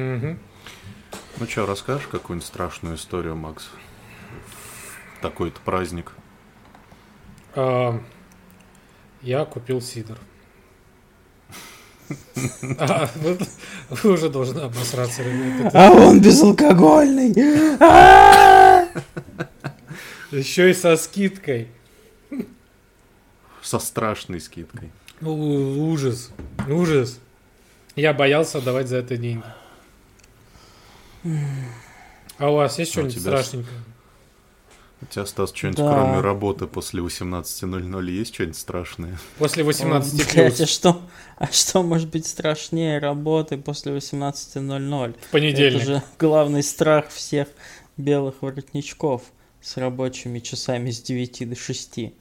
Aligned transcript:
Мгм. 0.00 0.38
Ну 1.38 1.46
что, 1.46 1.66
расскажешь 1.66 2.06
какую-нибудь 2.06 2.46
страшную 2.46 2.96
историю, 2.96 3.36
Макс? 3.36 3.70
Такой-то 5.20 5.60
праздник. 5.60 6.12
А, 7.54 8.00
я 9.22 9.44
купил 9.44 9.80
сидр. 9.80 10.18
А, 12.78 13.08
вы, 13.16 13.38
вы 13.90 14.10
уже 14.12 14.28
должны 14.30 14.60
обосраться, 14.60 15.22
ребята. 15.22 15.70
А 15.74 15.90
он 15.92 16.20
безалкогольный. 16.20 17.32
А! 17.80 18.86
Еще 20.32 20.70
и 20.70 20.74
со 20.74 20.96
скидкой. 20.96 21.68
Со 23.62 23.78
страшной 23.78 24.40
скидкой. 24.40 24.90
У- 25.20 25.90
Ужас. 25.92 26.30
Ужас. 26.68 27.20
Я 27.94 28.12
боялся 28.12 28.60
давать 28.60 28.88
за 28.88 28.96
это 28.96 29.16
деньги. 29.16 29.44
А 32.38 32.50
у 32.50 32.54
вас 32.56 32.78
есть 32.78 32.90
А 32.92 32.94
что-нибудь 32.94 33.20
страшненькое? 33.20 33.78
У 35.02 35.06
тебя, 35.06 35.24
Стас, 35.24 35.52
что-нибудь 35.54 35.78
Да. 35.78 35.92
кроме 35.94 36.20
работы 36.20 36.66
после 36.66 37.00
18.00 37.02 38.10
есть 38.10 38.34
что-нибудь 38.34 38.56
страшное? 38.58 39.18
После 39.38 39.64
18 39.64 40.14
Блядь, 40.14 40.52
а 40.52 40.56
плюс 40.56 40.68
что, 40.70 41.00
а 41.38 41.46
что 41.46 41.82
может 41.82 42.10
быть 42.10 42.26
страшнее 42.26 42.98
работы 42.98 43.56
после 43.56 43.92
18.00? 43.92 45.12
в 45.12 45.16
Это 45.16 45.18
понедельник. 45.30 45.82
же 45.82 46.02
главный 46.18 46.62
страх 46.62 47.08
всех 47.08 47.48
белых 47.96 48.42
воротничков 48.42 49.22
с 49.62 49.76
рабочими 49.78 50.38
часами 50.38 50.90
с 50.90 51.00
9 51.00 51.48
до 51.48 51.56
6. 51.56 52.12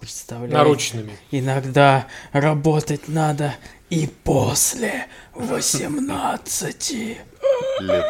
Представляете? 0.00 0.56
Наручными. 0.56 1.18
Иногда 1.30 2.06
работать 2.32 3.08
надо 3.08 3.54
и 3.90 4.06
после 4.24 5.06
18 5.34 7.18
Лет. 7.80 8.04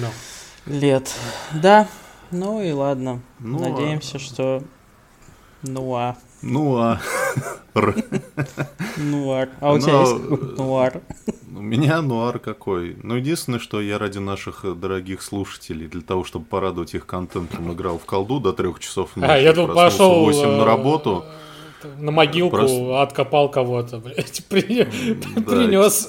Ну. 0.00 0.08
лет. 0.66 1.14
Да, 1.52 1.88
ну 2.30 2.62
и 2.62 2.72
ладно. 2.72 3.20
Ну, 3.38 3.58
Надеемся, 3.58 4.16
а- 4.16 4.20
что... 4.20 4.62
Нуа. 5.62 6.16
Ну 6.42 6.76
а 6.76 7.00
р- 7.74 8.04
Нуар. 8.96 9.48
А 9.60 9.72
у 9.72 9.78
тебя 9.78 9.92
Ну, 9.92 10.00
есть 10.00 10.58
нуар? 10.58 11.00
у 11.54 11.60
меня 11.60 12.02
нуар 12.02 12.38
какой. 12.40 12.96
Ну, 13.02 13.14
единственное, 13.16 13.60
что 13.60 13.80
я 13.80 13.98
ради 13.98 14.18
наших 14.18 14.64
э, 14.64 14.74
дорогих 14.74 15.22
слушателей, 15.22 15.86
для 15.86 16.00
того, 16.02 16.24
чтобы 16.24 16.44
порадовать 16.46 16.94
их 16.94 17.06
контентом, 17.06 17.72
играл 17.72 17.98
в 17.98 18.04
колду 18.04 18.40
до 18.40 18.52
трех 18.52 18.80
часов 18.80 19.14
ночи. 19.16 19.30
А, 19.30 19.36
я 19.38 19.52
в 19.52 19.72
пошел 19.72 20.24
8 20.24 20.48
на 20.48 20.62
э, 20.62 20.64
работу. 20.64 21.24
На 21.98 22.10
могилку 22.10 22.56
Просто- 22.56 23.02
откопал 23.02 23.48
кого-то, 23.50 23.98
блядь. 23.98 24.42
При- 24.48 24.84
Да, 24.84 25.40
Принес 25.42 26.08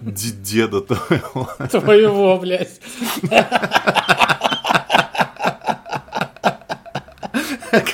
Деда 0.00 0.80
твоего. 0.82 1.48
твоего, 1.70 2.36
блядь. 2.38 2.80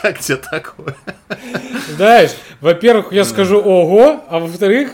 Как 0.03 0.19
тебе 0.21 0.37
такое? 0.37 0.95
Знаешь, 1.97 2.31
во-первых, 2.61 3.13
я 3.13 3.25
скажу 3.25 3.59
ого, 3.61 4.23
а 4.29 4.39
во-вторых, 4.39 4.91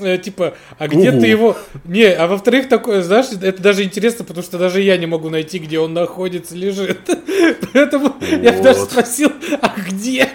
э, 0.00 0.18
типа, 0.18 0.54
а 0.78 0.88
где 0.88 1.10
Ого. 1.10 1.20
ты 1.20 1.26
его... 1.26 1.56
Не, 1.84 2.06
а 2.06 2.26
во-вторых, 2.26 2.68
такое, 2.68 3.02
знаешь, 3.02 3.26
это 3.40 3.62
даже 3.62 3.84
интересно, 3.84 4.24
потому 4.24 4.42
что 4.44 4.58
даже 4.58 4.80
я 4.80 4.96
не 4.96 5.06
могу 5.06 5.30
найти, 5.30 5.58
где 5.58 5.78
он 5.78 5.94
находится, 5.94 6.54
лежит. 6.54 7.00
Поэтому 7.72 8.16
я 8.20 8.52
даже 8.60 8.80
спросил, 8.80 9.32
а 9.60 9.74
где? 9.80 10.28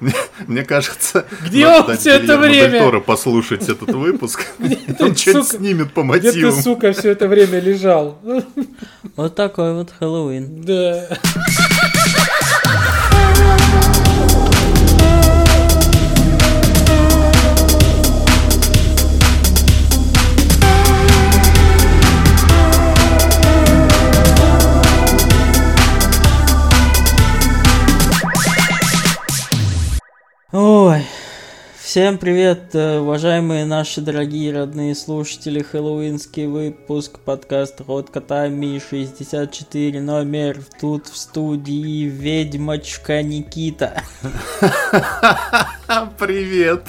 Мне, 0.00 0.14
мне 0.46 0.64
кажется, 0.64 1.26
Где 1.44 1.66
надо 1.66 1.80
он 1.80 1.86
дать 1.88 2.00
всё 2.00 2.10
это 2.12 2.22
Гильермо 2.24 2.48
дель 2.48 2.68
время? 2.68 2.84
Торо 2.84 3.00
послушать 3.00 3.68
этот 3.68 3.90
выпуск. 3.90 4.46
ты, 4.58 5.04
Он 5.04 5.14
сука, 5.14 5.42
снимет 5.42 5.92
по 5.92 6.02
Где 6.04 6.32
ты, 6.32 6.38
мотивам. 6.38 6.62
сука, 6.62 6.92
все 6.92 7.10
это 7.10 7.28
время 7.28 7.60
лежал? 7.60 8.18
Вот 9.16 9.34
такой 9.34 9.74
вот 9.74 9.90
Хэллоуин. 9.98 10.62
Да. 10.62 11.08
Ой, 30.52 31.06
всем 31.80 32.18
привет, 32.18 32.74
э, 32.74 32.98
уважаемые 32.98 33.64
наши 33.64 34.00
дорогие 34.00 34.52
родные 34.52 34.96
слушатели. 34.96 35.62
Хэллоуинский 35.62 36.46
выпуск 36.46 37.20
подкаста 37.20 37.84
Рот 37.84 38.10
Котами 38.10 38.80
64 38.80 40.00
номер. 40.00 40.58
Тут 40.80 41.06
в 41.06 41.16
студии 41.16 42.02
ведьмочка 42.02 43.22
Никита. 43.22 44.02
Привет. 46.18 46.82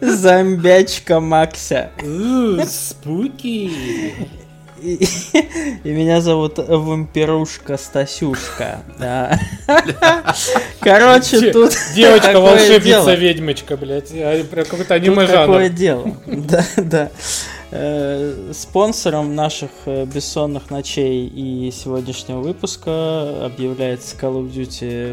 Зомбячка 0.00 1.20
Макся. 1.20 1.90
У, 2.02 2.64
Спуки. 2.64 3.70
И, 4.82 5.04
и 5.84 5.90
меня 5.90 6.20
зовут 6.20 6.58
вампирушка 6.58 7.76
Стасюшка. 7.76 8.82
Да. 8.98 9.38
Короче, 10.80 11.52
тут 11.52 11.72
Девочка, 11.94 12.40
волшебница, 12.40 13.14
ведьмочка, 13.14 13.76
блядь. 13.76 14.10
А, 14.12 14.44
какой-то 14.44 14.94
аниме 14.94 15.26
такое 15.26 15.68
дело. 15.68 16.16
Да, 16.26 16.64
да. 16.76 17.10
Э, 17.70 18.52
Спонсором 18.54 19.34
наших 19.34 19.70
э, 19.84 20.06
бессонных 20.06 20.70
ночей 20.70 21.26
и 21.26 21.70
сегодняшнего 21.70 22.40
выпуска 22.40 23.44
объявляется 23.44 24.16
Call 24.16 24.42
of 24.42 24.50
Duty 24.50 25.12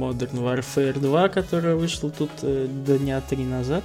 Modern 0.00 0.42
Warfare 0.42 0.98
2, 0.98 1.28
которая 1.28 1.76
вышла 1.76 2.10
тут 2.10 2.30
э, 2.42 2.66
дня 2.68 3.20
три 3.20 3.44
назад. 3.44 3.84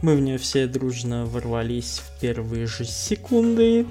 Мы 0.00 0.16
в 0.16 0.20
нее 0.20 0.38
все 0.38 0.66
дружно 0.66 1.24
ворвались 1.24 2.02
в 2.04 2.20
первые 2.20 2.66
же 2.66 2.84
секунды. 2.84 3.86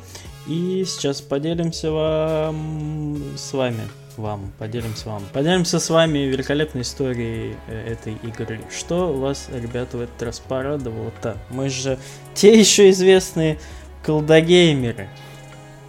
И 0.47 0.83
сейчас 0.85 1.21
поделимся 1.21 1.91
вам 1.91 3.21
с 3.37 3.53
вами. 3.53 3.81
Вам, 4.17 4.51
поделимся 4.59 5.09
вам. 5.09 5.23
Поделимся 5.33 5.79
с 5.79 5.89
вами 5.89 6.19
великолепной 6.19 6.83
историей 6.83 7.55
э, 7.67 7.93
этой 7.93 8.13
игры. 8.23 8.59
Что 8.75 9.11
вас, 9.13 9.49
ребята, 9.51 9.97
в 9.97 10.01
этот 10.01 10.21
раз 10.21 10.39
порадовало-то? 10.39 11.37
Мы 11.49 11.69
же 11.69 11.97
те 12.35 12.59
еще 12.59 12.89
известные 12.91 13.57
колдогеймеры. 14.05 15.09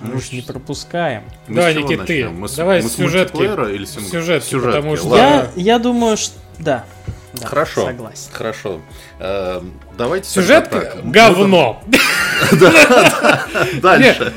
Мы 0.00 0.10
Ну, 0.12 0.16
уж 0.16 0.32
не 0.32 0.40
с- 0.40 0.44
пропускаем. 0.44 1.24
Мы 1.48 1.56
Давай, 1.56 1.72
с 1.72 1.76
чего 1.76 1.88
Никит, 1.92 2.06
ты. 2.06 2.28
Мы 2.30 2.48
с- 2.48 2.54
Давай 2.54 2.82
мы 2.82 2.88
с 2.88 2.94
сюжетки. 2.94 3.36
мультиплеера 3.36 3.72
или 3.74 3.84
сингл- 3.84 4.10
Сюжетки, 4.10 4.54
потому 4.54 4.96
что-. 4.96 5.16
Я, 5.16 5.50
я 5.56 5.78
думаю, 5.78 6.16
что... 6.16 6.34
Да. 6.58 6.84
Да, 7.40 7.46
Хорошо. 7.46 7.86
Согласен. 7.86 8.28
Хорошо. 8.32 8.80
Эм, 9.18 9.72
Давайте 9.96 10.28
Сюжетка 10.28 10.80
тогда 10.80 10.90
так. 10.90 11.10
говно. 11.10 11.84
Дальше. 13.82 14.32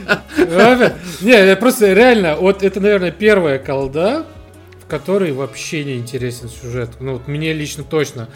Не, 1.22 1.48
я 1.48 1.56
просто 1.56 1.94
реально, 1.94 2.36
вот 2.36 2.64
это, 2.64 2.80
наверное, 2.80 3.12
первая 3.12 3.60
колда, 3.60 4.26
в 4.84 4.90
которой 4.90 5.32
вообще 5.32 5.84
не 5.84 5.96
интересен 5.98 6.50
сюжет. 6.50 6.92
Ну, 7.00 7.14
вот 7.14 7.28
мне 7.28 7.54
лично 7.54 7.84
точно. 7.84 8.30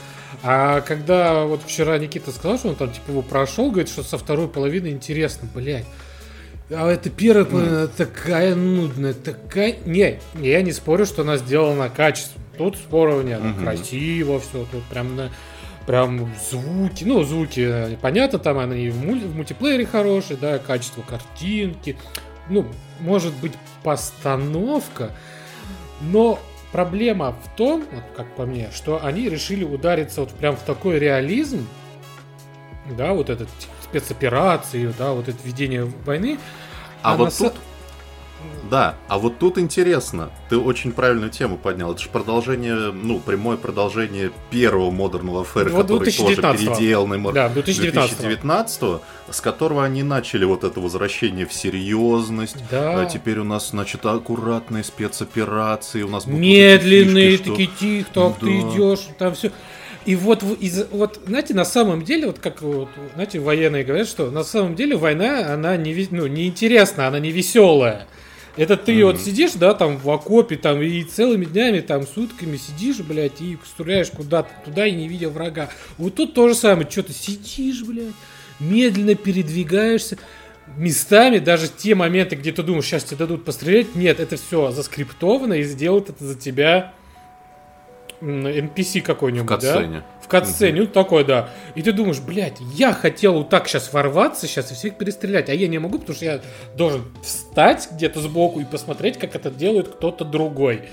А 0.44 0.82
когда 0.82 1.46
вот 1.46 1.62
вчера 1.66 1.98
Никита 1.98 2.32
сказал, 2.32 2.58
что 2.58 2.70
он 2.70 2.76
там 2.76 2.92
типа 2.92 3.12
его 3.12 3.22
прошел, 3.22 3.70
говорит, 3.70 3.90
что 3.90 4.04
со 4.04 4.18
второй 4.18 4.48
половины 4.48 4.88
интересно, 4.88 5.48
блядь. 5.54 5.86
А 6.70 6.90
это 6.90 7.10
первая 7.10 7.46
половина 7.46 7.88
такая 7.88 8.56
нудная, 8.56 9.14
такая... 9.14 9.76
Не, 9.86 10.20
я 10.36 10.62
не 10.62 10.72
спорю, 10.72 11.06
что 11.06 11.24
она 11.24 11.38
сделана 11.38 11.90
качественно. 11.90 12.44
Тут 12.62 12.76
споров 12.78 13.24
нет. 13.24 13.42
Мгм. 13.42 13.64
Красиво 13.64 14.40
все, 14.40 14.68
тут 14.72 14.84
прям 14.84 15.16
на 15.16 15.32
прям 15.88 16.32
звуки, 16.52 17.04
ну, 17.04 17.24
звуки, 17.24 17.60
э, 17.60 17.98
понятно, 18.00 18.38
там 18.38 18.60
они 18.60 18.86
и 18.86 18.90
в, 18.92 19.04
муль- 19.04 19.26
в 19.26 19.36
мультиплеере 19.36 19.88
хорошие, 19.88 20.38
да, 20.38 20.60
качество 20.60 21.02
картинки, 21.02 21.98
ну, 22.50 22.68
может 23.00 23.34
быть, 23.38 23.54
постановка, 23.82 25.10
но 26.02 26.38
проблема 26.72 27.32
в 27.44 27.58
том, 27.58 27.84
вот 27.92 28.04
как 28.16 28.28
по 28.36 28.46
мне, 28.46 28.70
что 28.76 29.04
они 29.04 29.28
решили 29.28 29.64
удариться 29.64 30.22
вот 30.22 30.30
прям 30.30 30.56
в 30.56 30.62
такой 30.62 31.00
реализм, 31.00 31.68
да, 32.96 33.14
вот 33.14 33.32
этот 33.32 33.50
спецоперации, 33.84 34.94
да, 35.00 35.14
вот 35.14 35.30
это 35.30 35.38
ведение 35.44 35.86
войны. 36.06 36.38
А 37.02 37.14
на 37.14 37.18
вот 37.18 37.30
са- 37.34 37.50
тут... 37.50 37.54
Да, 38.70 38.96
а 39.10 39.18
вот 39.18 39.38
тут 39.38 39.58
интересно. 39.58 40.32
Ты 40.50 40.58
очень 40.58 40.94
правильную 40.94 41.30
тему 41.30 41.58
поднял. 41.58 41.92
Это 41.92 42.02
же 42.02 42.08
продолжение, 42.10 42.92
ну, 42.94 43.20
прямое 43.20 43.58
продолжение 43.58 44.32
первого 44.50 44.90
Modern 44.92 45.26
Warfare, 45.26 45.70
Вот 45.70 45.82
который 45.88 46.06
тоже 46.12 46.36
2019-го. 46.36 46.76
переделанный 46.76 47.34
Да, 47.34 47.50
2019 47.50 48.18
2019 48.20 49.02
с 49.30 49.42
которого 49.42 49.84
они 49.84 50.04
начали 50.04 50.46
вот 50.46 50.64
это 50.64 50.80
возвращение 50.80 51.46
в 51.46 51.54
серьезность. 51.54 52.58
Да. 52.70 53.02
А 53.02 53.06
теперь 53.06 53.40
у 53.40 53.44
нас, 53.44 53.72
значит, 53.72 54.06
аккуратные 54.06 54.84
спецоперации, 54.86 56.04
у 56.04 56.10
нас 56.10 56.26
будут 56.26 56.40
Медленные, 56.40 57.32
фишки, 57.32 57.44
что- 57.44 57.52
такие 57.52 57.70
тихо, 57.80 58.10
так 58.14 58.40
ты 58.40 58.46
Да. 58.46 58.70
идешь, 58.70 59.00
там 59.18 59.36
все. 59.36 59.52
И 60.06 60.16
вот, 60.16 60.44
из, 60.60 60.88
вот, 60.92 61.20
знаете, 61.28 61.54
на 61.54 61.66
самом 61.66 62.04
деле, 62.04 62.28
вот 62.28 62.40
как 62.40 62.62
вот, 62.62 62.90
знаете, 63.14 63.40
военные 63.40 63.84
говорят, 63.84 64.08
что 64.08 64.32
на 64.32 64.44
самом 64.44 64.76
деле 64.76 64.96
война, 64.98 65.54
она 65.54 65.78
не, 65.78 66.08
ну, 66.10 66.26
не 66.28 66.48
интересна, 66.48 67.08
она 67.08 67.20
не 67.20 67.32
веселая. 67.32 68.08
Это 68.58 68.76
ты 68.76 68.94
mm-hmm. 68.94 69.06
вот 69.06 69.22
сидишь, 69.22 69.54
да, 69.54 69.74
там 69.74 69.98
в 69.98 70.10
окопе, 70.10 70.58
там, 70.58 70.82
и 70.82 71.04
целыми 71.04 71.46
днями, 71.46 71.80
там, 71.80 72.06
сутками 72.06 72.58
сидишь, 72.58 73.00
блядь, 73.00 73.42
и 73.42 73.58
стреляешь 73.66 74.12
куда-то 74.12 74.50
туда 74.66 74.86
и 74.86 74.92
не 74.92 75.08
видя 75.08 75.30
врага. 75.30 75.70
Вот 75.98 76.16
тут 76.16 76.34
то 76.34 76.48
же 76.48 76.56
самое, 76.56 76.90
что 76.90 77.04
ты 77.04 77.14
сидишь, 77.14 77.84
блядь, 77.84 78.14
медленно 78.60 79.16
передвигаешься, 79.16 80.18
местами, 80.78 81.40
даже 81.40 81.68
те 81.70 81.96
моменты, 81.96 82.36
где 82.36 82.52
ты 82.52 82.64
думаешь, 82.64 82.86
сейчас 82.86 83.04
тебе 83.04 83.18
дадут 83.18 83.46
пострелять, 83.46 83.96
нет, 83.96 84.20
это 84.20 84.38
все 84.38 84.72
заскриптовано 84.72 85.54
и 85.54 85.64
сделают 85.64 86.10
это 86.10 86.26
за 86.26 86.36
тебя 86.36 86.94
NPC 88.22 89.02
какой-нибудь, 89.02 89.46
в 89.46 89.48
да? 89.48 90.04
В 90.22 90.28
катсцене, 90.28 90.82
угу. 90.82 90.88
ну 90.88 90.94
такой, 90.94 91.26
да. 91.26 91.50
И 91.76 91.82
ты 91.82 91.92
думаешь, 91.92 92.20
блядь, 92.20 92.60
я 92.74 92.94
хотел 92.94 93.34
вот 93.34 93.50
так 93.50 93.68
сейчас 93.68 93.92
ворваться, 93.92 94.48
сейчас 94.48 94.72
и 94.72 94.76
всех 94.76 94.98
перестрелять, 94.98 95.50
а 95.50 95.54
я 95.54 95.68
не 95.68 95.80
могу, 95.80 96.00
потому 96.00 96.16
что 96.16 96.26
я 96.26 96.42
должен 96.76 97.04
встать 97.24 97.90
где-то 97.92 98.22
сбоку 98.22 98.60
и 98.60 98.66
посмотреть, 98.66 99.18
как 99.18 99.36
это 99.36 99.50
делает 99.50 99.90
кто-то 99.90 100.24
другой. 100.24 100.84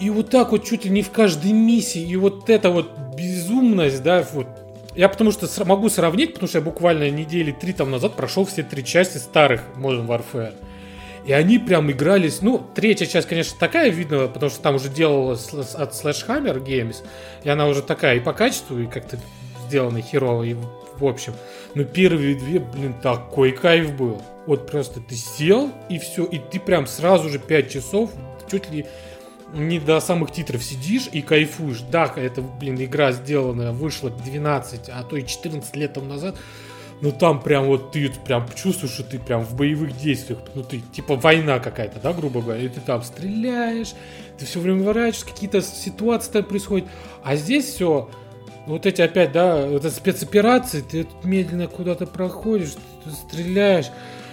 И 0.00 0.10
вот 0.10 0.30
так 0.30 0.50
вот 0.50 0.64
чуть 0.64 0.84
ли 0.84 0.90
не 0.90 1.02
в 1.02 1.10
каждой 1.10 1.52
миссии, 1.52 2.02
и 2.02 2.16
вот 2.16 2.50
эта 2.50 2.70
вот 2.70 2.90
безумность, 3.16 4.02
да, 4.02 4.26
вот 4.32 4.48
я 4.94 5.08
потому 5.08 5.30
что 5.32 5.48
могу 5.64 5.88
сравнить, 5.88 6.34
потому 6.34 6.48
что 6.48 6.58
я 6.58 6.64
буквально 6.64 7.10
недели 7.10 7.52
три 7.52 7.72
там 7.72 7.90
назад 7.90 8.14
прошел 8.14 8.44
все 8.44 8.62
три 8.62 8.84
части 8.84 9.18
старых 9.18 9.62
Modern 9.76 10.06
Warfare. 10.06 10.54
И 11.24 11.32
они 11.32 11.58
прям 11.58 11.90
игрались, 11.90 12.42
ну, 12.42 12.64
третья 12.74 13.06
часть, 13.06 13.28
конечно, 13.28 13.56
такая 13.58 13.90
видно, 13.90 14.26
потому 14.26 14.50
что 14.50 14.60
там 14.60 14.74
уже 14.74 14.88
делалась 14.88 15.52
от 15.52 15.92
Slashhammer 15.92 16.62
Games, 16.62 16.96
и 17.44 17.48
она 17.48 17.68
уже 17.68 17.82
такая 17.82 18.16
и 18.16 18.20
по 18.20 18.32
качеству, 18.32 18.78
и 18.78 18.86
как-то 18.86 19.18
сделана 19.66 20.00
херово, 20.00 20.42
и 20.42 20.54
в 20.54 21.06
общем. 21.06 21.34
Но 21.74 21.84
первые 21.84 22.34
две, 22.34 22.58
блин, 22.58 22.94
такой 23.00 23.52
кайф 23.52 23.94
был. 23.94 24.20
Вот 24.46 24.70
просто 24.70 25.00
ты 25.00 25.14
сел, 25.14 25.70
и 25.88 25.98
все, 25.98 26.24
и 26.24 26.38
ты 26.38 26.58
прям 26.58 26.86
сразу 26.86 27.28
же 27.28 27.38
5 27.38 27.70
часов, 27.70 28.10
чуть 28.50 28.70
ли 28.70 28.86
не 29.54 29.78
до 29.78 30.00
самых 30.00 30.32
титров 30.32 30.64
сидишь 30.64 31.08
и 31.12 31.22
кайфуешь. 31.22 31.80
Да, 31.82 32.12
это, 32.16 32.42
блин, 32.42 32.82
игра 32.82 33.12
сделанная, 33.12 33.72
вышла 33.72 34.10
12, 34.10 34.88
а 34.88 35.02
то 35.04 35.16
и 35.16 35.24
14 35.24 35.76
лет 35.76 35.94
тому 35.94 36.06
назад. 36.06 36.36
Но 37.02 37.10
там 37.10 37.42
прям 37.42 37.66
вот 37.66 37.90
ты 37.90 38.10
прям 38.24 38.46
чувствуешь, 38.54 38.94
что 38.94 39.02
ты 39.02 39.18
прям 39.18 39.42
в 39.44 39.56
боевых 39.56 39.96
действиях. 39.98 40.38
Ну 40.54 40.62
ты 40.62 40.80
типа 40.92 41.16
война 41.16 41.58
какая-то, 41.58 41.98
да, 42.00 42.12
грубо 42.12 42.40
говоря. 42.40 42.62
И 42.62 42.68
ты 42.68 42.80
там 42.80 43.02
стреляешь, 43.02 43.94
ты 44.38 44.46
все 44.46 44.60
время 44.60 44.78
выворачиваешь, 44.78 45.24
какие-то 45.24 45.62
ситуации 45.62 46.30
там 46.30 46.44
происходят. 46.44 46.88
А 47.24 47.34
здесь 47.34 47.64
все, 47.64 48.08
вот 48.66 48.86
эти 48.86 49.02
опять, 49.02 49.32
да, 49.32 49.66
вот 49.66 49.84
спецоперации, 49.84 50.80
ты 50.80 51.08
медленно 51.24 51.66
куда-то 51.66 52.06
проходишь, 52.06 52.74
ты 53.04 53.10
стреляешь. 53.10 53.86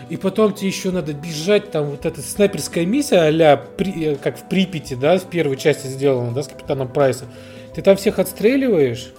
И 0.10 0.18
потом 0.18 0.54
тебе 0.54 0.68
еще 0.68 0.92
надо 0.92 1.14
бежать, 1.14 1.72
там 1.72 1.86
вот 1.86 2.06
эта 2.06 2.22
снайперская 2.22 2.86
миссия 2.86 3.30
а 3.52 3.58
при, 3.58 4.16
как 4.16 4.38
в 4.38 4.48
Припяти, 4.48 4.94
да, 4.94 5.18
в 5.18 5.26
первой 5.26 5.58
части 5.58 5.88
сделана, 5.88 6.32
да, 6.34 6.44
с 6.44 6.48
Капитаном 6.48 6.88
Прайсом. 6.88 7.30
Ты 7.74 7.82
там 7.82 7.96
всех 7.98 8.20
отстреливаешь 8.20 9.12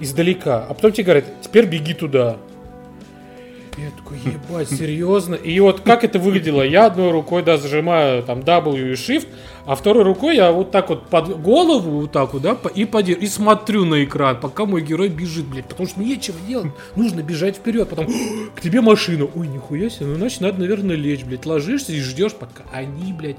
издалека, 0.00 0.64
а 0.68 0.74
потом 0.74 0.92
тебе 0.92 1.04
говорят, 1.04 1.24
теперь 1.42 1.66
беги 1.66 1.94
туда. 1.94 2.38
Я 3.78 3.90
такой, 3.92 4.18
ебать, 4.18 4.70
серьезно? 4.70 5.36
И 5.36 5.60
вот 5.60 5.82
как 5.82 6.02
это 6.02 6.18
выглядело? 6.18 6.62
Я 6.62 6.86
одной 6.86 7.12
рукой, 7.12 7.44
да, 7.44 7.58
зажимаю 7.58 8.24
там 8.24 8.40
W 8.40 8.90
и 8.90 8.94
Shift, 8.94 9.28
а 9.66 9.76
второй 9.76 10.02
рукой 10.02 10.34
я 10.34 10.50
вот 10.50 10.72
так 10.72 10.88
вот 10.88 11.06
под 11.06 11.40
голову, 11.40 12.00
вот 12.00 12.10
так 12.10 12.32
вот, 12.32 12.42
да, 12.42 12.56
и, 12.74 12.84
под... 12.84 13.08
и 13.08 13.26
смотрю 13.28 13.84
на 13.84 14.02
экран, 14.02 14.40
пока 14.40 14.66
мой 14.66 14.82
герой 14.82 15.08
бежит, 15.08 15.46
блядь, 15.46 15.66
потому 15.66 15.88
что 15.88 16.00
нечего 16.00 16.36
делать, 16.48 16.72
нужно 16.96 17.22
бежать 17.22 17.56
вперед, 17.56 17.88
потом 17.88 18.08
к 18.56 18.60
тебе 18.60 18.80
машина, 18.80 19.28
ой, 19.32 19.46
нихуя 19.46 19.90
себе, 19.90 20.06
ну, 20.06 20.16
значит, 20.16 20.40
надо, 20.40 20.58
наверное, 20.58 20.96
лечь, 20.96 21.22
блядь, 21.22 21.46
ложишься 21.46 21.92
и 21.92 22.00
ждешь, 22.00 22.34
пока 22.34 22.64
они, 22.72 23.12
блядь, 23.12 23.36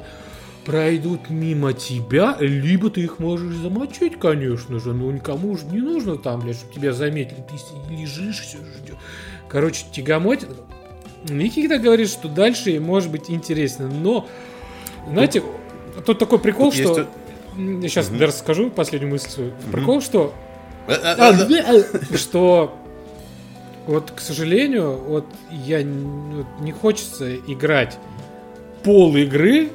пройдут 0.63 1.29
мимо 1.29 1.73
тебя, 1.73 2.37
либо 2.39 2.89
ты 2.89 3.01
их 3.01 3.19
можешь 3.19 3.55
замочить, 3.55 4.17
конечно 4.17 4.79
же, 4.79 4.93
но 4.93 5.11
никому 5.11 5.57
же 5.57 5.65
не 5.65 5.79
нужно 5.79 6.15
там, 6.15 6.39
блядь, 6.39 6.55
чтобы 6.55 6.73
тебя 6.73 6.93
заметили, 6.93 7.43
ты 7.49 7.93
лежишь, 7.93 8.39
все 8.39 8.59
ждешь. 8.59 8.95
Короче, 9.49 9.85
тягомотит. 9.91 10.49
Никита 11.27 11.77
говорит, 11.79 12.09
что 12.09 12.29
дальше 12.29 12.79
может 12.79 13.11
быть 13.11 13.29
интересно, 13.29 13.89
но, 13.89 14.27
знаете, 15.07 15.41
тут, 15.95 16.05
тут 16.05 16.19
такой 16.19 16.39
прикол, 16.39 16.71
что... 16.71 17.07
Есть... 17.57 17.93
Сейчас 17.93 18.09
угу. 18.09 18.19
расскажу 18.19 18.69
последнюю 18.69 19.11
мысль 19.11 19.29
свою. 19.29 19.49
Угу. 19.49 19.71
Прикол, 19.71 20.01
что... 20.01 20.33
Э, 20.87 20.93
э, 20.93 21.83
э, 22.11 22.17
что 22.17 22.73
вот, 23.85 24.11
к 24.11 24.19
сожалению, 24.21 24.95
вот 24.97 25.25
я 25.49 25.81
не 25.81 26.71
хочется 26.71 27.35
играть 27.35 27.97
пол 28.83 29.15
игры 29.17 29.71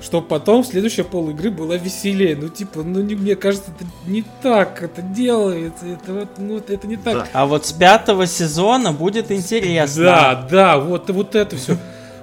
чтобы 0.00 0.26
потом 0.26 0.64
следующая 0.64 1.04
пол 1.04 1.30
игры 1.30 1.50
была 1.50 1.76
веселее. 1.76 2.36
Ну, 2.36 2.48
типа, 2.48 2.82
ну, 2.82 3.00
не, 3.02 3.14
мне 3.14 3.36
кажется, 3.36 3.70
это 3.74 3.88
не 4.06 4.24
так 4.42 4.82
это 4.82 5.02
делается. 5.02 5.86
Это 5.86 6.12
вот, 6.12 6.28
ну, 6.38 6.58
это 6.58 6.86
не 6.86 6.96
так. 6.96 7.14
Да. 7.14 7.28
А 7.32 7.46
вот 7.46 7.66
с 7.66 7.72
пятого 7.72 8.26
сезона 8.26 8.92
будет 8.92 9.30
интересно. 9.30 10.04
Да, 10.04 10.46
да, 10.50 10.78
вот, 10.78 11.10
вот 11.10 11.34
это 11.34 11.56
все. 11.56 11.76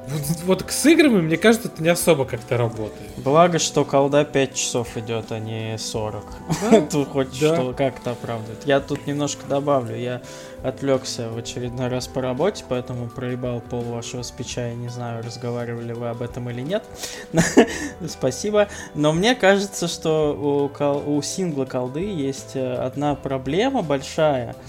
Вот, 0.07 0.61
вот 0.61 0.71
с 0.71 0.85
играми, 0.85 1.21
мне 1.21 1.37
кажется, 1.37 1.69
это 1.69 1.81
не 1.81 1.89
особо 1.89 2.25
как-то 2.25 2.57
работает. 2.57 3.09
Благо, 3.17 3.59
что 3.59 3.85
колда 3.85 4.25
5 4.25 4.53
часов 4.53 4.97
идет, 4.97 5.31
а 5.31 5.39
не 5.39 5.77
40. 5.77 6.25
Да? 6.61 6.81
Тут 6.91 7.09
хоть 7.09 7.39
да. 7.39 7.55
что 7.55 7.73
как-то 7.73 8.11
оправдывает. 8.11 8.65
Я 8.65 8.79
тут 8.79 9.07
немножко 9.07 9.45
добавлю. 9.47 9.95
Я 9.95 10.21
отвлекся 10.63 11.29
в 11.29 11.37
очередной 11.37 11.87
раз 11.87 12.07
по 12.07 12.21
работе, 12.21 12.63
поэтому 12.67 13.07
проебал 13.07 13.61
пол 13.61 13.81
вашего 13.81 14.23
спича. 14.23 14.67
Я 14.67 14.75
не 14.75 14.89
знаю, 14.89 15.23
разговаривали 15.23 15.93
вы 15.93 16.09
об 16.09 16.21
этом 16.21 16.49
или 16.49 16.61
нет. 16.61 16.83
Спасибо. 18.07 18.67
Но 18.95 19.13
мне 19.13 19.35
кажется, 19.35 19.87
что 19.87 20.69
у, 21.05 21.21
сингла 21.21 21.65
колды 21.65 22.05
есть 22.05 22.55
э, 22.55 22.73
одна 22.75 23.15
проблема 23.15 23.81
большая– 23.81 24.55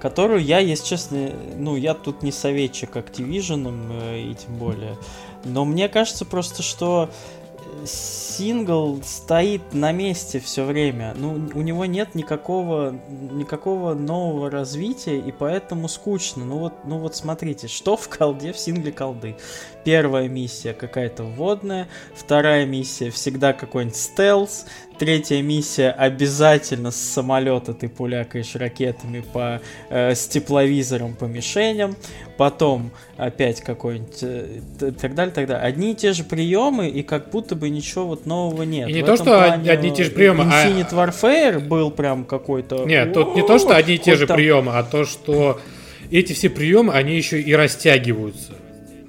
которую 0.00 0.42
я, 0.42 0.58
если 0.58 0.86
честно, 0.86 1.30
ну, 1.56 1.76
я 1.76 1.94
тут 1.94 2.22
не 2.22 2.32
советчик 2.32 2.96
Activision, 2.96 3.90
э, 4.02 4.20
и 4.20 4.34
тем 4.34 4.56
более, 4.56 4.96
но 5.44 5.64
мне 5.64 5.88
кажется 5.88 6.24
просто, 6.24 6.62
что 6.62 7.10
сингл 7.84 9.00
стоит 9.02 9.72
на 9.72 9.92
месте 9.92 10.40
все 10.40 10.64
время. 10.64 11.14
Ну, 11.16 11.50
у 11.54 11.62
него 11.62 11.84
нет 11.84 12.14
никакого, 12.14 12.94
никакого 13.08 13.94
нового 13.94 14.50
развития, 14.50 15.18
и 15.18 15.32
поэтому 15.32 15.88
скучно. 15.88 16.44
Ну 16.44 16.58
вот, 16.58 16.72
ну 16.84 16.98
вот 16.98 17.16
смотрите, 17.16 17.68
что 17.68 17.96
в 17.96 18.08
колде, 18.08 18.52
в 18.52 18.58
сингле 18.58 18.92
колды. 18.92 19.36
Первая 19.84 20.28
миссия 20.28 20.74
какая-то 20.74 21.24
вводная, 21.24 21.88
вторая 22.14 22.66
миссия 22.66 23.10
всегда 23.10 23.52
какой-нибудь 23.52 23.96
стелс, 23.96 24.66
третья 25.02 25.42
миссия 25.42 25.90
обязательно 25.90 26.92
с 26.92 26.96
самолета 26.96 27.74
ты 27.74 27.88
пулякаешь 27.88 28.54
ракетами 28.54 29.24
по 29.32 29.60
э, 29.90 30.14
с 30.14 30.28
тепловизором 30.28 31.14
по 31.14 31.24
мишеням, 31.24 31.96
потом 32.36 32.92
опять 33.16 33.62
какой-нибудь 33.62 34.18
э, 34.22 34.92
так 35.00 35.16
далее, 35.16 35.34
так 35.34 35.48
далее. 35.48 35.66
Одни 35.66 35.90
и 35.90 35.94
те 35.96 36.12
же 36.12 36.22
приемы 36.22 36.88
и 36.88 37.02
как 37.02 37.30
будто 37.30 37.56
бы 37.56 37.68
ничего 37.68 38.06
вот 38.06 38.26
нового 38.26 38.62
нет. 38.62 38.90
И 38.90 38.92
не 38.92 39.02
В 39.02 39.06
то, 39.06 39.16
что 39.16 39.24
плане, 39.24 39.72
одни 39.72 39.88
и 39.88 39.92
те 39.92 40.04
же 40.04 40.12
приемы, 40.12 40.44
а 40.44 40.68
Infinite 40.68 40.92
а... 40.92 40.94
Warfare 40.94 41.58
был 41.58 41.90
прям 41.90 42.24
какой-то. 42.24 42.84
Нет, 42.84 43.12
тут 43.12 43.34
не 43.34 43.44
то, 43.44 43.58
что 43.58 43.74
одни 43.74 43.96
и 43.96 43.98
те 43.98 44.14
же 44.14 44.28
приемы, 44.28 44.70
а 44.70 44.84
то, 44.84 45.04
что 45.04 45.58
эти 46.12 46.32
все 46.32 46.48
приемы, 46.48 46.92
они 46.92 47.16
еще 47.16 47.40
и 47.40 47.52
растягиваются. 47.56 48.52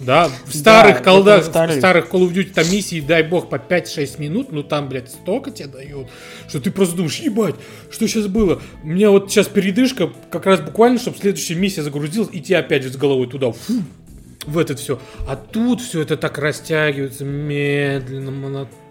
Да, 0.06 0.30
в 0.46 0.56
старых 0.56 0.98
да, 0.98 1.04
колдах, 1.04 1.44
в 1.44 1.48
старых 1.48 2.10
Call 2.12 2.28
of 2.28 2.34
Duty 2.34 2.54
там 2.54 2.70
миссии, 2.70 3.02
дай 3.02 3.24
бог, 3.24 3.50
по 3.50 3.56
5-6 3.56 4.20
минут, 4.20 4.52
ну 4.52 4.64
там, 4.64 4.90
блядь, 4.90 5.10
столько 5.10 5.52
тебе 5.52 5.68
дают, 5.68 6.08
что 6.48 6.60
ты 6.60 6.72
просто 6.72 6.96
думаешь, 6.96 7.20
ебать, 7.20 7.56
что 7.90 8.08
сейчас 8.08 8.28
было? 8.28 8.62
У 8.84 8.88
меня 8.88 9.10
вот 9.10 9.32
сейчас 9.32 9.48
передышка, 9.48 10.12
как 10.32 10.46
раз 10.46 10.62
буквально, 10.62 11.00
чтобы 11.00 11.18
следующая 11.18 11.56
миссия 11.56 11.84
загрузилась, 11.84 12.30
и 12.32 12.42
тебе 12.42 12.58
опять 12.58 12.84
же 12.84 12.92
с 12.92 12.98
головой 12.98 13.28
туда, 13.28 13.52
фу, 13.52 13.84
в 14.46 14.58
это 14.58 14.76
все. 14.76 15.00
А 15.28 15.36
тут 15.36 15.82
все 15.82 16.02
это 16.02 16.18
так 16.18 16.38
растягивается 16.38 17.26
медленно, 17.26 18.32
монотонно, 18.32 18.83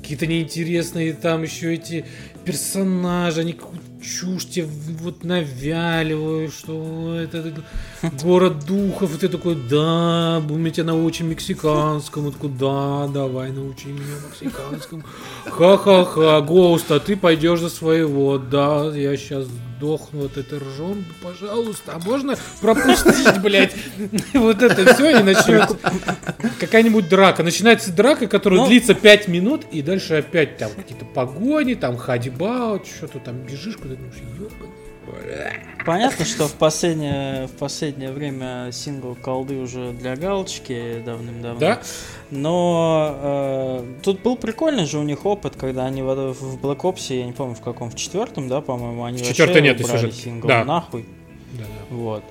какие-то 0.00 0.26
неинтересные 0.26 1.12
там 1.12 1.42
еще 1.42 1.74
эти 1.74 2.04
персонажи, 2.44 3.40
они 3.40 3.56
чушь 4.02 4.46
тебе 4.46 4.66
вот 5.00 5.24
навяливают, 5.24 6.52
что 6.52 7.16
это 7.16 7.52
город 8.22 8.64
духов, 8.66 9.14
и 9.14 9.18
ты 9.18 9.28
такой, 9.28 9.56
да, 9.56 10.40
мы 10.48 10.70
тебя 10.70 10.84
научим 10.84 11.30
мексиканскому, 11.30 12.32
такой, 12.32 12.50
да, 12.50 13.08
давай 13.08 13.50
научи 13.50 13.88
меня 13.88 14.16
мексиканскому, 14.26 15.02
ха-ха-ха, 15.44 16.40
Гоуст, 16.40 16.90
а 16.90 17.00
ты 17.00 17.16
пойдешь 17.16 17.60
за 17.60 17.68
своего, 17.68 18.38
да, 18.38 18.94
я 18.94 19.16
сейчас 19.16 19.46
сдохну 19.80 20.26
от 20.26 20.36
этой 20.36 20.58
ржом, 20.58 21.04
пожалуйста, 21.22 21.92
а 21.94 21.98
можно 21.98 22.36
пропустить, 22.60 23.40
блядь, 23.40 23.74
вот 24.34 24.62
это 24.62 24.94
все, 24.94 25.18
и 25.18 25.22
начнется 25.22 25.78
какая-нибудь 26.58 27.08
драка. 27.08 27.42
Начинается 27.42 27.90
драка, 27.90 28.26
которая 28.26 28.60
ну, 28.60 28.66
длится 28.66 28.94
5 28.94 29.28
минут, 29.28 29.64
и 29.72 29.80
дальше 29.80 30.14
опять 30.14 30.58
там 30.58 30.70
какие-то 30.76 31.06
погони, 31.06 31.74
там 31.74 31.96
ходьба, 31.96 32.78
что-то 32.84 33.20
там 33.20 33.38
бежишь 33.38 33.76
куда-то, 33.76 34.02
ебаный 34.38 34.79
Понятно, 35.84 36.24
что 36.24 36.46
в 36.46 36.54
последнее, 36.54 37.46
в 37.46 37.52
последнее 37.52 38.12
время 38.12 38.70
сингл 38.72 39.14
колды 39.14 39.56
уже 39.56 39.92
для 39.92 40.14
галочки 40.16 41.02
давным-давно. 41.04 41.58
Да? 41.58 41.80
Но 42.30 43.16
э, 43.22 43.84
тут 44.02 44.22
был 44.22 44.36
прикольный 44.36 44.86
же 44.86 44.98
у 44.98 45.02
них 45.02 45.24
опыт, 45.24 45.56
когда 45.56 45.86
они 45.86 46.02
в, 46.02 46.32
в 46.32 46.64
Black 46.64 46.80
Ops, 46.80 47.14
я 47.16 47.24
не 47.24 47.32
помню 47.32 47.54
в 47.54 47.60
каком, 47.60 47.90
в 47.90 47.96
четвертом, 47.96 48.48
да, 48.48 48.60
по-моему, 48.60 49.04
они 49.04 49.18
в 49.22 49.26
вообще 49.26 49.60
нет, 49.60 49.80
убрали 49.80 50.10
сингл 50.10 50.48
да. 50.48 50.64
нахуй. 50.64 51.06
Да, 51.52 51.64
да. 51.64 51.96
Вот. 51.96 52.24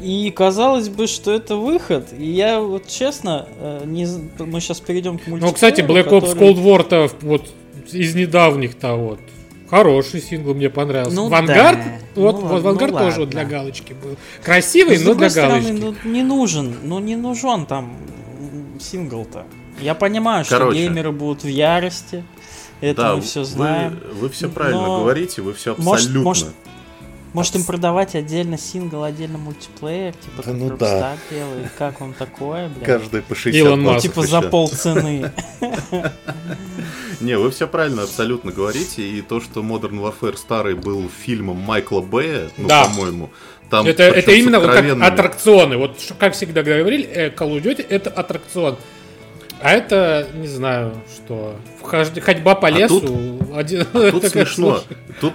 И 0.00 0.32
казалось 0.34 0.88
бы, 0.88 1.06
что 1.06 1.32
это 1.32 1.56
выход. 1.56 2.12
И 2.18 2.28
я 2.28 2.60
вот 2.60 2.88
честно, 2.88 3.46
э, 3.60 3.82
не, 3.84 4.06
мы 4.38 4.60
сейчас 4.60 4.80
перейдем 4.80 5.18
к 5.18 5.26
мультиплееру. 5.26 5.46
Ну, 5.46 5.52
кстати, 5.52 5.80
Black 5.82 6.08
Ops 6.08 6.30
который... 6.30 6.54
Cold 6.54 6.64
War-то 6.64 7.10
вот 7.20 7.48
из 7.92 8.14
недавних-то 8.14 8.94
вот 8.96 9.20
Хороший 9.68 10.20
сингл, 10.20 10.54
мне 10.54 10.70
понравился. 10.70 11.16
Ну, 11.16 11.28
Вангард, 11.28 11.78
да. 11.78 11.98
вот, 12.14 12.40
ну, 12.40 12.46
вот 12.46 12.62
Вангард 12.62 12.92
ну, 12.92 12.98
тоже 12.98 13.20
вот 13.20 13.30
для 13.30 13.44
галочки 13.44 13.94
был. 13.94 14.16
Красивый, 14.44 14.98
но, 14.98 15.10
но 15.10 15.14
для 15.14 15.30
стороны, 15.30 15.60
галочки. 15.60 15.98
Ну, 16.04 16.10
не 16.10 16.22
нужен, 16.22 16.76
ну 16.84 16.98
не 17.00 17.16
нужен 17.16 17.66
там 17.66 17.96
сингл-то. 18.80 19.44
Я 19.80 19.94
понимаю, 19.94 20.44
Короче. 20.48 20.78
что 20.78 20.80
геймеры 20.80 21.12
будут 21.12 21.42
в 21.42 21.48
ярости. 21.48 22.24
Это 22.80 23.02
да, 23.02 23.16
мы 23.16 23.22
все 23.22 23.44
знаем. 23.44 24.00
Вы, 24.12 24.20
вы 24.20 24.28
все 24.28 24.48
правильно 24.48 24.86
но... 24.86 25.00
говорите, 25.00 25.42
вы 25.42 25.54
все 25.54 25.72
абсолютно. 25.72 26.20
Может, 26.20 26.44
может, 26.44 26.48
может 27.36 27.54
им 27.54 27.64
продавать 27.64 28.14
отдельно 28.14 28.56
сингл, 28.56 29.04
отдельно 29.04 29.36
мультиплеер, 29.36 30.14
типа 30.14 30.42
да, 30.42 30.52
ну 30.54 30.74
да. 30.74 31.16
делает. 31.30 31.70
Как 31.76 32.00
вам 32.00 32.14
такое, 32.14 32.70
блядь? 32.70 32.82
Каждый 32.82 33.20
по 33.20 33.34
60 33.34 33.54
Илон 33.54 33.82
Маск 33.82 34.00
Типа 34.00 34.26
за 34.26 34.40
полцены. 34.40 35.30
Не, 37.20 37.36
вы 37.36 37.50
все 37.50 37.68
правильно 37.68 38.04
абсолютно 38.04 38.52
говорите. 38.52 39.02
И 39.02 39.20
то, 39.20 39.42
что 39.42 39.60
Modern 39.60 40.00
Warfare 40.00 40.38
старый 40.38 40.76
был 40.76 41.10
фильмом 41.10 41.58
Майкла 41.58 42.00
Бэя, 42.00 42.48
ну, 42.56 42.68
да. 42.68 42.84
по-моему, 42.84 43.28
там 43.68 43.84
это, 43.86 44.04
это 44.04 44.32
именно 44.32 44.58
вот 44.58 44.70
как 44.70 45.02
аттракционы. 45.02 45.76
Вот 45.76 45.98
как 46.18 46.32
всегда 46.32 46.62
говорили, 46.62 47.06
э, 47.06 47.28
Call 47.28 47.54
of 47.58 47.62
Duty 47.62 47.84
это 47.86 48.08
аттракцион. 48.08 48.78
А 49.60 49.72
это, 49.72 50.28
не 50.34 50.46
знаю, 50.46 50.94
что. 51.14 51.56
Ходьба 51.82 52.54
по 52.54 52.68
лесу. 52.68 52.96
А 52.96 53.00
тут, 53.00 53.56
один, 53.56 53.86
а 53.92 54.10
тут 54.10 54.24
смешно. 54.30 54.82
Тут, 55.20 55.34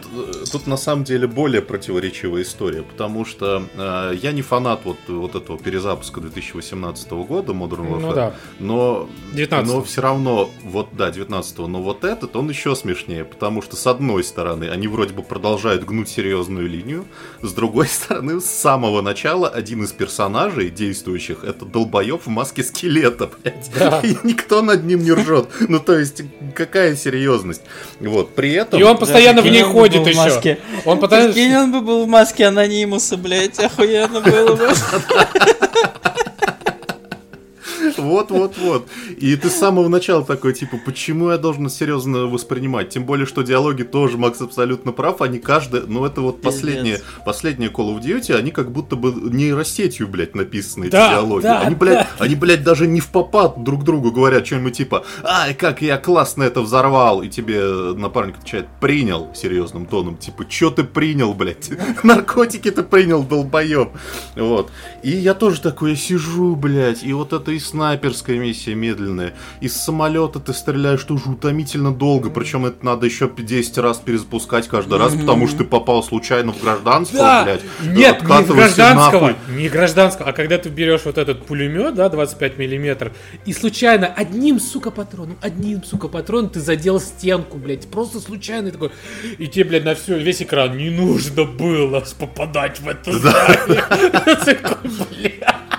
тут 0.52 0.68
на 0.68 0.78
самом 0.78 1.04
деле 1.04 1.28
более 1.28 1.62
противоречивая 1.62 2.42
история, 2.44 2.84
потому 2.84 3.26
что 3.26 3.64
э, 3.76 4.16
я 4.22 4.32
не 4.32 4.42
фанат 4.42 4.82
вот, 4.84 4.98
вот 5.08 5.36
этого 5.36 5.58
перезапуска 5.58 6.22
2018 6.22 7.12
года 7.12 7.54
Modern 7.54 7.90
Warfare, 7.90 8.00
ну, 8.00 8.14
да. 8.14 8.34
но, 8.60 9.10
19 9.34 9.74
но 9.74 9.84
все 9.84 10.02
равно, 10.02 10.50
вот 10.64 10.90
да, 10.94 11.12
19 11.12 11.58
но 11.60 11.82
вот 11.82 12.04
этот, 12.04 12.36
он 12.36 12.50
еще 12.50 12.76
смешнее, 12.76 13.24
потому 13.26 13.62
что 13.62 13.76
с 13.76 13.88
одной 13.88 14.24
стороны 14.24 14.70
они 14.70 14.88
вроде 14.88 15.14
бы 15.14 15.24
продолжают 15.24 15.84
гнуть 15.86 16.10
серьезную 16.10 16.68
линию, 16.68 17.06
с 17.42 17.54
другой 17.54 17.88
стороны, 17.88 18.42
с 18.42 18.46
самого 18.46 19.02
начала 19.02 19.48
один 19.48 19.84
из 19.84 19.92
персонажей 19.92 20.70
действующих 20.70 21.44
это 21.44 21.66
долбоеб 21.66 22.22
в 22.26 22.30
маске 22.30 22.64
скелета, 22.64 23.30
блядь. 23.44 23.72
Да. 23.78 24.00
И 24.04 24.16
никто 24.24 24.62
над 24.62 24.84
ним 24.84 25.04
не 25.04 25.12
ржет. 25.12 25.48
Ну, 25.68 25.80
то 25.80 25.98
есть, 25.98 26.24
какая 26.56 26.96
серьезность. 26.96 27.62
Вот, 28.00 28.36
при 28.36 28.52
этом... 28.54 28.80
И 28.80 28.84
он 28.84 28.98
постоянно 28.98 29.42
в 29.42 29.46
ней 29.46 29.64
ходит 29.64 30.06
еще. 30.08 30.41
Он 30.86 31.00
постоянно... 31.00 31.34
Прикинь, 31.34 31.56
он 31.56 31.72
бы 31.72 31.82
был 31.82 32.06
в 32.06 32.08
маске 32.08 32.46
анонимуса, 32.46 33.18
блядь, 33.18 33.60
охуенно 33.60 34.22
было 34.22 34.56
бы. 34.56 34.70
Вот-вот-вот. 38.02 38.88
И 39.18 39.36
ты 39.36 39.50
с 39.50 39.56
самого 39.56 39.88
начала 39.88 40.24
такой, 40.24 40.54
типа, 40.54 40.78
почему 40.84 41.32
я 41.32 41.38
должен 41.38 41.70
серьезно 41.70 42.26
воспринимать? 42.28 42.90
Тем 42.90 43.06
более, 43.06 43.26
что 43.26 43.42
диалоги 43.42 43.84
тоже 43.84 44.18
Макс 44.18 44.42
абсолютно 44.42 44.92
прав, 44.92 45.22
они 45.22 45.40
каждый, 45.40 45.82
ну 45.88 46.06
это 46.06 46.22
вот 46.22 46.42
последние, 46.42 47.00
последние 47.26 47.70
Call 47.70 47.96
of 47.96 48.02
Duty, 48.02 48.36
они 48.36 48.52
как 48.52 48.72
будто 48.72 48.96
бы 48.96 49.12
нейросетью, 49.12 50.08
блядь, 50.08 50.36
написаны, 50.36 50.86
эти 50.86 50.92
да, 50.92 51.12
диалоги. 51.12 51.44
Да, 51.44 51.62
они, 51.62 51.76
блядь, 51.76 52.08
да. 52.18 52.26
они, 52.26 52.36
блядь, 52.36 52.64
даже 52.64 52.88
не 52.88 53.00
в 53.00 53.10
попад 53.10 53.64
друг 53.64 53.84
другу 53.84 54.12
говорят 54.12 54.46
что-нибудь 54.46 54.78
типа, 54.78 55.06
ай, 55.24 55.54
как 55.54 55.82
я 55.82 55.98
классно 55.98 56.44
это 56.44 56.62
взорвал, 56.62 57.22
и 57.22 57.30
тебе 57.30 57.62
напарник 57.94 58.38
отвечает, 58.38 58.68
принял 58.80 59.30
серьезным 59.36 59.86
тоном, 59.86 60.18
типа, 60.18 60.46
что 60.50 60.72
ты 60.72 60.84
принял, 60.84 61.34
блядь? 61.34 61.70
Наркотики 62.04 62.72
ты 62.72 62.84
принял, 62.84 63.24
долбоеб. 63.24 63.90
Вот. 64.36 64.72
И 65.04 65.12
я 65.12 65.34
тоже 65.34 65.62
такой, 65.62 65.92
я 65.92 65.96
сижу, 65.96 66.56
блядь, 66.56 67.04
и 67.04 67.14
вот 67.14 67.34
это 67.34 67.52
и 67.52 67.60
снайперская 67.92 68.38
миссия 68.38 68.74
медленная. 68.74 69.34
Из 69.60 69.76
самолета 69.76 70.40
ты 70.40 70.54
стреляешь 70.54 71.04
тоже 71.04 71.30
утомительно 71.30 71.94
долго, 71.94 72.30
причем 72.30 72.66
это 72.66 72.86
надо 72.86 73.06
еще 73.06 73.30
10 73.30 73.78
раз 73.80 73.98
перезапускать 73.98 74.70
каждый 74.70 74.98
раз, 74.98 75.14
потому 75.14 75.48
что 75.48 75.60
ты 75.60 75.64
попал 75.66 76.02
случайно 76.02 76.54
в 76.54 76.62
гражданского, 76.62 77.20
да. 77.20 77.44
блядь. 77.44 77.62
Нет, 77.84 78.22
не 78.22 78.28
гражданского, 78.28 79.36
не 79.50 79.68
гражданского, 79.68 80.30
а 80.30 80.34
когда 80.34 80.58
ты 80.58 80.70
берешь 80.70 81.02
вот 81.04 81.18
этот 81.18 81.46
пулемет, 81.46 81.96
да, 81.96 82.08
25 82.08 82.58
миллиметров, 82.58 83.12
и 83.46 83.52
случайно 83.52 84.08
одним, 84.08 84.62
сука, 84.62 84.90
патроном, 84.90 85.38
одним, 85.42 85.84
сука, 85.84 86.08
патроном 86.08 86.50
ты 86.50 86.62
задел 86.62 87.02
стенку, 87.02 87.58
блядь, 87.58 87.90
просто 87.90 88.22
случайно 88.22 88.72
такой, 88.72 88.92
и 89.38 89.48
тебе, 89.48 89.66
блядь, 89.66 89.84
на 89.84 89.96
все, 89.96 90.18
весь 90.18 90.42
экран 90.42 90.78
не 90.78 90.90
нужно 90.90 91.44
было 91.44 92.02
попадать 92.18 92.80
в 92.80 92.88
это 92.88 93.12
здание. 93.12 93.84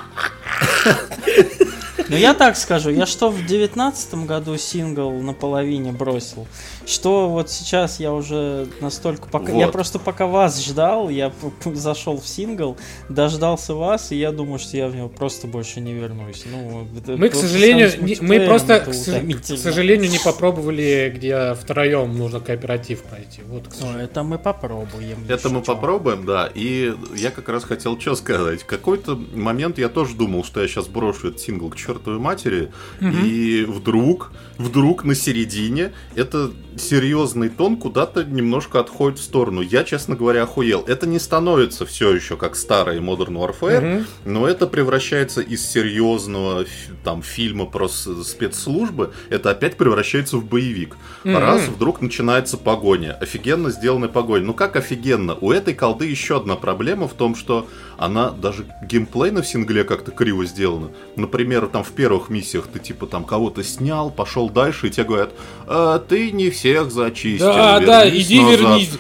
Ну 2.13 2.19
я 2.19 2.35
так 2.35 2.57
скажу, 2.57 2.91
я 2.91 3.07
что 3.07 3.31
в 3.31 3.47
девятнадцатом 3.47 4.27
году 4.27 4.57
сингл 4.59 5.11
наполовине 5.13 5.93
бросил, 5.93 6.47
что 6.87 7.29
вот 7.29 7.51
сейчас 7.51 8.01
я 8.01 8.13
уже 8.13 8.69
настолько 8.81 9.29
пока... 9.29 9.53
Вот. 9.53 9.59
Я 9.59 9.69
просто 9.69 9.99
пока 9.99 10.27
вас 10.27 10.63
ждал, 10.63 11.09
я 11.09 11.33
зашел 11.65 12.21
в 12.21 12.29
сингл, 12.29 12.77
дождался 13.09 13.75
вас, 13.75 14.13
и 14.13 14.17
я 14.17 14.31
думаю, 14.31 14.59
что 14.59 14.77
я 14.77 14.89
в 14.89 14.95
него 14.95 15.09
просто 15.09 15.47
больше 15.47 15.81
не 15.81 15.95
вернусь. 15.95 16.45
Ну, 16.45 16.87
мы, 17.17 17.29
к 17.31 17.35
сожалению, 17.35 17.91
не, 18.03 18.19
мы 18.21 18.41
просто, 18.41 18.81
к, 18.81 18.91
к 18.91 19.57
сожалению, 19.57 20.11
не 20.11 20.19
попробовали, 20.19 21.13
где 21.15 21.55
втроем 21.55 22.17
нужно 22.17 22.41
кооператив 22.41 23.03
пройти. 23.05 23.41
Вот, 23.49 23.65
ну, 23.81 23.97
это 23.97 24.23
мы 24.23 24.39
попробуем. 24.39 25.25
Это 25.29 25.49
мы 25.49 25.63
чего. 25.63 25.75
попробуем, 25.75 26.27
да. 26.27 26.51
И 26.55 26.95
я 27.17 27.31
как 27.31 27.49
раз 27.49 27.65
хотел 27.65 27.99
что 27.99 28.15
сказать. 28.17 28.65
Какой-то 28.65 29.17
момент 29.35 29.79
я 29.79 29.89
тоже 29.89 30.15
думал, 30.15 30.45
что 30.45 30.61
я 30.61 30.69
сейчас 30.69 30.89
брошу 30.89 31.29
этот 31.29 31.41
сингл 31.41 31.71
к 31.71 31.77
чертовой 32.03 32.19
матери, 32.19 32.71
угу. 33.01 33.11
и 33.25 33.65
вдруг, 33.65 34.33
вдруг 34.59 35.05
на 35.05 35.15
середине 35.15 35.93
это 36.15 36.51
серьезный 36.77 37.49
тон 37.49 37.77
куда-то 37.77 38.25
немножко 38.25 38.81
отходит 38.81 39.19
в 39.19 39.23
сторону. 39.23 39.61
Я, 39.61 39.85
честно 39.85 40.17
говоря, 40.17 40.45
охуел. 40.45 40.85
Это 40.87 41.07
не 41.07 41.19
становится 41.19 41.85
все 41.87 42.15
еще 42.15 42.37
как 42.37 42.57
старый 42.57 42.99
Modern 42.99 43.35
Warfare, 43.35 43.97
угу. 43.97 44.05
но 44.25 44.49
это 44.49 44.67
превращается 44.67 45.41
из 45.41 45.67
серьезного 45.67 46.65
там 47.05 47.23
фильма 47.23 47.67
про 47.67 47.89
спецслужбы, 47.89 49.13
это 49.31 49.51
опять 49.51 49.77
превращается 49.77 50.37
в 50.37 50.45
боевик. 50.45 50.97
Угу. 51.25 51.39
Раз 51.39 51.69
вдруг 51.69 52.01
начинается 52.01 52.57
погоня. 52.57 53.13
Офигенно 53.21 53.71
сделанная 53.71 54.09
погоня. 54.09 54.45
Ну 54.45 54.55
как 54.55 54.77
офигенно? 54.77 55.35
У 55.35 55.53
этой 55.53 55.75
колды 55.75 56.07
еще 56.07 56.37
одна 56.37 56.57
проблема 56.57 57.09
в 57.09 57.15
том, 57.15 57.35
что 57.35 57.69
она 57.99 58.31
даже 58.31 58.67
геймплейно 58.83 59.43
в 59.43 59.47
сингле 59.47 59.85
как-то 59.85 60.11
криво 60.11 60.45
сделана. 60.45 60.91
Например, 61.17 61.67
там 61.67 61.85
в 61.85 61.92
первых 61.93 62.29
миссиях 62.29 62.67
ты 62.67 62.79
типа 62.79 63.07
там 63.07 63.25
кого-то 63.25 63.63
снял, 63.63 64.11
пошел 64.11 64.51
дальше, 64.51 64.89
и 64.89 64.91
тебе 64.91 65.05
говорят, 65.05 65.31
а, 65.67 65.99
ты 65.99 66.33
не 66.33 66.51
всех 66.51 66.91
зачистил. 66.91 67.47
Да, 67.47 67.81
да, 67.81 68.09
иди 68.09 68.41
назад. 68.41 68.61
вернись. 68.61 68.91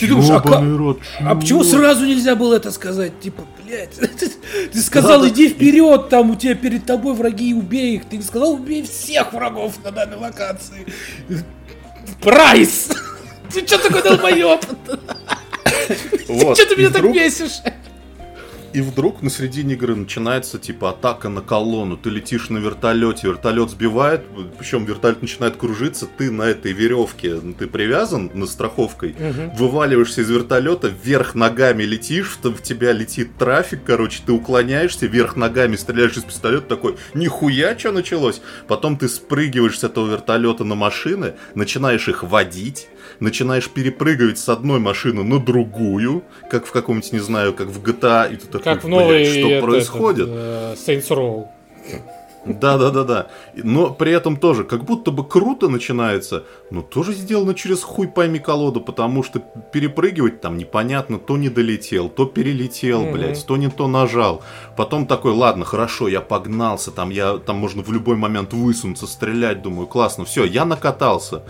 Ты 0.00 0.08
думаешь, 0.08 0.30
а, 0.30 0.76
рот, 0.76 0.98
а 1.20 1.34
почему 1.36 1.62
сразу 1.62 2.04
нельзя 2.04 2.34
было 2.34 2.54
это 2.56 2.72
сказать? 2.72 3.20
Типа, 3.20 3.44
блядь, 3.62 3.94
ты 4.72 4.82
сказал, 4.82 5.22
да, 5.22 5.28
иди 5.28 5.48
вперед, 5.48 6.08
там 6.08 6.30
у 6.30 6.34
тебя 6.34 6.54
перед 6.54 6.84
тобой 6.84 7.14
враги, 7.14 7.54
убей 7.54 7.96
их. 7.96 8.06
Ты 8.06 8.16
не 8.16 8.22
сказал, 8.22 8.54
убей 8.54 8.82
всех 8.82 9.32
врагов 9.32 9.74
на 9.84 9.92
данной 9.92 10.16
локации. 10.16 10.86
Прайс! 12.20 12.88
Ты 13.52 13.66
что 13.66 13.78
такой 13.78 14.02
долбоеб? 14.02 14.60
Вот. 16.28 16.58
Что 16.58 16.66
ты 16.66 16.76
меня 16.76 16.90
так 16.90 17.10
бесишь? 17.12 17.62
И 18.78 18.80
вдруг 18.80 19.22
на 19.22 19.30
середине 19.30 19.74
игры 19.74 19.96
начинается 19.96 20.56
типа 20.56 20.90
атака 20.90 21.28
на 21.28 21.40
колонну. 21.40 21.96
Ты 21.96 22.10
летишь 22.10 22.48
на 22.48 22.58
вертолете, 22.58 23.26
вертолет 23.26 23.70
сбивает, 23.70 24.22
причем 24.56 24.84
вертолет 24.84 25.20
начинает 25.20 25.56
кружиться, 25.56 26.06
ты 26.06 26.30
на 26.30 26.42
этой 26.42 26.70
веревке, 26.70 27.40
ну, 27.42 27.54
ты 27.54 27.66
привязан 27.66 28.30
на 28.34 28.46
страховкой, 28.46 29.16
угу. 29.18 29.56
вываливаешься 29.56 30.20
из 30.20 30.30
вертолета, 30.30 30.86
вверх 30.86 31.34
ногами 31.34 31.82
летишь, 31.82 32.38
в 32.40 32.62
тебя 32.62 32.92
летит 32.92 33.36
трафик, 33.36 33.80
короче, 33.84 34.22
ты 34.24 34.30
уклоняешься, 34.30 35.06
вверх 35.06 35.34
ногами 35.34 35.74
стреляешь 35.74 36.16
из 36.16 36.22
пистолета, 36.22 36.68
такой, 36.68 36.98
нихуя, 37.14 37.76
что 37.76 37.90
началось? 37.90 38.40
Потом 38.68 38.96
ты 38.96 39.08
спрыгиваешь 39.08 39.80
с 39.80 39.82
этого 39.82 40.08
вертолета 40.08 40.62
на 40.62 40.76
машины, 40.76 41.34
начинаешь 41.56 42.08
их 42.08 42.22
водить, 42.22 42.86
начинаешь 43.20 43.68
перепрыгивать 43.68 44.38
с 44.38 44.48
одной 44.48 44.80
машины 44.80 45.22
на 45.24 45.38
другую, 45.38 46.24
как 46.50 46.66
в 46.66 46.72
каком-нибудь, 46.72 47.12
не 47.12 47.18
знаю, 47.18 47.54
как 47.54 47.68
в 47.68 47.82
GTA, 47.82 48.32
и 48.32 48.36
ты 48.36 48.46
такой, 48.46 48.62
как 48.62 48.84
в 48.84 48.88
новой, 48.88 49.24
что 49.24 49.50
это, 49.50 49.66
происходит? 49.66 50.28
Это, 50.28 50.76
Saints 50.86 51.08
Row. 51.08 51.46
Да, 52.54 52.78
да, 52.78 52.90
да, 52.90 53.04
да. 53.04 53.26
Но 53.54 53.90
при 53.90 54.12
этом 54.12 54.36
тоже, 54.36 54.64
как 54.64 54.84
будто 54.84 55.10
бы 55.10 55.26
круто 55.26 55.68
начинается, 55.68 56.44
но 56.70 56.82
тоже 56.82 57.12
сделано 57.12 57.54
через 57.54 57.82
хуй 57.82 58.08
пойми 58.08 58.38
колоду, 58.38 58.80
потому 58.80 59.22
что 59.22 59.40
перепрыгивать 59.72 60.40
там 60.40 60.56
непонятно, 60.56 61.18
то 61.18 61.36
не 61.36 61.48
долетел, 61.48 62.08
то 62.08 62.24
перелетел, 62.24 63.04
mm-hmm. 63.04 63.12
блядь, 63.12 63.46
то 63.46 63.56
не 63.56 63.68
то 63.68 63.88
нажал. 63.88 64.42
Потом 64.76 65.06
такой, 65.06 65.32
ладно, 65.32 65.64
хорошо, 65.64 66.08
я 66.08 66.20
погнался, 66.20 66.90
там 66.90 67.10
я 67.10 67.38
там 67.38 67.56
можно 67.56 67.82
в 67.82 67.92
любой 67.92 68.16
момент 68.16 68.52
высунуться, 68.52 69.06
стрелять, 69.06 69.62
думаю, 69.62 69.86
классно, 69.86 70.24
все, 70.24 70.44
я 70.44 70.64
накатался. 70.64 71.42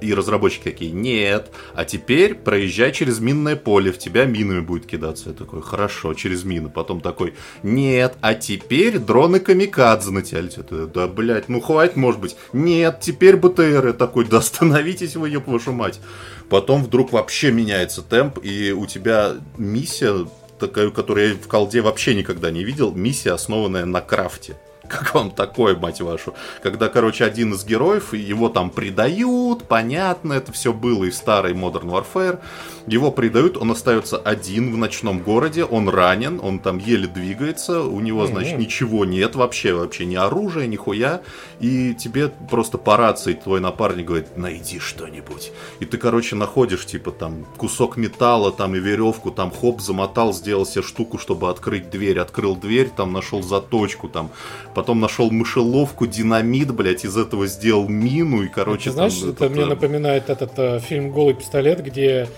И 0.00 0.14
разработчики 0.14 0.64
такие, 0.64 0.90
нет, 0.90 1.50
а 1.74 1.84
теперь 1.84 2.34
проезжай 2.34 2.92
через 2.92 3.20
минное 3.20 3.56
поле, 3.56 3.92
в 3.92 3.98
тебя 3.98 4.24
минами 4.24 4.60
будет 4.60 4.86
кидаться. 4.86 5.30
Я 5.30 5.34
такой, 5.34 5.62
хорошо, 5.62 6.14
через 6.14 6.44
мины. 6.44 6.68
Потом 6.68 7.00
такой, 7.00 7.34
нет, 7.62 8.14
а 8.20 8.34
теперь 8.34 8.98
дроны 8.98 9.40
камикадзе 9.40 10.10
на 10.10 10.22
тебя 10.22 10.33
летят. 10.40 10.92
Да, 10.92 11.06
блядь, 11.06 11.48
ну 11.48 11.60
хватит, 11.60 11.96
может 11.96 12.20
быть. 12.20 12.36
Нет, 12.52 13.00
теперь 13.00 13.36
БТР. 13.36 13.92
Такой, 13.92 14.24
да 14.24 14.38
остановитесь 14.38 15.16
вы, 15.16 15.28
еб 15.28 15.46
вашу 15.46 15.72
мать. 15.72 16.00
Потом 16.48 16.84
вдруг 16.84 17.12
вообще 17.12 17.50
меняется 17.50 18.02
темп, 18.02 18.38
и 18.42 18.72
у 18.72 18.86
тебя 18.86 19.34
миссия 19.56 20.26
такая, 20.58 20.90
которую 20.90 21.30
я 21.30 21.34
в 21.34 21.48
колде 21.48 21.80
вообще 21.80 22.14
никогда 22.14 22.50
не 22.50 22.64
видел, 22.64 22.92
миссия, 22.92 23.32
основанная 23.32 23.84
на 23.84 24.00
крафте. 24.00 24.56
Как 24.88 25.14
вам 25.14 25.30
такое, 25.30 25.76
мать 25.76 26.00
вашу? 26.00 26.34
Когда, 26.62 26.88
короче, 26.88 27.24
один 27.24 27.54
из 27.54 27.64
героев, 27.64 28.12
его 28.12 28.48
там 28.48 28.70
предают, 28.70 29.64
понятно, 29.64 30.34
это 30.34 30.52
все 30.52 30.72
было 30.72 31.04
и 31.04 31.10
в 31.10 31.14
старой 31.14 31.54
Modern 31.54 31.86
Warfare. 31.86 32.40
Его 32.86 33.10
предают, 33.10 33.56
он 33.56 33.70
остается 33.70 34.18
один 34.18 34.72
в 34.72 34.76
ночном 34.76 35.20
городе, 35.20 35.64
он 35.64 35.88
ранен, 35.88 36.38
он 36.42 36.58
там 36.58 36.76
еле 36.78 37.06
двигается, 37.06 37.82
у 37.82 37.98
него, 38.00 38.26
значит, 38.26 38.58
ничего 38.58 39.06
нет 39.06 39.36
вообще, 39.36 39.72
вообще 39.72 40.04
ни 40.04 40.16
оружия, 40.16 40.66
ни 40.66 40.76
хуя. 40.76 41.22
И 41.60 41.94
тебе 41.94 42.28
просто 42.50 42.76
по 42.76 42.98
рации 42.98 43.32
твой 43.32 43.60
напарник 43.60 44.06
говорит, 44.06 44.36
найди 44.36 44.78
что-нибудь. 44.78 45.50
И 45.80 45.86
ты, 45.86 45.96
короче, 45.96 46.36
находишь, 46.36 46.84
типа, 46.84 47.10
там, 47.10 47.46
кусок 47.56 47.96
металла, 47.96 48.52
там, 48.52 48.74
и 48.76 48.80
веревку, 48.80 49.30
там, 49.30 49.50
хоп, 49.50 49.80
замотал, 49.80 50.34
сделал 50.34 50.66
себе 50.66 50.82
штуку, 50.82 51.16
чтобы 51.16 51.48
открыть 51.48 51.88
дверь. 51.88 52.18
Открыл 52.18 52.54
дверь, 52.54 52.90
там, 52.94 53.14
нашел 53.14 53.42
заточку, 53.42 54.08
там, 54.08 54.30
потом 54.74 55.00
нашел 55.00 55.30
мышеловку, 55.30 56.06
динамит, 56.06 56.74
блядь, 56.74 57.06
из 57.06 57.16
этого 57.16 57.46
сделал 57.46 57.88
мину, 57.88 58.42
и, 58.42 58.48
короче, 58.48 58.90
Ты 58.90 58.92
знаешь, 58.92 59.14
там, 59.14 59.30
это 59.30 59.44
этот, 59.46 59.56
мне 59.56 59.64
напоминает 59.64 60.28
этот 60.28 60.52
э, 60.58 60.80
фильм 60.80 61.10
«Голый 61.10 61.34
пистолет», 61.34 61.82
где 61.82 62.28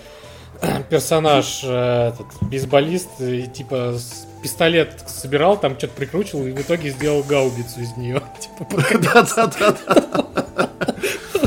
персонаж, 0.89 1.61
э, 1.63 2.09
этот, 2.09 2.27
бейсболист, 2.41 3.09
и, 3.19 3.47
типа, 3.47 3.95
пистолет 4.41 5.03
собирал, 5.07 5.59
там 5.59 5.77
что-то 5.77 5.93
прикручивал, 5.93 6.45
и 6.45 6.51
в 6.51 6.61
итоге 6.61 6.91
сделал 6.91 7.23
гаубицу 7.23 7.81
из 7.81 7.95
нее. 7.97 8.21
Типа, 8.39 8.83
Да-да-да. 9.13 9.77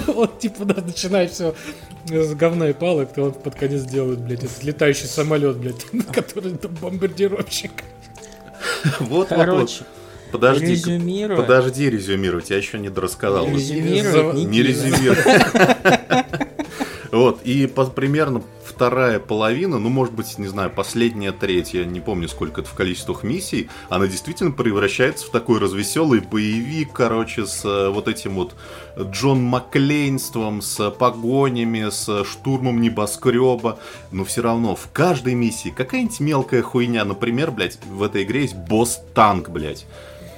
Вот, 0.06 0.38
типа, 0.38 0.64
да, 0.64 0.82
начинает 0.82 1.30
все 1.30 1.54
с 2.08 2.34
говна 2.34 2.70
и 2.70 2.72
палок, 2.72 3.12
то 3.12 3.22
он 3.24 3.32
под 3.32 3.54
конец 3.54 3.82
делает, 3.82 4.20
блядь, 4.20 4.44
этот 4.44 4.62
летающий 4.62 5.06
самолет, 5.06 5.56
блядь, 5.56 5.86
который 6.12 6.56
там 6.56 6.74
бомбардировщик. 6.74 7.70
Вот, 8.98 9.28
Короче, 9.28 9.84
Подожди, 10.32 10.66
резюмируя. 10.66 11.36
подожди 11.36 11.90
резюмировать, 11.90 12.50
я 12.50 12.56
еще 12.56 12.78
не 12.78 12.88
дорассказал. 12.88 13.46
Резюмировать 13.46 14.36
не, 14.36 14.44
не 14.44 14.62
резюмировать. 14.62 15.26
Вот, 17.10 17.40
и 17.42 17.66
примерно 17.66 18.40
вторая 18.80 19.20
половина, 19.20 19.78
ну, 19.78 19.90
может 19.90 20.14
быть, 20.14 20.38
не 20.38 20.46
знаю, 20.46 20.70
последняя 20.70 21.32
треть, 21.32 21.74
я 21.74 21.84
не 21.84 22.00
помню, 22.00 22.28
сколько 22.30 22.62
это 22.62 22.70
в 22.70 22.72
количествах 22.72 23.24
миссий, 23.24 23.68
она 23.90 24.06
действительно 24.06 24.52
превращается 24.52 25.26
в 25.26 25.28
такой 25.28 25.58
развеселый 25.58 26.20
боевик, 26.20 26.94
короче, 26.94 27.44
с 27.44 27.62
э, 27.62 27.90
вот 27.90 28.08
этим 28.08 28.36
вот 28.36 28.54
Джон 28.98 29.42
Маклейнством, 29.42 30.62
с 30.62 30.90
погонями, 30.92 31.90
с 31.90 32.24
штурмом 32.24 32.80
небоскреба, 32.80 33.78
но 34.12 34.24
все 34.24 34.40
равно 34.40 34.74
в 34.74 34.88
каждой 34.94 35.34
миссии 35.34 35.68
какая-нибудь 35.68 36.20
мелкая 36.20 36.62
хуйня, 36.62 37.04
например, 37.04 37.50
блядь, 37.50 37.78
в 37.84 38.02
этой 38.02 38.22
игре 38.22 38.40
есть 38.40 38.56
босс-танк, 38.56 39.50
блядь 39.50 39.84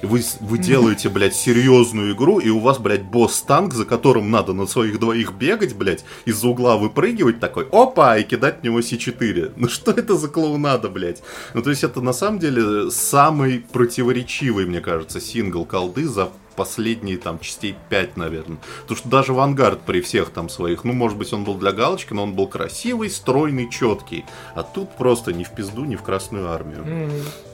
вы, 0.03 0.21
вы 0.39 0.57
делаете, 0.57 1.09
блядь, 1.09 1.35
серьезную 1.35 2.13
игру, 2.13 2.39
и 2.39 2.49
у 2.49 2.59
вас, 2.59 2.77
блядь, 2.79 3.03
босс-танк, 3.03 3.73
за 3.73 3.85
которым 3.85 4.31
надо 4.31 4.53
на 4.53 4.67
своих 4.67 4.99
двоих 4.99 5.33
бегать, 5.33 5.75
блядь, 5.75 6.03
из-за 6.25 6.47
угла 6.47 6.77
выпрыгивать 6.77 7.39
такой, 7.39 7.67
опа, 7.71 8.17
и 8.17 8.23
кидать 8.23 8.59
в 8.61 8.63
него 8.63 8.79
С4. 8.79 9.53
Ну 9.55 9.67
что 9.67 9.91
это 9.91 10.15
за 10.15 10.27
клоунада, 10.27 10.89
блядь? 10.89 11.23
Ну 11.53 11.61
то 11.61 11.69
есть 11.69 11.83
это 11.83 12.01
на 12.01 12.13
самом 12.13 12.39
деле 12.39 12.91
самый 12.91 13.59
противоречивый, 13.59 14.65
мне 14.65 14.81
кажется, 14.81 15.19
сингл 15.19 15.65
колды 15.65 16.07
за 16.07 16.29
последние 16.55 17.17
там 17.17 17.39
частей 17.39 17.75
5, 17.89 18.17
наверное. 18.17 18.57
Потому 18.81 18.97
что 18.97 19.09
даже 19.09 19.33
Вангард 19.33 19.81
при 19.81 20.01
всех 20.01 20.29
там 20.29 20.49
своих, 20.49 20.83
ну, 20.83 20.93
может 20.93 21.17
быть, 21.17 21.33
он 21.33 21.43
был 21.43 21.55
для 21.55 21.71
галочки, 21.71 22.13
но 22.13 22.23
он 22.23 22.33
был 22.33 22.47
красивый, 22.47 23.09
стройный, 23.09 23.69
четкий. 23.69 24.25
А 24.53 24.63
тут 24.63 24.95
просто 24.95 25.33
ни 25.33 25.43
в 25.43 25.51
пизду, 25.51 25.83
ни 25.85 25.95
в 25.95 26.03
Красную 26.03 26.51
Армию. 26.51 26.83
Mm-hmm. 26.83 27.52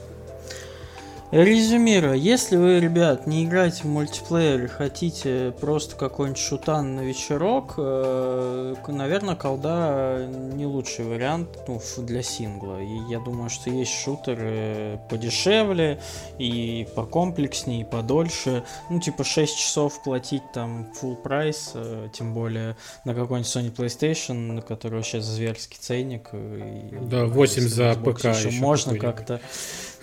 Резюмируя, 1.32 2.14
если 2.14 2.56
вы, 2.56 2.80
ребят, 2.80 3.28
не 3.28 3.44
играете 3.44 3.82
в 3.82 3.84
мультиплеер 3.84 4.64
и 4.64 4.66
хотите 4.66 5.54
просто 5.60 5.94
какой-нибудь 5.94 6.42
шутан 6.42 6.96
на 6.96 7.02
вечерок, 7.02 7.74
э, 7.76 8.74
наверное, 8.88 9.36
колда 9.36 10.26
не 10.26 10.66
лучший 10.66 11.04
вариант 11.04 11.56
ну, 11.68 11.80
для 11.98 12.24
сингла. 12.24 12.82
И 12.82 12.98
я 13.08 13.20
думаю, 13.20 13.48
что 13.48 13.70
есть 13.70 13.92
шутеры 13.92 14.98
подешевле 15.08 16.00
и 16.38 16.88
покомплекснее, 16.96 17.82
и 17.82 17.84
подольше. 17.84 18.64
Ну, 18.88 18.98
типа 18.98 19.22
6 19.22 19.56
часов 19.56 20.02
платить 20.02 20.42
там 20.52 20.90
full 21.00 21.14
прайс, 21.14 21.72
э, 21.74 22.08
тем 22.12 22.34
более 22.34 22.74
на 23.04 23.14
какой-нибудь 23.14 23.48
Sony 23.48 23.72
PlayStation, 23.72 24.34
на 24.34 24.62
которого 24.62 25.04
сейчас 25.04 25.26
зверский 25.26 25.78
ценник. 25.80 26.30
И, 26.32 26.98
да, 27.02 27.26
8 27.26 27.62
за 27.62 27.94
ПК 27.94 28.24
еще 28.24 28.50
можно 28.60 28.98
как-то. 28.98 29.40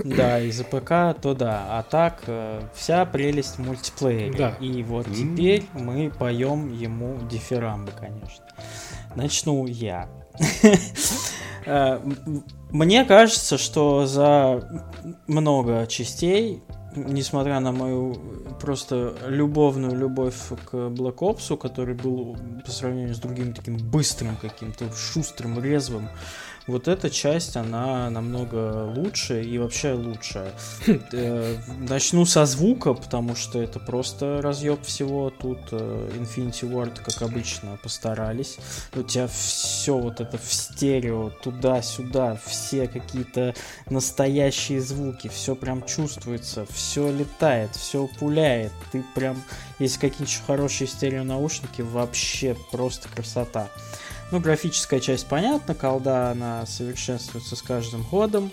Да, 0.04 0.40
и 0.40 0.52
за 0.52 0.64
ПК 0.64 1.17
то 1.22 1.34
да. 1.34 1.66
А 1.70 1.84
так, 1.84 2.24
э, 2.28 2.62
вся 2.74 3.06
прелесть 3.06 3.58
в 3.58 3.60
мультиплеере. 3.60 4.38
Да. 4.38 4.50
И 4.60 4.84
вот 4.84 5.08
mm-hmm. 5.08 5.36
теперь 5.36 5.66
мы 5.74 6.10
поем 6.10 6.72
ему 6.74 7.18
дифирамбы, 7.30 7.92
конечно. 8.00 8.46
Начну 9.16 9.66
я. 9.66 10.08
Э, 11.70 12.00
мне 12.72 13.04
кажется, 13.04 13.58
что 13.58 14.06
за 14.06 14.86
много 15.28 15.86
частей, 15.88 16.64
несмотря 16.96 17.60
на 17.60 17.74
мою 17.74 18.16
просто 18.62 19.16
любовную 19.28 19.96
любовь 19.96 20.36
к 20.70 20.74
Black 20.74 21.18
Ops, 21.18 21.58
который 21.58 21.94
был 21.94 22.38
по 22.66 22.72
сравнению 22.72 23.16
с 23.16 23.20
другим 23.20 23.54
таким 23.54 23.78
быстрым 23.78 24.38
каким-то, 24.38 24.92
шустрым, 24.94 25.62
резвым, 25.62 26.10
вот 26.68 26.90
эта 26.90 27.10
часть, 27.10 27.56
она 27.56 28.10
намного 28.10 28.86
лучше 28.96 29.42
и 29.42 29.58
вообще 29.58 29.94
лучше. 29.94 30.54
Э, 31.14 31.56
начну 31.80 32.26
со 32.26 32.46
звука, 32.46 32.94
потому 32.94 33.36
что 33.36 33.62
это 33.62 33.80
просто 33.80 34.42
разъеб 34.42 34.84
всего. 34.84 35.30
Тут 35.30 35.60
э, 35.72 36.10
Infinity 36.18 36.70
Ward, 36.70 37.02
как 37.02 37.22
обычно, 37.22 37.80
постарались. 37.82 38.58
У 38.94 39.04
тебя 39.04 39.28
все 39.28 39.98
вот 39.98 40.20
это 40.20 40.38
в 40.38 40.52
стерео, 40.52 41.30
туда-сюда, 41.42 42.40
все 42.46 42.88
какие-то 42.88 43.56
настоящие 43.90 44.82
звуки, 44.82 45.30
все 45.30 45.56
прям 45.56 45.86
чувствуется, 45.86 46.66
все 46.70 47.10
летает, 47.12 47.72
все 47.76 48.08
пуляет. 48.20 48.74
Ты 48.92 49.04
прям, 49.16 49.42
если 49.80 50.00
какие-нибудь 50.00 50.42
хорошие 50.46 50.88
стерео 50.88 51.24
наушники, 51.24 51.82
вообще 51.82 52.56
просто 52.72 53.08
красота. 53.10 53.70
Ну, 54.32 54.42
графическая 54.42 55.00
часть 55.00 55.28
понятна, 55.28 55.74
колда, 55.74 56.32
она 56.32 56.66
совершенствуется 56.66 57.56
с 57.56 57.62
каждым 57.62 58.04
годом. 58.04 58.52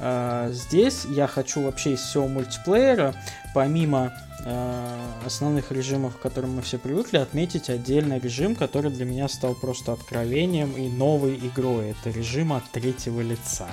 А, 0.00 0.50
здесь 0.50 1.04
я 1.04 1.28
хочу 1.28 1.62
вообще 1.62 1.92
из 1.92 2.00
всего 2.00 2.26
мультиплеера, 2.26 3.14
помимо 3.54 4.12
а, 4.44 4.98
основных 5.24 5.70
режимов, 5.70 6.16
к 6.16 6.20
которым 6.20 6.56
мы 6.56 6.62
все 6.62 6.78
привыкли, 6.78 7.18
отметить 7.18 7.70
отдельный 7.70 8.18
режим, 8.18 8.56
который 8.56 8.90
для 8.90 9.04
меня 9.04 9.28
стал 9.28 9.54
просто 9.54 9.92
откровением 9.92 10.72
и 10.72 10.88
новой 10.88 11.36
игрой. 11.36 11.90
Это 11.90 12.10
режим 12.10 12.52
от 12.52 12.68
третьего 12.72 13.20
лица. 13.20 13.68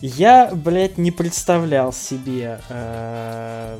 Я, 0.00 0.50
блядь, 0.54 0.98
не 0.98 1.10
представлял 1.10 1.92
себе, 1.92 2.60
э, 2.68 3.78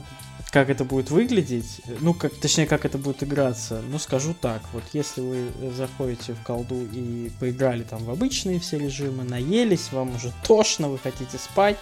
как 0.50 0.70
это 0.70 0.84
будет 0.84 1.10
выглядеть. 1.10 1.80
Ну, 2.00 2.14
как, 2.14 2.34
точнее, 2.34 2.66
как 2.66 2.84
это 2.84 2.98
будет 2.98 3.22
играться. 3.22 3.82
Ну, 3.88 3.98
скажу 3.98 4.34
так. 4.34 4.62
Вот 4.72 4.84
если 4.92 5.20
вы 5.20 5.72
заходите 5.72 6.34
в 6.34 6.42
колду 6.42 6.86
и 6.92 7.30
поиграли 7.40 7.82
там 7.82 8.04
в 8.04 8.10
обычные 8.10 8.60
все 8.60 8.78
режимы, 8.78 9.24
наелись, 9.24 9.92
вам 9.92 10.14
уже 10.14 10.32
тошно, 10.46 10.88
вы 10.88 10.98
хотите 10.98 11.38
спать, 11.38 11.76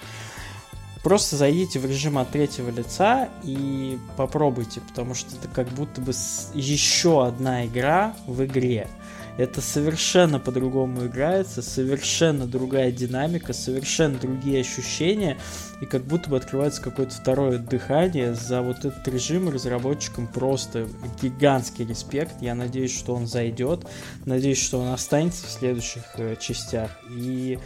просто 1.03 1.37
зайдите 1.37 1.79
в 1.79 1.87
режим 1.87 2.19
от 2.19 2.31
третьего 2.31 2.71
лица 2.71 3.29
и 3.45 3.99
попробуйте, 4.17 4.81
потому 4.81 5.15
что 5.15 5.37
это 5.37 5.49
как 5.49 5.69
будто 5.69 6.01
бы 6.01 6.13
еще 6.55 7.27
одна 7.27 7.67
игра 7.67 8.17
в 8.27 8.45
игре. 8.45 8.89
Это 9.37 9.61
совершенно 9.61 10.39
по-другому 10.39 11.07
играется, 11.07 11.61
совершенно 11.61 12.47
другая 12.47 12.93
динамика, 12.93 13.53
совершенно 13.53 14.17
другие 14.17 14.61
ощущения, 14.61 15.39
и 15.81 15.87
как 15.87 16.05
будто 16.05 16.31
бы 16.31 16.37
открывается 16.37 16.81
какое-то 16.81 17.15
второе 17.15 17.59
дыхание. 17.59 18.35
За 18.35 18.63
вот 18.63 18.85
этот 18.85 19.07
режим 19.09 19.49
разработчикам 19.49 20.29
просто 20.29 20.87
гигантский 21.21 21.85
респект. 21.85 22.41
Я 22.41 22.55
надеюсь, 22.55 22.97
что 22.97 23.15
он 23.15 23.27
зайдет, 23.27 23.85
надеюсь, 24.25 24.63
что 24.63 24.81
он 24.81 24.93
останется 24.93 25.47
в 25.47 25.51
следующих 25.51 26.05
э, 26.17 26.37
частях. 26.39 26.91
И 27.11 27.59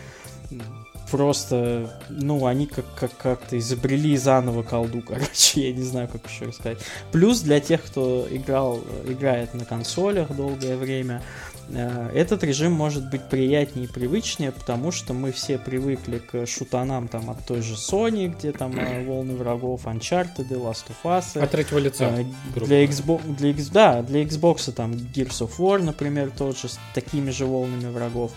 просто, 1.11 2.01
ну, 2.09 2.47
они 2.47 2.67
как, 2.67 2.87
как, 2.95 3.17
как-то 3.17 3.59
изобрели 3.59 4.17
заново 4.17 4.63
колду, 4.63 5.03
короче, 5.07 5.69
я 5.69 5.73
не 5.75 5.83
знаю, 5.83 6.09
как 6.09 6.27
еще 6.27 6.47
рассказать. 6.47 6.79
Плюс 7.13 7.41
для 7.41 7.61
тех, 7.61 7.83
кто 7.83 8.27
играл, 8.31 8.81
играет 9.07 9.53
на 9.53 9.67
консолях 9.67 10.35
долгое 10.35 10.77
время, 10.77 11.23
Э, 11.23 11.58
этот 11.71 12.45
режим 12.45 12.73
может 12.73 13.11
быть 13.11 13.29
приятнее 13.29 13.87
и 13.87 13.89
привычнее, 13.89 14.53
потому 14.53 14.91
что 14.91 15.13
мы 15.13 15.33
все 15.33 15.59
привыкли 15.59 16.19
к 16.19 16.47
шутанам 16.47 17.09
там 17.09 17.31
от 17.31 17.45
той 17.45 17.61
же 17.61 17.75
Sony, 17.75 18.29
где 18.29 18.53
там 18.53 18.79
э, 18.79 19.05
волны 19.07 19.35
врагов, 19.37 19.85
Uncharted, 19.85 20.49
Last 20.49 20.87
of 20.89 20.97
Us. 21.05 21.41
От 21.41 21.51
третьего 21.51 21.79
лица. 21.79 22.07
Э, 22.07 22.25
для 22.55 22.85
Xbox, 22.85 23.23
для, 23.37 23.55
да, 23.73 24.03
для 24.03 24.23
Xbox 24.23 24.73
там 24.73 24.93
Gears 24.93 25.41
of 25.41 25.59
War, 25.59 25.83
например, 25.83 26.31
тот 26.37 26.59
же 26.59 26.69
с 26.69 26.79
такими 26.95 27.31
же 27.31 27.45
волнами 27.45 27.91
врагов. 27.91 28.33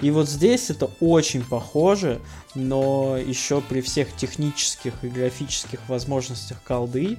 И 0.00 0.10
вот 0.10 0.28
здесь 0.28 0.68
это 0.70 0.90
очень 1.00 1.42
похоже, 1.42 2.20
но 2.54 3.16
еще 3.16 3.60
при 3.62 3.80
всех 3.80 4.14
технических 4.16 4.92
и 5.02 5.08
графических 5.08 5.80
возможностях 5.88 6.62
колды, 6.62 7.18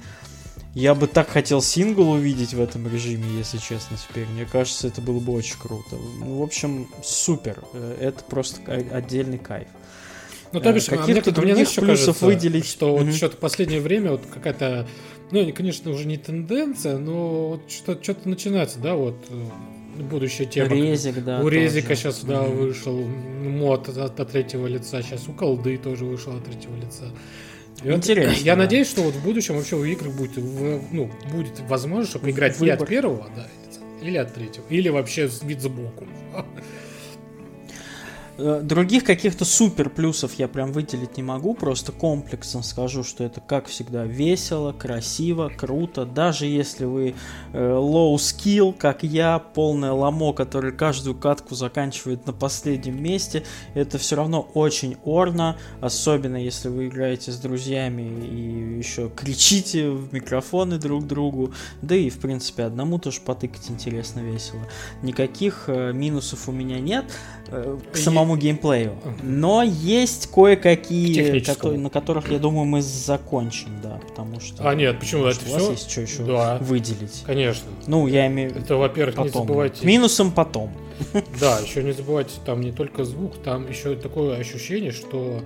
я 0.76 0.94
бы 0.94 1.08
так 1.08 1.30
хотел 1.30 1.62
сингл 1.62 2.12
увидеть 2.12 2.54
в 2.54 2.62
этом 2.62 2.88
режиме, 2.92 3.24
если 3.38 3.58
честно, 3.58 3.98
теперь. 3.98 4.28
Мне 4.28 4.46
кажется, 4.46 4.88
это 4.88 5.02
было 5.02 5.22
бы 5.22 5.34
очень 5.34 5.58
круто. 5.58 5.96
Ну, 6.20 6.40
в 6.40 6.44
общем, 6.44 6.90
супер. 7.02 7.64
Э, 7.74 7.98
это 8.00 8.24
просто 8.26 8.62
отдельный 8.92 9.38
кайф. 9.38 9.70
Ну, 10.52 10.60
то 10.60 10.74
бишь, 10.74 10.86
каких-то 10.86 11.32
а 11.36 11.42
мне, 11.42 11.56
плюсов 11.56 11.86
кажется, 11.86 12.26
выделить. 12.26 12.66
Что 12.66 12.90
mm-hmm. 12.90 13.06
вот 13.06 13.16
что-то 13.16 13.38
последнее 13.38 13.80
время 13.80 14.12
вот 14.12 14.26
какая-то, 14.26 14.86
ну, 15.32 15.54
конечно, 15.54 15.92
уже 15.92 16.06
не 16.06 16.18
тенденция, 16.18 16.98
но 16.98 17.50
вот 17.50 17.72
что-то, 17.72 18.04
что-то 18.04 18.28
начинается, 18.28 18.80
да, 18.80 18.96
вот 18.96 19.16
э, 19.30 20.04
будущая 20.04 20.46
тема. 20.46 20.76
Резик, 20.76 21.24
да. 21.24 21.40
У 21.40 21.48
Резика 21.48 21.88
тоже. 21.90 22.00
сейчас, 22.02 22.20
да, 22.26 22.44
mm-hmm. 22.44 22.56
вышел 22.56 22.98
мод 23.00 23.88
от, 23.88 24.20
от 24.20 24.32
третьего 24.32 24.68
лица, 24.68 25.02
сейчас 25.02 25.30
у 25.30 25.34
Колды 25.34 25.78
тоже 25.78 26.04
вышел 26.04 26.36
от 26.36 26.44
третьего 26.44 26.76
лица. 26.76 27.06
Интересно. 27.84 28.44
Я 28.44 28.56
надеюсь, 28.56 28.90
что 28.90 29.02
вот 29.02 29.14
в 29.14 29.24
будущем 29.24 29.56
вообще 29.56 29.76
у 29.76 29.84
игр 29.84 30.10
будет, 30.10 30.38
ну, 30.38 31.12
будет 31.32 31.60
возможность, 31.68 32.12
чтобы 32.12 32.32
играть 32.32 32.58
Выбор. 32.58 32.80
и 32.80 32.82
от 32.84 32.88
первого, 32.88 33.30
да, 33.36 33.48
или 34.02 34.18
от 34.18 34.34
третьего, 34.34 34.66
или 34.70 34.90
вообще 34.90 35.30
вид 35.44 35.62
сбоку. 35.62 36.08
Э, 38.38 38.62
других 38.62 39.04
каких-то 39.04 39.46
супер 39.46 39.90
плюсов 39.90 40.34
я 40.34 40.48
прям 40.48 40.72
выделить 40.74 41.18
не 41.18 41.24
могу, 41.24 41.54
просто 41.54 41.92
комплексом 41.92 42.64
скажу, 42.64 43.04
что 43.04 43.24
это 43.24 43.40
как 43.40 43.68
всегда 43.68 44.06
весело, 44.06 44.74
красиво, 44.74 45.52
круто. 45.56 46.06
Даже 46.06 46.46
если 46.46 46.86
вы 46.86 47.16
э, 47.54 47.58
low 47.58 48.14
skill, 48.16 48.74
как 48.78 49.04
я, 49.04 49.40
полное 49.40 49.94
ламо, 49.94 50.34
который 50.34 50.74
каждую 50.74 51.16
катку 51.16 51.56
заканчивает 51.56 52.26
на 52.26 52.34
последнем 52.34 53.02
месте, 53.02 53.44
это 53.74 53.98
все 53.98 54.18
равно 54.18 54.42
очень 54.54 54.98
орно, 55.06 55.58
особенно 55.80 56.38
если 56.38 56.68
вы 56.68 56.88
играете 56.88 57.32
с 57.32 57.38
друзьями 57.38 58.26
и 58.26 58.78
еще 58.78 59.10
кричите 59.10 59.90
в 59.90 60.14
микрофоны 60.14 60.78
друг 60.78 61.08
другу, 61.08 61.54
да 61.82 61.96
и 61.96 62.10
в 62.10 62.20
принципе 62.20 62.64
одному 62.64 63.00
тоже 63.00 63.22
потыкать 63.22 63.70
интересно, 63.70 64.20
весело. 64.20 64.62
Никаких 65.02 65.66
э, 65.68 65.94
минусов 65.94 66.50
у 66.50 66.52
меня 66.52 66.80
нет. 66.80 67.06
К 67.48 67.96
самому 67.96 68.25
геймплею. 68.36 68.96
Но 69.22 69.62
есть 69.64 70.28
кое-какие, 70.32 71.40
которые, 71.40 71.80
на 71.80 71.90
которых, 71.90 72.32
я 72.32 72.40
думаю, 72.40 72.66
мы 72.66 72.82
закончим, 72.82 73.70
да, 73.84 74.00
потому 74.08 74.40
что... 74.40 74.68
А, 74.68 74.74
нет, 74.74 75.00
почему? 75.00 75.26
Это 75.26 75.40
у 75.48 75.54
вас 75.54 75.70
есть 75.70 75.92
что 75.92 76.02
еще 76.02 76.24
да. 76.24 76.58
выделить. 76.60 77.24
Конечно. 77.26 77.68
Ну, 77.88 78.08
я 78.08 78.28
имею 78.28 78.52
Это, 78.56 78.76
во-первых, 78.76 79.18
не 79.18 79.30
забывайте... 79.30 79.86
Минусом 79.86 80.32
потом. 80.32 80.72
Да, 81.40 81.60
еще 81.60 81.84
не 81.84 81.92
забывайте, 81.92 82.32
там 82.46 82.62
не 82.62 82.72
только 82.72 83.04
звук, 83.04 83.38
там 83.44 83.70
еще 83.70 83.96
такое 83.96 84.38
ощущение, 84.38 84.92
что 84.92 85.42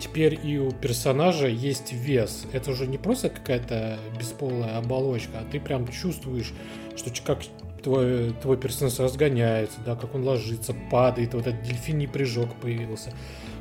теперь 0.00 0.38
и 0.42 0.58
у 0.58 0.70
персонажа 0.72 1.48
есть 1.48 1.92
вес. 1.92 2.44
Это 2.52 2.70
уже 2.70 2.86
не 2.86 2.98
просто 2.98 3.28
какая-то 3.28 3.98
бесполая 4.18 4.78
оболочка, 4.78 5.38
а 5.40 5.44
ты 5.50 5.60
прям 5.60 5.86
чувствуешь, 5.88 6.52
что 6.96 7.10
как 7.24 7.40
твой, 7.82 8.34
твой 8.42 8.56
персонаж 8.56 8.98
разгоняется, 8.98 9.78
да, 9.84 9.96
как 9.96 10.14
он 10.14 10.24
ложится, 10.24 10.74
падает, 10.90 11.34
вот 11.34 11.46
этот 11.46 11.62
дельфиний 11.62 12.08
прыжок 12.08 12.54
появился, 12.56 13.12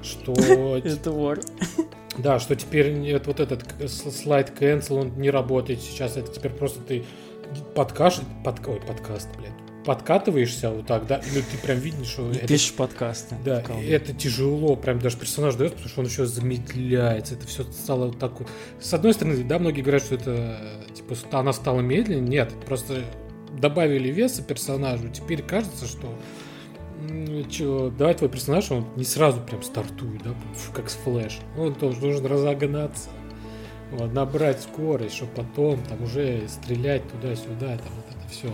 что... 0.03 0.33
Это 0.83 1.11
вор. 1.11 1.39
Да, 2.17 2.39
что 2.39 2.55
теперь 2.55 2.93
нет, 2.93 3.27
вот 3.27 3.39
этот 3.39 3.63
слайд 3.89 4.51
cancel, 4.59 5.01
он 5.01 5.19
не 5.19 5.29
работает 5.29 5.81
сейчас, 5.81 6.17
это 6.17 6.31
теперь 6.31 6.51
просто 6.51 6.79
ты 6.81 7.03
подкаш... 7.75 8.19
Под... 8.43 8.67
Ой, 8.67 8.81
подкаст, 8.81 9.29
блядь, 9.37 9.53
подкатываешься 9.85 10.69
вот 10.71 10.87
так, 10.87 11.07
да, 11.07 11.17
или 11.17 11.41
ты 11.41 11.57
прям 11.63 11.77
видишь, 11.77 12.07
что... 12.07 12.29
И 12.31 12.35
это, 12.35 12.47
пишешь 12.47 12.73
подкасты. 12.73 13.35
Да, 13.45 13.63
это 13.87 14.13
тяжело, 14.13 14.75
прям 14.75 14.99
даже 14.99 15.17
персонаж 15.17 15.55
дает, 15.55 15.73
потому 15.73 15.89
что 15.89 16.01
он 16.01 16.07
еще 16.07 16.25
замедляется, 16.25 17.35
это 17.35 17.47
все 17.47 17.63
стало 17.63 18.07
вот 18.07 18.19
так 18.19 18.39
вот. 18.39 18.49
С 18.81 18.93
одной 18.93 19.13
стороны, 19.13 19.43
да, 19.43 19.59
многие 19.59 19.81
говорят, 19.81 20.03
что 20.03 20.15
это, 20.15 20.59
типа, 20.93 21.15
она 21.31 21.53
стала 21.53 21.81
медленнее, 21.81 22.27
нет, 22.27 22.53
просто 22.65 23.03
добавили 23.59 24.09
веса 24.09 24.43
персонажу, 24.43 25.09
теперь 25.09 25.41
кажется, 25.41 25.85
что 25.85 26.07
Че, 27.49 27.93
давай 27.97 28.15
твой 28.15 28.29
персонаж, 28.29 28.71
он 28.71 28.85
не 28.95 29.03
сразу 29.03 29.39
прям 29.39 29.61
стартует, 29.61 30.23
да, 30.23 30.31
как 30.73 30.89
с 30.89 30.95
флэш. 30.95 31.39
Он 31.55 31.75
тоже 31.75 31.99
должен 31.99 32.25
разогнаться, 32.25 33.09
вот, 33.91 34.11
набрать 34.13 34.61
скорость, 34.61 35.15
чтобы 35.15 35.31
потом 35.35 35.79
там 35.83 36.03
уже 36.03 36.47
стрелять 36.47 37.03
туда-сюда, 37.09 37.77
там 37.77 37.93
вот 37.95 38.05
это 38.09 38.29
все. 38.31 38.51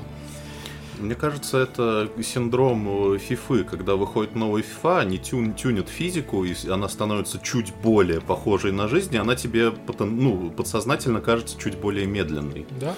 Мне 0.99 1.15
кажется, 1.15 1.57
это 1.57 2.09
синдром 2.21 3.17
фифы, 3.17 3.63
когда 3.63 3.95
выходит 3.95 4.35
новая 4.35 4.61
фифа, 4.61 4.99
они 4.99 5.17
тюн, 5.17 5.53
тюнят 5.53 5.89
физику, 5.89 6.43
и 6.43 6.53
она 6.69 6.87
становится 6.87 7.39
чуть 7.39 7.73
более 7.81 8.21
похожей 8.21 8.71
на 8.71 8.87
жизнь, 8.87 9.15
и 9.15 9.17
она 9.17 9.35
тебе 9.35 9.73
ну, 9.99 10.51
подсознательно 10.51 11.19
кажется 11.19 11.57
чуть 11.59 11.77
более 11.77 12.05
медленной. 12.05 12.67
Да. 12.79 12.95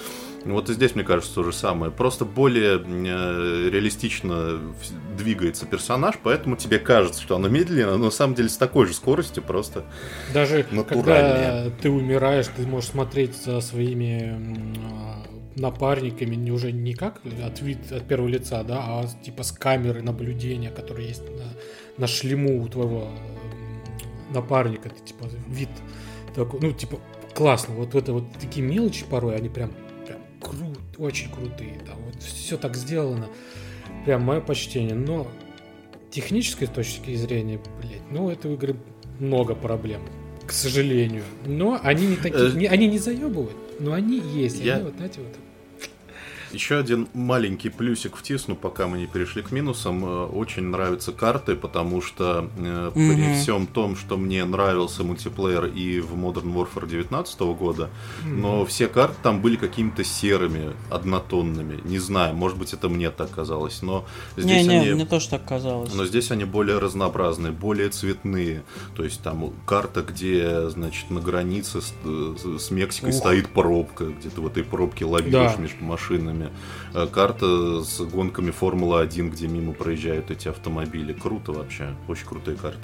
Вот 0.52 0.70
и 0.70 0.74
здесь, 0.74 0.94
мне 0.94 1.04
кажется, 1.04 1.34
то 1.34 1.42
же 1.42 1.52
самое. 1.52 1.90
Просто 1.90 2.24
более 2.24 2.78
э, 2.78 3.70
реалистично 3.70 4.60
двигается 5.16 5.66
персонаж, 5.66 6.16
поэтому 6.22 6.56
тебе 6.56 6.78
кажется, 6.78 7.20
что 7.22 7.36
оно 7.36 7.48
медленно, 7.48 7.96
но 7.96 8.06
на 8.06 8.10
самом 8.10 8.34
деле 8.34 8.48
с 8.48 8.56
такой 8.56 8.86
же 8.86 8.94
скоростью 8.94 9.42
просто 9.42 9.84
Даже 10.32 10.64
когда 10.88 11.70
ты 11.80 11.90
умираешь, 11.90 12.46
ты 12.56 12.66
можешь 12.66 12.90
смотреть 12.90 13.36
за 13.36 13.60
своими 13.60 14.38
напарниками 15.56 16.34
не 16.34 16.52
уже 16.52 16.70
не 16.70 16.92
как 16.94 17.20
от, 17.42 17.62
вид, 17.62 17.90
от 17.90 18.06
первого 18.06 18.28
лица, 18.28 18.62
да, 18.62 18.78
а 18.78 19.06
типа 19.24 19.42
с 19.42 19.52
камеры 19.52 20.02
наблюдения, 20.02 20.70
которые 20.70 21.08
есть 21.08 21.22
на, 21.22 21.44
на 21.96 22.06
шлему 22.06 22.62
у 22.62 22.68
твоего 22.68 23.08
напарника, 24.30 24.90
ты 24.90 25.02
типа 25.02 25.24
вид 25.48 25.70
такой, 26.34 26.60
ну 26.60 26.72
типа 26.72 26.98
классно, 27.34 27.74
вот 27.74 27.94
это 27.94 28.12
вот 28.12 28.24
такие 28.38 28.64
мелочи 28.66 29.06
порой, 29.08 29.34
они 29.34 29.48
прям 29.48 29.72
крут, 30.40 30.78
очень 30.98 31.30
крутые. 31.30 31.80
Там 31.86 31.96
вот 32.04 32.22
все 32.22 32.56
так 32.56 32.76
сделано. 32.76 33.28
Прям 34.04 34.22
мое 34.22 34.40
почтение. 34.40 34.94
Но 34.94 35.30
технической 36.10 36.68
точки 36.68 37.14
зрения, 37.14 37.60
блядь, 37.80 38.10
ну, 38.10 38.26
у 38.26 38.30
этой 38.30 38.54
игры 38.54 38.76
много 39.18 39.54
проблем. 39.54 40.00
К 40.46 40.52
сожалению. 40.52 41.24
Но 41.44 41.78
они 41.82 42.06
не 42.06 42.16
такие. 42.16 42.50
Э, 42.50 42.52
не, 42.52 42.66
они 42.66 42.86
не 42.86 42.98
заебывают, 42.98 43.56
но 43.80 43.92
они 43.92 44.20
есть. 44.20 44.60
Я... 44.60 44.76
Они 44.76 44.84
вот, 44.84 44.94
знаете, 44.96 45.20
вот 45.20 45.34
Еще 46.52 46.76
один 46.78 47.08
маленький 47.14 47.68
плюсик 47.68 48.16
втисну, 48.16 48.56
пока 48.56 48.86
мы 48.86 48.98
не 48.98 49.06
перешли 49.06 49.42
к 49.42 49.50
минусам. 49.50 50.04
Э, 50.04 50.26
очень 50.26 50.64
нравятся 50.64 51.12
карты, 51.12 51.56
потому 51.56 52.00
что 52.00 52.48
mm-hmm. 52.56 52.92
при 52.92 53.40
всем 53.40 53.66
том, 53.66 53.96
что 53.96 54.16
мне 54.16 54.44
нравился 54.44 55.04
мультиплеер 55.04 55.66
и 55.66 56.00
в 56.00 56.14
Modern 56.14 56.52
Warfare 56.52 56.88
19 56.88 57.40
года, 57.40 57.90
mm-hmm. 58.24 58.28
но 58.28 58.64
все 58.66 58.88
карты 58.88 59.16
там 59.22 59.40
были 59.40 59.56
какими-то 59.56 60.04
серыми, 60.04 60.72
однотонными. 60.90 61.80
Не 61.84 61.98
знаю, 61.98 62.34
может 62.34 62.58
быть, 62.58 62.72
это 62.72 62.88
мне 62.88 63.10
так 63.10 63.30
казалось, 63.30 63.82
но 63.82 64.04
здесь 64.36 64.66
не, 64.66 64.78
они... 64.78 64.86
Не, 64.88 64.94
мне 64.94 65.06
тоже 65.06 65.28
так 65.28 65.44
казалось. 65.44 65.94
Но 65.94 66.06
здесь 66.06 66.30
они 66.30 66.44
более 66.44 66.78
разнообразные, 66.78 67.52
более 67.52 67.88
цветные. 67.88 68.62
То 68.94 69.04
есть 69.04 69.22
там 69.22 69.52
карта, 69.66 70.02
где, 70.02 70.68
значит, 70.70 71.10
на 71.10 71.20
границе 71.20 71.80
с, 71.80 71.92
с 72.58 72.70
Мексикой 72.70 73.10
Ух. 73.10 73.16
стоит 73.16 73.48
пробка, 73.48 74.06
где 74.06 74.30
ты 74.30 74.40
в 74.40 74.46
этой 74.46 74.64
пробке 74.64 75.04
лавируешь 75.04 75.54
да. 75.56 75.62
между 75.62 75.84
машинами. 75.84 76.35
Э, 76.94 77.06
карта 77.06 77.82
с 77.82 78.00
гонками 78.00 78.50
Формулы-1, 78.50 79.30
где 79.30 79.48
мимо 79.48 79.72
проезжают 79.72 80.30
эти 80.30 80.48
автомобили. 80.48 81.12
Круто 81.12 81.52
вообще. 81.52 81.94
Очень 82.08 82.26
крутые 82.26 82.56
карты. 82.56 82.80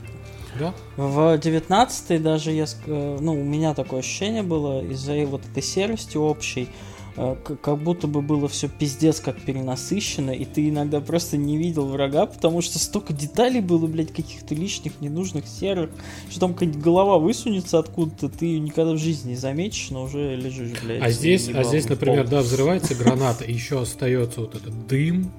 Да? 0.58 0.74
В 0.96 1.38
19 1.38 2.22
даже 2.22 2.52
я, 2.52 2.66
э, 2.86 3.18
ну, 3.20 3.40
у 3.40 3.44
меня 3.44 3.74
такое 3.74 4.00
ощущение 4.00 4.42
было 4.42 4.82
из-за 4.84 5.24
вот 5.26 5.42
этой 5.50 5.62
серости 5.62 6.16
общей, 6.16 6.68
как 7.14 7.79
будто 7.83 8.07
бы 8.07 8.22
было 8.22 8.48
все 8.48 8.68
пиздец 8.68 9.20
как 9.20 9.40
перенасыщено, 9.40 10.31
и 10.31 10.44
ты 10.44 10.68
иногда 10.68 11.01
просто 11.01 11.37
не 11.37 11.59
видел 11.59 11.87
врага, 11.87 12.27
потому 12.27 12.62
что 12.62 12.79
столько 12.79 13.12
деталей 13.12 13.61
было, 13.61 13.87
блядь, 13.87 14.12
каких-то 14.12 14.55
лишних, 14.55 15.01
ненужных, 15.01 15.46
серых, 15.46 15.90
что 16.31 16.40
там 16.40 16.55
какая-нибудь 16.55 16.83
голова 16.83 17.18
высунется 17.18 17.79
откуда-то, 17.79 18.29
ты 18.29 18.46
ее 18.46 18.61
никогда 18.61 18.92
в 18.92 18.98
жизни 18.98 19.31
не 19.31 19.37
заметишь, 19.37 19.90
но 19.90 20.05
уже 20.05 20.37
лежишь, 20.37 20.81
блядь. 20.83 21.03
А 21.03 21.11
здесь, 21.11 21.48
а 21.48 21.64
здесь 21.64 21.88
например, 21.88 22.27
да, 22.29 22.40
взрывается 22.40 22.94
граната, 22.94 23.44
и 23.44 23.53
еще 23.53 23.81
остается 23.81 24.40
вот 24.40 24.55
этот 24.55 24.87
дым, 24.87 25.31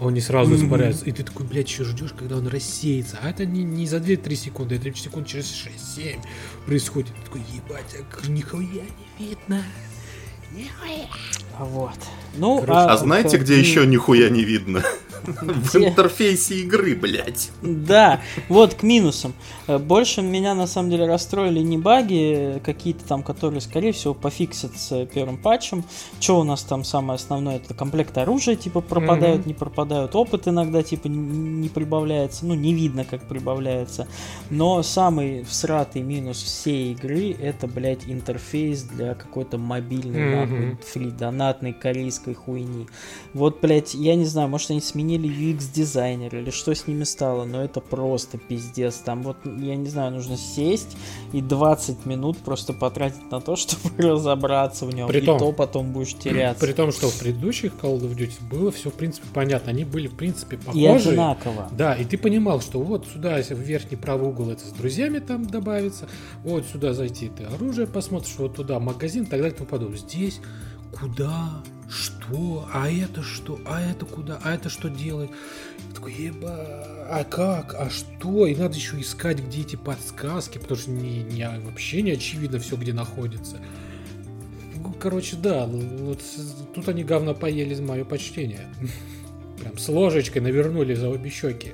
он 0.00 0.14
не 0.14 0.20
сразу 0.20 0.56
испаряется. 0.56 1.04
И 1.04 1.12
ты 1.12 1.22
такой, 1.22 1.46
блядь, 1.46 1.68
еще 1.68 1.84
ждешь, 1.84 2.12
когда 2.12 2.36
он 2.36 2.48
рассеется. 2.48 3.18
А 3.22 3.30
это 3.30 3.46
не, 3.46 3.62
не 3.62 3.86
за 3.86 3.98
2-3 3.98 4.34
секунды, 4.34 4.74
это 4.74 4.92
секунд 4.98 5.28
через 5.28 5.52
6-7 5.96 6.18
происходит. 6.66 7.10
Ты 7.14 7.24
такой, 7.24 7.42
ебать, 7.54 7.94
а 7.94 8.26
нихуя 8.26 8.82
не 9.18 9.26
видно. 9.26 9.62
Вот. 11.58 11.98
Ну, 12.34 12.64
а, 12.68 12.92
а 12.92 12.96
знаете, 12.96 13.36
где 13.36 13.58
еще 13.58 13.86
нихуя 13.86 14.30
не 14.30 14.42
видно? 14.42 14.82
В 15.24 15.76
интерфейсе 15.76 16.56
игры, 16.60 16.94
блядь. 16.94 17.50
Да, 17.62 18.20
вот 18.48 18.74
к 18.74 18.82
минусам. 18.82 19.34
Э, 19.66 19.78
больше 19.78 20.22
меня 20.22 20.54
на 20.54 20.66
самом 20.66 20.90
деле 20.90 21.06
расстроили 21.06 21.60
не 21.60 21.78
баги 21.78 22.60
какие-то 22.64 23.04
там, 23.04 23.22
которые, 23.22 23.60
скорее 23.60 23.92
всего, 23.92 24.14
пофиксят 24.14 24.76
с 24.76 25.06
первым 25.06 25.38
патчем. 25.38 25.84
Что 26.20 26.40
у 26.40 26.44
нас 26.44 26.62
там 26.62 26.84
самое 26.84 27.16
основное? 27.16 27.56
Это 27.56 27.74
комплект 27.74 28.16
оружия, 28.18 28.56
типа, 28.56 28.80
пропадают, 28.80 29.46
не 29.46 29.54
пропадают. 29.54 30.14
Опыт 30.14 30.48
иногда, 30.48 30.82
типа, 30.82 31.08
не 31.08 31.68
прибавляется. 31.68 32.46
Ну, 32.46 32.54
не 32.54 32.74
видно, 32.74 33.04
как 33.04 33.28
прибавляется. 33.28 34.06
Но 34.50 34.82
самый 34.82 35.44
всратый 35.44 36.02
минус 36.02 36.42
всей 36.42 36.92
игры 36.92 37.32
это, 37.32 37.66
блядь, 37.66 38.06
интерфейс 38.06 38.82
для 38.82 39.14
какой-то 39.14 39.58
мобильной, 39.58 40.36
нахуй, 40.36 40.78
фри-донатной 40.92 41.72
корейской 41.72 42.34
хуйни. 42.34 42.86
Вот, 43.32 43.60
блядь, 43.60 43.94
я 43.94 44.14
не 44.14 44.24
знаю, 44.24 44.48
может 44.48 44.70
они 44.70 44.80
сменили 44.80 45.11
сменили 45.12 45.54
UX-дизайнер 45.54 46.34
или 46.36 46.50
что 46.50 46.74
с 46.74 46.86
ними 46.86 47.04
стало, 47.04 47.44
но 47.44 47.62
это 47.62 47.80
просто 47.80 48.38
пиздец. 48.38 48.96
Там 48.96 49.22
вот, 49.22 49.36
я 49.44 49.76
не 49.76 49.88
знаю, 49.88 50.12
нужно 50.12 50.36
сесть 50.36 50.96
и 51.32 51.40
20 51.40 52.06
минут 52.06 52.38
просто 52.38 52.72
потратить 52.72 53.30
на 53.30 53.40
то, 53.40 53.56
чтобы 53.56 53.90
разобраться 53.96 54.86
в 54.86 54.94
нем. 54.94 55.08
При 55.08 55.20
и 55.20 55.24
том, 55.24 55.38
то 55.38 55.52
потом 55.52 55.92
будешь 55.92 56.14
теряться. 56.18 56.64
При 56.64 56.72
том, 56.72 56.92
что 56.92 57.08
в 57.08 57.18
предыдущих 57.18 57.72
Call 57.80 58.00
of 58.00 58.16
Duty 58.16 58.44
было 58.50 58.70
все, 58.70 58.90
в 58.90 58.94
принципе, 58.94 59.26
понятно. 59.32 59.70
Они 59.70 59.84
были, 59.84 60.08
в 60.08 60.14
принципе, 60.14 60.56
похожи. 60.56 60.78
И 60.78 60.86
одинаково. 60.86 61.68
Да, 61.72 61.94
и 61.94 62.04
ты 62.04 62.18
понимал, 62.18 62.60
что 62.60 62.80
вот 62.80 63.06
сюда, 63.12 63.42
в 63.42 63.50
верхний 63.50 63.96
правый 63.96 64.28
угол 64.28 64.50
это 64.50 64.66
с 64.66 64.70
друзьями 64.70 65.18
там 65.18 65.46
добавится, 65.46 66.08
вот 66.44 66.64
сюда 66.66 66.94
зайти, 66.94 67.28
ты 67.28 67.44
оружие 67.44 67.86
посмотришь, 67.86 68.34
вот 68.38 68.56
туда 68.56 68.78
магазин 68.78 69.24
и 69.24 69.26
так 69.26 69.40
далее 69.40 69.54
и 69.54 69.56
тому 69.56 69.68
подобное. 69.68 69.98
Здесь 69.98 70.40
куда 70.92 71.62
что? 71.88 72.68
А 72.72 72.90
это 72.90 73.22
что? 73.22 73.60
А 73.66 73.80
это 73.80 74.06
куда? 74.06 74.38
А 74.42 74.54
это 74.54 74.68
что 74.68 74.88
делать? 74.88 75.30
Я 75.88 75.94
такой, 75.94 76.14
еба, 76.14 76.56
а 77.08 77.24
как? 77.28 77.74
А 77.74 77.90
что? 77.90 78.46
И 78.46 78.54
надо 78.54 78.76
еще 78.76 79.00
искать, 79.00 79.40
где 79.40 79.62
эти 79.62 79.76
подсказки, 79.76 80.58
потому 80.58 80.78
что 80.78 80.90
не, 80.90 81.22
не, 81.22 81.48
вообще 81.64 82.02
не 82.02 82.12
очевидно 82.12 82.58
все, 82.58 82.76
где 82.76 82.92
находится. 82.92 83.58
Ну, 84.76 84.92
короче, 84.92 85.36
да, 85.36 85.66
ну, 85.66 85.80
вот 86.06 86.20
тут 86.74 86.88
они 86.88 87.04
говно 87.04 87.34
поели 87.34 87.74
за 87.74 87.82
мое 87.82 88.04
почтение. 88.04 88.68
Прям 89.60 89.78
с 89.78 89.88
ложечкой 89.88 90.42
навернули 90.42 90.94
за 90.94 91.08
обе 91.08 91.30
щеки. 91.30 91.72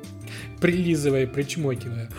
Прилизывая, 0.60 1.26
причмокивая. 1.26 2.10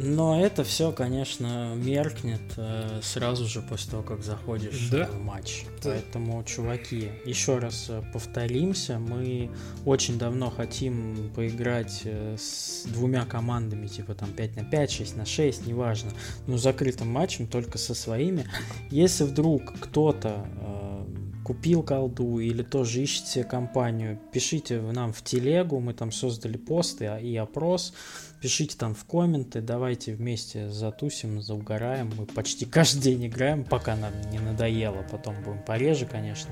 Но 0.00 0.40
это 0.40 0.62
все, 0.62 0.92
конечно, 0.92 1.74
меркнет 1.74 2.40
э, 2.56 3.00
сразу 3.02 3.46
же 3.46 3.62
после 3.62 3.90
того, 3.90 4.02
как 4.04 4.22
заходишь 4.22 4.88
да? 4.90 5.06
в 5.06 5.20
матч. 5.20 5.64
Да. 5.82 5.90
Поэтому, 5.90 6.42
чуваки, 6.44 7.10
еще 7.24 7.58
раз 7.58 7.86
э, 7.88 8.00
повторимся, 8.12 9.00
мы 9.00 9.50
очень 9.84 10.16
давно 10.16 10.50
хотим 10.50 11.32
поиграть 11.34 12.02
э, 12.04 12.36
с 12.38 12.84
двумя 12.86 13.24
командами, 13.24 13.88
типа 13.88 14.14
там 14.14 14.30
5 14.32 14.56
на 14.56 14.64
5, 14.64 14.90
6 14.90 15.16
на 15.16 15.26
6, 15.26 15.66
неважно, 15.66 16.12
но 16.46 16.58
закрытым 16.58 17.08
матчем, 17.08 17.48
только 17.48 17.76
со 17.76 17.92
своими. 17.94 18.46
Если 18.90 19.24
вдруг 19.24 19.80
кто-то 19.80 20.46
купил 21.48 21.82
колду 21.82 22.40
или 22.40 22.62
тоже 22.62 23.02
ищете 23.02 23.26
себе 23.26 23.44
компанию, 23.44 24.20
пишите 24.32 24.82
нам 24.82 25.14
в 25.14 25.22
телегу, 25.22 25.80
мы 25.80 25.94
там 25.94 26.12
создали 26.12 26.58
посты 26.58 27.10
и 27.22 27.34
опрос, 27.36 27.94
пишите 28.40 28.76
там 28.76 28.94
в 28.94 29.04
комменты, 29.04 29.60
давайте 29.60 30.14
вместе 30.14 30.68
затусим, 30.68 31.42
заугараем, 31.42 32.10
мы 32.16 32.26
почти 32.26 32.64
каждый 32.64 33.00
день 33.00 33.26
играем, 33.26 33.64
пока 33.64 33.96
нам 33.96 34.12
не 34.30 34.38
надоело, 34.38 35.04
потом 35.10 35.34
будем 35.42 35.60
пореже, 35.60 36.06
конечно. 36.06 36.50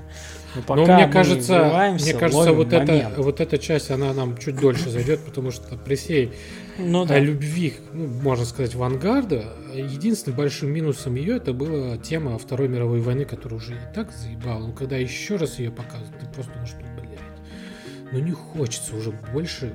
Но 0.55 0.61
пока 0.61 0.85
Но 0.85 0.95
мне 0.95 1.07
кажется, 1.07 1.93
мне 1.99 2.13
кажется, 2.13 2.51
вот 2.51 2.73
эта, 2.73 3.13
вот 3.17 3.39
эта 3.39 3.57
часть, 3.57 3.91
она 3.91 4.13
нам 4.13 4.37
чуть 4.37 4.59
дольше 4.59 4.89
зайдет, 4.89 5.23
потому 5.23 5.51
что 5.51 5.77
при 5.77 5.95
всей 5.95 6.33
ну, 6.77 7.05
да. 7.05 7.19
любви, 7.19 7.75
ну, 7.93 8.07
можно 8.07 8.45
сказать, 8.45 8.75
авангарда, 8.75 9.53
единственным 9.73 10.37
большим 10.37 10.69
минусом 10.71 11.15
ее 11.15 11.37
это 11.37 11.53
была 11.53 11.97
тема 11.97 12.37
Второй 12.37 12.67
мировой 12.67 12.99
войны, 12.99 13.25
которая 13.25 13.59
уже 13.59 13.73
и 13.73 13.93
так 13.95 14.11
заебала. 14.11 14.67
Но 14.67 14.73
когда 14.73 14.97
еще 14.97 15.37
раз 15.37 15.59
ее 15.59 15.71
показывают, 15.71 16.19
ты 16.19 16.25
просто 16.27 16.51
думаешь, 16.53 16.69
что, 16.69 16.79
блядь, 16.99 18.11
ну 18.11 18.19
не 18.19 18.31
хочется 18.31 18.95
уже 18.95 19.11
больше 19.33 19.73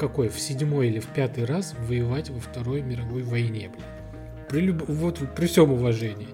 какой, 0.00 0.28
в 0.28 0.40
седьмой 0.40 0.88
или 0.88 0.98
в 0.98 1.06
пятый 1.06 1.44
раз 1.44 1.74
воевать 1.86 2.30
во 2.30 2.40
Второй 2.40 2.82
мировой 2.82 3.22
войне, 3.22 3.70
блядь. 3.70 4.48
При, 4.48 4.62
люб... 4.62 4.82
вот, 4.88 5.20
при 5.36 5.46
всем 5.46 5.70
уважении. 5.70 6.28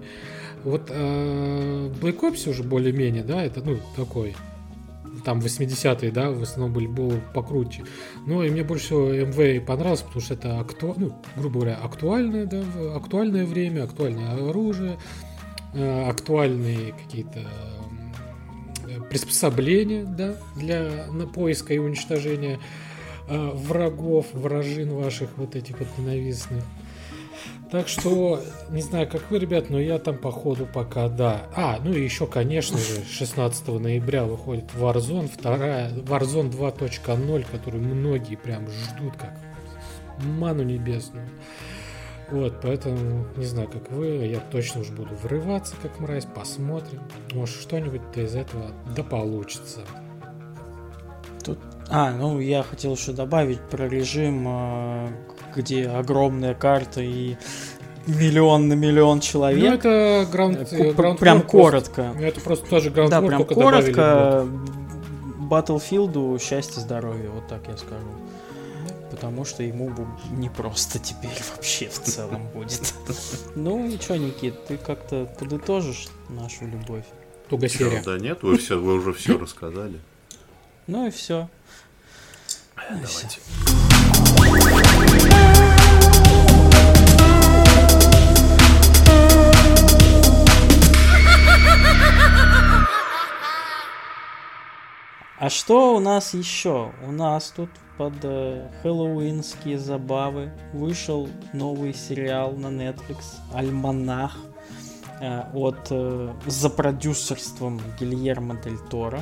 Вот 0.63 0.89
э, 0.89 1.91
Black 2.01 2.19
Ops 2.21 2.49
уже 2.49 2.63
более-менее, 2.63 3.23
да, 3.23 3.43
это, 3.43 3.61
ну, 3.61 3.77
такой 3.95 4.35
там 5.25 5.39
80-е, 5.39 6.11
да, 6.11 6.31
в 6.31 6.41
основном 6.41 6.73
были, 6.73 6.87
было 6.87 7.19
покруче. 7.33 7.83
Но 8.25 8.43
и 8.43 8.49
мне 8.49 8.63
больше 8.63 8.85
всего 8.85 9.11
МВ 9.11 9.65
понравилось, 9.65 10.01
потому 10.01 10.21
что 10.21 10.33
это, 10.33 10.59
акту... 10.59 10.95
ну, 10.97 11.21
грубо 11.35 11.59
говоря, 11.59 11.75
актуальное, 11.75 12.45
да, 12.45 12.63
актуальное 12.95 13.45
время, 13.45 13.83
актуальное 13.83 14.49
оружие, 14.49 14.97
э, 15.73 16.09
актуальные 16.09 16.93
какие-то 16.93 17.41
приспособления, 19.09 20.05
да, 20.05 20.35
для 20.55 21.07
на 21.11 21.27
поиска 21.27 21.73
и 21.73 21.77
уничтожения 21.77 22.59
э, 23.27 23.51
врагов, 23.53 24.27
вражин 24.33 24.93
ваших 24.93 25.37
вот 25.37 25.55
этих 25.55 25.79
вот 25.79 25.87
ненавистных. 25.97 26.63
Так 27.71 27.89
что, 27.89 28.41
не 28.69 28.81
знаю, 28.81 29.09
как 29.09 29.29
вы, 29.29 29.39
ребят, 29.39 29.69
но 29.69 29.79
я 29.79 29.99
там, 29.99 30.17
походу, 30.17 30.65
пока, 30.65 31.09
да. 31.09 31.47
А, 31.53 31.79
ну 31.83 31.91
и 31.91 32.01
еще, 32.01 32.25
конечно 32.25 32.77
же, 32.77 33.03
16 33.03 33.67
ноября 33.67 34.23
выходит 34.23 34.71
Warzone, 34.73 35.29
вторая, 35.29 35.91
Warzone 35.91 36.49
2.0, 36.49 37.45
которую 37.51 37.83
многие 37.83 38.35
прям 38.35 38.67
ждут 38.69 39.17
как 39.17 39.37
ману 40.23 40.63
небесную. 40.63 41.27
Вот, 42.29 42.59
поэтому, 42.61 43.25
не 43.35 43.45
знаю, 43.45 43.69
как 43.69 43.89
вы, 43.91 44.07
я 44.07 44.39
точно 44.39 44.81
уж 44.81 44.89
буду 44.89 45.15
врываться, 45.15 45.75
как 45.81 45.99
мразь, 45.99 46.25
посмотрим. 46.25 47.01
Может, 47.33 47.55
что-нибудь 47.55 48.01
из 48.15 48.35
этого 48.35 48.71
да 48.95 49.03
получится. 49.03 49.81
Тут... 51.43 51.59
А, 51.89 52.11
ну, 52.11 52.39
я 52.39 52.63
хотел 52.63 52.95
еще 52.95 53.13
добавить 53.13 53.61
про 53.61 53.87
режим 53.87 54.45
э, 54.47 55.07
где 55.55 55.87
огромная 55.87 56.53
карта 56.53 57.01
и 57.01 57.35
миллион 58.05 58.67
на 58.67 58.73
миллион 58.73 59.19
человек. 59.19 59.63
Ну, 59.63 59.73
это 59.73 60.27
граунд, 60.31 60.73
э, 60.73 60.91
граунд 60.93 61.19
Прям 61.19 61.41
коротко. 61.41 62.03
Просто, 62.03 62.23
это 62.23 62.41
просто 62.41 62.69
тоже 62.69 62.89
граунд 62.89 63.11
Да, 63.11 63.21
прям 63.21 63.45
коротко. 63.45 64.47
Battlefield 65.49 66.41
счастье, 66.41 66.81
здоровье, 66.81 67.29
вот 67.29 67.47
так 67.47 67.61
я 67.67 67.77
скажу. 67.77 68.07
Потому 69.09 69.45
что 69.45 69.63
ему 69.63 69.91
не 70.31 70.49
просто 70.49 70.99
теперь 70.99 71.31
вообще 71.55 71.87
в 71.87 72.01
целом 72.01 72.47
будет. 72.53 72.93
Ну 73.55 73.87
и 73.87 73.97
что, 73.97 74.17
Никит, 74.17 74.65
ты 74.65 74.77
как-то 74.77 75.25
подытожишь 75.39 76.07
нашу 76.29 76.65
любовь? 76.67 77.05
Туго 77.49 77.69
серия. 77.69 78.01
Да 78.05 78.19
нет, 78.19 78.43
вы, 78.43 78.57
все, 78.57 78.77
вы 78.77 78.95
уже 78.95 79.13
все 79.13 79.37
рассказали. 79.37 79.99
Ну 80.87 81.07
и 81.07 81.11
все. 81.11 81.49
Давайте. 82.89 83.41
А 95.39 95.49
что 95.49 95.95
у 95.95 95.99
нас 95.99 96.33
еще? 96.33 96.91
У 97.05 97.11
нас 97.11 97.53
тут 97.55 97.69
под 97.97 98.13
э, 98.23 98.69
хэллоуинские 98.81 99.77
забавы 99.77 100.51
вышел 100.73 101.29
новый 101.53 101.93
сериал 101.93 102.53
на 102.53 102.67
Netflix 102.67 103.35
«Альманах» 103.53 104.35
э, 105.21 105.43
от 105.53 105.87
э, 105.91 106.33
за 106.47 106.69
продюсерством 106.69 107.79
Гильермо 107.99 108.55
Дель 108.63 108.79
Торо, 108.89 109.21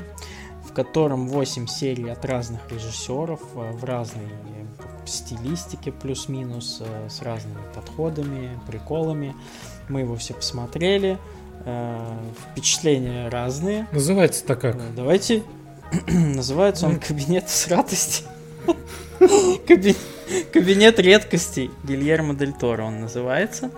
котором 0.75 1.27
8 1.29 1.67
серий 1.67 2.09
от 2.09 2.23
разных 2.25 2.59
режиссеров 2.69 3.39
э, 3.55 3.71
в 3.71 3.83
разной 3.83 4.25
э, 4.25 5.07
стилистике 5.07 5.91
плюс-минус, 5.91 6.81
э, 6.85 7.09
с 7.09 7.21
разными 7.21 7.61
подходами, 7.73 8.59
приколами. 8.67 9.33
Мы 9.89 10.01
его 10.01 10.15
все 10.15 10.33
посмотрели. 10.33 11.17
Впечатления 12.51 13.29
разные. 13.29 13.87
Называется-то 13.91 14.55
как? 14.55 14.77
Давайте. 14.93 15.41
Называется 16.07 16.85
он 16.85 16.99
Кабинет 16.99 17.49
с 17.49 17.67
радости. 17.67 18.23
Каби- 19.67 19.95
Кабинет 20.53 20.99
редкостей 20.99 21.71
Гильермо 21.83 22.35
Дель 22.35 22.53
Торо 22.53 22.83
он 22.83 23.01
называется. 23.01 23.71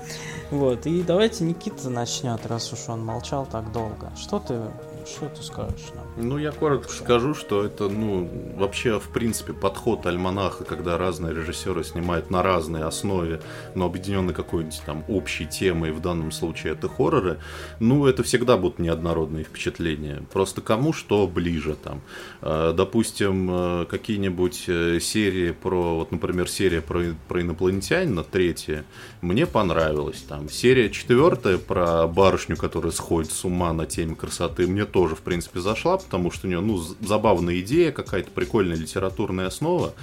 Вот, 0.51 0.85
и 0.85 1.01
давайте 1.01 1.43
Никита 1.43 1.89
начнет, 1.89 2.45
раз 2.45 2.73
уж 2.73 2.89
он 2.89 3.05
молчал 3.05 3.45
так 3.45 3.71
долго. 3.71 4.11
Что 4.17 4.39
ты, 4.39 4.59
что 5.05 5.29
ты 5.29 5.43
скажешь 5.43 5.91
нам? 5.95 6.06
Ну, 6.19 6.39
я 6.39 6.51
коротко 6.51 6.91
скажу, 6.91 7.35
что 7.35 7.63
это, 7.63 7.89
ну, 7.89 8.27
вообще, 8.57 8.99
в 8.99 9.09
принципе, 9.09 9.53
подход 9.53 10.07
альманаха, 10.07 10.63
когда 10.63 10.97
разные 10.97 11.31
режиссеры 11.31 11.83
снимают 11.83 12.31
на 12.31 12.41
разной 12.41 12.83
основе, 12.85 13.39
но 13.75 13.85
объединены 13.85 14.33
какой-нибудь 14.33 14.81
там 14.83 15.03
общей 15.07 15.45
темой, 15.45 15.91
в 15.91 16.01
данном 16.01 16.31
случае 16.31 16.73
это 16.73 16.89
хорроры, 16.89 17.37
ну, 17.79 18.07
это 18.07 18.23
всегда 18.23 18.57
будут 18.57 18.79
неоднородные 18.79 19.43
впечатления. 19.43 20.23
Просто 20.33 20.61
кому 20.61 20.91
что 20.91 21.27
ближе 21.27 21.75
там. 21.75 22.01
Э, 22.41 22.73
Допустим, 22.75 23.49
э, 23.51 23.85
какие-нибудь 23.85 24.63
э, 24.67 24.99
серии 24.99 25.51
про, 25.51 25.97
вот, 25.97 26.11
например, 26.11 26.49
серия 26.49 26.81
про, 26.81 27.15
про 27.27 27.41
инопланетянина, 27.41 28.23
третья, 28.23 28.85
мне 29.21 29.45
понравилась. 29.45 30.23
Там 30.27 30.49
серия 30.49 30.89
четвертая 30.89 31.59
про 31.59 32.07
барышню, 32.07 32.57
которая 32.57 32.91
сходит 32.91 33.31
с 33.31 33.45
ума 33.45 33.71
на 33.73 33.85
теме 33.85 34.15
красоты, 34.15 34.65
мне 34.65 34.85
тоже, 34.85 35.15
в 35.15 35.21
принципе, 35.21 35.59
зашла, 35.59 35.99
потому 36.07 36.31
что 36.31 36.47
у 36.47 36.49
нее, 36.49 36.61
ну, 36.61 36.77
забавная 36.77 37.59
идея, 37.59 37.91
какая-то 37.91 38.31
прикольная 38.31 38.77
литературная 38.77 39.47
основа. 39.47 39.93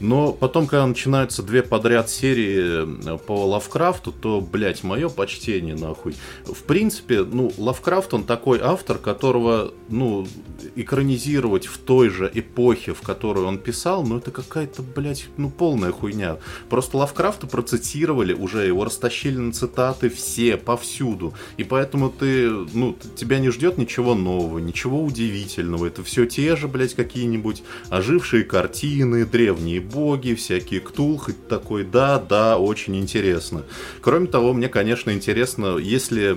Но 0.00 0.32
потом, 0.32 0.66
когда 0.66 0.86
начинаются 0.86 1.42
две 1.42 1.62
подряд 1.62 2.08
серии 2.08 3.14
э, 3.14 3.18
по 3.18 3.44
Лавкрафту, 3.46 4.12
то, 4.12 4.40
блядь, 4.40 4.82
мое 4.82 5.10
почтение, 5.10 5.74
нахуй. 5.74 6.14
В 6.44 6.62
принципе, 6.62 7.22
ну, 7.22 7.52
Лавкрафт, 7.58 8.14
он 8.14 8.24
такой 8.24 8.60
автор, 8.62 8.96
которого, 8.96 9.72
ну, 9.90 10.26
экранизировать 10.74 11.66
в 11.66 11.78
той 11.78 12.08
же 12.08 12.30
эпохе, 12.32 12.94
в 12.94 13.02
которой 13.02 13.44
он 13.44 13.58
писал, 13.58 14.02
ну, 14.02 14.16
это 14.16 14.30
какая-то, 14.30 14.82
блядь, 14.82 15.26
ну, 15.36 15.50
полная 15.50 15.92
хуйня. 15.92 16.38
Просто 16.70 16.96
Лавкрафта 16.96 17.46
процитировали 17.46 18.32
уже, 18.32 18.66
его 18.66 18.84
растащили 18.86 19.36
на 19.36 19.52
цитаты 19.52 20.08
все, 20.08 20.56
повсюду. 20.56 21.34
И 21.58 21.64
поэтому 21.64 22.08
ты, 22.08 22.48
ну, 22.48 22.96
тебя 23.16 23.38
не 23.38 23.50
ждет 23.50 23.76
ничего 23.76 24.14
нового, 24.14 24.58
ничего 24.58 25.02
удивительного. 25.04 25.86
Это 25.86 26.02
все 26.02 26.24
те 26.24 26.56
же, 26.56 26.68
блядь, 26.68 26.94
какие-нибудь 26.94 27.62
ожившие 27.90 28.44
картины, 28.44 29.26
древние 29.26 29.89
боги, 29.92 30.34
всякие 30.34 30.80
ктулхи. 30.80 31.32
Такой, 31.48 31.84
да, 31.84 32.18
да, 32.18 32.58
очень 32.58 32.96
интересно. 32.96 33.62
Кроме 34.00 34.26
того, 34.26 34.52
мне, 34.52 34.68
конечно, 34.68 35.10
интересно, 35.10 35.76
если 35.78 36.36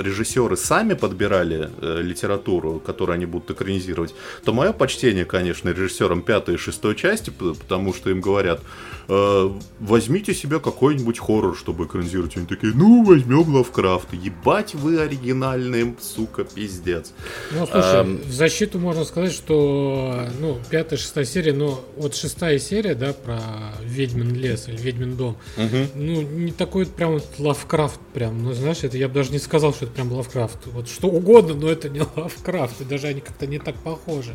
режиссеры 0.00 0.56
сами 0.56 0.94
подбирали 0.94 1.70
э, 1.80 2.00
литературу, 2.02 2.80
которую 2.84 3.14
они 3.14 3.26
будут 3.26 3.50
экранизировать, 3.50 4.14
то 4.44 4.52
мое 4.52 4.72
почтение, 4.72 5.24
конечно, 5.24 5.68
режиссерам 5.68 6.22
пятой 6.22 6.54
и 6.54 6.58
шестой 6.58 6.94
части, 6.94 7.30
потому 7.30 7.92
что 7.94 8.10
им 8.10 8.20
говорят, 8.20 8.60
э, 9.08 9.50
возьмите 9.80 10.34
себе 10.34 10.60
какой-нибудь 10.60 11.18
хоррор, 11.18 11.56
чтобы 11.56 11.84
экранизировать. 11.84 12.36
Они 12.36 12.46
такие, 12.46 12.72
ну, 12.74 13.04
возьмем 13.04 13.54
Лавкрафта. 13.54 14.16
Ебать 14.16 14.74
вы 14.74 15.00
оригинальные, 15.00 15.94
сука, 16.00 16.44
пиздец. 16.44 17.12
Ну, 17.52 17.66
слушай, 17.66 18.00
Ам. 18.00 18.18
в 18.18 18.32
защиту 18.32 18.78
можно 18.78 19.04
сказать, 19.04 19.32
что, 19.32 20.26
ну, 20.40 20.58
пятая, 20.70 20.98
шестая 20.98 21.24
серия, 21.24 21.52
но 21.52 21.84
вот 21.96 22.14
шестая 22.14 22.58
серия, 22.58 22.93
да, 22.94 23.12
про 23.12 23.40
Ведьмин 23.82 24.34
лес 24.34 24.68
или 24.68 24.76
Ведьмин 24.76 25.16
дом, 25.16 25.36
ну, 25.56 26.22
не 26.22 26.52
такой 26.52 26.86
прям 26.86 27.14
вот 27.14 27.26
Лавкрафт 27.38 28.00
прям, 28.12 28.42
ну, 28.42 28.52
знаешь, 28.52 28.82
это 28.82 28.96
я 28.96 29.08
бы 29.08 29.14
даже 29.14 29.32
не 29.32 29.38
сказал, 29.38 29.72
что 29.72 29.86
это 29.86 29.94
прям 29.94 30.12
Лавкрафт. 30.12 30.66
Вот 30.66 30.88
что 30.88 31.08
угодно, 31.08 31.54
но 31.54 31.68
это 31.68 31.88
не 31.88 32.02
Лавкрафт, 32.16 32.80
и 32.80 32.84
даже 32.84 33.08
они 33.08 33.20
как-то 33.20 33.46
не 33.46 33.58
так 33.58 33.74
похожи. 33.76 34.34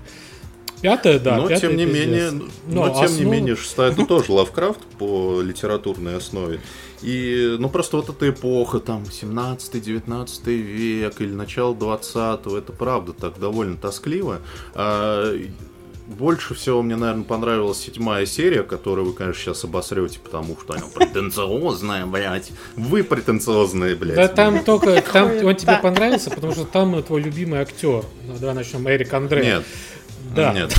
Пятая, 0.82 1.20
да, 1.20 1.36
но 1.38 1.48
пятая 1.48 1.70
тем 1.70 1.78
не 1.78 1.86
пиздец. 1.86 2.06
менее, 2.06 2.32
Но 2.68 2.86
но, 2.86 3.06
тем 3.06 3.16
не 3.18 3.26
менее, 3.26 3.56
шестая 3.58 3.92
это 3.92 4.06
тоже 4.06 4.32
Лавкрафт 4.32 4.80
по 4.98 5.42
литературной 5.42 6.16
основе. 6.16 6.62
И, 7.02 7.56
ну, 7.60 7.70
просто 7.70 7.98
вот 7.98 8.10
эта 8.10 8.30
эпоха, 8.30 8.80
там, 8.80 9.04
17-19 9.04 10.52
век 10.52 11.22
или 11.22 11.34
начало 11.34 11.74
20-го, 11.74 12.58
это 12.58 12.72
правда 12.74 13.14
так 13.14 13.40
довольно 13.40 13.78
тоскливо. 13.78 14.40
А, 14.74 15.34
больше 16.10 16.56
всего 16.56 16.82
мне, 16.82 16.96
наверное, 16.96 17.24
понравилась 17.24 17.80
седьмая 17.80 18.26
серия, 18.26 18.64
которую 18.64 19.08
вы, 19.08 19.14
конечно, 19.14 19.42
сейчас 19.42 19.64
обосрете, 19.64 20.20
потому 20.20 20.58
что 20.60 20.74
она 20.74 20.84
претенциозная, 20.94 22.06
блядь. 22.06 22.52
Вы 22.76 23.04
претенциозные, 23.04 23.96
блядь. 23.96 24.16
Да 24.16 24.28
там 24.28 24.64
только, 24.64 25.02
там 25.02 25.46
он 25.46 25.56
тебе 25.56 25.78
понравился, 25.82 26.32
потому 26.32 26.54
что 26.54 26.66
там 26.66 27.02
твой 27.04 27.22
любимый 27.22 27.60
актер. 27.60 28.04
Ну, 28.28 28.38
давай 28.40 28.56
начнем, 28.56 28.88
Эрик 28.90 29.14
Андре. 29.14 29.44
Нет. 29.44 29.66
Да. 30.36 30.54
Нет. 30.54 30.76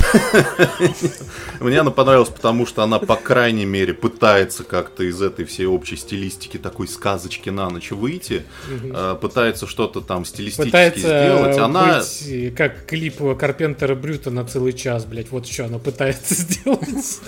Мне 1.59 1.79
она 1.79 1.91
понравилась, 1.91 2.29
потому 2.29 2.65
что 2.65 2.83
она, 2.83 2.99
по 2.99 3.15
крайней 3.15 3.65
мере, 3.65 3.93
пытается 3.93 4.63
как-то 4.63 5.03
из 5.03 5.21
этой 5.21 5.45
всей 5.45 5.65
общей 5.65 5.95
стилистики 5.95 6.57
такой 6.57 6.87
сказочки 6.87 7.49
на 7.49 7.69
ночь 7.69 7.91
выйти, 7.91 8.43
э, 8.69 9.15
пытается 9.19 9.67
что-то 9.67 10.01
там 10.01 10.25
стилистически 10.25 10.69
Пытается 10.69 10.99
сделать. 10.99 11.57
Она, 11.57 11.99
быть 11.99 12.55
как 12.55 12.85
клип 12.85 13.21
Карпентера 13.37 13.95
Брюта 13.95 14.31
на 14.31 14.45
целый 14.45 14.73
час, 14.73 15.05
блять. 15.05 15.31
Вот 15.31 15.47
что 15.47 15.65
она 15.65 15.79
пытается 15.79 16.33
сделать. 16.41 17.19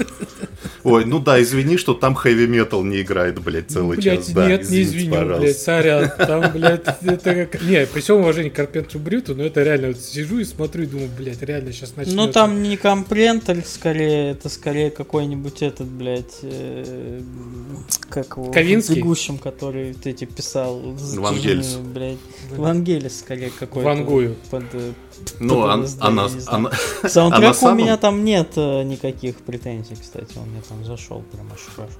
ой, 0.83 1.05
ну 1.05 1.19
да, 1.19 1.41
извини, 1.41 1.77
что 1.77 1.93
там 1.93 2.15
хэви 2.15 2.47
метал 2.47 2.83
не 2.83 3.01
играет, 3.01 3.39
блядь, 3.39 3.69
целый 3.69 3.97
Блять, 3.97 4.25
час. 4.25 4.29
Да, 4.29 4.47
нет, 4.47 4.69
не 4.69 4.81
извиню, 4.81 5.11
пожалуйста. 5.11 5.41
блять, 5.41 5.57
сорян. 5.57 6.11
Там, 6.17 6.51
блядь, 6.51 6.85
это 7.01 7.45
как... 7.45 7.61
Не, 7.61 7.85
при 7.85 8.01
всем 8.01 8.17
уважении 8.17 8.49
к 8.49 8.55
Карпентеру 8.55 8.99
Брюту, 8.99 9.35
но 9.35 9.43
это 9.43 9.63
реально, 9.63 9.89
вот 9.89 9.99
сижу 9.99 10.39
и 10.39 10.43
смотрю 10.43 10.83
и 10.83 10.87
думаю, 10.87 11.09
блядь, 11.17 11.41
реально 11.41 11.71
сейчас 11.71 11.95
начнется. 11.95 12.12
Ну 12.15 12.31
там 12.31 12.61
не 12.63 12.77
компрентер, 12.77 13.63
скорее, 13.65 14.31
это 14.31 14.49
скорее 14.49 14.91
какой-нибудь 14.91 15.61
этот, 15.61 15.87
блядь, 15.87 16.39
э, 16.41 17.21
как 18.09 18.37
его, 18.37 18.51
Ковинский? 18.51 18.95
в 18.95 18.97
бегущем, 18.97 19.37
который 19.37 19.93
ты 19.93 20.11
эти 20.11 20.25
писал. 20.25 20.81
с 20.97 21.15
Вангелис. 21.17 21.75
блядь. 21.75 22.17
Вангелис, 22.51 23.19
скорее, 23.19 23.51
какой-то. 23.51 23.87
Вангую. 23.89 24.35
Под, 24.51 24.63
э, 24.73 24.93
Ну, 25.39 25.61
под 25.61 25.79
LSD, 25.85 25.97
она, 25.99 26.29
она, 26.47 26.69
на 27.39 27.51
у 27.51 27.53
самом- 27.53 27.77
меня 27.77 27.97
там 27.97 28.23
нет 28.23 28.49
э, 28.55 28.83
никаких 28.83 29.37
претензий, 29.37 29.95
кстати, 29.99 30.37
он 30.37 30.49
мне 30.49 30.61
там 30.67 30.83
зашел 30.85 31.23
прям 31.31 31.47
очень 31.51 31.71
хорошо. 31.75 31.99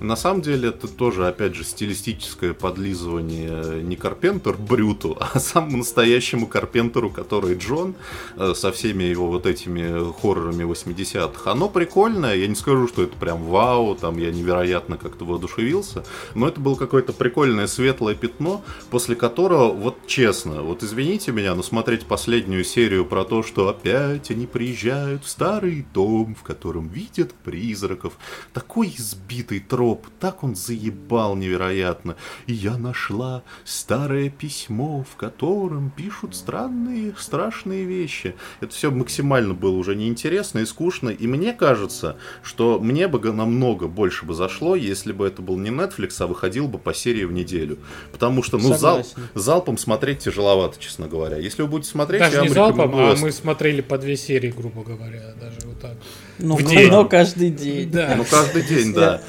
На 0.00 0.16
самом 0.16 0.40
деле 0.40 0.70
это 0.70 0.88
тоже, 0.88 1.28
опять 1.28 1.54
же, 1.54 1.62
стилистическое 1.62 2.54
подлизывание 2.54 3.82
не 3.82 3.96
Карпентер 3.96 4.56
Брюту, 4.56 5.16
а 5.20 5.38
самому 5.38 5.78
настоящему 5.78 6.46
Карпентеру, 6.46 7.10
который 7.10 7.56
Джон, 7.56 7.94
э, 8.36 8.54
со 8.54 8.72
всеми 8.72 9.04
его 9.04 9.28
вот 9.28 9.46
этими 9.46 10.12
хоррорами 10.20 10.64
80-х. 10.64 11.50
Оно 11.50 11.68
прикольное, 11.68 12.34
я 12.34 12.46
не 12.46 12.54
скажу, 12.54 12.88
что 12.88 13.02
это 13.02 13.16
прям 13.16 13.44
вау, 13.44 13.94
там 13.94 14.18
я 14.18 14.30
невероятно 14.30 14.96
как-то 14.96 15.24
воодушевился, 15.24 16.04
но 16.34 16.48
это 16.48 16.60
было 16.60 16.76
какое-то 16.76 17.12
прикольное 17.12 17.66
светлое 17.66 18.14
пятно, 18.14 18.64
после 18.90 19.16
которого, 19.16 19.72
вот 19.72 20.06
честно, 20.06 20.62
вот 20.62 20.82
извините 20.82 21.32
меня, 21.32 21.54
но 21.54 21.62
смотреть 21.62 22.06
последнюю 22.06 22.64
серию 22.64 23.04
про 23.04 23.24
то, 23.24 23.42
что 23.42 23.68
опять 23.68 24.30
они 24.30 24.46
приезжают 24.46 25.24
в 25.24 25.28
старый 25.28 25.84
дом, 25.92 26.34
в 26.34 26.42
котором 26.42 26.88
видят 26.88 27.32
призраков. 27.34 28.14
Такой 28.52 28.94
избитый 28.96 29.60
троп, 29.70 30.08
так 30.18 30.42
он 30.42 30.56
заебал 30.56 31.36
невероятно. 31.36 32.16
И 32.46 32.52
я 32.52 32.76
нашла 32.76 33.44
старое 33.64 34.28
письмо, 34.28 35.06
в 35.10 35.16
котором 35.16 35.90
пишут 35.90 36.34
странные, 36.34 37.14
страшные 37.16 37.84
вещи. 37.84 38.34
Это 38.60 38.74
все 38.74 38.90
максимально 38.90 39.54
было 39.54 39.76
уже 39.76 39.94
неинтересно 39.94 40.58
и 40.58 40.66
скучно. 40.66 41.10
И 41.10 41.26
мне 41.28 41.52
кажется, 41.52 42.16
что 42.42 42.80
мне 42.80 43.06
бы 43.06 43.20
намного 43.32 43.86
больше 43.86 44.26
бы 44.26 44.34
зашло, 44.34 44.74
если 44.74 45.12
бы 45.12 45.26
это 45.26 45.40
был 45.40 45.56
не 45.56 45.70
Netflix, 45.70 46.16
а 46.18 46.26
выходил 46.26 46.66
бы 46.66 46.78
по 46.78 46.92
серии 46.92 47.24
в 47.24 47.32
неделю. 47.32 47.78
Потому 48.10 48.42
что, 48.42 48.58
ну, 48.58 48.76
зал, 48.76 49.06
залпом 49.34 49.78
смотреть 49.78 50.18
тяжеловато, 50.18 50.80
честно 50.80 51.06
говоря. 51.06 51.36
Если 51.36 51.62
вы 51.62 51.68
будете 51.68 51.90
смотреть, 51.90 52.22
Даже 52.22 52.36
я 52.36 52.42
не 52.42 52.48
залпом, 52.48 52.92
а 52.96 53.14
мы 53.14 53.30
смотрели 53.30 53.82
по 53.82 53.98
две 53.98 54.16
серии, 54.16 54.50
грубо 54.50 54.82
говоря, 54.82 55.32
даже 55.40 55.58
вот 55.64 55.80
так. 55.80 55.96
Ну, 56.40 56.56
В 56.56 56.62
день. 56.62 56.86
кино 56.86 57.04
каждый 57.04 57.50
день. 57.50 57.90
Да. 57.90 58.14
Ну, 58.16 58.24
каждый 58.24 58.62
день, 58.62 58.92
да. 58.92 59.22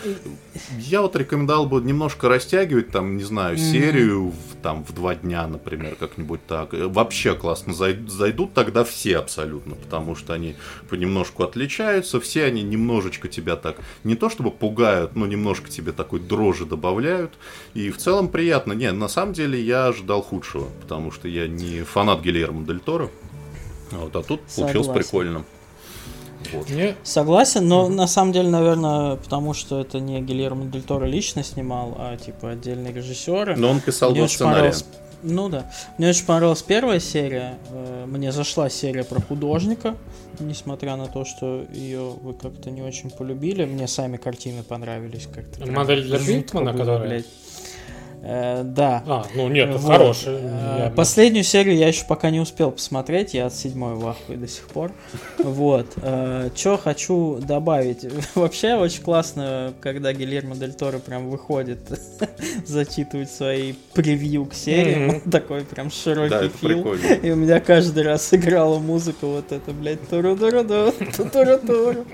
Я 0.78 1.02
вот 1.02 1.16
рекомендовал 1.16 1.66
бы 1.66 1.82
немножко 1.82 2.28
растягивать, 2.28 2.90
там, 2.90 3.16
не 3.16 3.24
знаю, 3.24 3.58
серию 3.58 4.30
в, 4.30 4.56
там, 4.62 4.84
в 4.84 4.94
два 4.94 5.16
дня, 5.16 5.48
например, 5.48 5.96
как-нибудь 5.96 6.46
так. 6.46 6.74
Э, 6.74 6.88
Вообще 6.88 7.36
классно 7.36 7.72
зай- 7.72 8.06
зайдут 8.10 8.54
тогда 8.54 8.84
все 8.84 9.18
абсолютно, 9.18 9.76
потому 9.76 10.16
что 10.16 10.34
они 10.34 10.56
понемножку 10.90 11.44
отличаются, 11.44 12.20
все 12.20 12.44
они 12.44 12.64
немножечко 12.64 13.30
тебя 13.30 13.56
так, 13.56 13.78
не 14.04 14.16
то 14.16 14.30
чтобы 14.30 14.52
пугают, 14.52 15.16
но 15.16 15.26
немножко 15.26 15.70
тебе 15.70 15.94
такой 15.94 16.20
дрожи 16.20 16.66
добавляют. 16.66 17.32
И 17.74 17.90
в 17.90 17.98
целом 17.98 18.28
приятно. 18.28 18.74
Не, 18.74 18.92
на 18.92 19.08
самом 19.08 19.34
деле 19.34 19.62
я 19.62 19.88
ожидал 19.88 20.22
худшего, 20.22 20.68
потому 20.82 21.12
что 21.12 21.28
я 21.30 21.48
не 21.48 21.84
фанат 21.84 22.22
Гильермо 22.22 22.66
Дель 22.66 22.80
Торо. 22.80 23.10
Вот, 23.92 24.16
а 24.16 24.22
тут 24.22 24.42
получилось 24.42 24.88
Согласен. 24.88 24.94
прикольно. 24.94 25.46
Вот. 26.54 26.70
Мне 26.70 26.96
Согласен, 27.04 27.68
но 27.68 27.88
на 27.90 28.08
самом 28.08 28.32
деле, 28.32 28.50
наверное, 28.50 29.16
потому 29.18 29.54
что 29.54 29.80
это 29.82 30.00
не 30.00 30.22
Гильермо 30.22 30.66
Дель 30.66 30.82
Торо 30.84 31.06
лично 31.06 31.44
снимал, 31.44 31.96
а 31.98 32.18
типа 32.18 32.52
отдельные 32.52 32.94
режиссеры. 32.94 33.56
Но 33.56 33.70
он 33.70 33.80
писал 33.80 34.12
Мне 34.12 34.20
два 34.20 34.28
сценария. 34.28 34.74
Ну 35.24 35.50
да. 35.50 35.70
Мне 35.98 36.10
очень 36.10 36.26
понравилась 36.26 36.64
первая 36.64 37.00
серия. 37.00 37.58
Э, 37.70 38.06
Мне 38.08 38.32
зашла 38.32 38.70
серия 38.70 39.04
про 39.04 39.22
художника, 39.22 39.96
несмотря 40.40 40.96
на 40.96 41.06
то, 41.06 41.26
что 41.26 41.64
ее 41.72 42.10
вы 42.22 42.34
как-то 42.34 42.72
не 42.72 42.82
очень 42.82 43.12
полюбили. 43.12 43.66
Мне 43.66 43.88
сами 43.88 44.18
картины 44.18 44.64
понравились 44.64 45.28
как-то. 45.32 45.70
Модель 45.70 46.04
для 46.04 46.18
Битмана, 46.18 46.72
которая? 46.74 47.08
блядь. 47.08 47.26
Э, 48.24 48.62
да. 48.64 49.04
А, 49.08 49.26
ну 49.36 49.48
нет, 49.50 49.70
это 49.70 49.78
Вот. 49.80 49.92
хороший. 49.92 50.34
Э, 50.36 50.76
я- 50.86 50.94
Последнюю 50.96 51.44
серию 51.44 51.76
я 51.76 51.88
еще 51.88 52.06
пока 52.06 52.30
не 52.30 52.40
успел 52.40 52.72
посмотреть, 52.72 53.34
я 53.34 53.48
от 53.48 53.54
седьмой 53.56 53.96
в 53.96 54.16
до 54.28 54.48
сих 54.48 54.68
пор. 54.68 54.92
Вот. 55.40 55.88
Что 56.56 56.78
хочу 56.78 57.40
добавить. 57.42 58.06
Вообще 58.36 58.76
очень 58.76 59.02
классно, 59.02 59.74
когда 59.82 60.14
Гильермо 60.14 60.56
Дель 60.56 60.74
Торо 60.74 61.00
прям 61.00 61.30
выходит 61.30 61.80
зачитывать 62.66 63.32
свои 63.32 63.74
превью 63.94 64.46
к. 64.46 64.52
Мгм. 64.68 65.22
Такой 65.32 65.62
прям 65.64 65.90
широкий 65.90 66.30
Да, 66.30 66.44
это 66.46 66.58
фильм. 66.58 66.84
прикольно. 66.84 67.14
И 67.26 67.32
у 67.32 67.36
меня 67.36 67.60
каждый 67.60 68.04
раз 68.04 68.34
играла 68.34 68.78
музыка 68.80 69.26
вот 69.26 69.52
это, 69.52 69.72
блядь, 69.72 70.08
туру 70.10 70.38
туру 70.38 70.64
туру 70.64 71.58
туру 71.66 72.06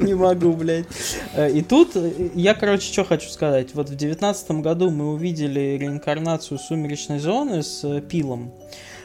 Не 0.00 0.14
могу, 0.14 0.52
блядь. 0.54 0.86
Э, 1.34 1.50
И 1.50 1.62
тут 1.62 1.94
э, 1.96 2.30
я, 2.34 2.54
короче, 2.54 2.90
что 2.90 3.04
хочу 3.04 3.28
сказать. 3.28 3.74
Вот 3.74 3.90
в 3.90 3.94
девятнадцатом 3.96 4.62
году 4.62 4.90
мы 4.90 5.12
увидели 5.12 5.41
реинкарнацию 5.46 6.58
«Сумеречной 6.58 7.18
зоны» 7.18 7.62
с 7.62 7.84
э, 7.84 8.00
Пилом, 8.00 8.52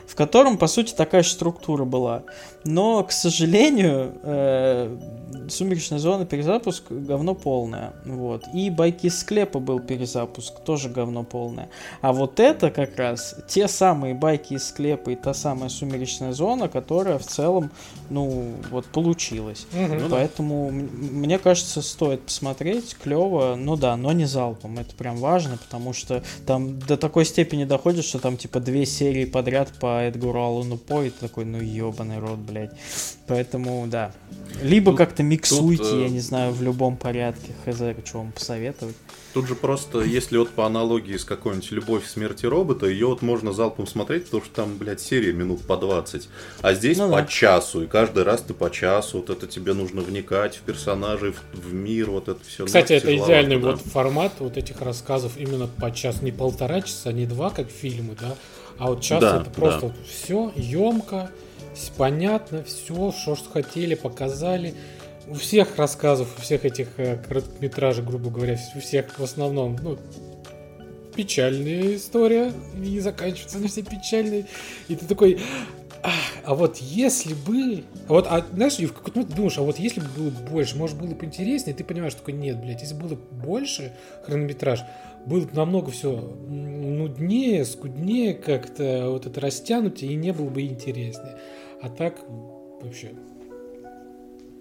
в 0.07 0.15
котором, 0.15 0.57
по 0.57 0.67
сути, 0.67 0.93
такая 0.93 1.23
же 1.23 1.29
структура 1.29 1.85
была. 1.85 2.23
Но, 2.63 3.03
к 3.03 3.11
сожалению, 3.11 4.13
э, 4.23 4.97
«Сумеречная 5.49 5.99
зона» 5.99 6.25
перезапуск 6.25 6.83
говно 6.89 7.35
полное. 7.35 7.93
Вот. 8.05 8.43
И 8.53 8.69
«Байки 8.69 9.07
из 9.07 9.19
склепа» 9.19 9.59
был 9.59 9.79
перезапуск, 9.79 10.59
тоже 10.59 10.89
говно 10.89 11.23
полное. 11.23 11.69
А 12.01 12.13
вот 12.13 12.39
это 12.39 12.71
как 12.71 12.97
раз 12.97 13.35
те 13.47 13.67
самые 13.67 14.13
байки 14.13 14.53
из 14.53 14.67
склепа 14.67 15.09
и 15.11 15.15
та 15.15 15.33
самая 15.33 15.69
сумеречная 15.69 16.33
зона, 16.33 16.67
которая 16.67 17.17
в 17.17 17.25
целом, 17.25 17.71
ну, 18.09 18.53
вот 18.71 18.85
получилась. 18.85 19.67
Ну 19.73 19.87
да. 19.87 20.07
Поэтому 20.09 20.69
мне 20.71 21.39
кажется, 21.39 21.81
стоит 21.81 22.21
посмотреть, 22.21 22.95
клево, 23.01 23.55
ну 23.55 23.75
да, 23.75 23.95
но 23.97 24.11
не 24.11 24.25
залпом, 24.25 24.79
это 24.79 24.95
прям 24.95 25.17
важно, 25.17 25.57
потому 25.57 25.93
что 25.93 26.23
там 26.45 26.79
до 26.79 26.97
такой 26.97 27.25
степени 27.25 27.63
доходит, 27.63 28.05
что 28.05 28.19
там 28.19 28.37
типа 28.37 28.59
две 28.59 28.85
серии 28.85 29.25
подряд 29.25 29.69
по 29.79 30.01
Эдгару 30.01 30.41
Аллану 30.41 30.77
По, 30.77 31.03
и 31.03 31.09
ты 31.09 31.27
такой, 31.27 31.45
ну 31.45 31.59
ебаный 31.59 32.19
рот, 32.19 32.39
блядь. 32.39 32.71
Поэтому, 33.27 33.85
да. 33.87 34.11
Либо 34.61 34.91
Тут- 34.91 34.99
как-то 35.17 35.23
миксуйте, 35.23 35.83
тут, 35.83 35.93
э, 35.93 36.01
я 36.03 36.09
не 36.09 36.19
знаю, 36.19 36.53
в 36.53 36.61
любом 36.61 36.97
порядке, 36.97 37.53
хз, 37.65 37.77
что 38.05 38.17
вам 38.19 38.31
посоветовать. 38.31 38.95
Тут 39.33 39.47
же 39.47 39.55
просто, 39.55 40.01
если 40.01 40.37
вот 40.37 40.49
по 40.49 40.65
аналогии 40.65 41.15
с 41.17 41.25
какой-нибудь 41.25 41.71
«Любовь, 41.71 42.07
смерти 42.07 42.45
робота», 42.45 42.87
ее 42.87 43.07
вот 43.07 43.21
можно 43.21 43.51
залпом 43.53 43.85
смотреть, 43.87 44.25
потому 44.25 44.43
что 44.43 44.53
там, 44.53 44.77
блядь, 44.77 45.01
серия 45.01 45.33
минут 45.33 45.61
по 45.61 45.77
20. 45.77 46.29
А 46.61 46.73
здесь 46.73 46.97
Ну 46.97 47.09
по 47.09 47.21
да. 47.21 47.25
часу, 47.25 47.83
и 47.83 47.87
каждый 47.87 48.23
раз 48.23 48.41
ты 48.41 48.53
по 48.53 48.69
часу, 48.69 49.17
вот 49.17 49.29
это 49.29 49.47
тебе 49.47 49.73
нужно 49.73 50.01
вникать 50.01 50.55
в 50.55 50.61
персонажей, 50.61 51.33
в, 51.33 51.59
в 51.59 51.73
мир, 51.73 52.09
вот 52.09 52.29
это 52.29 52.39
все. 52.47 52.65
Кстати, 52.65 52.93
это 52.93 53.15
идеальный 53.15 53.57
вот 53.57 53.81
формат 53.81 54.33
вот 54.39 54.57
этих 54.57 54.81
рассказов 54.81 55.33
именно 55.37 55.67
по 55.67 55.91
час. 55.91 56.21
Не 56.21 56.31
полтора 56.31 56.81
часа, 56.81 57.11
не 57.11 57.25
два, 57.25 57.49
как 57.49 57.69
фильмы, 57.69 58.15
да, 58.19 58.35
а 58.79 58.87
вот 58.87 59.01
час 59.01 59.21
Да, 59.21 59.41
это 59.41 59.49
просто 59.49 59.81
да. 59.81 59.87
вот 59.87 59.95
все 60.07 60.51
емко, 60.55 61.31
понятно, 61.95 62.63
все, 62.63 63.11
что 63.11 63.35
ж 63.35 63.39
хотели, 63.51 63.95
показали. 63.95 64.73
У 65.29 65.33
всех 65.33 65.77
рассказов, 65.77 66.27
у 66.37 66.41
всех 66.41 66.63
этих 66.65 66.87
э, 66.97 67.17
короткометражек, 67.17 68.05
грубо 68.05 68.29
говоря, 68.29 68.57
у 68.75 68.79
всех 68.79 69.19
в 69.19 69.23
основном, 69.23 69.77
ну, 69.81 69.97
печальная 71.15 71.95
история, 71.95 72.53
и 72.81 72.99
заканчиваются 72.99 73.57
они 73.57 73.67
все 73.67 73.81
печальные. 73.81 74.45
И 74.87 74.95
ты 74.95 75.05
такой, 75.05 75.39
«Ах, 76.03 76.13
а 76.45 76.55
вот 76.55 76.77
если 76.77 77.33
бы... 77.33 77.83
А 78.07 78.13
вот, 78.13 78.27
а, 78.29 78.45
знаешь, 78.53 78.77
в 78.77 78.93
какой-то 78.93 79.19
момент 79.19 79.35
думаешь, 79.35 79.57
а 79.57 79.63
вот 79.63 79.79
если 79.79 79.99
бы 79.99 80.07
было 80.15 80.29
больше, 80.29 80.77
может, 80.77 80.97
было 80.97 81.07
бы 81.07 81.25
интереснее, 81.25 81.75
ты 81.75 81.83
понимаешь, 81.83 82.13
такой, 82.13 82.33
нет, 82.33 82.61
блядь, 82.61 82.81
если 82.81 82.95
было 82.95 83.15
больше 83.15 83.93
хронометраж, 84.23 84.81
было 85.25 85.41
бы 85.41 85.53
намного 85.53 85.91
все 85.91 86.11
нуднее, 86.15 87.65
скуднее 87.65 88.33
как-то, 88.33 89.09
вот 89.09 89.25
это 89.25 89.41
растянутее, 89.41 90.13
и 90.13 90.15
не 90.15 90.31
было 90.31 90.49
бы 90.49 90.61
интереснее. 90.61 91.37
А 91.81 91.89
так, 91.89 92.21
вообще... 92.81 93.11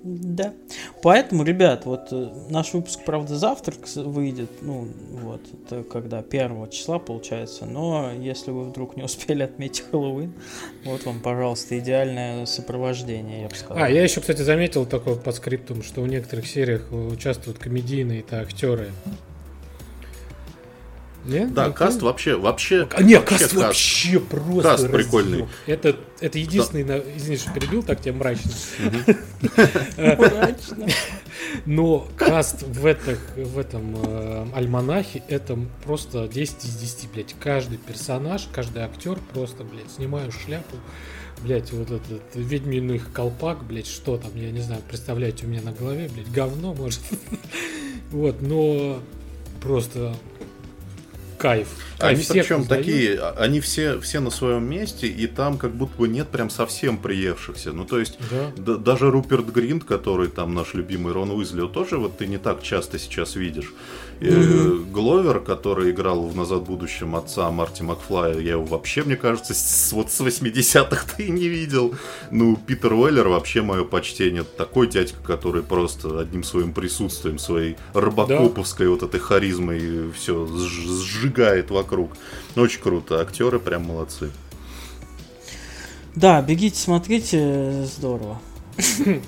Да. 0.07 0.55
Поэтому, 1.03 1.43
ребят, 1.43 1.85
вот 1.85 2.13
э, 2.13 2.31
наш 2.49 2.73
выпуск, 2.75 3.01
правда, 3.05 3.37
завтра 3.37 3.75
кс- 3.75 4.05
выйдет, 4.05 4.51
ну, 4.63 4.87
вот, 5.11 5.41
это 5.53 5.83
когда 5.83 6.23
первого 6.23 6.69
числа 6.69 7.01
получается, 7.01 7.67
но 7.67 8.13
если 8.13 8.53
вы 8.53 8.65
вдруг 8.65 8.97
не 8.97 9.03
успели 9.03 9.43
отметить 9.43 9.85
Хэллоуин, 9.91 10.33
вот 10.85 11.05
вам, 11.05 11.19
пожалуйста, 11.21 11.77
идеальное 11.81 12.47
сопровождение, 12.47 13.43
я 13.43 13.49
бы 13.49 13.55
сказал. 13.57 13.83
А, 13.83 13.91
я 13.91 14.05
еще, 14.05 14.21
кстати, 14.21 14.43
заметил 14.43 14.87
такой 14.87 15.17
по 15.17 15.33
скриптум, 15.33 15.83
что 15.83 16.03
в 16.03 16.07
некоторых 16.09 16.47
сериях 16.47 16.93
участвуют 16.93 17.59
комедийные-то 17.59 18.41
актеры. 18.41 18.93
Нет? 21.27 21.53
Да, 21.55 21.67
Не 21.69 21.73
каст 21.75 22.03
вообще, 22.03 22.37
вообще... 22.37 22.89
А, 22.95 23.03
нет, 23.03 23.21
вообще 23.29 23.39
каст 23.45 23.55
вообще 23.55 24.21
просто 24.21 24.63
Каст 24.63 24.85
разъеб. 24.85 24.93
прикольный. 25.05 25.47
Это, 25.67 25.97
это 26.21 26.39
единственный, 26.39 26.85
на- 26.85 26.99
извини, 27.17 27.37
что 27.37 27.53
перебил, 27.53 27.83
так 27.83 28.01
тебе 28.01 28.13
мрачно. 28.13 28.51
Мрачно. 29.97 30.87
Но 31.67 32.07
каст 32.17 32.63
в, 32.63 32.87
этих, 32.87 33.19
в 33.37 33.59
этом 33.59 33.97
э, 34.05 34.47
альманахе 34.55 35.23
это 35.29 35.59
просто 35.85 36.29
10 36.29 36.65
из 36.65 36.77
10, 36.77 37.11
блядь. 37.13 37.35
Каждый 37.41 37.79
персонаж, 37.79 38.49
каждый 38.53 38.83
актер 38.83 39.19
просто, 39.33 39.65
блядь, 39.65 39.91
снимаю 39.91 40.31
шляпу. 40.33 40.77
Блять, 41.43 41.71
вот 41.73 41.91
этот 41.91 42.23
ведьминый 42.35 42.99
колпак, 42.99 43.65
блять, 43.65 43.87
что 43.87 44.17
там, 44.17 44.31
я 44.37 44.51
не 44.51 44.61
знаю, 44.61 44.81
представляете 44.89 45.45
у 45.47 45.49
меня 45.49 45.61
на 45.63 45.73
голове, 45.73 46.09
блять, 46.13 46.31
говно, 46.31 46.75
может. 46.75 47.01
Вот, 48.13 48.41
но 48.41 49.01
просто 49.61 50.15
кайф. 51.37 51.69
Кайф 51.99 52.19
Они 52.31 52.41
причем 52.41 52.67
такие, 52.67 53.21
они 53.21 53.61
все, 53.61 53.99
все 54.01 54.21
на 54.21 54.31
своем 54.31 54.69
месте, 54.69 55.07
и 55.07 55.27
там 55.27 55.57
как 55.59 55.73
будто 55.75 55.97
бы 55.99 56.09
нет 56.09 56.29
прям 56.29 56.51
совсем 56.51 56.99
приевшихся. 56.99 57.73
Ну, 57.73 57.85
то 57.85 57.99
есть, 57.99 58.19
Да. 58.31 58.53
д- 58.57 58.79
даже 58.79 59.11
Руперт 59.11 59.47
Гринт, 59.47 59.85
который 59.85 60.29
там 60.29 60.55
наш 60.55 60.75
любимый 60.75 61.13
Рон 61.13 61.31
Уизли, 61.31 61.67
тоже 61.69 61.99
вот 61.99 62.19
ты 62.19 62.27
не 62.27 62.39
так 62.39 62.63
часто 62.63 62.99
сейчас 62.99 63.37
видишь. 63.37 63.73
Э, 64.21 64.79
Гловер, 64.93 65.41
который 65.41 65.91
играл 65.91 66.27
в 66.27 66.35
«Назад 66.35 66.61
в 66.61 66.65
будущем» 66.65 67.17
отца 67.17 67.51
Марти 67.51 67.83
Макфлая, 67.83 68.39
я 68.39 68.53
его 68.53 68.65
вообще, 68.65 69.03
мне 69.03 69.17
кажется, 69.17 69.53
с, 69.53 69.93
вот 69.93 70.11
с 70.11 70.21
80-х 70.21 71.07
ты 71.17 71.25
и 71.25 71.31
не 71.31 71.49
видел. 71.49 71.95
Ну, 72.31 72.57
Питер 72.57 72.95
Уэллер 72.95 73.29
вообще 73.29 73.61
мое 73.63 73.85
почтение. 73.85 74.45
Такой 74.45 74.87
дядька, 74.87 75.23
который 75.23 75.63
просто 75.63 76.19
одним 76.19 76.45
своим 76.45 76.73
присутствием, 76.73 77.39
своей 77.39 77.77
робокоповской 77.93 78.89
вот 78.89 79.03
этой 79.03 79.21
харизмой 79.21 80.11
все 80.13 80.47
сжигает 80.47 81.71
вокруг. 81.71 82.13
Очень 82.55 82.81
круто. 82.81 83.21
Актеры 83.21 83.59
прям 83.59 83.85
молодцы. 83.85 84.31
Да, 86.15 86.41
бегите, 86.41 86.79
смотрите, 86.79 87.85
здорово. 87.85 88.41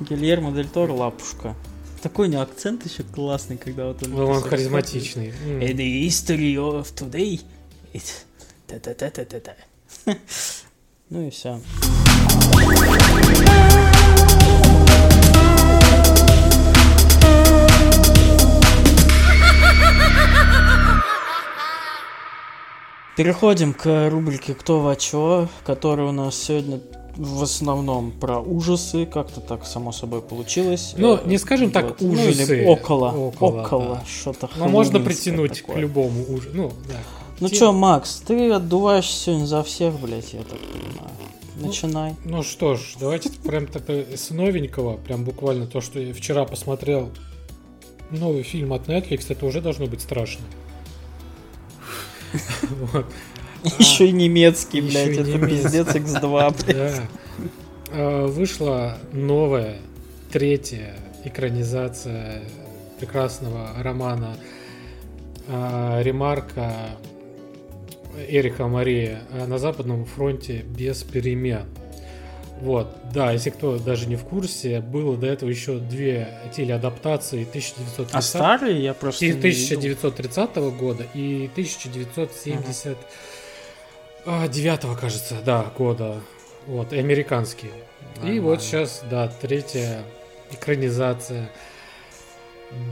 Гильермо 0.00 0.52
Дель 0.52 0.68
Торо 0.68 0.92
Лапушка. 0.92 1.54
Такой 2.02 2.28
у 2.28 2.30
него 2.30 2.40
акцент 2.40 2.86
еще 2.86 3.02
классный, 3.02 3.58
когда 3.58 3.88
вот 3.88 4.02
он... 4.02 4.10
Ну, 4.12 4.26
он 4.26 4.40
харизматичный. 4.42 5.34
And 5.44 5.76
the 5.76 6.06
history 6.06 6.54
of 6.54 6.94
today 6.94 7.40
is... 7.92 8.24
Та-та-та-та-та. 8.66 9.54
Ну 11.10 11.26
и 11.26 11.30
все. 11.30 11.60
Переходим 23.16 23.74
к 23.74 24.08
рубрике 24.08 24.54
«Кто 24.54 24.80
во 24.80 24.96
чё», 24.96 25.48
которая 25.64 26.06
у 26.06 26.12
нас 26.12 26.36
сегодня 26.36 26.80
в 27.20 27.42
основном 27.42 28.12
про 28.12 28.40
ужасы, 28.40 29.04
как-то 29.04 29.40
так 29.40 29.66
само 29.66 29.92
собой 29.92 30.22
получилось. 30.22 30.94
Ну, 30.96 31.18
не 31.26 31.36
скажем 31.38 31.70
так, 31.70 31.84
Вот. 31.90 32.00
Ну, 32.00 32.12
ужасы. 32.12 32.60
или 32.62 32.66
около, 32.66 33.10
Около, 33.10 33.62
около, 33.62 33.94
да. 33.96 34.04
что-то 34.06 34.48
Но 34.56 34.68
можно 34.68 34.92
хэллоуинское 34.98 35.32
притянуть 35.34 35.60
такое. 35.60 35.76
к 35.76 35.78
любому 35.78 36.22
ужасу. 36.32 36.50
Ну, 36.54 36.72
да. 36.88 36.94
Ну 37.40 37.48
Те- 37.48 37.56
чё, 37.56 37.72
Макс, 37.72 38.22
ты 38.26 38.50
отдуваешься 38.52 39.16
сегодня 39.24 39.44
за 39.46 39.62
всех, 39.62 39.98
блядь, 40.00 40.32
я 40.32 40.40
так 40.40 40.58
понимаю. 40.58 41.10
Ну, 41.56 41.66
Начинай. 41.66 42.14
Ну 42.24 42.42
что 42.42 42.76
ж, 42.76 42.94
давайте 42.98 43.28
прям 43.30 43.66
так 43.66 43.82
с 43.90 44.30
новенького, 44.30 44.96
прям 44.96 45.24
буквально 45.24 45.66
то, 45.66 45.82
что 45.82 46.00
я 46.00 46.14
вчера 46.14 46.46
посмотрел 46.46 47.10
новый 48.10 48.44
фильм 48.44 48.72
от 48.72 48.88
Netflix, 48.88 49.26
это 49.28 49.44
уже 49.44 49.60
должно 49.60 49.86
быть 49.86 50.00
страшно. 50.00 50.44
Вот. 52.92 53.06
Еще 53.78 54.08
и 54.08 54.12
немецкий, 54.12 54.78
еще 54.78 54.90
блядь, 54.90 55.26
и 55.26 55.30
это 55.30 55.46
пиздец 55.46 55.86
X2, 55.94 56.64
блядь. 56.64 56.76
Да. 56.76 57.02
А, 57.92 58.26
Вышла 58.26 58.98
новая, 59.12 59.76
третья 60.32 60.94
экранизация 61.24 62.42
прекрасного 62.98 63.70
романа 63.82 64.36
а, 65.48 66.00
Ремарка 66.02 66.72
Эрика 68.28 68.66
Мария 68.66 69.22
а, 69.32 69.46
на 69.46 69.58
Западном 69.58 70.04
фронте 70.04 70.62
без 70.62 71.02
перемен. 71.02 71.66
Вот, 72.60 72.94
да, 73.14 73.32
если 73.32 73.48
кто 73.50 73.78
даже 73.78 74.06
не 74.06 74.16
в 74.16 74.24
курсе, 74.24 74.80
было 74.80 75.16
до 75.16 75.26
этого 75.26 75.48
еще 75.48 75.78
две 75.78 76.28
телеадаптации 76.54 77.44
1930 77.44 78.14
А 78.14 78.20
старые 78.20 78.82
я 78.82 78.92
просто 78.92 79.24
не 79.24 79.32
видел. 79.32 79.78
1930 79.78 80.56
года 80.78 81.06
и 81.14 81.48
1979, 84.24 85.00
кажется, 85.00 85.36
да, 85.44 85.66
года. 85.76 86.20
Вот, 86.66 86.92
и 86.92 86.98
американские. 86.98 87.72
И 88.16 88.18
Нормально. 88.18 88.42
вот 88.42 88.62
сейчас, 88.62 89.02
да, 89.10 89.28
третья 89.28 90.02
экранизация 90.50 91.50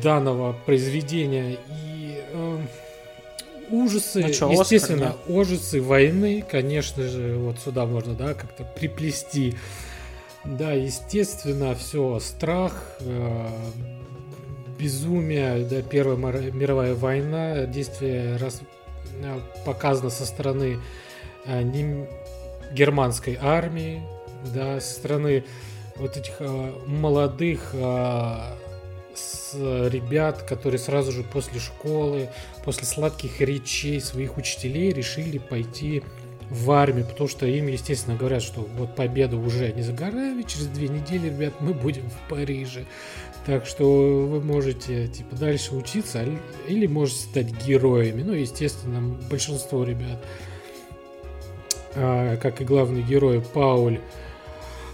данного 0.03 0.53
произведения. 0.53 1.59
И 1.69 2.23
э, 2.33 2.59
ужасы, 3.71 4.23
Ну 4.23 4.33
чё, 4.33 4.51
естественно, 4.51 5.11
Оскар, 5.11 5.37
ужасы 5.37 5.83
войны, 5.83 6.45
конечно 6.49 7.03
же, 7.05 7.37
вот 7.37 7.59
сюда 7.59 7.85
можно, 7.87 8.15
да, 8.15 8.35
как-то 8.35 8.65
приплести. 8.65 9.57
Да, 10.45 10.73
естественно, 10.73 11.75
все, 11.75 12.21
страх, 12.21 12.83
э, 13.01 13.49
безумие, 14.79 15.65
да, 15.67 15.83
Первая 15.83 16.17
мировая 16.17 16.95
война, 16.95 17.67
действие 17.67 18.37
раз, 18.37 18.63
э, 19.21 19.41
показано 19.67 20.11
со 20.11 20.25
стороны 20.25 20.75
э, 20.75 20.79
нем- 21.63 22.09
германской 22.73 23.39
армии, 23.41 24.03
да, 24.55 24.81
со 24.81 24.95
стороны 24.95 25.45
вот 25.97 26.17
этих 26.17 26.37
э, 26.41 26.73
молодых 26.87 27.71
э, 27.73 28.37
с 29.15 29.55
ребят, 29.55 30.43
которые 30.43 30.79
сразу 30.79 31.11
же 31.13 31.25
после 31.25 31.59
школы, 31.59 32.29
после 32.65 32.87
сладких 32.87 33.41
речей 33.41 34.01
своих 34.01 34.37
учителей 34.37 34.93
решили 34.93 35.39
пойти 35.39 36.03
в 36.51 36.71
армию, 36.71 37.07
потому 37.07 37.29
что 37.29 37.47
им, 37.47 37.67
естественно, 37.67 38.17
говорят, 38.17 38.43
что 38.43 38.67
вот 38.77 38.95
победа 38.95 39.37
уже 39.37 39.73
не 39.73 39.83
за 39.83 39.93
горами, 39.93 40.43
через 40.43 40.67
две 40.67 40.89
недели, 40.89 41.27
ребят, 41.27 41.55
мы 41.61 41.75
будем 41.75 42.09
в 42.09 42.29
Париже. 42.29 42.85
Так 43.45 43.67
что 43.67 44.27
вы 44.27 44.41
можете, 44.41 45.09
типа, 45.09 45.37
дальше 45.37 45.75
учиться, 45.75 46.21
а- 46.21 46.71
или 46.71 46.87
можете 46.87 47.21
стать 47.21 47.67
героями. 47.67 48.23
Ну, 48.23 48.33
естественно, 48.33 49.19
большинство 49.31 49.85
ребят, 49.85 50.19
а, 50.23 50.48
как 51.95 52.61
и 52.61 52.65
главный 52.65 53.03
герой 53.03 53.41
Пауль 53.41 54.01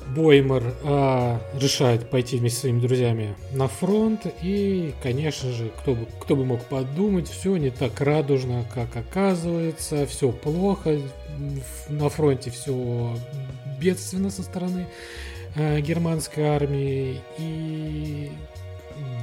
Боймер, 0.09 0.75
а, 0.85 1.41
решает 1.59 2.11
пойти 2.11 2.37
вместе 2.37 2.57
со 2.57 2.61
своими 2.63 2.81
друзьями 2.81 3.35
на 3.53 3.69
фронт. 3.69 4.27
И, 4.43 4.93
конечно 5.03 5.51
же, 5.51 5.71
кто 5.81 5.95
бы, 5.95 6.07
кто 6.21 6.37
бы 6.37 6.45
мог 6.45 6.63
подумать, 6.65 7.29
все 7.29 7.57
не 7.57 7.71
так 7.71 8.01
радужно, 8.01 8.65
как 8.75 8.95
оказывается, 8.97 10.07
все 10.07 10.31
плохо, 10.31 10.99
на 11.89 12.09
фронте 12.09 12.51
все 12.51 13.17
бедственно 13.81 14.31
со 14.31 14.43
стороны 14.43 14.87
э, 15.57 15.81
германской 15.81 16.45
армии. 16.45 17.21
И 17.39 18.31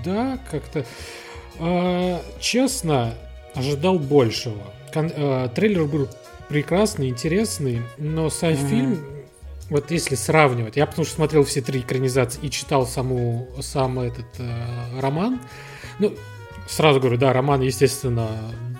да, 0.03 0.39
как-то 0.49 0.86
а, 1.59 2.22
честно, 2.39 3.13
ожидал 3.53 3.99
большего. 3.99 4.63
Кон- 4.93 5.13
а, 5.15 5.47
трейлер 5.49 5.86
был 5.86 6.09
прекрасный, 6.52 7.08
интересный, 7.08 7.82
но 7.97 8.30
сам 8.30 8.52
Мгм. 8.52 8.68
фильм, 8.68 8.99
вот 9.70 9.89
если 9.89 10.16
сравнивать, 10.16 10.76
я 10.76 10.86
потому 10.86 11.06
что 11.06 11.16
смотрел 11.16 11.45
все 11.45 11.62
три 11.62 11.80
экранизации 11.80 12.41
и 12.41 12.49
читал 12.49 12.86
саму, 12.86 13.47
сам 13.62 13.99
этот 13.99 14.26
э, 14.38 14.99
роман, 14.99 15.39
ну, 15.99 16.14
сразу 16.68 16.99
говорю, 16.99 17.18
да, 17.18 17.32
роман, 17.32 17.62
естественно, 17.62 18.28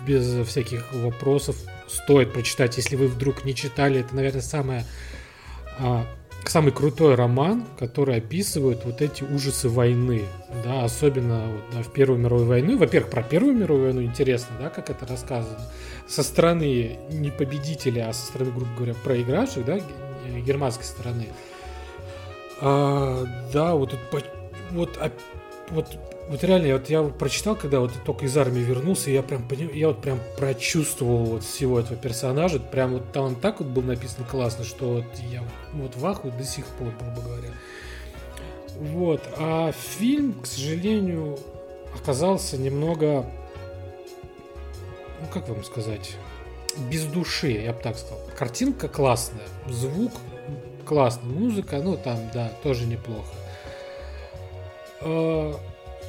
без 0.06 0.46
всяких 0.48 0.92
вопросов 0.94 1.56
стоит 1.88 2.34
прочитать, 2.34 2.76
если 2.76 2.98
вы 2.98 3.08
вдруг 3.08 3.46
не 3.46 3.56
читали, 3.56 4.02
это, 4.02 4.14
наверное, 4.16 4.42
самое 4.42 4.86
а, 5.80 6.06
самый 6.50 6.72
крутой 6.72 7.16
роман, 7.16 7.64
который 7.78 8.18
описывает 8.18 8.84
вот 8.86 9.02
эти 9.02 9.24
ужасы 9.24 9.70
войны, 9.70 10.24
да, 10.64 10.84
особенно 10.84 11.48
вот, 11.48 11.62
да, 11.74 11.84
в 11.84 11.92
Первую 11.94 12.20
мировую 12.20 12.48
войну. 12.48 12.78
Во-первых, 12.78 13.12
про 13.12 13.24
Первую 13.24 13.56
мировую 13.56 13.86
войну 13.86 14.04
интересно, 14.04 14.56
да, 14.60 14.70
как 14.70 14.90
это 14.90 15.06
рассказано. 15.06 15.60
Со 16.08 16.24
стороны 16.24 16.98
не 17.10 17.32
победителя, 17.32 18.10
а 18.10 18.14
со 18.14 18.26
стороны, 18.26 18.52
грубо 18.52 18.72
говоря, 18.76 18.94
проигравших, 19.04 19.66
да, 19.66 19.78
ге- 19.78 20.42
германской 20.42 20.86
стороны. 20.86 21.28
А, 22.60 23.26
да, 23.54 23.76
вот, 23.76 23.96
по- 24.12 24.22
вот, 24.72 24.98
а- 25.00 25.12
вот, 25.70 25.88
вот 26.30 26.44
реально, 26.44 26.74
вот 26.74 26.90
я 26.90 27.04
прочитал, 27.04 27.56
когда 27.56 27.80
вот 27.80 27.92
только 28.06 28.26
из 28.26 28.38
армии 28.38 28.62
вернулся, 28.62 29.12
я 29.12 29.22
прям 29.22 29.48
я 29.74 29.90
вот 29.90 30.02
прям 30.02 30.20
прочувствовал 30.38 31.26
вот 31.26 31.44
всего 31.44 31.80
этого 31.80 31.98
персонажа, 31.98 32.60
прям 32.60 32.94
вот 32.94 33.12
там 33.12 33.36
так 33.36 33.60
вот 33.60 33.70
был 33.70 33.82
написан 33.82 34.26
классно, 34.26 34.64
что 34.64 34.96
вот 34.96 35.06
я 35.30 35.44
вот 35.74 35.96
в 35.96 36.06
ахуе 36.06 36.32
до 36.32 36.44
сих 36.44 36.66
пор, 36.66 36.90
грубо 37.00 37.22
говоря. 37.22 37.50
Вот, 38.78 39.22
а 39.38 39.72
фильм, 39.72 40.34
к 40.42 40.46
сожалению, 40.46 41.38
оказался 41.96 42.58
немного, 42.58 43.26
ну 45.20 45.28
как 45.32 45.50
вам 45.50 45.64
сказать, 45.64 46.16
без 46.90 47.06
души, 47.06 47.52
я 47.52 47.74
бы 47.74 47.82
так 47.82 47.98
сказал. 47.98 48.20
Картинка 48.38 48.88
классная, 48.88 49.48
звук 49.68 50.14
классный, 50.86 51.30
музыка, 51.30 51.78
ну 51.84 51.98
там, 51.98 52.18
да, 52.34 52.52
тоже 52.64 52.86
неплохо. 52.86 53.34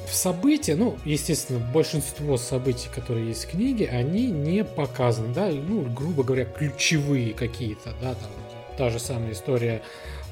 В 0.07 0.13
события, 0.13 0.75
ну, 0.75 0.97
естественно, 1.05 1.59
большинство 1.59 2.37
событий, 2.37 2.89
которые 2.93 3.29
есть 3.29 3.45
в 3.45 3.51
книге, 3.51 3.89
они 3.89 4.27
не 4.27 4.63
показаны, 4.63 5.33
да, 5.33 5.49
ну, 5.49 5.81
грубо 5.81 6.23
говоря, 6.23 6.45
ключевые 6.45 7.33
какие-то, 7.33 7.93
да, 8.01 8.13
там, 8.13 8.31
та 8.77 8.89
же 8.89 8.99
самая 8.99 9.31
история 9.31 9.81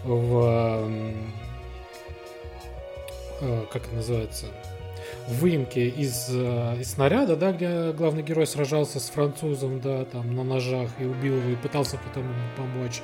в, 0.04 0.90
э, 3.42 3.66
как 3.72 3.86
это 3.86 3.96
называется, 3.96 4.48
выемке 5.28 5.88
из, 5.88 6.28
э, 6.30 6.78
из 6.80 6.92
снаряда, 6.94 7.36
да, 7.36 7.52
где 7.52 7.92
главный 7.92 8.24
герой 8.24 8.48
сражался 8.48 9.00
с 9.00 9.10
французом, 9.10 9.80
да, 9.80 10.06
там, 10.06 10.36
на 10.36 10.44
ножах 10.44 10.90
и 11.00 11.06
убил 11.06 11.38
его, 11.38 11.50
и 11.50 11.56
пытался 11.56 11.98
потом 11.98 12.24
ему 12.24 12.48
помочь. 12.58 13.02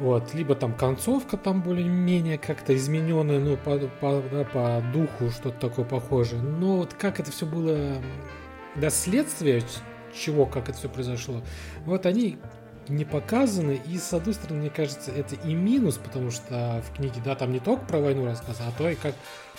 Вот, 0.00 0.34
либо 0.34 0.56
там 0.56 0.74
концовка 0.74 1.36
там 1.36 1.62
более-менее 1.62 2.36
как-то 2.36 2.74
измененная, 2.74 3.38
ну, 3.38 3.56
по, 3.56 3.78
по, 3.78 4.22
да, 4.32 4.44
по 4.44 4.82
духу 4.92 5.30
что-то 5.30 5.68
такое 5.68 5.84
похожее. 5.84 6.42
Но 6.42 6.78
вот 6.78 6.94
как 6.94 7.20
это 7.20 7.30
все 7.30 7.46
было 7.46 8.02
до 8.74 8.90
следствия, 8.90 9.62
чего, 10.12 10.46
как 10.46 10.68
это 10.68 10.78
все 10.78 10.88
произошло, 10.88 11.42
вот 11.86 12.06
они 12.06 12.38
не 12.88 13.04
показаны, 13.04 13.80
и 13.86 13.96
с 13.96 14.12
одной 14.12 14.34
стороны, 14.34 14.60
мне 14.60 14.70
кажется, 14.70 15.10
это 15.10 15.36
и 15.36 15.54
минус, 15.54 15.96
потому 15.96 16.30
что 16.30 16.82
в 16.86 16.96
книге, 16.96 17.20
да, 17.24 17.34
там 17.34 17.52
не 17.52 17.60
только 17.60 17.84
про 17.84 17.98
войну 17.98 18.26
рассказано, 18.26 18.68
а 18.68 18.78
то 18.78 18.88
и 18.88 18.94
как 18.94 19.14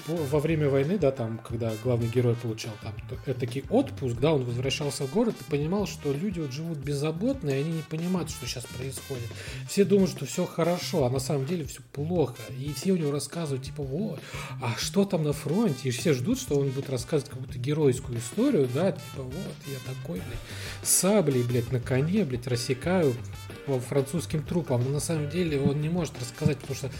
во 0.07 0.39
время 0.39 0.69
войны, 0.69 0.97
да, 0.97 1.11
там, 1.11 1.39
когда 1.39 1.73
главный 1.83 2.07
герой 2.07 2.35
получал 2.35 2.73
там 2.81 2.93
такой 3.09 3.35
отпуск, 3.69 4.17
да, 4.19 4.33
он 4.33 4.43
возвращался 4.43 5.05
в 5.05 5.11
город 5.11 5.35
и 5.39 5.43
понимал, 5.49 5.87
что 5.87 6.13
люди 6.13 6.39
вот 6.39 6.51
живут 6.51 6.77
беззаботно, 6.77 7.49
и 7.49 7.61
они 7.61 7.71
не 7.71 7.81
понимают, 7.81 8.29
что 8.29 8.45
сейчас 8.45 8.65
происходит. 8.65 9.27
Все 9.67 9.83
думают, 9.85 10.11
что 10.11 10.25
все 10.25 10.45
хорошо, 10.45 11.05
а 11.05 11.09
на 11.09 11.19
самом 11.19 11.45
деле 11.45 11.65
все 11.65 11.81
плохо. 11.91 12.35
И 12.57 12.73
все 12.73 12.91
у 12.91 12.97
него 12.97 13.11
рассказывают, 13.11 13.65
типа, 13.65 13.83
вот, 13.83 14.19
а 14.61 14.75
что 14.77 15.05
там 15.05 15.23
на 15.23 15.33
фронте? 15.33 15.89
И 15.89 15.91
все 15.91 16.13
ждут, 16.13 16.39
что 16.39 16.59
он 16.59 16.69
будет 16.69 16.89
рассказывать 16.89 17.31
какую-то 17.31 17.57
геройскую 17.57 18.19
историю, 18.19 18.69
да, 18.73 18.91
типа, 18.91 19.23
вот, 19.23 19.55
я 19.67 19.77
такой, 19.93 20.19
блядь, 20.19 20.39
саблей, 20.83 21.43
блядь, 21.43 21.71
на 21.71 21.79
коне, 21.79 22.23
блядь, 22.25 22.47
рассекаю 22.47 23.15
по 23.65 23.79
французским 23.79 24.43
трупам. 24.43 24.83
Но 24.83 24.91
на 24.91 24.99
самом 24.99 25.29
деле 25.29 25.59
он 25.59 25.81
не 25.81 25.89
может 25.89 26.19
рассказать, 26.19 26.57
потому 26.59 26.75
что 26.75 26.91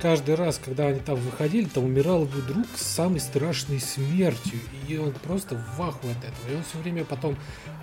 каждый 0.00 0.34
раз, 0.34 0.60
когда 0.62 0.86
они 0.86 1.00
там 1.00 1.16
выходили, 1.16 1.66
там 1.66 1.84
умирал 1.84 2.22
его 2.22 2.40
друг 2.46 2.66
с 2.76 2.82
самой 2.82 3.20
страшной 3.20 3.80
смертью. 3.80 4.60
И 4.86 4.96
он 4.96 5.12
просто 5.12 5.56
в 5.76 5.82
аху 5.82 6.08
от 6.08 6.24
этого. 6.24 6.52
И 6.52 6.56
он 6.56 6.62
все 6.62 6.78
время 6.78 7.04
потом, 7.04 7.36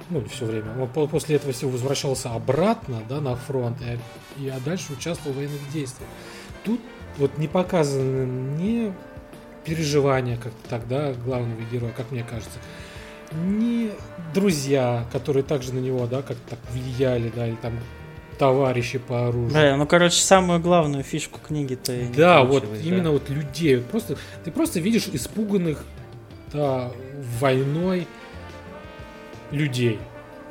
ну 0.10 0.22
не 0.22 0.30
все 0.30 0.46
время, 0.46 0.78
он 0.78 1.10
после 1.10 1.36
этого 1.36 1.54
всего 1.54 1.72
возвращался 1.72 2.32
обратно, 2.34 3.04
да, 3.08 3.22
на 3.22 3.36
фронт, 3.36 3.78
и, 3.82 4.44
и 4.44 4.50
а 4.50 4.60
дальше 4.60 4.94
участвовал 4.94 5.34
в 5.34 5.38
военных 5.38 5.72
действиях. 5.72 6.10
Тут 6.64 6.82
вот 7.18 7.38
не 7.38 7.48
показаны 7.48 8.26
ни 8.58 8.94
переживания 9.64 10.38
как-то 10.38 10.70
тогда 10.70 11.14
главного 11.14 11.62
героя, 11.72 11.92
как 11.92 12.12
мне 12.12 12.24
кажется, 12.24 12.60
ни 13.34 13.92
друзья, 14.34 15.06
которые 15.12 15.44
также 15.44 15.74
на 15.74 15.80
него, 15.80 16.06
да, 16.08 16.22
как-то 16.22 16.52
так 16.52 16.60
влияли, 16.72 17.32
да, 17.36 17.48
или 17.48 17.56
там 17.56 17.80
товарищи 18.38 18.98
по 18.98 19.28
оружию. 19.28 19.54
Да, 19.54 19.78
ну, 19.78 19.88
короче, 19.88 20.18
самую 20.22 20.60
главную 20.60 21.04
фишку 21.04 21.40
книги-то 21.46 21.94
Да, 22.16 22.44
вот 22.44 22.64
да? 22.70 22.78
именно 22.78 23.12
вот 23.12 23.30
людей. 23.30 23.78
Вот 23.78 23.86
просто, 23.86 24.18
ты 24.44 24.52
просто 24.52 24.80
видишь 24.80 25.08
испуганных 25.12 25.84
да, 26.54 26.92
войной 27.40 28.08
людей. 29.52 30.00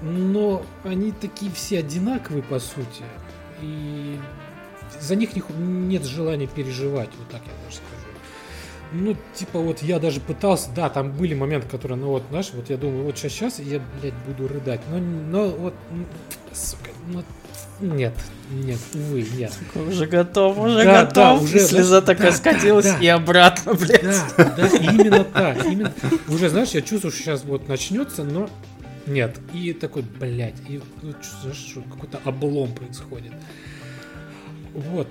Но 0.03 0.63
они 0.83 1.13
такие 1.13 1.51
все 1.53 1.79
одинаковые, 1.79 2.43
по 2.43 2.59
сути. 2.59 3.03
И 3.63 4.19
за 5.01 5.17
них 5.17 5.31
нет 5.59 6.05
желания 6.05 6.47
переживать, 6.47 7.11
вот 7.19 7.29
так 7.31 7.43
я 7.47 7.65
даже 7.65 7.77
скажу. 7.77 7.95
Ну, 8.93 9.17
типа, 9.35 9.59
вот 9.59 9.83
я 9.83 9.99
даже 9.99 10.21
пытался, 10.21 10.71
да, 10.75 10.89
там 10.89 11.11
были 11.11 11.35
моменты, 11.35 11.69
которые, 11.69 11.99
ну 11.99 12.09
вот, 12.09 12.23
знаешь, 12.31 12.51
вот 12.55 12.71
я 12.71 12.77
думаю, 12.77 13.05
вот 13.05 13.19
сейчас, 13.19 13.33
сейчас 13.33 13.59
я, 13.59 13.81
блядь, 14.01 14.15
буду 14.27 14.47
рыдать. 14.47 14.81
Но, 14.89 14.99
но 14.99 15.49
вот, 15.49 15.75
сука, 16.55 16.91
ну, 17.09 17.23
нет, 17.81 18.15
нет, 18.51 18.79
увы, 18.95 19.27
нет. 19.37 19.53
Уже 19.75 20.07
готов, 20.07 20.59
уже 20.59 20.85
да, 20.85 21.05
готов. 21.05 21.15
Да, 21.15 21.35
уже, 21.35 21.61
Слеза 21.61 22.01
да, 22.01 22.07
такая 22.07 22.31
да, 22.31 22.37
скатилась 22.37 22.87
да, 22.87 22.99
и 22.99 23.07
обратно, 23.09 23.75
блядь. 23.75 24.03
Да, 24.03 24.55
да, 24.57 24.67
именно 24.69 25.25
так. 25.25 25.65
Именно. 25.65 25.93
Уже, 26.29 26.49
знаешь, 26.49 26.71
я 26.71 26.83
чувствую, 26.83 27.13
что 27.13 27.23
сейчас 27.23 27.45
вот 27.45 27.69
начнется, 27.69 28.23
но 28.23 28.49
нет. 29.07 29.39
И 29.53 29.73
такой, 29.73 30.03
блядь, 30.03 30.55
и 30.69 30.81
чувствуешь, 31.23 31.57
что 31.57 31.83
какой-то 31.83 32.21
облом 32.25 32.73
происходит. 32.73 33.33
Вот. 34.73 35.09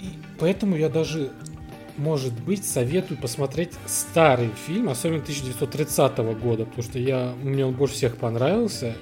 И 0.00 0.10
поэтому 0.38 0.76
я 0.76 0.88
даже, 0.88 1.30
может 1.96 2.32
быть, 2.32 2.64
советую 2.64 3.18
посмотреть 3.18 3.72
старый 3.86 4.50
фильм, 4.66 4.88
особенно 4.88 5.20
1930 5.22 6.18
года, 6.40 6.64
потому 6.64 6.82
что 6.82 6.98
я, 6.98 7.34
мне 7.42 7.66
он 7.66 7.74
больше 7.74 7.94
всех 7.94 8.16
понравился. 8.16 8.94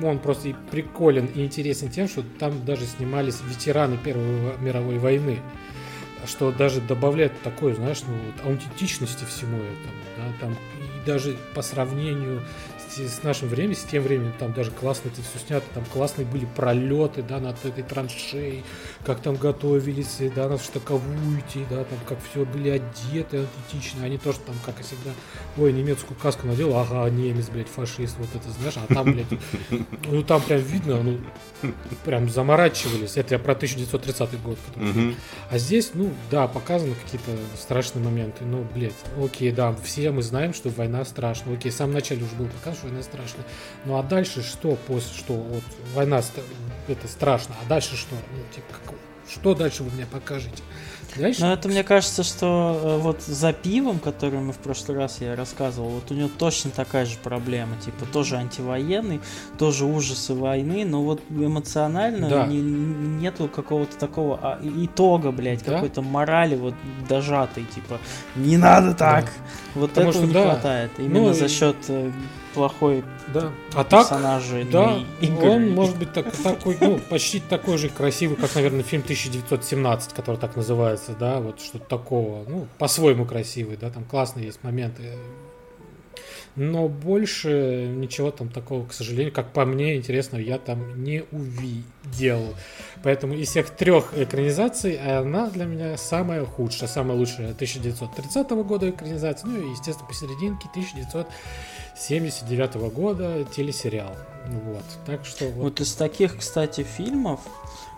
И 0.00 0.04
он 0.04 0.18
просто 0.18 0.48
и 0.48 0.54
приколен 0.70 1.26
и 1.26 1.44
интересен 1.44 1.90
тем, 1.90 2.08
что 2.08 2.22
там 2.38 2.64
даже 2.64 2.86
снимались 2.86 3.40
ветераны 3.46 3.98
Первой 3.98 4.56
мировой 4.58 4.98
войны, 4.98 5.38
что 6.26 6.50
даже 6.52 6.80
добавляет 6.80 7.32
такой, 7.42 7.74
знаешь, 7.74 8.02
ну, 8.06 8.14
вот, 8.14 8.46
аутентичности 8.46 9.24
всему 9.24 9.58
этому, 9.58 10.02
да, 10.16 10.24
там 10.40 10.52
и 10.52 11.06
даже 11.06 11.36
по 11.54 11.62
сравнению 11.62 12.42
с 12.98 13.22
нашим 13.22 13.48
временем, 13.48 13.74
с 13.74 13.84
тем 13.84 14.02
временем, 14.02 14.32
там 14.38 14.52
даже 14.52 14.70
классно 14.70 15.08
это 15.08 15.22
все 15.22 15.44
снято, 15.46 15.66
там 15.74 15.84
классные 15.86 16.26
были 16.26 16.44
пролеты, 16.44 17.22
да, 17.22 17.38
над 17.38 17.64
этой 17.64 17.82
траншеей, 17.82 18.64
как 19.04 19.20
там 19.20 19.36
готовились, 19.36 20.18
да, 20.34 20.48
на 20.48 20.58
штаковую 20.58 21.40
идти, 21.40 21.64
да, 21.70 21.84
там 21.84 21.98
как 22.08 22.18
все 22.30 22.44
были 22.44 22.70
одеты 22.70 23.38
аутентично, 23.38 24.04
они 24.04 24.18
тоже 24.18 24.38
там, 24.40 24.54
как 24.64 24.80
и 24.80 24.82
всегда, 24.82 25.10
ой, 25.56 25.72
немецкую 25.72 26.18
каску 26.18 26.46
надел, 26.46 26.76
ага, 26.76 27.08
немец, 27.10 27.48
блядь, 27.48 27.68
фашист, 27.68 28.16
вот 28.18 28.28
это, 28.34 28.50
знаешь, 28.50 28.74
а 28.76 28.92
там, 28.92 29.12
блядь, 29.12 29.26
ну 30.06 30.22
там 30.22 30.42
прям 30.42 30.60
видно, 30.60 31.02
ну, 31.02 31.18
прям 32.04 32.28
заморачивались, 32.28 33.16
это 33.16 33.34
я 33.34 33.38
про 33.38 33.52
1930 33.52 34.42
год, 34.42 34.58
который, 34.66 35.16
а 35.50 35.58
здесь, 35.58 35.92
ну, 35.94 36.10
да, 36.30 36.46
показаны 36.46 36.94
какие-то 37.04 37.30
страшные 37.56 38.04
моменты, 38.04 38.44
ну, 38.44 38.66
блядь, 38.74 38.92
окей, 39.22 39.50
да, 39.50 39.74
все 39.82 40.10
мы 40.10 40.22
знаем, 40.22 40.54
что 40.54 40.68
война 40.70 41.04
страшна, 41.04 41.52
окей, 41.52 41.70
в 41.70 41.74
самом 41.74 41.94
начале 41.94 42.24
уже 42.24 42.34
был 42.34 42.46
показан, 42.46 42.81
война 42.82 43.02
страшная. 43.02 43.44
Ну 43.84 43.96
а 43.96 44.02
дальше 44.02 44.42
что 44.42 44.76
после, 44.86 45.16
что 45.16 45.34
вот 45.34 45.64
война 45.94 46.22
это 46.88 47.08
страшно, 47.08 47.54
а 47.64 47.68
дальше 47.68 47.96
что? 47.96 48.14
Ну, 48.14 48.54
типа, 48.54 48.66
как, 48.84 48.94
что 49.28 49.54
дальше 49.54 49.82
вы 49.82 49.90
мне 49.90 50.06
покажете? 50.06 50.62
Дальше? 51.16 51.42
Ну, 51.42 51.52
это 51.52 51.68
мне 51.68 51.84
кажется, 51.84 52.22
что 52.22 52.80
э, 52.82 52.96
вот 52.98 53.22
за 53.22 53.52
пивом, 53.52 53.98
который 53.98 54.40
мы 54.40 54.52
в 54.52 54.58
прошлый 54.58 54.96
раз 54.96 55.20
я 55.20 55.36
рассказывал, 55.36 55.90
вот 55.90 56.10
у 56.10 56.14
него 56.14 56.30
точно 56.38 56.70
такая 56.70 57.04
же 57.04 57.16
проблема. 57.22 57.76
Типа, 57.84 58.06
тоже 58.06 58.36
антивоенный, 58.36 59.20
тоже 59.58 59.84
ужасы 59.84 60.34
войны, 60.34 60.84
но 60.84 61.02
вот 61.02 61.20
эмоционально 61.28 62.28
да. 62.28 62.46
не, 62.46 62.60
нету 62.60 63.48
какого-то 63.48 63.96
такого 63.98 64.38
а, 64.42 64.60
итога, 64.62 65.32
блядь, 65.32 65.64
да? 65.64 65.74
какой-то 65.74 66.00
морали 66.00 66.56
вот 66.56 66.74
дожатой, 67.08 67.64
типа, 67.64 67.98
не 68.34 68.56
надо 68.56 68.94
так. 68.94 69.24
Да. 69.24 69.30
Вот 69.74 69.90
Потому 69.90 70.10
этого 70.10 70.24
что, 70.24 70.28
не 70.28 70.34
да. 70.34 70.50
хватает. 70.50 70.90
Именно 70.98 71.28
ну, 71.28 71.32
за 71.34 71.48
счет 71.48 71.76
э, 71.88 72.10
плохой 72.54 73.04
да. 73.32 73.52
а 73.74 73.84
персонажей. 73.84 74.64
Да, 74.64 75.00
игры. 75.20 75.48
он 75.48 75.70
может 75.70 75.96
быть 75.98 76.12
так, 76.12 76.30
такой, 76.36 76.76
ну, 76.80 76.98
почти 76.98 77.40
такой 77.40 77.78
же 77.78 77.88
красивый, 77.88 78.36
как, 78.36 78.54
наверное, 78.54 78.82
фильм 78.82 79.02
1917, 79.02 80.12
который 80.12 80.36
так 80.36 80.56
называется, 80.56 81.12
да, 81.18 81.40
вот 81.40 81.60
что-то 81.60 81.86
такого, 81.86 82.44
ну, 82.48 82.66
по-своему 82.78 83.24
красивый, 83.24 83.76
да, 83.76 83.90
там 83.90 84.04
классные 84.04 84.46
есть 84.46 84.62
моменты. 84.62 85.02
Но 86.54 86.88
больше 86.88 87.90
ничего 87.96 88.30
там 88.30 88.50
такого, 88.50 88.86
к 88.86 88.92
сожалению, 88.92 89.32
как 89.32 89.52
по 89.52 89.64
мне, 89.64 89.96
интересного 89.96 90.42
я 90.42 90.58
там 90.58 91.02
не 91.02 91.24
увидел. 91.32 92.54
Поэтому 93.02 93.32
из 93.32 93.48
всех 93.48 93.70
трех 93.70 94.12
экранизаций 94.16 94.96
она 94.96 95.48
для 95.48 95.64
меня 95.64 95.96
самая 95.96 96.44
худшая, 96.44 96.90
самая 96.90 97.16
лучшая 97.16 97.52
1930 97.52 98.50
года 98.50 98.90
экранизация, 98.90 99.48
ну 99.48 99.62
и, 99.62 99.70
естественно, 99.70 100.06
посерединке 100.06 100.68
1900 100.68 101.26
79 102.02 102.76
-го 102.76 102.90
года 102.90 103.44
телесериал. 103.44 104.16
Вот. 104.46 104.84
Так 105.06 105.24
что 105.24 105.44
вот. 105.46 105.62
вот 105.62 105.80
из 105.80 105.94
таких, 105.94 106.38
кстати, 106.38 106.82
фильмов 106.82 107.40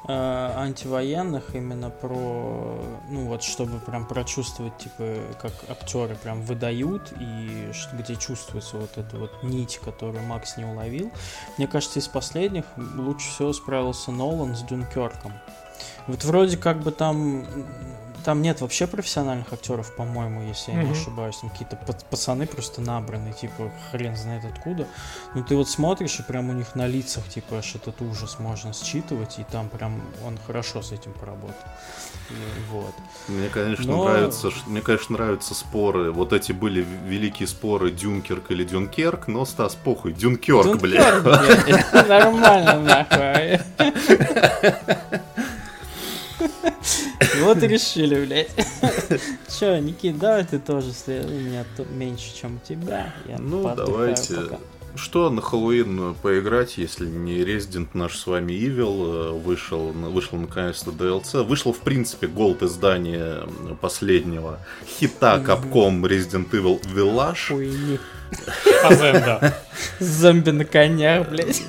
э, 0.07 0.12
антивоенных 0.12 1.55
именно 1.55 1.88
про, 1.88 2.78
ну 3.09 3.26
вот, 3.26 3.42
чтобы 3.42 3.78
прям 3.78 4.07
прочувствовать, 4.07 4.76
типа, 4.76 5.16
как 5.40 5.52
актеры 5.70 6.16
прям 6.16 6.42
выдают 6.42 7.12
и 7.18 7.70
где 7.94 8.16
чувствуется 8.16 8.76
вот 8.76 8.98
эта 8.98 9.16
вот 9.16 9.42
нить, 9.42 9.80
которую 9.82 10.22
Макс 10.24 10.59
не 10.59 10.66
уловил. 10.66 11.11
Мне 11.57 11.66
кажется, 11.66 11.98
из 11.98 12.09
последних 12.09 12.64
лучше 12.76 13.30
всего 13.30 13.52
справился 13.55 14.12
Нолан 14.12 14.55
с 14.55 14.62
Дюнкерком. 14.62 15.32
Вот 16.07 16.24
вроде 16.24 16.59
как 16.59 16.80
бы 16.82 16.92
там 16.92 17.46
там 18.25 18.43
нет 18.43 18.61
вообще 18.61 18.87
профессиональных 18.87 19.53
актеров, 19.53 19.95
по-моему, 19.95 20.43
если 20.49 20.72
я 20.72 20.79
mm-hmm. 20.79 20.85
не 20.85 20.93
ошибаюсь. 20.93 21.37
Там 21.37 21.51
какие-то 21.51 21.77
пацаны 22.11 22.47
просто 22.47 22.81
набраны, 22.81 23.33
типа, 23.33 23.70
хрен 23.91 24.16
знает 24.16 24.45
откуда. 24.45 24.89
Ну, 25.35 25.45
ты 25.45 25.55
вот 25.55 25.68
смотришь, 25.68 26.18
и 26.18 26.22
прям 26.22 26.51
у 26.51 26.53
них 26.53 26.75
на 26.75 26.87
лицах, 26.87 27.29
типа, 27.29 27.59
аж 27.59 27.75
этот 27.75 28.01
ужас 28.03 28.39
можно 28.39 28.72
считывать, 28.72 29.39
и 29.39 29.45
там 29.45 29.68
прям 29.68 30.01
он 30.27 30.39
хорошо 30.47 30.83
с 30.83 30.93
этим 30.93 31.12
поработал. 31.12 31.55
Вот. 32.70 32.95
Мне, 33.29 33.49
конечно, 33.49 33.85
Но... 33.85 34.05
нравится, 34.05 34.51
мне, 34.66 34.81
конечно, 34.81 35.16
нравятся 35.16 35.55
споры. 35.55 36.11
Вот 36.11 36.33
эти 36.33 36.53
были 36.53 36.87
великие 37.07 37.47
споры 37.47 37.91
Дюнкерк 37.91 38.51
или 38.51 38.64
Дюнкерк, 38.64 39.29
но, 39.29 39.45
Стас, 39.45 39.75
похуй, 39.75 40.12
Дюнкерк, 40.12 40.81
блядь. 40.81 41.22
Нормально, 42.09 42.81
нахуй. 42.81 43.61
Вот 47.41 47.62
и 47.62 47.66
решили, 47.66 48.24
блядь. 48.24 48.51
Че, 49.59 49.78
Никит, 49.80 50.18
давай 50.18 50.45
ты 50.45 50.59
тоже 50.59 50.91
у 51.07 51.11
меня 51.11 51.64
меньше, 51.91 52.35
чем 52.35 52.57
у 52.57 52.66
тебя. 52.66 53.14
Я 53.26 53.39
ну, 53.39 53.74
давайте. 53.74 54.59
Что 54.97 55.28
на 55.28 55.43
Хэллоуин 55.43 56.14
поиграть, 56.22 56.78
если 56.78 57.07
не 57.07 57.41
Resident 57.41 57.89
наш 57.95 58.16
с 58.16 58.28
вами 58.28 58.53
Evil, 58.53 59.41
вышел, 59.41 59.89
вышел 59.91 60.39
наконец-то 60.39 60.93
DLC, 60.93 61.43
вышел 61.43 61.72
в 61.72 61.80
принципе 61.80 62.28
голд 62.28 62.62
издание 62.62 63.43
последнего 63.80 64.61
хита 64.87 65.43
Capcom 65.45 66.01
Resident 66.03 66.49
Evil 66.51 66.80
Village. 66.95 67.49
Хуйни. 67.49 67.99
Зомби 69.99 70.51
на 70.51 70.64
конях, 70.64 71.28
блядь. 71.28 71.62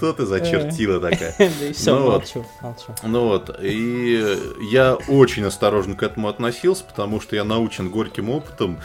Что 0.00 0.14
ты 0.14 0.24
за 0.24 0.40
чертила 0.40 0.98
такая? 0.98 1.34
Да 1.38 1.66
и 1.66 1.72
все, 1.74 1.94
Ну 1.94 2.10
молчу, 2.10 2.46
молчу. 2.62 2.94
Ну 3.02 3.28
вот, 3.28 3.54
и 3.60 4.38
я 4.70 4.94
очень 4.94 5.44
осторожно 5.44 5.94
к 5.94 6.02
этому 6.02 6.28
относился, 6.28 6.84
потому 6.84 7.20
что 7.20 7.36
я 7.36 7.44
научен 7.44 7.90
горьким 7.90 8.30
опытом. 8.30 8.78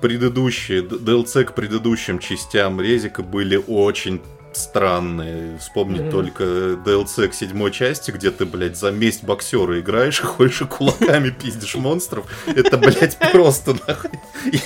Предыдущие, 0.00 0.82
DLC 0.82 1.44
к 1.44 1.54
предыдущим 1.54 2.20
частям 2.20 2.80
Резика 2.80 3.22
были 3.24 3.56
очень 3.56 4.20
странные. 4.56 5.58
Вспомнить 5.58 6.02
Мгм. 6.02 6.10
только 6.10 6.44
DLC 6.44 7.28
к 7.28 7.34
седьмой 7.34 7.70
части, 7.70 8.10
где 8.10 8.30
ты, 8.30 8.44
блядь, 8.46 8.76
за 8.76 8.90
месть 8.90 9.24
боксера 9.24 9.78
играешь, 9.80 10.20
ходишь 10.22 10.62
и 10.62 10.64
кулаками 10.64 11.30
пиздишь 11.30 11.74
монстров. 11.76 12.26
Это, 12.46 12.76
блядь, 12.78 13.18
просто 13.32 13.76
нахуй 13.86 14.10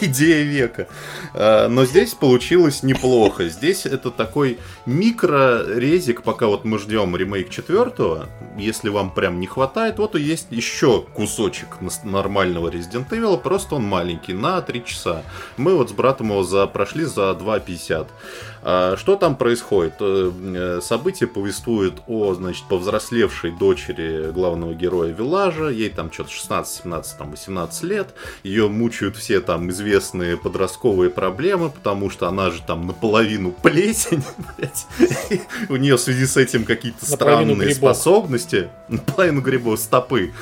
идея 0.00 0.44
века. 0.44 0.88
А, 1.34 1.68
Но 1.68 1.84
здесь 1.84 2.14
получилось 2.14 2.82
неплохо. 2.82 3.48
Здесь 3.48 3.86
это 3.86 4.10
такой 4.10 4.58
микро-резик, 4.86 6.22
пока 6.22 6.46
вот 6.46 6.64
мы 6.64 6.78
ждем 6.78 7.16
ремейк 7.16 7.50
четвертого. 7.50 8.28
Если 8.56 8.88
вам 8.88 9.10
прям 9.12 9.40
не 9.40 9.46
хватает, 9.46 9.98
вот 9.98 10.16
и 10.16 10.20
есть 10.20 10.48
еще 10.50 11.02
кусочек 11.14 11.78
нормального 12.04 12.68
Resident 12.70 13.08
Evil, 13.10 13.38
просто 13.40 13.76
он 13.76 13.84
маленький, 13.84 14.32
на 14.32 14.60
3 14.60 14.84
часа. 14.84 15.22
Мы 15.56 15.74
вот 15.74 15.90
с 15.90 15.92
братом 15.92 16.30
его 16.30 16.42
за, 16.42 16.66
прошли 16.66 17.04
за 17.04 17.30
2.50. 17.32 18.06
А, 18.62 18.96
Что 18.96 19.16
там 19.16 19.36
происходит? 19.36 19.94
Э, 20.00 20.30
э, 20.54 20.80
Событие 20.82 21.26
повествует 21.28 21.94
о, 22.06 22.34
значит, 22.34 22.64
повзрослевшей 22.68 23.52
дочери 23.52 24.30
главного 24.32 24.74
героя 24.74 25.12
Виллажа. 25.12 25.68
Ей 25.68 25.90
там 25.90 26.12
что-то 26.12 26.30
16, 26.30 26.82
17, 26.84 27.18
там 27.18 27.30
18 27.30 27.82
лет. 27.84 28.08
Ее 28.42 28.68
мучают 28.68 29.16
все 29.16 29.40
там 29.40 29.70
известные 29.70 30.36
подростковые 30.36 31.10
проблемы, 31.10 31.70
потому 31.70 32.10
что 32.10 32.28
она 32.28 32.50
же 32.50 32.60
там 32.66 32.86
наполовину 32.86 33.52
плесень, 33.52 34.22
У 35.68 35.76
нее 35.76 35.96
в 35.96 36.00
связи 36.00 36.26
с 36.26 36.36
этим 36.36 36.64
какие-то 36.64 37.06
странные 37.06 37.74
способности. 37.74 38.68
Наполовину 38.88 39.40
грибов, 39.40 39.78
стопы. 39.78 40.32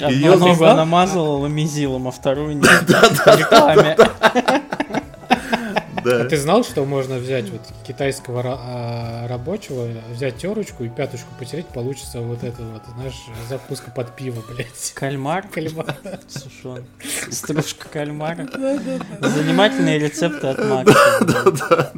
Одну 0.00 0.36
ногу 0.36 0.64
она 0.64 0.84
мазала 0.84 1.38
ламизилом, 1.38 2.08
а 2.08 2.10
вторую 2.10 2.56
нет. 2.56 2.66
В 2.66 3.26
рекламе. 3.38 3.96
да. 3.96 4.62
А 6.04 6.24
ты 6.24 6.36
знал, 6.36 6.64
что 6.64 6.84
можно 6.84 7.16
взять 7.16 7.50
вот 7.50 7.60
китайского 7.86 8.42
а, 8.44 9.28
рабочего, 9.28 9.88
взять 10.10 10.36
терочку 10.38 10.84
и 10.84 10.88
пяточку 10.88 11.28
потереть, 11.38 11.66
получится 11.66 12.20
вот 12.20 12.42
это 12.42 12.62
вот, 12.62 12.82
знаешь, 12.94 13.14
закуска 13.48 13.90
под 13.90 14.14
пиво, 14.16 14.42
блядь. 14.48 14.92
Кальмар 14.94 15.46
Кальмар. 15.48 15.96
сушеный. 16.28 16.84
Стружка 17.30 17.88
кальмара. 17.88 18.48
Занимательные 19.20 19.98
рецепты 19.98 20.48
от 20.48 20.64
Макса. 20.64 21.92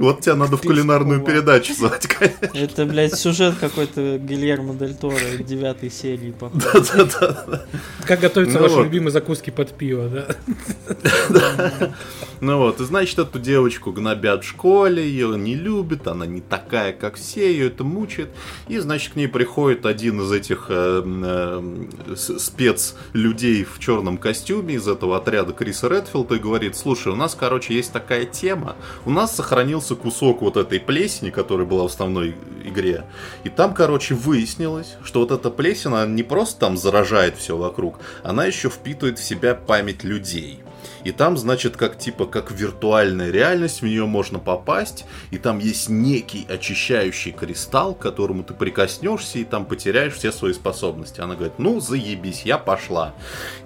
Вот 0.00 0.22
тебя 0.22 0.34
надо 0.34 0.56
в 0.56 0.62
кулинарную 0.62 1.20
передачу 1.20 1.74
звать, 1.74 2.06
конечно. 2.06 2.56
Это, 2.56 2.86
блядь, 2.86 3.14
сюжет 3.14 3.56
какой-то 3.60 4.16
Гильермо 4.16 4.74
Дель 4.74 4.94
Торо 4.94 5.14
девятой 5.38 5.90
серии, 5.90 6.30
походу. 6.30 6.64
Да-да-да. 6.72 7.66
Как 8.06 8.20
готовятся 8.20 8.56
Ну 8.56 8.62
ваши 8.62 8.76
вот. 8.76 8.84
любимые 8.84 9.10
закуски 9.10 9.50
под 9.50 9.76
пиво, 9.76 10.08
да? 10.08 11.90
Ну 12.40 12.56
вот, 12.56 12.80
и 12.80 12.84
значит, 12.84 13.18
эту 13.18 13.38
девочку 13.38 13.92
гнобят 13.92 14.44
в 14.44 14.48
школе, 14.48 15.06
ее 15.06 15.36
не 15.36 15.54
любят, 15.54 16.08
она 16.08 16.24
не 16.24 16.40
такая, 16.40 16.94
как 16.94 17.16
все, 17.16 17.52
ее 17.52 17.66
это 17.66 17.84
мучает. 17.84 18.30
И, 18.66 18.78
значит, 18.78 19.12
к 19.12 19.16
ней 19.16 19.28
приходит 19.28 19.84
один 19.84 20.22
из 20.22 20.32
этих 20.32 20.66
э, 20.70 21.02
э, 21.04 22.16
спецлюдей 22.16 23.64
в 23.64 23.78
черном 23.78 24.16
костюме 24.16 24.76
из 24.76 24.88
этого 24.88 25.18
отряда 25.18 25.52
Криса 25.52 25.88
Редфилда 25.88 26.36
и 26.36 26.38
говорит, 26.38 26.76
слушай, 26.76 27.12
у 27.12 27.16
нас, 27.16 27.36
короче, 27.38 27.74
есть 27.74 27.92
такая 27.92 28.24
тема, 28.24 28.74
у 29.04 29.10
нас 29.10 29.36
сохранился 29.36 29.89
кусок 29.96 30.42
вот 30.42 30.56
этой 30.56 30.80
плесени, 30.80 31.30
которая 31.30 31.66
была 31.66 31.84
в 31.84 31.86
основной 31.86 32.34
игре, 32.64 33.04
и 33.44 33.48
там, 33.48 33.74
короче, 33.74 34.14
выяснилось, 34.14 34.96
что 35.02 35.20
вот 35.20 35.30
эта 35.30 35.50
плесень, 35.50 35.90
она 35.90 36.06
не 36.06 36.22
просто 36.22 36.60
там 36.60 36.76
заражает 36.76 37.36
все 37.36 37.56
вокруг, 37.56 38.00
она 38.22 38.44
еще 38.44 38.68
впитывает 38.68 39.18
в 39.18 39.24
себя 39.24 39.54
память 39.54 40.04
людей. 40.04 40.60
И 41.04 41.12
там, 41.12 41.36
значит, 41.36 41.76
как 41.76 41.98
типа, 41.98 42.26
как 42.26 42.50
виртуальная 42.50 43.30
реальность, 43.30 43.80
в 43.80 43.86
нее 43.86 44.06
можно 44.06 44.38
попасть, 44.38 45.04
и 45.30 45.38
там 45.38 45.58
есть 45.58 45.88
некий 45.88 46.46
очищающий 46.48 47.32
кристалл, 47.32 47.94
к 47.94 48.00
которому 48.00 48.42
ты 48.42 48.54
прикоснешься, 48.54 49.38
и 49.38 49.44
там 49.44 49.64
потеряешь 49.64 50.14
все 50.14 50.32
свои 50.32 50.52
способности. 50.52 51.20
Она 51.20 51.34
говорит, 51.34 51.58
ну, 51.58 51.80
заебись, 51.80 52.42
я 52.42 52.58
пошла. 52.58 53.14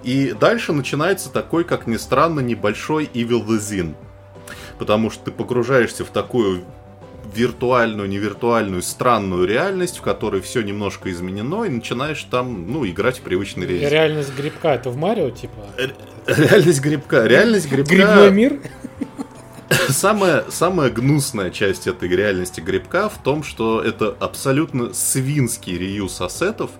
И 0.03 0.33
дальше 0.33 0.73
начинается 0.73 1.31
такой, 1.31 1.63
как 1.63 1.87
ни 1.87 1.97
странно, 1.97 2.39
небольшой 2.39 3.09
Evil 3.13 3.45
Within. 3.45 3.95
Потому 4.77 5.09
что 5.09 5.25
ты 5.25 5.31
погружаешься 5.31 6.03
в 6.03 6.09
такую 6.09 6.63
виртуальную, 7.33 8.07
невиртуальную, 8.07 8.81
странную 8.81 9.45
реальность, 9.45 9.97
в 9.97 10.01
которой 10.01 10.41
все 10.41 10.61
немножко 10.61 11.11
изменено, 11.11 11.63
и 11.65 11.69
начинаешь 11.69 12.23
там, 12.23 12.71
ну, 12.71 12.85
играть 12.85 13.19
в 13.19 13.21
привычный 13.21 13.65
рейс. 13.65 13.89
Реальность 13.89 14.35
грибка 14.35 14.69
это 14.69 14.89
в 14.89 14.97
Марио, 14.97 15.29
типа? 15.31 15.61
Реальность 16.27 16.81
грибка. 16.81 17.25
Реальность 17.25 17.69
грибка... 17.69 17.93
Грибной 17.93 18.31
мир? 18.31 18.59
Самая, 19.89 20.45
самая 20.49 20.89
гнусная 20.89 21.49
часть 21.49 21.87
этой 21.87 22.07
реальности 22.07 22.61
грибка 22.61 23.09
в 23.09 23.21
том, 23.21 23.43
что 23.43 23.81
это 23.81 24.15
абсолютно 24.19 24.93
свинский 24.93 25.77
реюз 25.77 26.21
ассетов. 26.21 26.71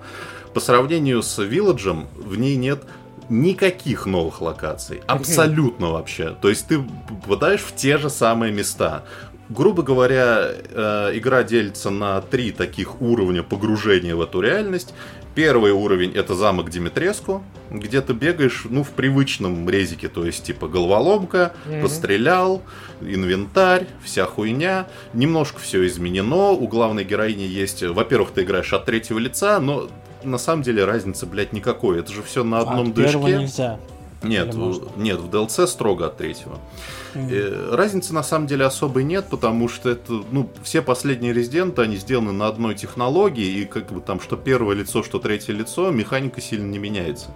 По 0.53 0.59
сравнению 0.59 1.21
с 1.23 1.43
Вилладжем, 1.43 2.07
в 2.15 2.37
ней 2.37 2.55
нет 2.55 2.83
никаких 3.29 4.05
новых 4.05 4.41
локаций. 4.41 5.01
Абсолютно 5.07 5.91
вообще. 5.91 6.35
То 6.41 6.49
есть 6.49 6.67
ты 6.67 6.79
попадаешь 7.23 7.61
в 7.61 7.75
те 7.75 7.97
же 7.97 8.09
самые 8.09 8.51
места. 8.51 9.03
Грубо 9.49 9.83
говоря, 9.83 10.47
э, 10.49 11.11
игра 11.13 11.43
делится 11.43 11.91
на 11.91 12.19
три 12.21 12.51
таких 12.51 13.01
уровня 13.01 13.43
погружения 13.43 14.15
в 14.15 14.21
эту 14.21 14.41
реальность. 14.41 14.93
Первый 15.35 15.71
уровень 15.71 16.13
это 16.15 16.33
замок 16.33 16.69
Димитреску, 16.71 17.43
где 17.69 18.01
ты 18.01 18.13
бегаешь, 18.13 18.65
ну, 18.69 18.83
в 18.83 18.89
привычном 18.91 19.69
резике, 19.69 20.07
то 20.07 20.25
есть 20.25 20.43
типа 20.45 20.67
головоломка, 20.67 21.53
Мгм. 21.65 21.81
пострелял, 21.81 22.63
инвентарь, 23.01 23.85
вся 24.03 24.25
хуйня. 24.25 24.87
Немножко 25.13 25.59
все 25.59 25.85
изменено. 25.87 26.51
У 26.51 26.67
главной 26.67 27.03
героини 27.03 27.43
есть, 27.43 27.83
во-первых, 27.83 28.31
ты 28.31 28.43
играешь 28.43 28.73
от 28.73 28.85
третьего 28.85 29.19
лица, 29.19 29.59
но 29.59 29.89
на 30.25 30.37
самом 30.37 30.63
деле 30.63 30.85
разницы, 30.85 31.25
блядь, 31.25 31.53
никакой. 31.53 31.99
Это 31.99 32.11
же 32.11 32.21
все 32.23 32.43
на 32.43 32.59
одном 32.59 32.89
А, 32.89 32.93
движке. 32.93 33.17
нельзя. 33.17 33.79
Нет, 34.23 34.55
нет, 34.97 35.19
в 35.19 35.29
DLC 35.29 35.67
строго 35.67 36.07
от 36.07 36.17
третьего. 36.17 36.57
Э, 37.13 37.69
Разницы 37.73 38.11
на 38.13 38.23
самом 38.23 38.47
деле 38.47 38.65
особой 38.65 39.03
нет, 39.03 39.27
потому 39.29 39.69
что 39.69 39.89
это, 39.89 40.23
ну, 40.31 40.49
все 40.63 40.81
последние 40.81 41.31
резиденты, 41.31 41.83
они 41.83 41.95
сделаны 41.97 42.31
на 42.31 42.47
одной 42.47 42.73
технологии, 42.73 43.45
и 43.61 43.65
как 43.65 43.91
бы 43.91 44.01
там 44.01 44.19
что 44.19 44.35
первое 44.35 44.75
лицо, 44.75 45.03
что 45.03 45.19
третье 45.19 45.53
лицо, 45.53 45.91
механика 45.91 46.41
сильно 46.41 46.65
не 46.65 46.79
меняется. 46.79 47.27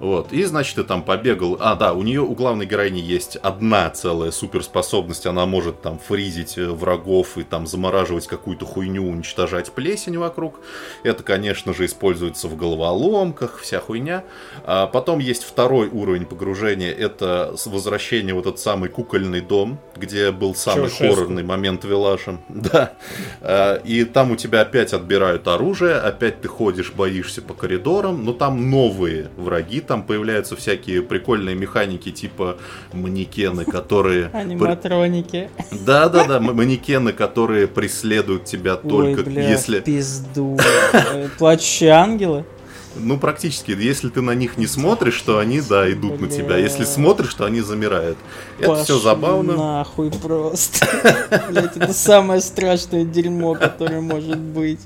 Вот. 0.00 0.32
И, 0.32 0.44
значит, 0.44 0.76
ты 0.76 0.84
там 0.84 1.02
побегал. 1.02 1.56
А, 1.60 1.74
да, 1.74 1.92
у 1.92 2.02
нее, 2.02 2.20
у 2.20 2.34
главной 2.34 2.66
героини 2.66 3.00
есть 3.00 3.36
одна 3.36 3.90
целая 3.90 4.30
суперспособность. 4.30 5.26
Она 5.26 5.46
может 5.46 5.82
там 5.82 5.98
фризить 5.98 6.58
э, 6.58 6.66
врагов 6.68 7.38
и 7.38 7.42
там 7.42 7.66
замораживать 7.66 8.26
какую-то 8.26 8.66
хуйню, 8.66 9.08
уничтожать 9.08 9.72
плесень 9.72 10.18
вокруг. 10.18 10.60
Это, 11.02 11.22
конечно 11.22 11.74
же, 11.74 11.86
используется 11.86 12.48
в 12.48 12.56
головоломках, 12.56 13.58
вся 13.58 13.80
хуйня. 13.80 14.24
А 14.64 14.86
потом 14.86 15.18
есть 15.18 15.44
второй 15.44 15.88
уровень 15.88 16.26
погружения. 16.26 16.92
Это 16.92 17.54
возвращение 17.66 18.34
в 18.34 18.38
этот 18.38 18.58
самый 18.58 18.88
кукольный 18.88 19.40
дом, 19.40 19.78
где 19.96 20.30
был 20.30 20.54
самый 20.54 20.88
Чаушеску. 20.90 21.08
хоррорный 21.08 21.42
момент 21.42 21.84
Вилашем. 21.84 22.40
Да. 22.48 22.92
А, 23.40 23.76
И 23.84 24.04
там 24.04 24.32
у 24.32 24.36
тебя 24.36 24.60
опять 24.62 24.92
отбирают 24.92 25.48
оружие, 25.48 25.96
опять 25.96 26.40
ты 26.40 26.48
ходишь, 26.48 26.92
боишься 26.92 27.40
по 27.40 27.54
коридорам, 27.54 28.24
но 28.24 28.32
там 28.32 28.70
новые 28.70 29.30
враги, 29.36 29.80
там 29.88 30.04
появляются 30.04 30.54
всякие 30.54 31.02
прикольные 31.02 31.56
механики, 31.56 32.12
типа 32.12 32.58
манекены, 32.92 33.64
которые... 33.64 34.26
Аниматроники. 34.32 35.50
Да-да-да, 35.72 36.38
манекены, 36.38 37.12
которые 37.12 37.66
преследуют 37.66 38.44
тебя 38.44 38.76
только 38.76 39.20
Ой, 39.20 39.24
бля, 39.24 39.50
если... 39.50 39.80
пизду. 39.80 40.56
Э, 40.92 41.28
Плачущие 41.38 41.90
ангелы? 41.90 42.44
Ну, 42.98 43.18
практически, 43.18 43.70
если 43.70 44.08
ты 44.08 44.20
на 44.20 44.34
них 44.34 44.58
не 44.58 44.66
смотришь, 44.66 45.20
то 45.22 45.38
они, 45.38 45.60
да, 45.60 45.90
идут 45.90 46.20
на 46.20 46.28
тебя. 46.28 46.56
Если 46.56 46.78
Бля. 46.78 46.86
смотришь, 46.86 47.34
то 47.34 47.44
они 47.44 47.60
замирают. 47.60 48.18
Это 48.58 48.74
все 48.76 48.94
Пошли 48.94 49.02
забавно. 49.02 49.56
Нахуй 49.56 50.10
просто. 50.10 50.86
Блять, 51.50 51.76
это 51.76 51.92
самое 51.92 52.40
страшное 52.40 53.04
дерьмо, 53.04 53.54
которое 53.54 54.00
может 54.00 54.38
быть. 54.38 54.80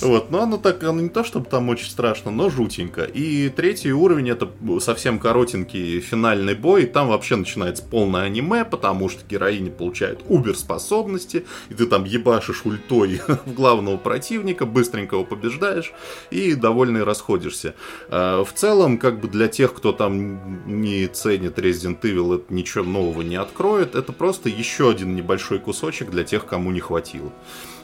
Вот, 0.00 0.30
но 0.30 0.42
оно 0.42 0.56
так, 0.56 0.82
оно 0.82 1.00
не 1.00 1.08
то, 1.08 1.24
чтобы 1.24 1.46
там 1.46 1.68
очень 1.68 1.88
страшно, 1.88 2.30
но 2.30 2.50
жутенько. 2.50 3.02
И 3.04 3.48
третий 3.48 3.92
уровень 3.92 4.30
это 4.30 4.50
совсем 4.80 5.18
коротенький 5.18 6.00
финальный 6.00 6.54
бой, 6.54 6.84
и 6.84 6.86
там 6.86 7.08
вообще 7.08 7.36
начинается 7.36 7.82
полное 7.82 8.22
аниме, 8.22 8.64
потому 8.64 9.08
что 9.08 9.22
героиня 9.28 9.70
получает 9.70 10.20
убер 10.28 10.56
способности, 10.56 11.44
и 11.68 11.74
ты 11.74 11.86
там 11.86 12.04
ебашишь 12.04 12.62
ультой 12.64 13.20
в 13.46 13.52
главного 13.52 13.96
противника, 13.96 14.66
быстренько 14.66 15.16
его 15.16 15.24
побеждаешь, 15.24 15.92
и 16.30 16.54
довольный 16.54 17.04
расходишься. 17.04 17.43
Находишься. 17.44 17.74
А, 18.08 18.44
в 18.44 18.52
целом, 18.52 18.98
как 18.98 19.20
бы 19.20 19.28
для 19.28 19.48
тех, 19.48 19.74
кто 19.74 19.92
там 19.92 20.80
не 20.82 21.06
ценит 21.08 21.58
Resident 21.58 22.00
Evil, 22.00 22.36
это 22.36 22.52
ничего 22.52 22.84
нового 22.84 23.22
не 23.22 23.36
откроет. 23.36 23.94
Это 23.94 24.12
просто 24.12 24.48
еще 24.48 24.90
один 24.90 25.14
небольшой 25.14 25.58
кусочек 25.58 26.10
для 26.10 26.24
тех, 26.24 26.46
кому 26.46 26.70
не 26.70 26.80
хватило. 26.80 27.32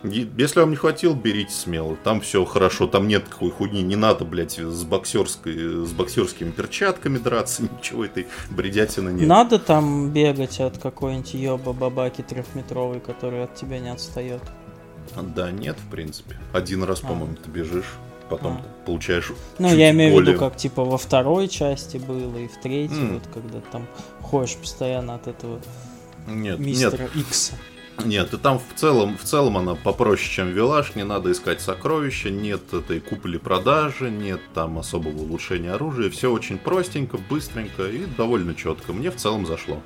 Если 0.02 0.60
вам 0.60 0.70
не 0.70 0.76
хватило, 0.76 1.14
берите 1.14 1.52
смело. 1.52 1.96
Там 2.02 2.22
все 2.22 2.44
хорошо, 2.44 2.86
там 2.86 3.06
нет 3.06 3.26
такой 3.28 3.50
хуйни. 3.50 3.82
Не 3.82 3.96
надо, 3.96 4.24
блядь, 4.24 4.58
с, 4.58 4.84
боксерской, 4.84 5.84
с 5.86 5.92
боксерскими 5.92 6.50
перчатками 6.50 7.18
драться, 7.18 7.62
ничего 7.78 8.06
этой 8.06 8.26
бредятины 8.50 9.10
нет. 9.10 9.28
Надо 9.28 9.58
там 9.58 10.10
бегать 10.10 10.60
от 10.60 10.78
какой-нибудь 10.78 11.34
ёба 11.34 11.72
бабаки 11.72 12.22
трехметровой, 12.22 13.00
который 13.00 13.44
от 13.44 13.54
тебя 13.54 13.78
не 13.78 13.90
отстает. 13.90 14.40
Да, 15.34 15.50
нет, 15.50 15.76
в 15.76 15.90
принципе. 15.90 16.36
Один 16.52 16.84
раз, 16.84 17.00
а. 17.02 17.08
по-моему, 17.08 17.34
ты 17.36 17.50
бежишь, 17.50 17.96
потом 18.30 18.62
а. 18.64 18.86
получаешь. 18.86 19.32
Ну, 19.58 19.74
я 19.74 19.90
имею 19.90 20.14
более... 20.14 20.32
в 20.32 20.34
виду, 20.36 20.38
как 20.38 20.56
типа 20.56 20.84
во 20.84 20.96
второй 20.96 21.48
части 21.48 21.98
было 21.98 22.38
и 22.38 22.48
в 22.48 22.58
третьей, 22.60 22.96
mm. 22.96 23.14
вот 23.14 23.22
когда 23.32 23.60
там 23.60 23.86
ходишь 24.22 24.56
постоянно 24.56 25.16
от 25.16 25.26
этого 25.26 25.60
нет, 26.26 26.58
мистера 26.58 27.02
нет. 27.02 27.16
Икса. 27.16 27.54
Нет, 28.04 28.32
и 28.32 28.38
там 28.38 28.58
в 28.58 28.78
целом, 28.78 29.18
в 29.18 29.24
целом 29.24 29.58
она 29.58 29.74
попроще, 29.74 30.30
чем 30.30 30.48
Вилаж, 30.48 30.94
не 30.94 31.04
надо 31.04 31.32
искать 31.32 31.60
сокровища, 31.60 32.30
нет 32.30 32.72
этой 32.72 33.00
купли-продажи, 33.00 34.10
нет 34.10 34.40
там 34.54 34.78
особого 34.78 35.18
улучшения 35.18 35.72
оружия, 35.72 36.08
все 36.08 36.32
очень 36.32 36.56
простенько, 36.56 37.18
быстренько 37.18 37.86
и 37.88 38.06
довольно 38.16 38.54
четко. 38.54 38.94
Мне 38.94 39.10
в 39.10 39.16
целом 39.16 39.44
зашло. 39.44 39.82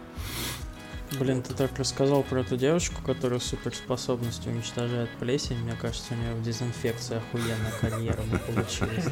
Блин, 1.19 1.43
ты 1.43 1.55
так 1.55 1.79
рассказал 1.79 2.23
про 2.23 2.41
эту 2.41 2.57
девушку, 2.57 2.97
которая 3.05 3.41
суперспособностью 3.41 4.53
уничтожает 4.53 5.09
плесень. 5.21 5.59
Мне 5.59 5.77
кажется, 5.81 6.15
у 6.15 6.17
нее 6.17 6.35
в 6.35 6.43
дезинфекции 6.43 7.17
охуенная 7.17 7.73
карьера 7.81 8.23
бы 8.23 8.39
получилась. 8.39 9.05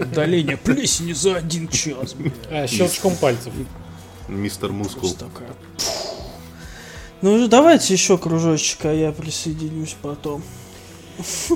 Удаление 0.00 0.56
плесени 0.56 1.12
за 1.12 1.36
один 1.36 1.68
час. 1.68 2.14
А, 2.50 2.66
щелчком 2.66 3.16
пальцев. 3.16 3.52
Мистер 4.28 4.72
Мускул. 4.72 5.14
Ну, 7.22 7.48
давайте 7.48 7.94
еще 7.94 8.18
кружочек, 8.18 8.84
а 8.84 8.92
я 8.92 9.12
присоединюсь 9.12 9.96
потом. 10.02 10.42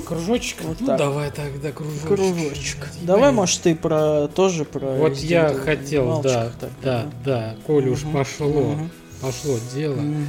Кружочек? 0.05 0.61
Вот 0.63 0.79
ну, 0.79 0.87
так. 0.87 0.97
давай 0.97 1.31
тогда 1.31 1.71
кружочек. 1.71 2.07
Кружочек. 2.07 2.87
Давай, 3.01 3.31
может, 3.31 3.61
ты 3.61 3.75
про 3.75 4.27
тоже 4.27 4.63
про. 4.63 4.95
Вот 4.95 5.17
я 5.17 5.53
хотел, 5.53 6.21
да, 6.21 6.51
да, 6.81 7.11
да, 7.25 7.55
коли 7.67 7.89
угу. 7.89 7.95
уж 7.95 8.03
пошло, 8.13 8.47
угу. 8.47 8.89
Пошло 9.21 9.57
дело. 9.73 9.99
Угу. 9.99 10.25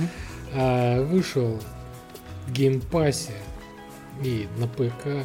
А, 0.55 1.05
вышел 1.05 1.61
в 2.47 2.53
Game 2.53 2.89
Pass 2.89 3.26
е 3.26 3.35
и 4.23 4.49
на 4.59 4.67
ПК 4.67 5.25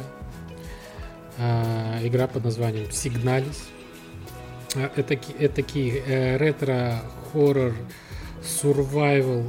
а, 1.38 1.98
игра 2.02 2.26
под 2.26 2.44
названием 2.44 2.90
Signalis. 2.90 3.68
А, 4.74 4.90
это, 4.96 5.18
это 5.38 5.54
такие 5.54 6.02
э, 6.06 6.36
ретро-хоррор 6.36 7.74
survival 8.42 9.48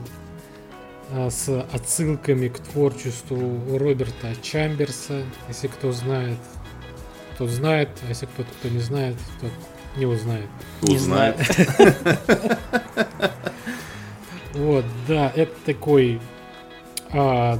а, 1.11 1.29
с 1.29 1.49
отсылками 1.71 2.47
к 2.47 2.59
творчеству 2.59 3.77
Роберта 3.77 4.33
Чамберса. 4.41 5.23
Если 5.47 5.67
кто 5.67 5.91
знает, 5.91 6.37
тот 7.37 7.49
знает, 7.49 7.89
а 8.05 8.09
если 8.09 8.25
кто-то 8.25 8.49
кто 8.59 8.69
не 8.69 8.79
знает, 8.79 9.15
тот 9.39 9.51
не 9.95 10.05
узнает. 10.05 10.47
Не 10.81 10.97
знает. 10.97 11.37
Вот, 14.57 14.85
да, 15.07 15.31
это 15.35 15.53
такой 15.65 16.19
а, 17.11 17.59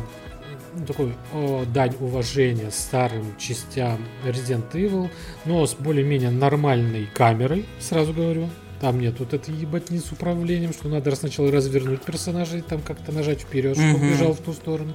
такой 0.86 1.14
о, 1.34 1.66
дань 1.66 1.96
уважения 2.00 2.70
старым 2.72 3.36
частям 3.38 4.00
Resident 4.26 4.72
Evil, 4.74 5.10
но 5.46 5.66
с 5.66 5.74
более-менее 5.74 6.32
нормальной 6.32 7.08
камерой, 7.14 7.66
сразу 7.80 8.14
говорю. 8.14 8.50
Там 8.80 9.00
нет 9.00 9.16
вот 9.20 9.34
этой 9.34 9.56
ебатни 9.56 9.98
с 9.98 10.12
управлением, 10.12 10.72
что 10.72 10.88
надо 10.88 11.16
сначала 11.16 11.52
развернуть 11.52 12.04
персонажа 12.04 12.58
и 12.58 12.62
там 12.62 12.82
как-то 12.82 13.12
нажать 13.12 13.42
вперед, 13.42 13.76
чтобы 13.76 14.06
mm-hmm. 14.06 14.12
бежал 14.12 14.34
в 14.34 14.40
ту 14.40 14.54
сторону. 14.54 14.94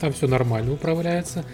Там 0.00 0.12
все 0.12 0.26
нормально 0.26 0.72
управляется. 0.72 1.44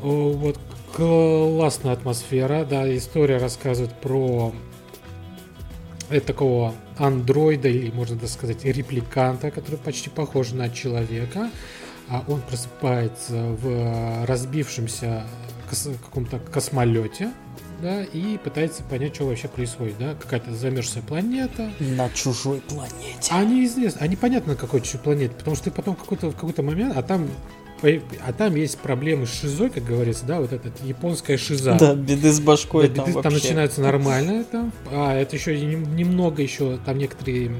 Вот 0.00 0.58
классная 0.92 1.92
атмосфера, 1.92 2.64
да, 2.64 2.92
история 2.96 3.36
рассказывает 3.36 3.94
про 4.00 4.52
такого 6.20 6.74
андроида, 6.98 7.68
или 7.68 7.90
можно 7.90 8.18
так 8.18 8.28
сказать, 8.28 8.64
репликанта, 8.64 9.50
который 9.50 9.76
почти 9.76 10.10
похож 10.10 10.52
на 10.52 10.68
человека. 10.70 11.50
А 12.08 12.22
он 12.28 12.42
просыпается 12.42 13.34
в 13.34 14.26
разбившемся 14.26 15.26
кос- 15.68 15.88
каком-то 16.04 16.38
космолете, 16.38 17.32
да, 17.80 18.02
и 18.02 18.38
пытается 18.38 18.82
понять, 18.82 19.14
что 19.14 19.26
вообще 19.26 19.48
происходит, 19.48 19.96
да, 19.98 20.14
какая-то 20.14 20.54
замерзшая 20.54 21.02
планета. 21.02 21.70
На 21.80 22.08
чужой 22.10 22.60
планете. 22.60 23.30
А 23.30 23.42
неизвестно, 23.44 24.02
а 24.02 24.06
непонятно 24.06 24.52
на 24.52 24.58
какой 24.58 24.80
чужой 24.82 25.00
планете, 25.00 25.34
потому 25.34 25.56
что 25.56 25.66
ты 25.66 25.70
потом 25.70 25.96
какой-то, 25.96 26.30
в 26.30 26.34
какой-то 26.34 26.62
момент, 26.62 26.96
а 26.96 27.02
там 27.02 27.28
а 28.26 28.32
там 28.32 28.54
есть 28.54 28.78
проблемы 28.78 29.26
с 29.26 29.40
шизой, 29.40 29.70
как 29.70 29.84
говорится, 29.84 30.24
да, 30.24 30.40
вот 30.40 30.52
эта 30.52 30.70
японская 30.82 31.36
шиза. 31.36 31.76
Да, 31.78 31.94
беды 31.94 32.30
с 32.30 32.40
башкой 32.40 32.88
да, 32.88 32.96
там 32.96 33.06
беды, 33.06 33.22
Там 33.22 33.32
начинаются 33.32 33.80
нормально, 33.80 34.44
там, 34.44 34.72
а 34.90 35.14
это 35.14 35.36
еще 35.36 35.58
немного 35.60 36.42
еще, 36.42 36.78
там 36.84 36.98
некоторые 36.98 37.48
э, 37.48 37.52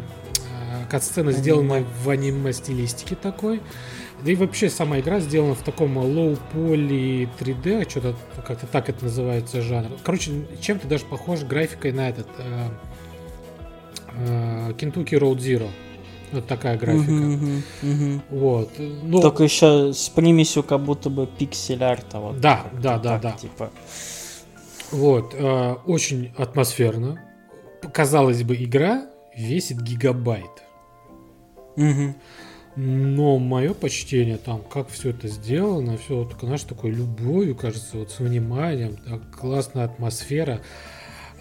кат-сцены 0.90 1.32
сделаны 1.32 1.84
в 2.02 2.10
аниме-стилистике 2.10 3.16
такой. 3.16 3.60
Да 4.24 4.30
и 4.30 4.36
вообще 4.36 4.70
сама 4.70 5.00
игра 5.00 5.20
сделана 5.20 5.54
в 5.54 5.62
таком 5.62 5.98
low-poly 5.98 7.28
3D, 7.38 7.90
что-то 7.90 8.16
как-то 8.46 8.66
так 8.66 8.88
это 8.88 9.04
называется 9.04 9.60
жанр. 9.60 9.90
Короче, 10.02 10.30
чем-то 10.60 10.88
даже 10.88 11.04
похож 11.04 11.40
графикой 11.40 11.92
на 11.92 12.08
этот 12.08 12.28
э, 12.38 12.68
э, 14.16 14.72
Kentucky 14.78 15.18
Road 15.18 15.38
Zero. 15.38 15.68
Вот 16.34 16.46
такая 16.48 16.76
графика. 16.76 17.12
Uh-huh, 17.12 17.62
uh-huh. 17.82 18.20
Вот. 18.30 18.70
Ну, 18.78 19.20
Только 19.20 19.44
еще 19.44 19.92
с 19.92 20.08
примесью 20.08 20.64
как 20.64 20.80
будто 20.80 21.10
бы 21.10 21.26
пиксель-арта. 21.26 22.18
Вот, 22.18 22.40
да, 22.40 22.66
да, 22.72 22.98
да, 22.98 23.18
да. 23.18 23.32
Типа. 23.32 23.70
Вот. 24.90 25.34
Э, 25.34 25.76
очень 25.86 26.32
атмосферно. 26.36 27.20
Казалось 27.92 28.42
бы, 28.42 28.56
игра 28.56 29.06
весит 29.36 29.80
гигабайт. 29.80 30.64
Угу. 31.76 32.14
Но 32.76 33.38
мое 33.38 33.72
почтение 33.72 34.36
там, 34.36 34.60
как 34.62 34.88
все 34.88 35.10
это 35.10 35.28
сделано, 35.28 35.96
все 35.96 36.24
вот, 36.24 36.34
знаешь, 36.40 36.62
такой 36.62 36.90
любовью, 36.90 37.54
кажется, 37.54 37.98
вот 37.98 38.10
с 38.10 38.18
вниманием, 38.18 38.96
так, 38.96 39.30
классная 39.30 39.84
атмосфера. 39.84 40.60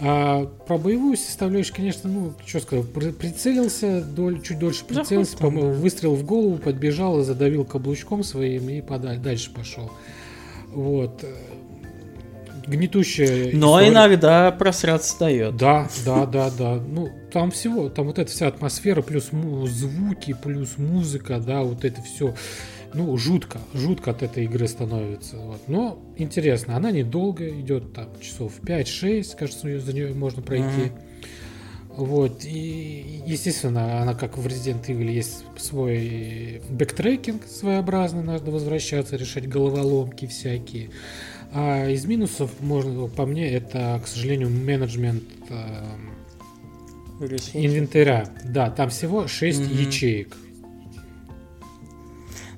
А 0.06 0.46
про 0.68 0.78
боевую 0.78 1.16
составляющую, 1.16 1.76
конечно, 1.76 2.10
ну, 2.10 2.34
что 2.46 2.60
сказать, 2.60 2.92
прицелился, 2.92 4.02
доль, 4.04 4.42
чуть 4.42 4.60
дольше 4.60 4.84
прицелился, 4.84 5.38
да. 5.40 5.48
выстрел 5.48 6.16
в 6.16 6.26
голову, 6.26 6.58
подбежал 6.58 7.22
и 7.22 7.24
задавил 7.24 7.64
каблучком 7.64 8.22
своим 8.24 8.70
и 8.70 8.82
подаль, 8.82 9.20
дальше 9.20 9.54
пошел. 9.54 9.90
Вот 10.74 11.24
гнетущая 12.68 13.52
Но 13.54 13.80
история. 13.80 13.90
иногда 13.90 14.52
просраться 14.52 15.20
дает. 15.20 15.58
Да, 15.58 15.88
да, 16.06 16.26
да, 16.26 16.50
да. 16.50 16.76
Ну, 16.76 17.10
там 17.32 17.52
всего, 17.52 17.90
там 17.90 18.08
вот 18.08 18.20
эта 18.20 18.32
вся 18.32 18.48
атмосфера, 18.48 19.02
плюс 19.02 19.30
звуки, 19.32 20.36
плюс 20.42 20.78
музыка, 20.78 21.40
да, 21.40 21.62
вот 21.62 21.86
это 21.86 22.02
все. 22.02 22.34
Ну, 22.94 23.18
жутко, 23.18 23.60
жутко 23.74 24.12
от 24.12 24.24
этой 24.24 24.46
игры 24.46 24.68
становится. 24.68 25.38
Вот. 25.38 25.62
Но 25.68 26.00
интересно, 26.18 26.76
она 26.78 26.92
недолго 26.92 27.48
идет, 27.50 27.94
там, 27.94 28.10
часов 28.22 28.60
5-6, 28.62 29.36
кажется, 29.38 29.80
за 29.80 29.94
нее 29.94 30.14
можно 30.14 30.42
пройти. 30.42 30.66
Mm-hmm. 30.66 31.14
Вот, 31.96 32.44
и, 32.44 33.22
естественно, 33.28 34.02
она 34.02 34.16
как 34.16 34.38
в 34.38 34.48
Resident 34.48 34.88
Evil 34.88 35.12
есть 35.12 35.46
свой 35.58 36.62
backtracking 36.70 37.46
своеобразный, 37.46 38.24
надо 38.24 38.50
возвращаться, 38.50 39.16
решать 39.16 39.48
головоломки 39.48 40.26
всякие. 40.26 40.90
А 41.52 41.88
из 41.88 42.06
минусов, 42.06 42.50
можно, 42.62 43.08
по 43.08 43.28
мне, 43.28 43.48
это, 43.48 44.02
к 44.04 44.08
сожалению, 44.08 44.50
менеджмент 44.50 45.24
э, 45.50 45.84
инвентаря. 47.54 48.28
Да, 48.44 48.72
там 48.72 48.90
всего 48.90 49.28
6 49.28 49.60
mm-hmm. 49.60 49.86
ячеек. 49.86 50.38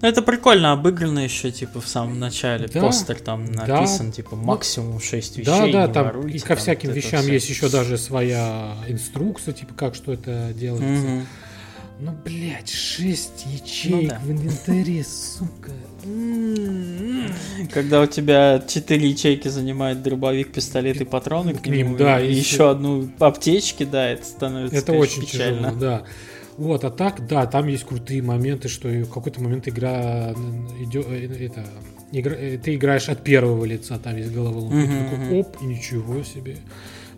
Ну, 0.05 0.11
это 0.11 0.21
прикольно 0.21 0.71
обыграно 0.71 1.17
еще, 1.17 1.49
типа, 1.49 1.81
в 1.81 1.87
самом 1.87 2.19
начале. 2.19 2.67
Да, 2.67 2.79
Постер 2.79 3.19
там 3.19 3.45
написан, 3.51 4.09
да. 4.09 4.11
типа, 4.11 4.35
ну, 4.35 4.43
максимум 4.43 4.99
6 4.99 5.37
вещей. 5.37 5.71
Да, 5.71 5.87
да, 5.87 5.87
там 5.91 6.05
воруйте, 6.05 6.37
и 6.37 6.39
ко 6.41 6.55
всяким 6.55 6.89
там, 6.89 6.95
вещам 6.95 7.25
есть 7.25 7.49
еще 7.49 7.69
даже 7.69 7.97
своя 7.97 8.75
инструкция, 8.87 9.55
типа, 9.55 9.73
как 9.73 9.95
что 9.95 10.13
это 10.13 10.51
делается. 10.53 10.85
Mm-hmm. 10.85 11.23
Ну, 12.01 12.11
блядь, 12.23 12.69
6 12.69 13.45
ячеек 13.47 13.95
ну, 13.95 14.07
да. 14.09 14.19
в 14.23 14.31
инвентаре, 14.31 15.03
сука. 15.03 15.71
Когда 17.73 18.01
у 18.01 18.05
тебя 18.05 18.61
4 18.67 19.09
ячейки 19.09 19.47
занимает 19.47 20.03
дробовик, 20.03 20.51
пистолет 20.51 21.01
и 21.01 21.05
патроны 21.05 21.55
к, 21.55 21.63
к 21.63 21.65
ним, 21.65 21.97
да, 21.97 22.21
и 22.21 22.31
еще 22.31 22.69
одну 22.69 23.09
аптечки, 23.17 23.85
да, 23.85 24.09
это 24.11 24.23
становится 24.23 24.77
Это 24.77 24.93
очень 24.93 25.23
печально. 25.23 25.71
тяжело, 25.71 25.79
да. 25.79 26.03
Вот, 26.57 26.83
а 26.85 26.89
так, 26.89 27.27
да, 27.27 27.45
там 27.45 27.67
есть 27.67 27.83
крутые 27.83 28.21
моменты, 28.21 28.69
что 28.69 28.87
в 28.87 29.09
какой-то 29.09 29.41
момент 29.41 29.67
игра 29.67 30.33
идет, 30.79 31.07
это, 31.07 31.65
игра, 32.11 32.35
ты 32.35 32.75
играешь 32.75 33.09
от 33.09 33.23
первого 33.23 33.65
лица, 33.65 33.99
там 33.99 34.15
есть 34.15 34.31
головоломка, 34.33 34.77
mm-hmm. 34.77 35.09
такой, 35.09 35.39
оп, 35.39 35.61
ничего 35.61 36.23
себе. 36.23 36.57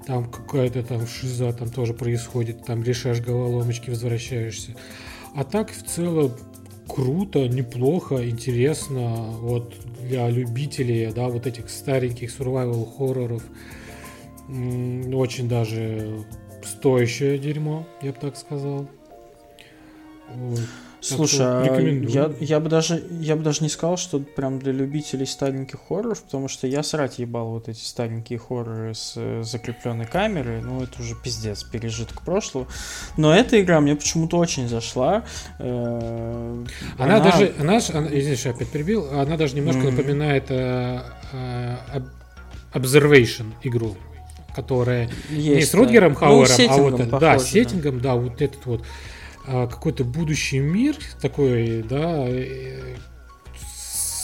Там 0.08 0.32
какая-то 0.32 0.84
там 0.84 1.06
шиза 1.06 1.52
там 1.52 1.70
тоже 1.70 1.94
происходит, 1.94 2.66
там 2.66 2.82
решаешь 2.82 3.22
головоломочки, 3.22 3.90
возвращаешься. 3.90 4.72
А 5.36 5.44
так 5.44 5.70
в 5.70 5.84
целом 5.84 6.32
круто, 6.88 7.48
неплохо, 7.48 8.28
интересно. 8.28 9.32
Вот 9.40 9.76
для 10.02 10.30
любителей, 10.30 11.12
да, 11.14 11.28
вот 11.28 11.46
этих 11.46 11.70
стареньких 11.70 12.30
survival 12.30 12.88
хорроров 12.98 13.44
очень 14.48 15.50
даже 15.50 16.26
стоящее 16.64 17.38
дерьмо, 17.38 17.86
я 18.02 18.14
бы 18.14 18.18
так 18.20 18.38
сказал. 18.38 18.88
Слушай, 21.00 21.42
а 21.42 21.80
я, 22.08 22.34
я, 22.40 22.60
бы 22.60 22.70
даже, 22.70 23.04
я 23.12 23.36
бы 23.36 23.44
даже 23.44 23.62
не 23.62 23.70
сказал, 23.70 23.98
что 23.98 24.20
прям 24.20 24.58
для 24.60 24.72
любителей 24.72 25.28
стареньких 25.28 25.80
хорроров, 25.88 26.24
потому 26.24 26.48
что 26.48 26.66
я 26.66 26.82
срать 26.82 27.20
ебал 27.20 27.52
вот 27.52 27.70
эти 27.70 27.84
старенькие 27.84 28.40
хорроры 28.40 28.96
с 28.96 29.14
э, 29.16 29.44
закрепленной 29.44 30.06
камерой. 30.06 30.62
Ну, 30.62 30.82
это 30.82 31.00
уже 31.02 31.16
пиздец, 31.16 31.64
пережиток 31.64 32.24
прошлого. 32.24 32.68
Но 33.16 33.34
эта 33.34 33.62
игра 33.62 33.80
мне 33.80 33.96
почему-то 33.96 34.38
очень 34.38 34.68
зашла. 34.68 35.24
Э, 35.60 36.66
она, 36.98 37.18
она 37.18 37.20
даже, 37.20 37.54
она, 37.60 37.80
она 37.94 38.08
извини, 38.08 38.38
я 38.44 38.52
опять 38.52 38.70
перебил, 38.70 39.08
она 39.12 39.38
даже 39.38 39.56
немножко 39.56 39.82
mm-hmm. 39.82 39.92
напоминает 39.92 40.46
э, 40.50 41.02
э, 41.32 42.02
Observation 42.74 43.54
игру 43.64 43.96
которая 44.56 45.08
Есть, 45.30 45.56
не 45.56 45.62
с 45.62 45.74
Рутгером 45.76 46.14
да. 46.14 46.20
Хауэром, 46.20 46.52
ну, 46.58 46.70
а 46.70 46.78
вот 46.78 46.92
похоже, 46.98 47.20
да, 47.20 47.38
сеттингом, 47.38 47.98
да. 48.00 48.04
да, 48.10 48.16
вот 48.16 48.42
этот 48.42 48.66
вот 48.66 48.82
а, 48.82 48.86
какой-то 49.48 50.04
будущий 50.04 50.60
мир 50.60 50.96
такой, 51.22 51.82
да, 51.84 52.26
э, 52.28 52.96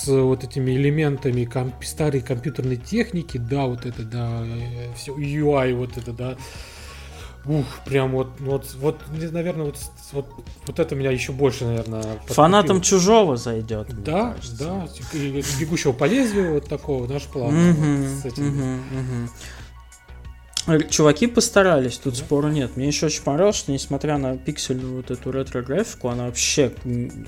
с 0.04 0.08
вот 0.08 0.44
этими 0.44 0.72
элементами 0.72 1.46
комп 1.46 1.84
старой 1.84 2.22
компьютерной 2.22 2.76
техники, 2.76 3.38
да, 3.38 3.66
вот 3.66 3.86
это, 3.86 4.04
да, 4.04 4.44
э, 4.46 4.94
все 4.96 5.14
UI, 5.14 5.74
вот 5.76 5.98
это, 5.98 6.12
да. 6.12 6.36
Ух, 7.46 7.66
прям 7.86 8.12
вот, 8.12 8.30
вот, 8.40 8.74
вот, 8.76 9.02
наверное, 9.12 9.66
вот, 9.66 9.78
вот, 10.14 10.28
вот 10.66 10.80
это 10.80 10.96
меня 10.96 11.12
еще 11.12 11.34
больше, 11.34 11.66
наверное, 11.66 12.02
подкупило. 12.02 12.36
Фанатам 12.36 12.82
чужого 12.82 13.36
зайдет. 13.36 13.88
Да, 14.04 14.36
да, 14.58 14.88
и 15.14 15.44
бегущего 15.60 15.92
по 15.92 16.06
лезвию 16.06 16.54
вот 16.54 16.70
такого, 16.70 17.06
наш 17.06 17.24
план. 17.24 17.54
Mm-hmm, 17.54 18.22
с 18.22 18.26
этим. 18.26 18.44
Mm-hmm, 18.44 18.80
mm-hmm. 18.92 19.30
Чуваки 20.90 21.28
постарались, 21.28 21.98
тут 21.98 22.16
спору 22.16 22.48
нет. 22.48 22.78
Мне 22.78 22.88
еще 22.88 23.08
очень 23.08 23.22
понравилось, 23.22 23.58
что 23.58 23.72
несмотря 23.72 24.18
на 24.18 24.38
пиксельную 24.38 24.96
вот 24.98 25.12
эту 25.12 25.32
ретро-графику, 25.32 26.08
она 26.08 26.26
вообще 26.26 26.72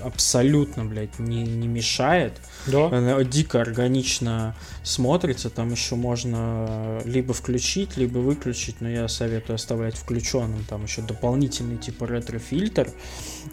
абсолютно, 0.02 0.84
блядь, 0.86 1.18
не, 1.18 1.42
не 1.42 1.68
мешает. 1.68 2.32
Да. 2.66 2.86
Она 2.86 3.22
дико 3.24 3.60
органично 3.60 4.56
смотрится. 4.86 5.50
Там 5.50 5.72
еще 5.72 5.96
можно 5.96 7.00
либо 7.04 7.34
включить, 7.34 7.96
либо 7.96 8.18
выключить, 8.18 8.80
но 8.80 8.88
я 8.88 9.08
советую 9.08 9.56
оставлять 9.56 9.96
включенным. 9.96 10.64
Там 10.64 10.84
еще 10.84 11.02
дополнительный 11.02 11.76
типа 11.76 12.06
ретро-фильтр, 12.06 12.90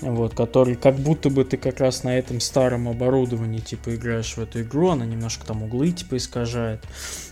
вот, 0.01 0.35
который 0.35 0.75
как 0.75 0.95
будто 0.95 1.29
бы 1.29 1.43
ты 1.43 1.57
как 1.57 1.79
раз 1.79 2.03
на 2.03 2.17
этом 2.17 2.39
старом 2.39 2.87
оборудовании 2.87 3.59
типа 3.59 3.95
играешь 3.95 4.37
в 4.37 4.41
эту 4.41 4.61
игру, 4.61 4.89
она 4.89 5.05
немножко 5.05 5.45
там 5.45 5.63
углы 5.63 5.91
типа 5.91 6.17
искажает. 6.17 6.81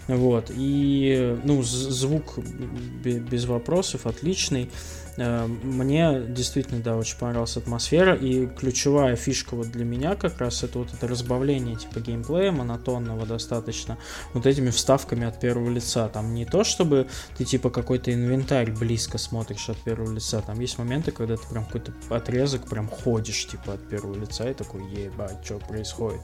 Вот. 0.08 0.52
И, 0.56 1.38
ну, 1.44 1.62
звук 1.62 2.40
без 2.40 3.46
вопросов, 3.46 4.08
отличный. 4.08 4.70
Э, 5.18 5.46
мне 5.46 6.22
действительно, 6.28 6.82
да, 6.82 6.96
очень 6.96 7.18
понравилась 7.18 7.58
атмосфера, 7.58 8.16
и 8.16 8.48
ключевая 8.48 9.16
фишка 9.16 9.56
вот 9.56 9.72
для 9.72 9.86
меня 9.86 10.16
как 10.16 10.40
раз 10.40 10.64
это 10.64 10.80
вот 10.80 10.94
это 10.94 11.08
разбавление 11.08 11.76
типа 11.76 12.00
геймплея 12.00 12.52
монотонного 12.52 13.26
достаточно 13.26 13.98
вот 14.34 14.46
этими 14.46 14.70
вставками 14.70 15.26
от 15.26 15.40
первого 15.40 15.70
лица. 15.70 16.08
Там 16.10 16.34
не 16.34 16.46
то, 16.46 16.64
чтобы 16.64 17.08
ты 17.38 17.46
типа 17.46 17.70
какой-то 17.70 18.14
инвентарь 18.14 18.72
близко 18.72 19.18
смотришь 19.18 19.70
от 19.70 19.78
первого 19.78 20.14
лица, 20.14 20.42
там 20.42 20.60
есть 20.60 20.78
моменты, 20.78 21.12
когда 21.12 21.38
ты 21.38 21.48
прям 21.48 21.66
какой-то 21.66 21.94
отрезок 22.10 22.68
прям 22.68 22.88
ходишь 22.88 23.48
типа 23.48 23.74
от 23.74 23.88
первого 23.90 24.16
лица 24.16 24.50
и 24.50 24.54
такой, 24.54 24.82
ебать, 24.92 25.44
что 25.44 25.60
происходит. 25.60 26.22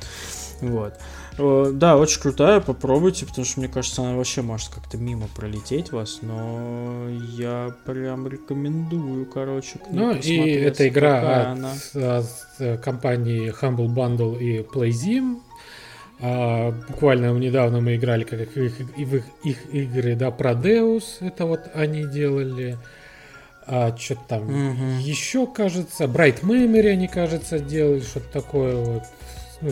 Вот. 0.61 0.93
Э, 1.37 1.71
да, 1.73 1.97
очень 1.97 2.21
крутая, 2.21 2.59
попробуйте, 2.59 3.25
потому 3.25 3.45
что 3.45 3.59
мне 3.59 3.69
кажется, 3.69 4.01
она 4.01 4.15
вообще 4.15 4.41
может 4.41 4.69
как-то 4.69 4.97
мимо 4.97 5.27
пролететь 5.35 5.91
вас, 5.91 6.19
но 6.21 7.07
я 7.37 7.73
прям 7.85 8.27
рекомендую, 8.27 9.25
короче, 9.25 9.79
к 9.79 9.87
ней 9.89 9.99
Ну 9.99 10.13
и 10.13 10.37
эта 10.51 10.87
игра 10.87 11.19
от, 11.19 11.47
она. 11.47 11.73
от 11.93 12.25
э, 12.59 12.77
компании 12.77 13.53
Humble 13.61 13.87
Bundle 13.87 14.39
и 14.39 14.61
PlayZim. 14.61 15.41
А, 16.19 16.71
буквально 16.87 17.31
недавно 17.37 17.79
мы 17.79 17.95
играли 17.95 18.23
как 18.23 18.41
их, 18.41 18.57
их, 18.57 18.79
их, 18.97 19.23
их 19.43 19.73
игры, 19.73 20.15
да, 20.15 20.31
про 20.31 20.53
Deus, 20.53 21.17
это 21.19 21.45
вот 21.45 21.61
они 21.75 22.05
делали. 22.05 22.77
А 23.69 23.95
что-то 23.97 24.21
там 24.29 24.43
угу. 24.43 24.99
еще, 25.01 25.45
кажется, 25.45 26.05
Bright 26.05 26.41
Memory 26.41 26.87
они, 26.87 27.07
кажется, 27.07 27.59
делали, 27.59 27.99
что-то 27.99 28.31
такое 28.31 28.77
вот. 28.77 29.03
Ну, 29.59 29.71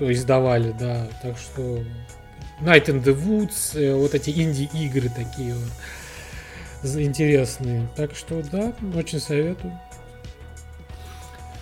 издавали, 0.00 0.72
да. 0.72 1.06
Так 1.22 1.38
что 1.38 1.80
Night 2.60 2.86
in 2.86 3.02
the 3.02 3.14
Woods, 3.14 3.78
э, 3.78 3.94
вот 3.94 4.14
эти 4.14 4.30
инди-игры 4.30 5.08
такие 5.08 5.54
вот 5.54 7.00
интересные. 7.00 7.88
Так 7.96 8.14
что 8.14 8.42
да, 8.42 8.72
очень 8.94 9.20
советую. 9.20 9.78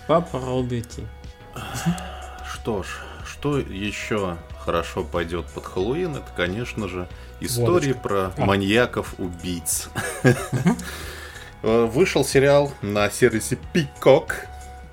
Попробуйте. 0.07 1.03
Что 2.53 2.83
ж, 2.83 2.87
что 3.25 3.57
еще 3.59 4.37
хорошо 4.59 5.03
пойдет 5.03 5.45
под 5.47 5.65
Хэллоуин, 5.65 6.15
это, 6.17 6.27
конечно 6.35 6.87
же, 6.87 7.07
истории 7.39 7.93
Водочка. 7.93 7.99
про 7.99 8.33
а. 8.37 8.45
маньяков-убийц. 8.45 9.89
Э, 11.67 11.85
вышел 11.85 12.23
сериал 12.23 12.71
на 12.83 13.09
сервисе 13.09 13.57
Peacock 13.73 14.33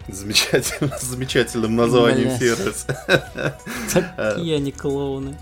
Замечательно, 0.09 0.97
замечательным 1.01 1.77
названием 1.77 2.39
сервис. 2.39 2.87
Такие 3.93 4.57
они 4.57 4.73
клоуны. 4.73 5.37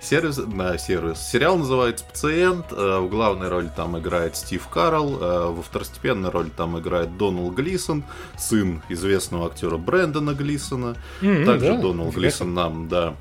Сервис, 0.00 0.36
да, 0.36 0.78
сервис. 0.78 1.18
Сериал 1.18 1.56
называется 1.56 2.04
«Пациент». 2.04 2.66
Э, 2.70 2.98
в 2.98 3.08
главной 3.08 3.48
роли 3.48 3.70
там 3.74 3.98
играет 3.98 4.36
Стив 4.36 4.66
Карл. 4.68 5.18
Э, 5.20 5.50
во 5.50 5.62
второстепенной 5.62 6.30
роли 6.30 6.50
там 6.50 6.78
играет 6.78 7.16
Донал 7.16 7.50
Глисон, 7.50 8.04
сын 8.38 8.82
известного 8.88 9.46
актера 9.46 9.78
Брэндона 9.78 10.32
Глисона. 10.32 10.96
Также 11.20 11.78
Донал 11.78 12.10
Глисон 12.10 12.54
нам, 12.54 12.88
да, 12.88 13.14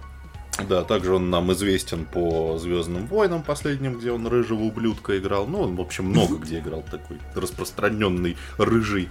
да, 0.67 0.83
также 0.83 1.13
он 1.13 1.29
нам 1.29 1.51
известен 1.53 2.05
по 2.05 2.57
Звездным 2.57 3.07
войнам 3.07 3.43
последним, 3.43 3.97
где 3.97 4.11
он 4.11 4.27
рыжего 4.27 4.63
ублюдка 4.63 5.17
играл. 5.17 5.47
Ну, 5.47 5.61
он, 5.61 5.75
в 5.75 5.81
общем, 5.81 6.05
много 6.05 6.37
где 6.37 6.59
играл 6.59 6.83
такой 6.89 7.17
распространенный 7.35 8.37
рыжий 8.57 9.09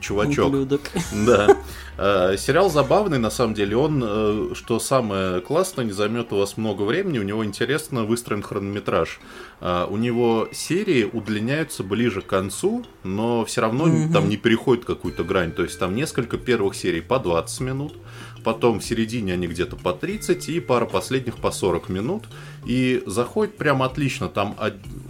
чувачок. 0.00 0.48
Ублюдок. 0.48 0.82
Да. 1.26 1.56
А, 1.98 2.36
сериал 2.36 2.70
забавный, 2.70 3.18
на 3.18 3.30
самом 3.30 3.54
деле. 3.54 3.76
Он, 3.76 4.02
э, 4.04 4.48
что 4.54 4.78
самое 4.78 5.40
классное, 5.40 5.84
не 5.84 5.92
займет 5.92 6.32
у 6.32 6.38
вас 6.38 6.56
много 6.56 6.82
времени. 6.82 7.18
У 7.18 7.22
него 7.22 7.44
интересно 7.44 8.04
выстроен 8.04 8.42
хронометраж. 8.42 9.20
А, 9.60 9.86
у 9.86 9.96
него 9.96 10.48
серии 10.52 11.04
удлиняются 11.04 11.82
ближе 11.82 12.20
к 12.20 12.26
концу, 12.26 12.84
но 13.02 13.44
все 13.44 13.62
равно 13.62 13.86
там 14.12 14.28
не 14.28 14.36
переходит 14.36 14.84
какую-то 14.84 15.24
грань. 15.24 15.52
То 15.52 15.62
есть 15.62 15.78
там 15.78 15.94
несколько 15.94 16.36
первых 16.36 16.74
серий 16.74 17.00
по 17.00 17.18
20 17.18 17.60
минут 17.60 17.94
потом 18.46 18.78
в 18.78 18.84
середине 18.84 19.32
они 19.32 19.48
где-то 19.48 19.74
по 19.74 19.92
30 19.92 20.50
и 20.50 20.60
пара 20.60 20.86
последних 20.86 21.38
по 21.38 21.50
40 21.50 21.88
минут. 21.88 22.26
И 22.64 23.02
заходит 23.04 23.56
прям 23.56 23.82
отлично, 23.82 24.28
там 24.28 24.56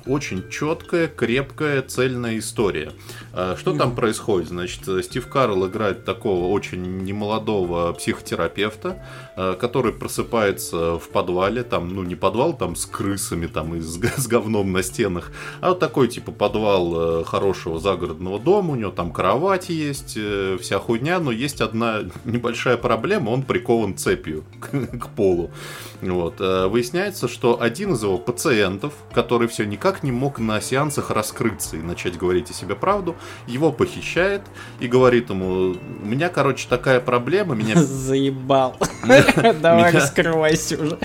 очень 0.07 0.49
четкая, 0.49 1.07
крепкая, 1.07 1.83
цельная 1.83 2.39
история. 2.39 2.93
А, 3.35 3.55
что 3.59 3.77
там 3.77 3.95
происходит? 3.95 4.49
Значит, 4.49 5.05
Стив 5.05 5.29
Карл 5.29 5.69
играет 5.69 6.07
такого 6.07 6.47
очень 6.47 7.05
немолодого 7.05 7.93
психотерапевта, 7.93 9.05
который 9.37 9.93
просыпается 9.93 10.99
в 10.99 11.09
подвале, 11.09 11.63
там, 11.63 11.95
ну 11.95 12.03
не 12.03 12.15
подвал, 12.15 12.57
там 12.57 12.75
с 12.75 12.87
крысами, 12.87 13.47
там 13.47 13.75
и 13.75 13.81
с, 13.81 13.99
с 13.99 14.27
говном 14.27 14.73
на 14.73 14.83
стенах, 14.83 15.31
а 15.61 15.71
вот 15.71 15.79
такой 15.79 16.09
типа 16.09 16.33
подвал 16.33 17.21
э, 17.21 17.25
хорошего 17.25 17.79
загородного 17.79 18.39
дома, 18.39 18.73
у 18.73 18.77
него 18.77 18.91
там 18.91 19.13
кровать 19.13 19.69
есть, 19.69 20.15
э, 20.17 20.59
вся 20.61 20.79
хуйня, 20.79 21.19
но 21.19 21.31
есть 21.31 21.61
одна 21.61 22.01
небольшая 22.25 22.77
проблема, 22.77 23.31
он 23.31 23.43
прикован 23.43 23.97
цепью 23.97 24.45
к, 24.61 24.99
к 24.99 25.09
полу. 25.11 25.51
Вот. 26.01 26.37
Э, 26.41 26.67
выясняется, 26.69 27.29
что 27.29 27.61
один 27.61 27.95
из 27.95 28.03
его 28.03 28.19
пациентов, 28.19 28.93
который 29.13 29.49
все 29.49 29.65
никак 29.65 30.03
не 30.03 30.13
мог 30.13 30.39
на 30.39 30.61
сеансах 30.61 31.11
раскрыться 31.11 31.77
и 31.77 31.81
начать 31.81 32.19
говорить 32.19 32.51
о 32.51 32.55
себе 32.55 32.75
правду, 32.75 33.17
его 33.47 33.73
похищает 33.73 34.43
и 34.81 34.89
говорит 34.89 35.31
ему, 35.31 35.77
у 36.03 36.07
меня, 36.07 36.29
короче, 36.29 36.67
такая 36.69 37.01
проблема, 37.01 37.55
меня... 37.55 37.75
Заебал. 37.83 38.77
Давай 39.61 39.93
раскрывайся 39.93 40.77
уже. 40.83 40.99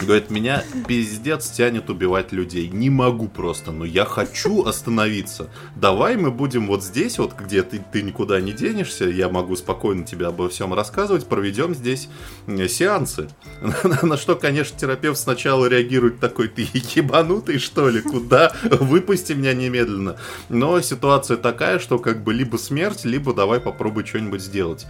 Говорит, 0.00 0.30
меня 0.30 0.62
пиздец 0.86 1.50
тянет 1.50 1.90
убивать 1.90 2.32
людей. 2.32 2.68
Не 2.68 2.88
могу 2.88 3.28
просто, 3.28 3.72
но 3.72 3.84
я 3.84 4.04
хочу 4.04 4.64
остановиться. 4.64 5.50
Давай 5.76 6.16
мы 6.16 6.30
будем 6.30 6.66
вот 6.66 6.84
здесь, 6.84 7.18
вот 7.18 7.34
где 7.34 7.62
ты, 7.62 7.82
ты 7.92 8.02
никуда 8.02 8.40
не 8.40 8.52
денешься, 8.52 9.04
я 9.04 9.28
могу 9.28 9.56
спокойно 9.56 10.04
тебе 10.04 10.26
обо 10.26 10.48
всем 10.48 10.72
рассказывать, 10.72 11.26
проведем 11.26 11.74
здесь 11.74 12.08
сеансы. 12.46 13.28
На 14.02 14.16
что, 14.16 14.36
конечно, 14.36 14.78
терапевт 14.78 15.18
сначала 15.18 15.66
реагирует 15.66 16.20
такой, 16.20 16.48
ты 16.48 16.62
ебанутый, 16.94 17.58
что 17.58 17.88
ли, 17.88 18.00
куда? 18.00 18.52
Выпусти 18.62 19.32
меня 19.32 19.52
немедленно. 19.52 20.16
Но 20.48 20.80
ситуация 20.80 21.36
такая, 21.36 21.78
что 21.78 21.98
как 21.98 22.22
бы 22.22 22.32
либо 22.32 22.56
смерть, 22.56 23.04
либо 23.04 23.34
давай 23.34 23.60
попробуй 23.60 24.06
что-нибудь 24.06 24.42
сделать. 24.42 24.86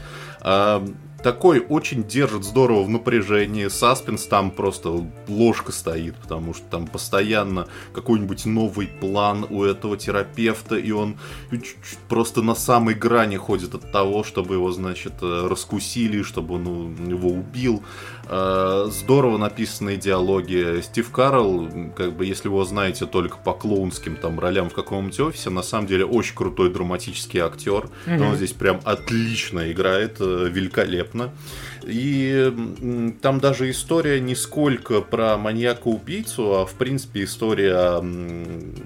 Такой 1.22 1.58
очень 1.58 2.04
держит 2.04 2.44
здорово 2.44 2.84
в 2.84 2.88
напряжении. 2.88 3.66
Саспенс 3.66 4.24
там 4.26 4.52
просто 4.52 5.04
ложка 5.26 5.72
стоит, 5.72 6.14
потому 6.16 6.54
что 6.54 6.64
там 6.66 6.86
постоянно 6.86 7.66
какой-нибудь 7.92 8.46
новый 8.46 8.86
план 8.86 9.44
у 9.50 9.64
этого 9.64 9.96
терапевта, 9.96 10.76
и 10.76 10.92
он 10.92 11.16
просто 12.08 12.40
на 12.42 12.54
самой 12.54 12.94
грани 12.94 13.36
ходит 13.36 13.74
от 13.74 13.90
того, 13.90 14.22
чтобы 14.22 14.54
его, 14.54 14.70
значит, 14.70 15.14
э, 15.20 15.48
раскусили, 15.48 16.22
чтобы 16.22 16.54
он 16.54 17.08
его 17.08 17.30
убил. 17.30 17.82
Э, 18.30 18.88
здорово 18.90 19.38
написанные 19.38 19.96
диалоги. 19.96 20.80
Стив 20.82 21.10
Карл, 21.10 21.68
как 21.96 22.12
бы, 22.12 22.26
если 22.26 22.48
вы 22.48 22.56
его 22.56 22.64
знаете 22.64 23.06
только 23.06 23.38
по 23.38 23.54
клоунским 23.54 24.16
там 24.16 24.38
ролям 24.38 24.68
в 24.68 24.74
каком-нибудь 24.74 25.18
офисе, 25.20 25.50
на 25.50 25.62
самом 25.62 25.86
деле 25.86 26.04
очень 26.04 26.34
крутой 26.34 26.70
драматический 26.70 27.40
актер. 27.40 27.88
Mm-hmm. 28.06 28.28
Он 28.28 28.36
здесь 28.36 28.52
прям 28.52 28.80
отлично 28.84 29.72
играет, 29.72 30.16
э, 30.20 30.48
великолепно. 30.50 31.30
И 31.88 33.14
там 33.22 33.40
даже 33.40 33.70
история 33.70 34.20
не 34.20 34.34
сколько 34.34 35.00
про 35.00 35.38
маньяка-убийцу, 35.38 36.60
а 36.60 36.66
в 36.66 36.74
принципе 36.74 37.24
история 37.24 38.02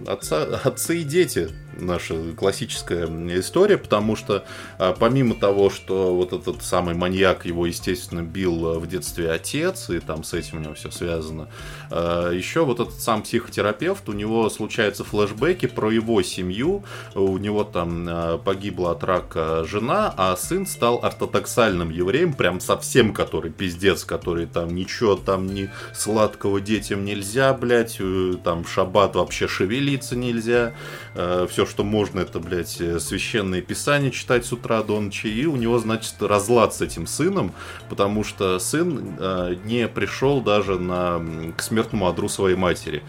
отца, 0.06 0.60
отца 0.62 0.94
и 0.94 1.02
дети. 1.02 1.48
Наша 1.80 2.32
классическая 2.36 3.06
история, 3.38 3.78
потому 3.78 4.14
что 4.14 4.44
а, 4.78 4.92
помимо 4.92 5.34
того, 5.34 5.70
что 5.70 6.14
вот 6.14 6.34
этот 6.34 6.62
самый 6.62 6.94
маньяк 6.94 7.46
его, 7.46 7.64
естественно, 7.64 8.20
бил 8.20 8.78
в 8.78 8.86
детстве 8.86 9.30
отец, 9.30 9.88
и 9.88 9.98
там 9.98 10.22
с 10.22 10.34
этим 10.34 10.58
у 10.58 10.60
него 10.60 10.74
все 10.74 10.90
связано, 10.90 11.48
а, 11.90 12.30
еще 12.30 12.66
вот 12.66 12.78
этот 12.78 13.00
сам 13.00 13.22
психотерапевт, 13.22 14.06
у 14.10 14.12
него 14.12 14.50
случаются 14.50 15.02
флешбеки 15.02 15.64
про 15.64 15.90
его 15.90 16.20
семью, 16.20 16.84
у 17.14 17.38
него 17.38 17.64
там 17.64 18.06
а, 18.06 18.36
погибла 18.36 18.92
от 18.92 19.02
рака 19.02 19.64
жена, 19.64 20.12
а 20.18 20.36
сын 20.36 20.66
стал 20.66 21.00
ортодоксальным 21.02 21.88
евреем, 21.88 22.34
прям 22.34 22.60
совсем 22.60 22.91
который 23.14 23.50
пиздец, 23.50 24.04
который 24.04 24.44
там 24.44 24.74
ничего 24.74 25.16
там 25.16 25.46
ни 25.46 25.70
сладкого 25.94 26.60
детям 26.60 27.04
нельзя, 27.06 27.54
блядь, 27.54 27.96
э, 27.98 28.34
там 28.44 28.66
шаббат 28.66 29.16
вообще 29.16 29.48
шевелиться 29.48 30.16
нельзя, 30.16 30.74
все 31.14 31.62
все, 31.62 31.70
что 31.70 31.84
можно, 31.84 32.20
это, 32.20 32.40
блядь, 32.40 32.80
э, 32.80 32.98
священные 32.98 33.62
писания 33.62 34.10
читать 34.10 34.44
с 34.44 34.52
утра 34.52 34.82
до 34.82 34.98
ночи, 35.00 35.28
и 35.28 35.46
у 35.46 35.56
него, 35.56 35.78
значит, 35.78 36.14
разлад 36.20 36.74
с 36.74 36.80
этим 36.80 37.06
сыном, 37.06 37.52
потому 37.88 38.24
что 38.24 38.58
сын 38.58 39.16
э, 39.18 39.54
не 39.64 39.86
пришел 39.86 40.40
даже 40.40 40.78
на, 40.78 41.22
к 41.56 41.62
смертному 41.62 42.08
одру 42.08 42.28
своей 42.28 42.56
матери. 42.56 43.02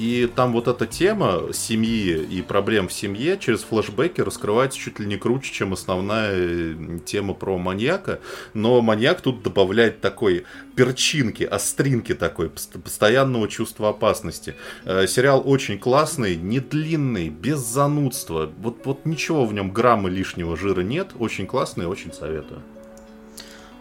И 0.00 0.30
там 0.34 0.54
вот 0.54 0.66
эта 0.66 0.86
тема 0.86 1.52
семьи 1.52 2.16
и 2.22 2.40
проблем 2.40 2.88
в 2.88 2.92
семье 2.92 3.36
через 3.38 3.60
флешбеки 3.60 4.22
раскрывается 4.22 4.78
чуть 4.78 4.98
ли 4.98 5.04
не 5.04 5.18
круче, 5.18 5.52
чем 5.52 5.74
основная 5.74 6.32
э, 6.32 6.98
тема 7.04 7.34
про 7.34 7.58
маньяка. 7.58 8.20
Но 8.54 8.80
маньяк 8.80 9.20
тут 9.20 9.42
добавляет 9.42 10.00
такой 10.00 10.46
перчинки, 10.74 11.42
остринки 11.42 12.14
такой, 12.14 12.48
постоянного 12.48 13.46
чувства 13.46 13.90
опасности. 13.90 14.54
Э, 14.86 15.06
сериал 15.06 15.42
очень 15.44 15.78
классный, 15.78 16.34
не 16.34 16.60
длинный, 16.60 17.28
без 17.28 17.58
занудства. 17.58 18.50
Вот, 18.56 18.86
вот 18.86 19.04
ничего 19.04 19.44
в 19.44 19.52
нем 19.52 19.70
грамма 19.70 20.08
лишнего 20.08 20.56
жира 20.56 20.80
нет. 20.80 21.10
Очень 21.18 21.46
классный, 21.46 21.84
очень 21.84 22.14
советую. 22.14 22.62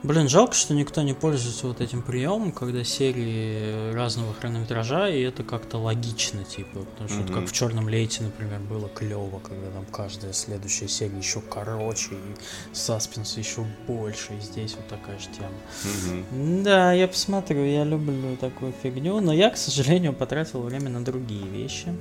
Блин, 0.02 0.30
жалко, 0.30 0.54
что 0.54 0.74
никто 0.74 1.02
не 1.02 1.14
пользуется 1.14 1.68
вот 1.68 1.82
этим 1.82 2.02
приемом, 2.02 2.54
когда 2.54 2.86
серии 2.86 3.92
разного 3.94 4.34
хронометража, 4.34 5.10
и 5.10 5.22
это 5.22 5.44
как-то 5.44 5.78
логично, 5.78 6.46
типа, 6.46 6.80
потому 6.80 7.10
что 7.10 7.20
вот 7.20 7.32
как 7.32 7.50
в 7.50 7.52
Черном 7.52 7.90
лейте, 7.90 8.24
например, 8.24 8.62
было 8.62 8.88
клево, 8.88 9.40
когда 9.40 9.70
там 9.72 9.86
каждая 9.92 10.32
следующая 10.32 10.88
серия 10.88 11.18
еще 11.18 11.42
короче, 11.42 12.14
и 12.14 12.76
саспенс 12.76 13.38
еще 13.38 13.66
больше, 13.88 14.34
и 14.36 14.42
здесь 14.42 14.76
вот 14.76 14.88
такая 14.88 15.20
же 15.20 15.26
тема. 15.26 15.50
Mm-hmm. 15.84 16.64
Да, 16.64 16.94
я 16.94 17.08
посмотрю, 17.08 17.66
я 17.66 17.84
люблю 17.84 18.38
такую 18.38 18.72
фигню, 18.72 19.20
но 19.20 19.34
я, 19.34 19.50
к 19.50 19.58
сожалению, 19.58 20.14
потратил 20.14 20.62
время 20.62 20.90
на 20.90 21.04
другие 21.04 21.46
вещи. 21.46 21.94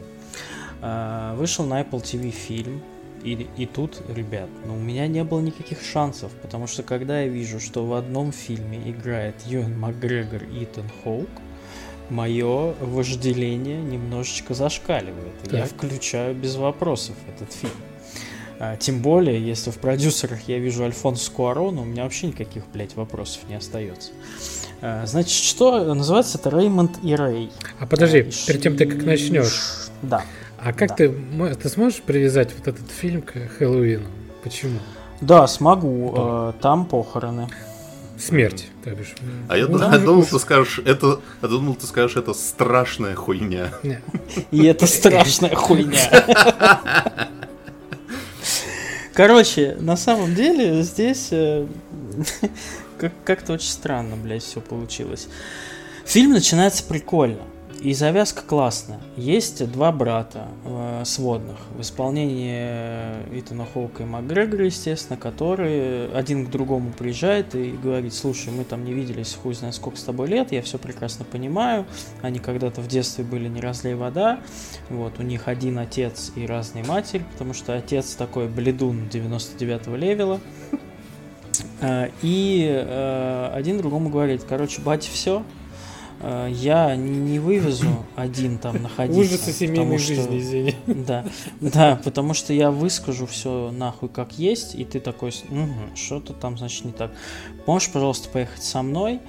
А, 0.80 1.34
вышел 1.34 1.64
на 1.64 1.80
Apple 1.80 2.00
TV 2.00 2.30
фильм 2.30 2.80
и, 3.24 3.46
и 3.56 3.66
тут, 3.66 4.02
ребят, 4.14 4.48
ну, 4.66 4.76
у 4.76 4.78
меня 4.78 5.06
не 5.06 5.24
было 5.24 5.40
никаких 5.40 5.82
шансов, 5.82 6.32
потому 6.42 6.66
что 6.66 6.82
когда 6.82 7.22
я 7.22 7.28
вижу, 7.28 7.60
что 7.60 7.86
в 7.86 7.94
одном 7.94 8.32
фильме 8.32 8.90
играет 8.90 9.34
Юэн 9.46 9.78
Макгрегор 9.78 10.44
и 10.44 10.64
Итан 10.64 10.90
Хоук, 11.02 11.28
мое 12.10 12.74
вожделение 12.80 13.80
немножечко 13.82 14.54
зашкаливает. 14.54 15.38
Так. 15.44 15.52
Я 15.52 15.64
включаю 15.66 16.34
без 16.34 16.56
вопросов 16.56 17.16
этот 17.28 17.52
фильм. 17.52 17.72
А, 18.60 18.76
тем 18.76 19.02
более, 19.02 19.40
если 19.44 19.70
в 19.70 19.78
продюсерах 19.78 20.48
я 20.48 20.58
вижу 20.58 20.84
Альфонсо 20.84 21.30
Куарона, 21.30 21.82
у 21.82 21.84
меня 21.84 22.02
вообще 22.02 22.28
никаких, 22.28 22.64
блядь, 22.72 22.96
вопросов 22.96 23.42
не 23.48 23.54
остается. 23.54 24.10
А, 24.80 25.06
значит, 25.06 25.30
что 25.30 25.94
называется 25.94 26.38
это 26.38 26.50
Реймонд 26.50 26.98
и 27.04 27.14
Рэй. 27.14 27.50
А 27.78 27.86
подожди, 27.86 28.20
а, 28.20 28.46
перед 28.46 28.62
тем 28.62 28.76
ты 28.76 28.86
как 28.86 29.04
начнешь. 29.04 29.90
Да. 30.02 30.24
А 30.58 30.72
как 30.72 30.90
да. 30.90 30.94
ты, 30.94 31.54
ты 31.54 31.68
сможешь 31.68 32.00
привязать 32.02 32.50
вот 32.56 32.66
этот 32.68 32.90
фильм 32.90 33.22
к 33.22 33.32
Хэллоуину? 33.58 34.06
Почему? 34.42 34.78
Да, 35.20 35.46
смогу. 35.46 36.12
Да. 36.14 36.54
Э, 36.56 36.60
там 36.60 36.84
похороны. 36.86 37.48
Смерть, 38.18 38.68
то 38.82 38.90
бишь. 38.90 39.14
А 39.48 39.56
я, 39.56 39.68
ну, 39.68 39.78
я 39.78 39.98
думал, 39.98 40.24
ты 40.24 40.38
скажешь, 40.40 40.80
это, 40.84 41.20
я 41.40 41.48
думал, 41.48 41.76
ты 41.76 41.86
скажешь, 41.86 42.16
это 42.16 42.34
страшная 42.34 43.14
хуйня. 43.14 43.70
И 44.50 44.64
это 44.64 44.86
страшная 44.86 45.54
хуйня. 45.54 46.10
Короче, 49.14 49.76
на 49.80 49.96
самом 49.96 50.34
деле 50.34 50.82
здесь 50.82 51.28
э, 51.30 51.66
как-то 53.24 53.54
очень 53.54 53.70
странно, 53.70 54.16
блядь, 54.16 54.42
все 54.42 54.60
получилось. 54.60 55.28
Фильм 56.04 56.32
начинается 56.32 56.82
прикольно. 56.84 57.42
И 57.80 57.94
завязка 57.94 58.42
классная. 58.42 58.98
Есть 59.16 59.64
два 59.70 59.92
брата 59.92 60.48
э, 60.64 61.02
сводных 61.04 61.58
в 61.76 61.80
исполнении 61.80 63.38
Итана 63.38 63.66
Хоука 63.72 64.02
и 64.02 64.06
Макгрегора, 64.06 64.64
естественно, 64.64 65.16
которые 65.16 66.12
один 66.12 66.44
к 66.44 66.50
другому 66.50 66.90
приезжает 66.90 67.54
и 67.54 67.70
говорит, 67.70 68.14
слушай, 68.14 68.52
мы 68.52 68.64
там 68.64 68.84
не 68.84 68.92
виделись 68.92 69.38
хуй 69.40 69.54
знает 69.54 69.76
сколько 69.76 69.96
с 69.96 70.02
тобой 70.02 70.26
лет, 70.26 70.50
я 70.50 70.60
все 70.62 70.76
прекрасно 70.76 71.24
понимаю, 71.24 71.86
они 72.20 72.40
когда-то 72.40 72.80
в 72.80 72.88
детстве 72.88 73.22
были 73.22 73.46
не 73.46 73.60
разлей 73.60 73.94
вода, 73.94 74.40
вот, 74.90 75.20
у 75.20 75.22
них 75.22 75.46
один 75.46 75.78
отец 75.78 76.32
и 76.34 76.46
разный 76.46 76.82
матерь, 76.82 77.22
потому 77.32 77.54
что 77.54 77.76
отец 77.76 78.14
такой 78.16 78.48
бледун 78.48 79.08
99-го 79.08 79.94
левела, 79.94 80.40
э, 81.80 82.10
и 82.22 82.66
э, 82.68 83.50
один 83.54 83.78
другому 83.78 84.08
говорит, 84.08 84.42
короче, 84.48 84.80
батя, 84.80 85.10
все, 85.12 85.44
Э, 85.44 85.57
я 86.20 86.96
не 86.96 87.38
вывезу 87.38 88.04
один 88.16 88.58
там 88.58 88.82
находиться. 88.82 89.20
Ужасы 89.20 89.52
семейной 89.52 89.98
что, 89.98 90.14
жизни, 90.14 90.38
извини. 90.38 90.74
Да, 90.86 91.24
да, 91.60 92.00
потому 92.02 92.34
что 92.34 92.52
я 92.52 92.70
выскажу 92.70 93.26
все 93.26 93.70
нахуй 93.70 94.08
как 94.08 94.32
есть, 94.32 94.74
и 94.74 94.84
ты 94.84 95.00
такой, 95.00 95.30
угу, 95.50 95.94
что-то 95.94 96.32
там, 96.32 96.58
значит, 96.58 96.84
не 96.84 96.92
так. 96.92 97.12
Можешь, 97.66 97.90
пожалуйста, 97.90 98.28
поехать 98.28 98.62
со 98.62 98.82
мной? 98.82 99.20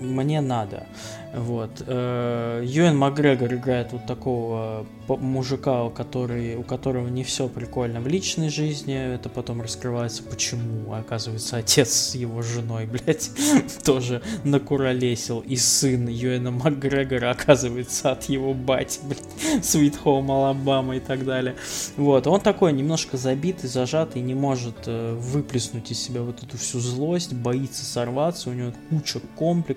Мне 0.00 0.40
надо. 0.40 0.86
Вот. 1.34 1.82
Э, 1.86 2.62
Юэн 2.64 2.96
Макгрегор 2.96 3.54
играет 3.54 3.92
вот 3.92 4.06
такого 4.06 4.86
мужика, 5.08 5.84
у, 5.84 5.90
который, 5.90 6.56
у 6.56 6.62
которого 6.62 7.08
не 7.08 7.24
все 7.24 7.48
прикольно 7.48 8.00
в 8.00 8.06
личной 8.06 8.50
жизни. 8.50 8.94
Это 9.14 9.28
потом 9.28 9.62
раскрывается, 9.62 10.22
почему. 10.22 10.92
Оказывается, 10.92 11.56
отец 11.56 11.90
с 11.90 12.14
его 12.14 12.42
женой, 12.42 12.86
блядь, 13.06 13.30
тоже 13.82 14.22
накуролесил. 14.44 15.40
И 15.40 15.56
сын 15.56 16.06
Юэна 16.06 16.50
Макгрегора 16.50 17.30
оказывается 17.30 18.12
от 18.12 18.24
его 18.24 18.52
бати, 18.52 19.00
блядь, 19.02 19.64
Sweet 19.64 19.96
Home 20.04 20.26
Alabama 20.26 20.96
и 20.96 21.00
так 21.00 21.24
далее. 21.24 21.56
Вот. 21.96 22.26
Он 22.26 22.40
такой 22.40 22.72
немножко 22.72 23.16
забитый, 23.16 23.70
зажатый, 23.70 24.20
не 24.20 24.34
может 24.34 24.76
э, 24.86 25.14
выплеснуть 25.14 25.90
из 25.90 25.98
себя 25.98 26.20
вот 26.22 26.42
эту 26.42 26.58
всю 26.58 26.78
злость, 26.78 27.32
боится 27.32 27.86
сорваться, 27.86 28.50
у 28.50 28.52
него 28.52 28.72
куча 28.90 29.20
комплексов. 29.36 29.71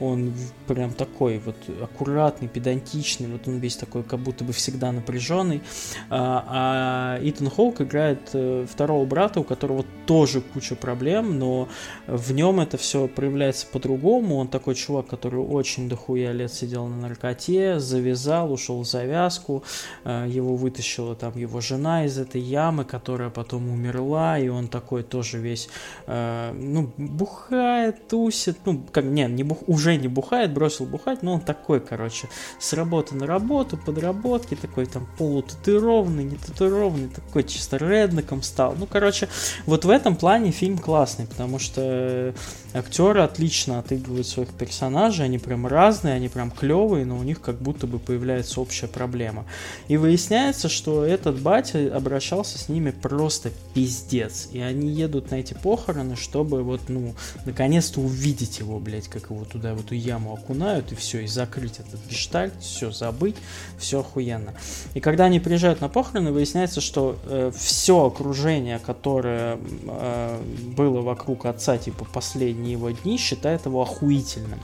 Он 0.00 0.32
прям 0.66 0.92
такой 0.92 1.38
вот 1.38 1.56
аккуратный, 1.82 2.48
педантичный, 2.48 3.28
вот 3.28 3.48
он 3.48 3.58
весь 3.58 3.76
такой, 3.76 4.02
как 4.02 4.20
будто 4.20 4.44
бы 4.44 4.52
всегда 4.52 4.92
напряженный. 4.92 5.62
А, 6.10 6.44
а 6.48 7.20
Итан 7.22 7.50
Хоук 7.50 7.80
играет 7.80 8.30
э, 8.32 8.66
второго 8.70 9.04
брата, 9.04 9.40
у 9.40 9.44
которого 9.44 9.84
тоже 10.06 10.40
куча 10.40 10.74
проблем, 10.74 11.38
но 11.38 11.68
в 12.06 12.32
нем 12.32 12.60
это 12.60 12.76
все 12.76 13.08
проявляется 13.08 13.66
по-другому. 13.66 14.36
Он 14.36 14.48
такой 14.48 14.74
чувак, 14.74 15.06
который 15.06 15.40
очень 15.40 15.88
дохуя 15.88 16.32
лет 16.32 16.52
сидел 16.52 16.86
на 16.86 16.96
наркоте, 16.96 17.78
завязал, 17.78 18.52
ушел 18.52 18.80
в 18.80 18.86
завязку, 18.86 19.62
э, 20.04 20.26
его 20.28 20.56
вытащила 20.56 21.14
там 21.14 21.36
его 21.36 21.60
жена 21.60 22.04
из 22.04 22.18
этой 22.18 22.40
ямы, 22.40 22.84
которая 22.84 23.30
потом 23.30 23.70
умерла, 23.70 24.38
и 24.38 24.48
он 24.48 24.68
такой 24.68 25.02
тоже 25.02 25.38
весь, 25.38 25.68
э, 26.06 26.52
ну, 26.52 26.92
бухает, 26.96 28.08
тусит, 28.08 28.58
ну, 28.64 28.82
как, 28.90 29.04
не, 29.12 29.24
не 29.26 29.42
бух, 29.42 29.58
уже 29.66 29.96
не 29.96 30.08
бухает, 30.08 30.52
бросил 30.52 30.86
бухать, 30.86 31.22
но 31.22 31.34
он 31.34 31.40
такой, 31.40 31.80
короче, 31.80 32.28
с 32.58 32.72
работы 32.72 33.14
на 33.14 33.26
работу, 33.26 33.76
подработки, 33.76 34.54
такой 34.54 34.86
там 34.86 35.06
полутатуированный, 35.18 36.24
не 36.24 36.36
татуированный, 36.36 37.08
такой 37.08 37.44
чисто 37.44 37.76
реднеком 37.76 38.42
стал. 38.42 38.74
Ну, 38.78 38.86
короче, 38.86 39.28
вот 39.66 39.84
в 39.84 39.90
этом 39.90 40.16
плане 40.16 40.50
фильм 40.50 40.78
классный, 40.78 41.26
потому 41.26 41.58
что 41.58 42.34
актеры 42.74 43.20
отлично 43.20 43.78
отыгрывают 43.78 44.26
своих 44.26 44.48
персонажей, 44.50 45.24
они 45.24 45.38
прям 45.38 45.66
разные, 45.66 46.14
они 46.14 46.28
прям 46.28 46.50
клевые, 46.50 47.04
но 47.04 47.18
у 47.18 47.22
них 47.22 47.40
как 47.40 47.56
будто 47.56 47.86
бы 47.86 47.98
появляется 47.98 48.60
общая 48.60 48.88
проблема. 48.88 49.44
И 49.88 49.96
выясняется, 49.96 50.68
что 50.68 51.04
этот 51.04 51.40
батя 51.40 51.94
обращался 51.94 52.58
с 52.58 52.68
ними 52.68 52.90
просто 52.90 53.50
пиздец. 53.74 54.48
И 54.52 54.60
они 54.60 54.90
едут 54.90 55.30
на 55.30 55.36
эти 55.36 55.54
похороны, 55.54 56.16
чтобы 56.16 56.62
вот, 56.62 56.82
ну, 56.88 57.14
наконец-то 57.44 58.00
увидеть 58.00 58.58
его, 58.58 58.78
блядь, 58.78 59.08
как 59.08 59.30
его 59.30 59.44
туда 59.44 59.74
в 59.74 59.80
эту 59.80 59.94
яму 59.94 60.34
окунают, 60.34 60.92
и 60.92 60.94
все, 60.94 61.20
и 61.20 61.26
закрыть 61.26 61.78
этот 61.78 62.00
гештальт, 62.08 62.54
все 62.60 62.90
забыть, 62.90 63.36
все 63.78 64.00
охуенно. 64.00 64.54
И 64.94 65.00
когда 65.00 65.24
они 65.24 65.40
приезжают 65.40 65.80
на 65.80 65.88
похороны, 65.88 66.32
выясняется, 66.32 66.80
что 66.80 67.18
э, 67.26 67.50
все 67.56 68.06
окружение, 68.06 68.78
которое 68.78 69.58
э, 69.86 70.42
было 70.76 71.00
вокруг 71.00 71.46
отца, 71.46 71.78
типа, 71.78 72.04
последние 72.62 72.72
его 72.72 72.90
дни, 72.90 73.18
считает 73.18 73.66
его 73.66 73.82
охуительным. 73.82 74.60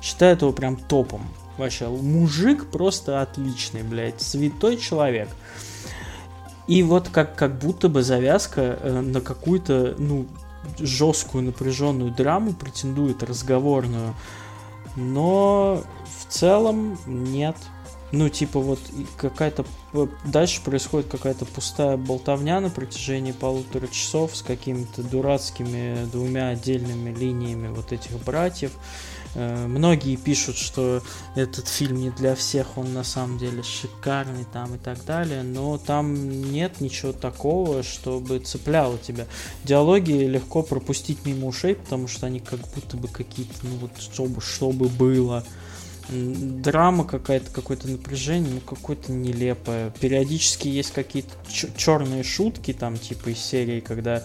Считает 0.00 0.42
его 0.42 0.52
прям 0.52 0.76
топом. 0.76 1.22
Вообще, 1.58 1.88
мужик 1.88 2.66
просто 2.70 3.22
отличный, 3.22 3.82
блядь, 3.82 4.20
святой 4.20 4.76
человек. 4.76 5.28
И 6.66 6.82
вот 6.82 7.08
как, 7.08 7.36
как 7.36 7.58
будто 7.58 7.88
бы 7.88 8.02
завязка 8.02 8.78
э, 8.80 9.00
на 9.00 9.20
какую-то, 9.20 9.94
ну, 9.98 10.26
жесткую 10.78 11.44
напряженную 11.44 12.10
драму 12.12 12.52
претендует 12.52 13.22
разговорную, 13.22 14.14
но 14.96 15.82
в 16.20 16.32
целом 16.32 16.98
нет. 17.06 17.56
Ну, 18.12 18.28
типа 18.28 18.60
вот 18.60 18.78
какая-то... 19.16 19.64
Дальше 20.24 20.62
происходит 20.62 21.10
какая-то 21.10 21.46
пустая 21.46 21.96
болтовня 21.96 22.60
на 22.60 22.68
протяжении 22.68 23.32
полутора 23.32 23.88
часов 23.88 24.36
с 24.36 24.42
какими-то 24.42 25.02
дурацкими 25.02 26.06
двумя 26.12 26.48
отдельными 26.48 27.10
линиями 27.10 27.68
вот 27.68 27.92
этих 27.92 28.12
братьев. 28.22 28.72
Э, 29.34 29.66
многие 29.66 30.16
пишут, 30.16 30.56
что 30.56 31.02
этот 31.34 31.68
фильм 31.68 31.96
не 31.96 32.10
для 32.10 32.34
всех, 32.34 32.76
он 32.76 32.92
на 32.92 33.04
самом 33.04 33.38
деле 33.38 33.62
шикарный 33.62 34.44
там 34.52 34.74
и 34.74 34.78
так 34.78 35.02
далее, 35.04 35.42
но 35.42 35.78
там 35.78 36.52
нет 36.52 36.80
ничего 36.80 37.12
такого, 37.12 37.82
чтобы 37.82 38.40
цепляло 38.40 38.98
тебя. 38.98 39.26
Диалоги 39.64 40.12
легко 40.12 40.62
пропустить 40.62 41.24
мимо 41.24 41.46
ушей, 41.46 41.74
потому 41.74 42.08
что 42.08 42.26
они 42.26 42.40
как 42.40 42.60
будто 42.74 42.96
бы 42.96 43.08
какие-то, 43.08 43.54
ну 43.62 43.76
вот, 43.76 43.92
чтобы, 43.98 44.40
чтобы 44.42 44.88
было 44.88 45.44
драма 46.08 47.04
какая-то, 47.04 47.50
какое-то 47.50 47.88
напряжение, 47.88 48.54
ну 48.54 48.60
какое-то 48.60 49.12
нелепое. 49.12 49.90
Периодически 50.00 50.68
есть 50.68 50.92
какие-то 50.92 51.30
черные 51.76 52.22
шутки 52.22 52.72
там, 52.72 52.98
типа 52.98 53.30
из 53.30 53.38
серии, 53.38 53.80
когда 53.80 54.22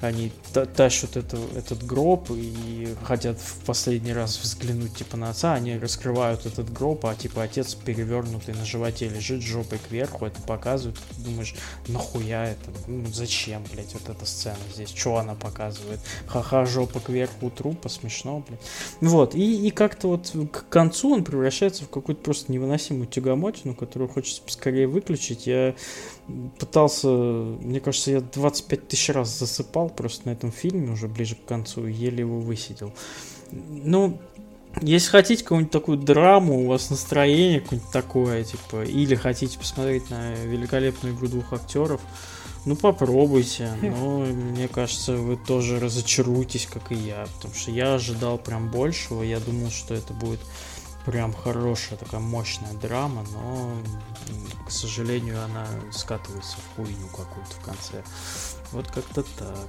они 0.00 0.32
тащат 0.52 1.16
это, 1.16 1.38
этот 1.56 1.84
гроб 1.84 2.30
и 2.30 2.88
хотят 3.04 3.38
в 3.38 3.64
последний 3.64 4.12
раз 4.12 4.38
взглянуть 4.42 4.94
типа 4.96 5.16
на 5.16 5.30
отца, 5.30 5.54
они 5.54 5.78
раскрывают 5.78 6.44
этот 6.44 6.72
гроб, 6.72 7.06
а 7.06 7.14
типа 7.14 7.44
отец 7.44 7.74
перевернутый 7.74 8.54
на 8.54 8.64
животе 8.64 9.08
лежит 9.08 9.42
жопой 9.42 9.78
кверху, 9.78 10.26
это 10.26 10.42
показывают, 10.42 10.98
ты 11.16 11.22
думаешь, 11.22 11.54
нахуя 11.86 12.50
это, 12.50 12.70
ну 12.88 13.06
зачем, 13.12 13.62
блядь, 13.72 13.94
вот 13.94 14.08
эта 14.08 14.26
сцена 14.26 14.56
здесь, 14.74 14.90
что 14.90 15.16
она 15.16 15.34
показывает, 15.34 16.00
ха-ха, 16.26 16.66
жопа 16.66 16.98
кверху 16.98 17.50
трупа, 17.50 17.88
смешно, 17.88 18.44
блядь. 18.48 18.60
Вот, 19.00 19.36
и, 19.36 19.68
и 19.68 19.70
как-то 19.70 20.08
вот 20.08 20.32
к 20.50 20.68
концу 20.68 21.14
он 21.14 21.22
превращается 21.22 21.84
в 21.84 21.90
какую-то 21.90 22.22
просто 22.22 22.50
невыносимую 22.50 23.06
тягомотину, 23.06 23.76
которую 23.76 24.08
хочется 24.08 24.42
поскорее 24.42 24.88
выключить, 24.88 25.46
я 25.46 25.76
пытался, 26.58 27.08
мне 27.08 27.80
кажется, 27.80 28.10
я 28.12 28.20
25 28.20 28.88
тысяч 28.88 29.10
раз 29.10 29.38
засыпал 29.38 29.88
просто 29.90 30.28
на 30.28 30.32
этом 30.32 30.52
фильме 30.52 30.92
уже 30.92 31.08
ближе 31.08 31.34
к 31.34 31.44
концу 31.44 31.86
еле 31.86 32.20
его 32.20 32.40
высидел. 32.40 32.92
Ну, 33.50 34.20
если 34.80 35.10
хотите 35.10 35.42
какую-нибудь 35.42 35.72
такую 35.72 35.98
драму, 35.98 36.60
у 36.60 36.66
вас 36.68 36.90
настроение 36.90 37.60
какое-нибудь 37.60 37.92
такое, 37.92 38.44
типа, 38.44 38.84
или 38.84 39.14
хотите 39.14 39.58
посмотреть 39.58 40.08
на 40.10 40.34
великолепную 40.34 41.14
игру 41.14 41.28
двух 41.28 41.52
актеров, 41.52 42.00
ну 42.64 42.76
попробуйте, 42.76 43.72
но 43.82 44.20
мне 44.20 44.68
кажется, 44.68 45.16
вы 45.16 45.36
тоже 45.36 45.80
разочаруетесь, 45.80 46.66
как 46.66 46.92
и 46.92 46.94
я, 46.94 47.26
потому 47.36 47.54
что 47.54 47.70
я 47.72 47.94
ожидал 47.94 48.38
прям 48.38 48.70
большего, 48.70 49.22
я 49.22 49.40
думал, 49.40 49.70
что 49.70 49.94
это 49.94 50.12
будет 50.14 50.40
прям 51.06 51.32
хорошая 51.32 51.98
такая 51.98 52.20
мощная 52.20 52.72
драма, 52.74 53.24
но, 53.32 53.72
к 54.66 54.70
сожалению, 54.70 55.42
она 55.44 55.66
скатывается 55.90 56.56
в 56.56 56.76
хуйню 56.76 57.06
какую-то 57.08 57.52
в 57.60 57.64
конце. 57.64 58.02
Вот 58.72 58.90
как-то 58.90 59.22
так. 59.22 59.68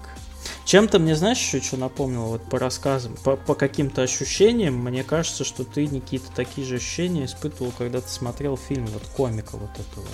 Чем-то 0.66 1.00
мне, 1.00 1.16
знаешь, 1.16 1.38
еще 1.38 1.62
что 1.62 1.78
напомнило, 1.78 2.26
вот 2.26 2.50
по 2.50 2.60
рассказам, 2.60 3.16
по, 3.24 3.36
по 3.36 3.56
каким-то 3.56 4.02
ощущениям, 4.02 4.76
мне 4.76 5.04
кажется, 5.04 5.44
что 5.44 5.64
ты, 5.64 5.88
Никита, 5.88 6.32
такие 6.34 6.66
же 6.66 6.76
ощущения 6.76 7.26
испытывал, 7.26 7.74
когда 7.78 8.02
ты 8.02 8.10
смотрел 8.10 8.58
фильм 8.58 8.86
вот 8.88 9.04
комика 9.16 9.58
вот 9.58 9.72
этого. 9.72 10.08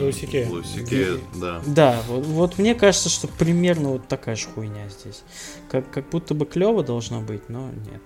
Лусике. 0.00 0.46
Лусике, 0.48 1.20
да. 1.34 1.60
Да, 1.66 2.02
вот, 2.06 2.24
вот 2.26 2.58
мне 2.58 2.74
кажется, 2.74 3.08
что 3.08 3.26
примерно 3.26 3.90
вот 3.90 4.08
такая 4.08 4.36
же 4.36 4.48
хуйня 4.48 4.88
здесь. 4.88 5.22
Как, 5.68 5.90
как 5.90 6.08
будто 6.10 6.34
бы 6.34 6.46
клево 6.46 6.84
должно 6.84 7.20
быть, 7.20 7.48
но 7.48 7.70
нет. 7.70 8.02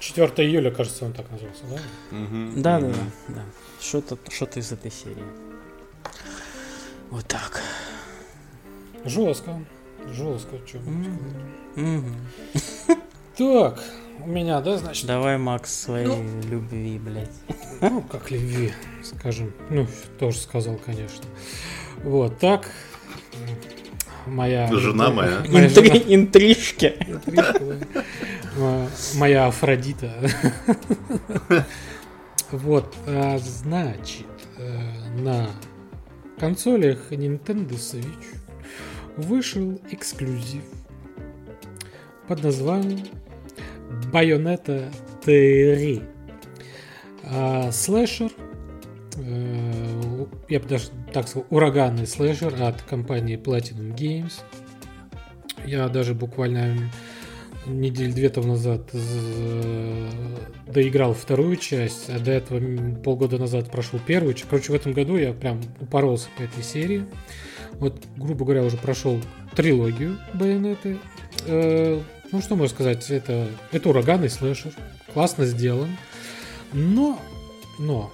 4 0.00 0.46
июля, 0.46 0.70
кажется, 0.70 1.04
он 1.04 1.12
так 1.12 1.30
назывался, 1.30 1.64
да? 1.64 2.16
Угу, 2.16 2.60
да, 2.62 2.78
угу. 2.78 2.86
да, 2.86 2.92
да, 2.92 3.34
да. 3.34 3.42
Что-то, 3.80 4.18
что-то 4.30 4.60
из 4.60 4.72
этой 4.72 4.90
серии. 4.90 5.24
Вот 7.10 7.26
так. 7.26 7.60
Жестко. 9.04 9.64
Жестко, 10.12 10.56
что 10.66 10.78
угу. 10.78 12.04
Так, 13.36 13.82
у 14.20 14.26
меня, 14.26 14.60
да, 14.60 14.78
значит? 14.78 15.06
Давай, 15.06 15.38
Макс, 15.38 15.72
своей 15.72 16.06
ну, 16.06 16.24
любви, 16.48 16.98
блядь. 16.98 17.30
Ну, 17.80 18.02
как 18.02 18.30
любви, 18.30 18.72
скажем. 19.02 19.52
Ну, 19.70 19.86
тоже 20.18 20.38
сказал, 20.38 20.76
конечно. 20.76 21.24
Вот, 22.02 22.38
так. 22.38 22.70
Моя... 24.26 24.66
Жена 24.72 25.10
моя. 25.10 25.42
Интри... 25.46 26.14
Интрижки. 26.14 26.94
Моя 29.14 29.46
Афродита. 29.46 30.12
Вот, 32.50 32.94
а, 33.06 33.38
значит, 33.38 34.26
э, 34.56 35.20
на 35.20 35.50
консолях 36.38 37.12
Nintendo 37.12 37.72
Switch 37.72 38.38
вышел 39.18 39.78
эксклюзив 39.90 40.62
под 42.26 42.42
названием 42.42 43.06
Bayonetta 44.10 44.90
3. 45.24 46.02
А, 47.24 47.70
слэшер, 47.70 48.30
э, 49.16 50.02
я 50.48 50.60
бы 50.60 50.68
даже 50.68 50.86
так 51.12 51.28
сказал, 51.28 51.46
ураганный 51.50 52.06
слэшер 52.06 52.54
от 52.62 52.82
компании 52.82 53.36
Platinum 53.36 53.94
Games. 53.94 54.32
Я 55.64 55.88
даже 55.88 56.14
буквально 56.14 56.90
недель 57.66 58.12
две 58.12 58.28
тому 58.28 58.48
назад 58.48 58.90
доиграл 60.66 61.14
вторую 61.14 61.56
часть, 61.56 62.08
а 62.08 62.18
до 62.18 62.32
этого 62.32 62.60
полгода 63.02 63.38
назад 63.38 63.70
прошел 63.70 64.00
первую. 64.04 64.34
Короче, 64.48 64.72
в 64.72 64.74
этом 64.74 64.92
году 64.92 65.16
я 65.16 65.32
прям 65.32 65.60
упоролся 65.80 66.28
по 66.36 66.42
этой 66.42 66.62
серии. 66.62 67.04
Вот, 67.74 68.02
грубо 68.16 68.44
говоря, 68.44 68.64
уже 68.64 68.76
прошел 68.76 69.20
трилогию 69.54 70.18
Байонеты. 70.34 70.98
Э, 71.46 72.00
ну, 72.32 72.40
что 72.40 72.56
можно 72.56 72.74
сказать, 72.74 73.10
это, 73.10 73.48
это 73.72 73.88
ураганный 73.88 74.30
слэшер. 74.30 74.72
Классно 75.12 75.46
сделан. 75.46 75.96
Но, 76.72 77.18
но, 77.78 78.12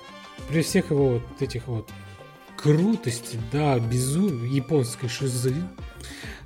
при 0.48 0.62
всех 0.62 0.90
его 0.90 1.14
вот 1.14 1.42
этих 1.42 1.66
вот 1.66 1.88
крутости, 2.56 3.38
да, 3.52 3.78
безумия, 3.78 4.50
японской 4.50 5.08
шизы, 5.08 5.54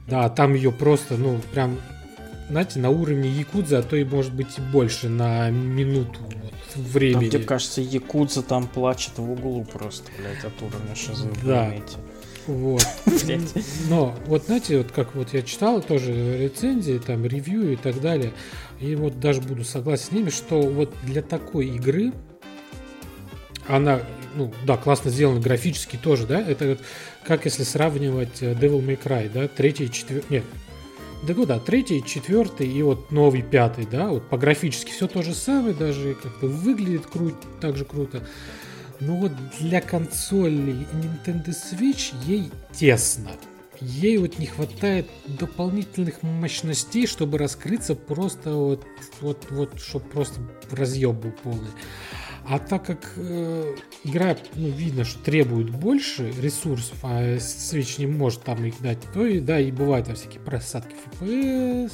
да, 0.06 0.28
там 0.28 0.54
ее 0.54 0.72
просто, 0.72 1.16
ну, 1.16 1.40
прям 1.52 1.78
знаете, 2.48 2.78
на 2.78 2.90
уровне 2.90 3.28
Якудзы, 3.28 3.76
а 3.76 3.82
то 3.82 3.96
и 3.96 4.04
может 4.04 4.32
быть 4.32 4.58
и 4.58 4.60
больше 4.60 5.08
на 5.08 5.50
минуту 5.50 6.20
вот, 6.20 6.76
времени. 6.76 7.28
Да, 7.28 7.38
мне 7.38 7.46
кажется, 7.46 7.80
Якудза 7.80 8.42
там 8.42 8.66
плачет 8.66 9.18
в 9.18 9.30
углу 9.30 9.64
просто, 9.64 10.10
блядь, 10.18 10.44
от 10.44 10.62
уровня 10.62 10.94
шизы. 10.94 11.28
Да. 11.44 11.72
Вот. 12.46 12.82
Но 13.90 14.16
вот 14.26 14.44
знаете, 14.46 14.78
вот 14.78 14.90
как 14.92 15.14
вот 15.14 15.34
я 15.34 15.42
читал 15.42 15.82
тоже 15.82 16.38
рецензии, 16.38 16.98
там 16.98 17.26
ревью 17.26 17.74
и 17.74 17.76
так 17.76 18.00
далее, 18.00 18.32
и 18.80 18.94
вот 18.94 19.20
даже 19.20 19.42
буду 19.42 19.64
согласен 19.64 20.04
с 20.06 20.12
ними, 20.12 20.30
что 20.30 20.62
вот 20.62 20.94
для 21.02 21.20
такой 21.20 21.66
игры 21.66 22.14
она, 23.68 24.00
ну 24.34 24.52
да, 24.64 24.76
классно 24.76 25.10
сделана 25.10 25.40
графически 25.40 25.96
тоже, 25.96 26.26
да, 26.26 26.40
это 26.40 26.78
как 27.24 27.44
если 27.44 27.62
сравнивать 27.62 28.42
э, 28.42 28.54
Devil 28.54 28.84
May 28.84 29.00
Cry, 29.00 29.30
да, 29.32 29.48
третий 29.48 29.84
и 29.84 29.92
четвертый, 29.92 30.26
нет, 30.30 30.44
да, 31.22 31.34
ну 31.36 31.46
да, 31.46 31.58
третий, 31.58 32.02
четвертый 32.04 32.68
и 32.68 32.82
вот 32.82 33.10
новый 33.10 33.42
пятый, 33.42 33.86
да, 33.86 34.08
вот 34.08 34.28
по 34.28 34.38
графически 34.38 34.90
все 34.90 35.06
то 35.06 35.22
же 35.22 35.34
самое, 35.34 35.74
даже 35.74 36.14
как 36.14 36.38
бы 36.40 36.48
выглядит 36.48 37.06
кру- 37.12 37.34
так 37.60 37.76
же 37.76 37.84
круто. 37.84 38.26
Но 39.00 39.16
вот 39.16 39.32
для 39.60 39.80
консоли 39.80 40.86
Nintendo 40.92 41.50
Switch 41.50 42.14
ей 42.26 42.50
тесно. 42.72 43.30
Ей 43.80 44.18
вот 44.18 44.38
не 44.38 44.46
хватает 44.46 45.06
дополнительных 45.26 46.22
мощностей, 46.22 47.06
чтобы 47.06 47.38
раскрыться 47.38 47.94
просто 47.94 48.50
вот, 48.50 48.84
вот, 49.20 49.46
вот, 49.50 49.80
чтобы 49.80 50.04
просто 50.06 50.40
разъеб 50.72 51.14
был 51.14 51.30
полный. 51.30 51.70
А 52.50 52.58
так 52.58 52.86
как 52.86 53.12
э, 53.16 53.74
игра, 54.04 54.34
ну, 54.54 54.68
видно, 54.68 55.04
что 55.04 55.22
требует 55.22 55.68
больше 55.68 56.32
ресурсов, 56.40 56.96
а 57.02 57.36
Switch 57.36 58.00
не 58.00 58.06
может 58.06 58.42
там 58.42 58.64
их 58.64 58.80
дать, 58.80 58.98
то 59.12 59.26
и 59.26 59.38
да, 59.38 59.60
и 59.60 59.70
бывают 59.70 60.06
там 60.06 60.16
всякие 60.16 60.40
просадки 60.40 60.94
FPS, 61.20 61.92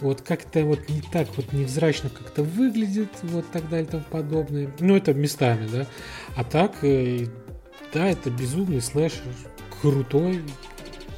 вот 0.00 0.22
как-то 0.22 0.64
вот 0.64 0.88
не 0.88 1.02
так 1.02 1.28
вот 1.36 1.52
невзрачно 1.52 2.08
как-то 2.08 2.42
выглядит, 2.42 3.10
вот 3.24 3.44
так 3.52 3.68
далее 3.68 3.86
и 3.86 3.90
тому 3.90 4.04
подобное. 4.10 4.72
Ну, 4.80 4.96
это 4.96 5.12
местами, 5.12 5.68
да. 5.70 5.86
А 6.34 6.44
так, 6.44 6.76
э, 6.82 7.26
да, 7.92 8.06
это 8.06 8.30
безумный 8.30 8.80
слэшер, 8.80 9.20
крутой, 9.82 10.40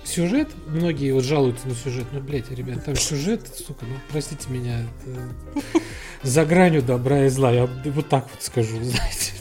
сюжет, 0.06 0.48
многие 0.66 1.12
вот 1.12 1.24
жалуются 1.24 1.68
на 1.68 1.74
сюжет, 1.74 2.06
ну, 2.12 2.20
блядь, 2.20 2.50
ребят, 2.50 2.84
там 2.84 2.96
сюжет, 2.96 3.46
сука, 3.54 3.84
ну, 3.86 3.96
простите 4.10 4.50
меня, 4.50 4.80
это 4.80 5.80
за 6.22 6.44
гранью 6.44 6.82
добра 6.82 7.26
и 7.26 7.28
зла, 7.28 7.52
я 7.52 7.66
вот 7.84 8.08
так 8.08 8.28
вот 8.30 8.42
скажу, 8.42 8.76
знаете. 8.82 9.32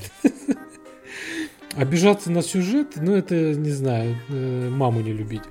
Обижаться 1.75 2.31
на 2.31 2.41
сюжет, 2.41 2.93
ну, 2.95 3.15
это, 3.15 3.35
не 3.35 3.71
знаю, 3.71 4.17
э, 4.29 4.69
маму 4.69 5.01
не 5.01 5.11
любить. 5.11 5.43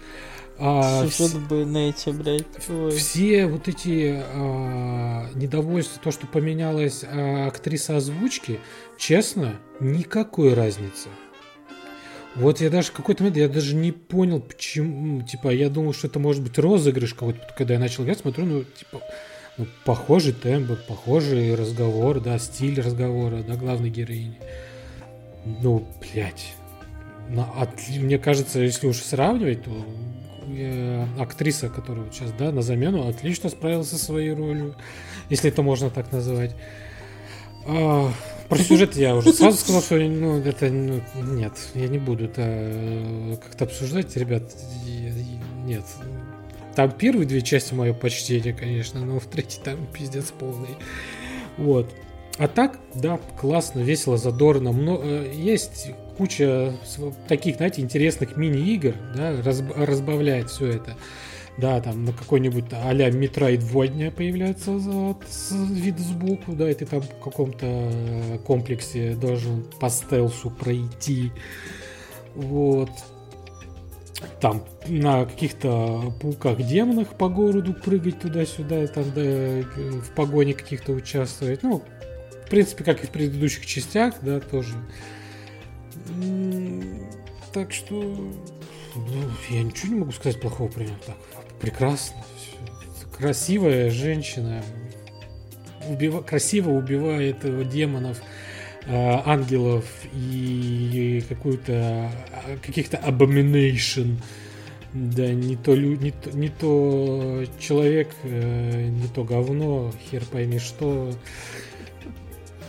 А 0.58 1.06
Сюжет 1.06 1.32
в 1.32 1.48
Байонете, 1.48 2.12
блядь. 2.12 2.46
Ой. 2.68 2.92
Все 2.92 3.46
вот 3.46 3.66
эти 3.66 4.22
а, 4.22 5.28
недовольства, 5.34 6.00
то, 6.02 6.12
что 6.12 6.26
поменялась 6.26 7.04
а, 7.04 7.48
актриса 7.48 7.96
озвучки, 7.96 8.60
честно, 8.96 9.56
никакой 9.80 10.54
разницы. 10.54 11.08
Вот 12.36 12.60
я 12.60 12.68
даже 12.68 12.90
какой-то 12.90 13.22
момент, 13.22 13.36
я 13.36 13.48
даже 13.48 13.76
не 13.76 13.92
понял, 13.92 14.40
почему, 14.40 15.22
типа, 15.22 15.48
я 15.50 15.68
думал, 15.68 15.92
что 15.92 16.08
это 16.08 16.18
может 16.18 16.42
быть 16.42 16.58
розыгрыш 16.58 17.14
какой-то, 17.14 17.40
когда 17.56 17.74
я 17.74 17.80
начал 17.80 18.02
играть, 18.02 18.18
смотрю, 18.18 18.44
ну, 18.44 18.64
типа, 18.64 19.00
ну, 19.56 19.66
похожий 19.84 20.32
тембр, 20.32 20.76
похожий 20.88 21.54
разговор, 21.54 22.20
да, 22.20 22.38
стиль 22.38 22.80
разговора, 22.80 23.44
да, 23.46 23.54
главной 23.54 23.90
героини. 23.90 24.38
Ну, 25.44 25.86
блядь. 26.00 26.54
Ну, 27.28 27.46
от, 27.56 27.70
мне 27.88 28.18
кажется, 28.18 28.58
если 28.58 28.88
уж 28.88 28.96
сравнивать, 28.96 29.62
то 29.62 29.70
э, 30.48 31.06
актриса, 31.18 31.68
которая 31.68 32.10
сейчас, 32.10 32.32
да, 32.32 32.50
на 32.50 32.62
замену, 32.62 33.08
отлично 33.08 33.48
справилась 33.48 33.90
со 33.90 33.98
своей 33.98 34.32
ролью, 34.32 34.74
если 35.30 35.50
это 35.50 35.62
можно 35.62 35.88
так 35.88 36.10
называть. 36.10 36.54
А, 37.66 38.12
про 38.48 38.58
сюжет 38.58 38.96
я 38.96 39.14
уже 39.16 39.32
сразу 39.32 39.58
сказал, 39.58 39.82
что 39.82 39.96
ну, 39.96 40.38
это 40.38 40.70
ну, 40.70 41.00
нет, 41.16 41.52
я 41.74 41.88
не 41.88 41.98
буду 41.98 42.24
это 42.24 42.42
э, 42.44 43.36
как-то 43.42 43.64
обсуждать, 43.64 44.16
ребят. 44.16 44.42
Нет. 45.64 45.84
Там 46.74 46.90
первые 46.90 47.26
две 47.26 47.40
части 47.40 47.72
мое 47.74 47.94
почтение, 47.94 48.52
конечно, 48.52 49.04
но 49.04 49.20
в 49.20 49.26
третьей 49.26 49.62
там 49.62 49.86
пиздец 49.86 50.32
полный. 50.38 50.76
Вот. 51.56 51.90
А 52.36 52.48
так, 52.48 52.80
да, 52.94 53.20
классно, 53.38 53.80
весело, 53.80 54.18
задорно. 54.18 54.72
Мно... 54.72 55.00
Э, 55.02 55.32
есть 55.32 55.92
куча 56.16 56.72
таких, 57.28 57.56
знаете, 57.56 57.80
интересных 57.80 58.36
мини-игр, 58.36 58.94
да, 59.16 59.40
раз... 59.42 59.62
разбавляет 59.76 60.50
все 60.50 60.66
это. 60.68 60.96
Да, 61.56 61.80
там 61.80 62.04
на 62.04 62.12
какой-нибудь 62.12 62.64
а-ля 62.72 63.10
Metroidvania 63.10 64.10
появляется 64.10 64.76
с 65.28 65.52
вид 65.52 65.98
сбоку, 66.00 66.52
да, 66.52 66.68
и 66.68 66.74
ты 66.74 66.84
там 66.84 67.00
в 67.00 67.22
каком-то 67.22 67.66
э, 67.66 68.38
комплексе 68.38 69.14
должен 69.14 69.64
по 69.78 69.88
стелсу 69.88 70.50
пройти. 70.50 71.30
Вот. 72.34 72.90
Там 74.40 74.64
на 74.88 75.26
каких-то 75.26 76.12
пауках-демонах 76.20 77.14
по 77.16 77.28
городу 77.28 77.72
прыгать 77.72 78.20
туда-сюда, 78.20 78.86
там 78.88 79.04
да, 79.14 79.22
в 79.22 80.10
погоне 80.16 80.54
каких-то 80.54 80.92
участвовать. 80.92 81.62
Ну, 81.62 81.82
в 82.46 82.50
принципе, 82.50 82.84
как 82.84 83.04
и 83.04 83.06
в 83.06 83.10
предыдущих 83.10 83.64
частях, 83.66 84.14
да, 84.22 84.40
тоже. 84.40 84.74
Так 87.52 87.72
что, 87.72 87.94
ну, 87.94 89.30
я 89.50 89.62
ничего 89.62 89.92
не 89.92 90.00
могу 90.00 90.12
сказать 90.12 90.40
плохого 90.40 90.68
про 90.68 90.82
него. 90.82 90.96
Так, 91.06 91.16
прекрасно. 91.64 92.16
Красивая 93.16 93.90
женщина. 93.90 94.62
Убива... 95.88 96.20
Красиво 96.20 96.70
убивает 96.70 97.38
демонов, 97.70 98.20
э, 98.86 99.20
ангелов 99.24 99.86
и 100.12 101.24
какую-то 101.26 101.72
а, 101.72 102.58
каких-то 102.62 102.98
abomination. 102.98 104.16
Да, 104.92 105.32
не 105.32 105.56
то, 105.56 105.74
не, 105.74 106.10
то, 106.10 106.30
не 106.32 106.50
то 106.50 107.44
человек, 107.58 108.08
э, 108.24 108.88
не 108.88 109.08
то 109.08 109.24
говно, 109.24 109.90
хер 110.10 110.22
пойми 110.30 110.58
что. 110.58 111.12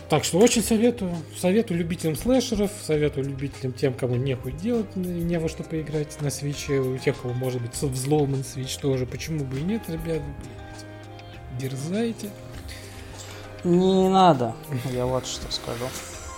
Так 0.08 0.22
что 0.22 0.38
очень 0.38 0.62
советую. 0.62 1.12
Советую 1.36 1.78
любителям 1.78 2.14
слэшеров, 2.14 2.70
советую 2.84 3.26
любителям 3.26 3.72
тем, 3.72 3.92
кому 3.92 4.14
нехуй 4.14 4.52
делать, 4.52 4.94
не 4.94 5.38
во 5.38 5.48
что 5.48 5.64
поиграть 5.64 6.20
на 6.20 6.30
свече. 6.30 6.78
У 6.78 6.96
тех, 6.96 7.20
кого 7.20 7.34
может 7.34 7.60
быть 7.60 7.74
взломан 7.74 8.44
свеч 8.44 8.76
тоже. 8.76 9.04
Почему 9.04 9.44
бы 9.44 9.58
и 9.58 9.62
нет, 9.62 9.82
ребят? 9.88 10.22
Дерзайте. 11.58 12.30
Не 13.64 14.08
надо, 14.08 14.54
я 14.92 15.06
вот 15.06 15.26
что 15.26 15.50
скажу. 15.50 15.86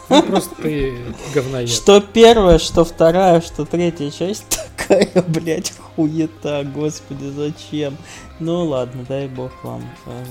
Ну, 0.08 0.22
просто 0.22 0.54
ты 0.54 0.96
говноед. 1.34 1.68
Что 1.68 2.00
первая, 2.00 2.58
что 2.58 2.84
вторая, 2.86 3.42
что 3.42 3.66
третья 3.66 4.10
часть 4.10 4.44
такая, 4.76 5.22
блядь, 5.26 5.74
хуета, 5.76 6.66
господи, 6.74 7.26
зачем? 7.26 7.98
Ну 8.40 8.64
ладно, 8.64 9.04
дай 9.06 9.28
бог 9.28 9.52
вам 9.62 9.82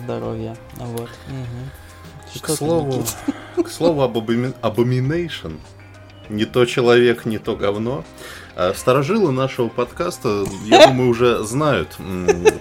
здоровья. 0.04 0.58
Вот. 0.78 1.10
Угу. 1.28 1.87
К 2.42 2.50
слову, 2.50 3.04
к 3.64 3.70
слову 3.70 4.02
об 4.02 4.18
Abomination. 4.18 5.58
Не 6.30 6.46
то 6.46 6.66
человек, 6.66 7.26
не 7.26 7.38
то 7.38 7.56
говно. 7.56 8.04
А 8.56 8.74
старожилы 8.76 9.32
нашего 9.32 9.70
подкаста, 9.70 10.46
я 10.66 10.88
думаю, 10.90 11.10
уже 11.10 11.44
знают 11.44 11.98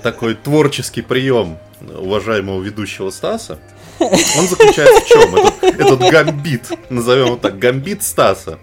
такой 0.03 0.35
творческий 0.35 1.03
прием 1.03 1.59
уважаемого 1.81 2.63
ведущего 2.63 3.11
Стаса. 3.11 3.59
Он 3.99 4.47
заключается 4.49 5.01
в 5.01 5.09
чем? 5.09 5.37
Этот, 5.37 5.81
этот 5.81 6.11
гамбит, 6.11 6.71
назовем 6.91 7.27
его 7.27 7.37
так, 7.37 7.59
гамбит 7.59 8.03
Стаса. 8.03 8.59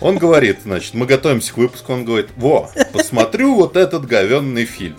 Он 0.00 0.18
говорит, 0.18 0.60
значит, 0.64 0.94
мы 0.94 1.06
готовимся 1.06 1.52
к 1.52 1.56
выпуску, 1.58 1.92
он 1.92 2.04
говорит, 2.04 2.28
во, 2.36 2.70
посмотрю 2.92 3.54
вот 3.54 3.76
этот 3.76 4.06
говенный 4.06 4.64
фильм. 4.64 4.96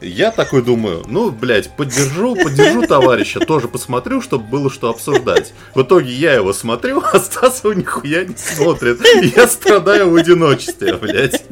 Я 0.00 0.30
такой 0.30 0.62
думаю, 0.62 1.04
ну, 1.08 1.30
блядь, 1.30 1.74
поддержу, 1.74 2.34
поддержу 2.36 2.86
товарища, 2.86 3.40
тоже 3.40 3.66
посмотрю, 3.68 4.20
чтобы 4.20 4.44
было 4.44 4.70
что 4.70 4.90
обсуждать. 4.90 5.54
В 5.74 5.82
итоге 5.82 6.12
я 6.12 6.34
его 6.34 6.52
смотрю, 6.52 7.02
а 7.12 7.18
Стас 7.18 7.64
его 7.64 7.72
нихуя 7.72 8.24
не 8.24 8.36
смотрит. 8.36 9.00
Я 9.36 9.48
страдаю 9.48 10.10
в 10.10 10.16
одиночестве, 10.16 10.94
блядь. 10.94 11.44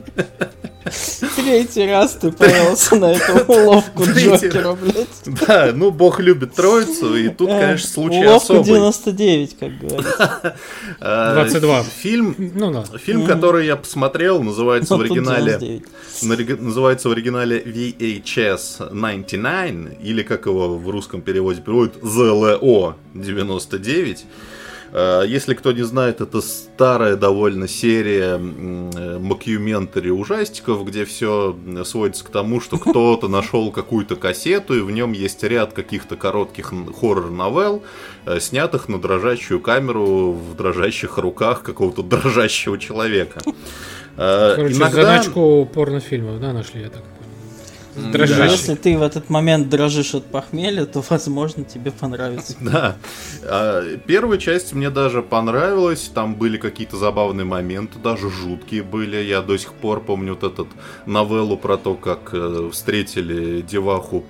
Третий 1.36 1.86
раз 1.86 2.12
ты 2.20 2.31
повелся 2.31 2.97
на 2.97 3.12
эту 3.12 3.44
уловку 3.52 4.05
Джокера, 4.05 4.74
блядь. 4.74 5.47
Да, 5.47 5.73
ну 5.74 5.90
бог 5.90 6.20
любит 6.20 6.55
троицу, 6.55 7.16
и 7.16 7.28
тут, 7.28 7.48
э, 7.48 7.61
конечно, 7.61 7.89
случай 7.89 8.24
особый. 8.24 8.78
Уловка 8.78 9.12
99, 9.12 9.56
как 9.59 9.78
говорится. 9.78 10.56
22. 11.01 11.78
А, 11.78 11.82
фильм, 11.85 12.36
ну, 12.55 12.73
да. 12.73 12.85
фильм, 12.98 13.27
который 13.27 13.66
я 13.66 13.77
посмотрел, 13.77 14.43
называется 14.43 14.97
в 14.97 15.01
оригинале... 15.01 15.82
Называется 16.23 17.09
в 17.09 17.12
оригинале 17.12 17.62
VHS 17.62 18.90
99, 18.93 19.98
или 20.02 20.23
как 20.23 20.47
его 20.47 20.77
в 20.77 20.90
русском 20.90 21.23
переводе 21.23 21.62
переводят, 21.62 21.97
ZLO 21.97 22.94
99. 23.15 24.27
Э, 24.94 25.24
если 25.26 25.54
кто 25.54 25.72
не 25.72 25.82
знает, 25.82 26.20
это 26.20 26.40
старая 26.40 27.16
довольно 27.16 27.66
серия 27.66 28.38
макюментари 28.38 30.10
ужастиков, 30.10 30.84
где 30.86 31.04
все 31.04 31.56
сводится 31.84 32.24
к 32.24 32.30
тому, 32.30 32.60
что 32.60 32.78
кто-то 32.78 33.26
нашел 33.26 33.72
какую-то 33.72 34.14
кассету, 34.14 34.78
и 34.78 34.80
в 34.80 34.92
нем 34.92 35.12
есть 35.12 35.42
ряд 35.42 35.72
каких-то 35.72 36.16
коротких 36.16 36.72
хоррор-новелл, 37.00 37.82
э, 38.26 38.38
снятых 38.38 38.88
на 38.88 39.00
дрожащую 39.00 39.60
камеру 39.60 40.32
в 40.32 40.54
дрожащих 40.54 41.18
руках 41.18 41.62
какого-то 41.62 42.04
дрожащего 42.04 42.78
человека. 42.78 43.40
Э, 44.16 44.54
Короче, 44.54 44.76
Иногда... 44.76 45.02
заначку 45.02 45.68
порнофильмов, 45.74 46.40
да, 46.40 46.52
нашли, 46.52 46.82
я 46.82 46.90
так 46.90 47.02
Дрожащий. 47.96 48.52
Если 48.52 48.74
ты 48.74 48.98
в 48.98 49.02
этот 49.02 49.30
момент 49.30 49.68
дрожишь 49.68 50.14
от 50.14 50.26
похмелья, 50.26 50.84
то, 50.86 51.04
возможно, 51.08 51.64
тебе 51.64 51.90
понравится. 51.90 52.56
Да. 52.64 52.96
А, 53.42 53.98
первая 54.06 54.38
часть 54.38 54.72
мне 54.72 54.90
даже 54.90 55.22
понравилась. 55.22 56.10
Там 56.12 56.34
были 56.34 56.56
какие-то 56.56 56.96
забавные 56.96 57.44
моменты, 57.44 57.98
даже 57.98 58.30
жуткие 58.30 58.82
были. 58.82 59.16
Я 59.16 59.42
до 59.42 59.56
сих 59.56 59.74
пор 59.74 60.00
помню 60.00 60.34
вот 60.34 60.42
этот 60.42 60.68
новеллу 61.06 61.56
про 61.56 61.76
то, 61.76 61.94
как 61.94 62.30
э, 62.32 62.70
встретили 62.72 63.60
деваху, 63.60 64.24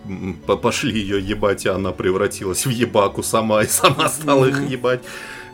пошли 0.46 0.98
ее 0.98 1.20
ебать, 1.20 1.64
и 1.64 1.68
она 1.68 1.92
превратилась 1.92 2.66
в 2.66 2.70
ебаку 2.70 3.22
сама 3.22 3.62
и 3.62 3.66
сама 3.66 4.08
стала 4.08 4.46
их 4.46 4.60
ебать. 4.68 5.00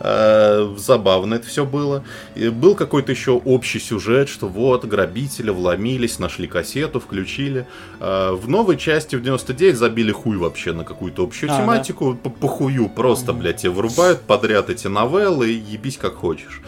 Э, 0.01 0.75
забавно 0.79 1.35
это 1.35 1.47
все 1.47 1.67
было. 1.67 2.03
И 2.35 2.49
был 2.49 2.75
какой-то 2.75 3.13
еще 3.13 3.33
общий 3.33 3.79
сюжет, 3.79 4.29
что 4.29 4.49
вот 4.49 4.85
грабители 4.85 5.51
вломились, 5.51 6.19
нашли 6.19 6.47
кассету, 6.49 7.01
включили. 7.01 7.67
Э, 8.01 8.33
в 8.33 8.49
новой 8.49 8.77
части 8.77 9.17
в 9.17 9.23
99 9.23 9.77
забили 9.77 10.13
хуй 10.13 10.39
вообще 10.39 10.73
на 10.73 10.85
какую-то 10.85 11.23
общую 11.23 11.53
а, 11.53 11.61
тематику. 11.61 12.15
Да? 12.15 12.31
По, 12.31 12.31
по 12.31 12.49
хую 12.49 12.89
просто, 12.89 13.33
блядь, 13.33 13.59
тебе 13.59 13.71
вырубают 13.71 14.23
подряд 14.23 14.71
эти 14.71 14.87
новеллы 14.87 15.51
и 15.51 15.59
ебись 15.59 15.99
как 15.99 16.15
хочешь. 16.15 16.63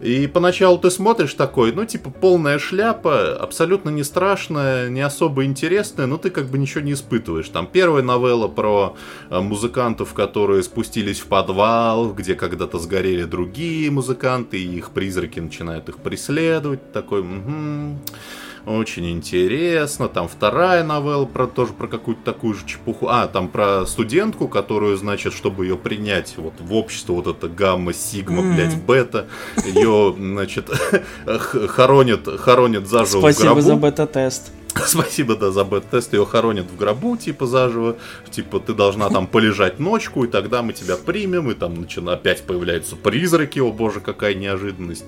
И 0.00 0.26
поначалу 0.26 0.78
ты 0.78 0.90
смотришь 0.90 1.34
такой, 1.34 1.72
ну, 1.72 1.84
типа, 1.84 2.10
полная 2.10 2.58
шляпа, 2.58 3.36
абсолютно 3.36 3.90
не 3.90 4.04
страшная, 4.04 4.88
не 4.88 5.00
особо 5.00 5.44
интересная, 5.44 6.06
но 6.06 6.18
ты 6.18 6.30
как 6.30 6.46
бы 6.46 6.58
ничего 6.58 6.82
не 6.82 6.92
испытываешь. 6.92 7.48
Там 7.48 7.66
первая 7.66 8.02
новелла 8.02 8.48
про 8.48 8.96
э, 9.30 9.40
музыкантов, 9.40 10.12
которые 10.12 10.62
спустились 10.62 11.20
в 11.20 11.26
подвал, 11.26 12.12
где 12.12 12.34
когда-то 12.34 12.78
сгорели 12.78 13.24
другие 13.24 13.90
музыканты, 13.90 14.58
и 14.58 14.76
их 14.76 14.90
призраки 14.90 15.40
начинают 15.40 15.88
их 15.88 15.96
преследовать. 15.98 16.92
Такой, 16.92 17.20
угу 17.20 17.98
очень 18.66 19.10
интересно. 19.10 20.08
Там 20.08 20.28
вторая 20.28 20.82
новелла 20.82 21.24
про 21.24 21.46
тоже 21.46 21.72
про 21.72 21.86
какую-то 21.86 22.22
такую 22.24 22.54
же 22.54 22.66
чепуху. 22.66 23.08
А, 23.08 23.28
там 23.28 23.48
про 23.48 23.86
студентку, 23.86 24.48
которую, 24.48 24.96
значит, 24.96 25.32
чтобы 25.32 25.66
ее 25.66 25.76
принять 25.76 26.34
вот 26.36 26.54
в 26.58 26.74
общество, 26.74 27.12
вот 27.14 27.28
это 27.28 27.48
гамма, 27.48 27.92
сигма, 27.92 28.42
mm-hmm. 28.42 28.54
блядь, 28.54 28.82
бета, 28.82 29.26
ее, 29.64 30.14
значит, 30.18 30.68
хоронят, 31.68 32.28
хоронят 32.40 32.88
заживо 32.88 33.20
Спасибо 33.20 33.50
в 33.50 33.54
гробу. 33.54 33.60
за 33.62 33.76
бета-тест. 33.76 34.52
Спасибо, 34.86 35.36
да, 35.36 35.50
за 35.50 35.64
бет-тест. 35.64 36.12
Ее 36.12 36.26
хоронят 36.26 36.66
в 36.66 36.76
гробу, 36.76 37.16
типа, 37.16 37.46
заживо. 37.46 37.96
Типа, 38.30 38.60
ты 38.60 38.74
должна 38.74 39.08
там 39.10 39.26
полежать 39.26 39.78
ночку, 39.78 40.24
и 40.24 40.28
тогда 40.28 40.62
мы 40.62 40.72
тебя 40.72 40.96
примем. 40.96 41.50
И 41.50 41.54
там 41.54 41.80
начина... 41.80 42.12
опять 42.12 42.42
появляются 42.42 42.96
призраки. 42.96 43.58
О 43.58 43.72
боже, 43.72 44.00
какая 44.00 44.34
неожиданность. 44.34 45.04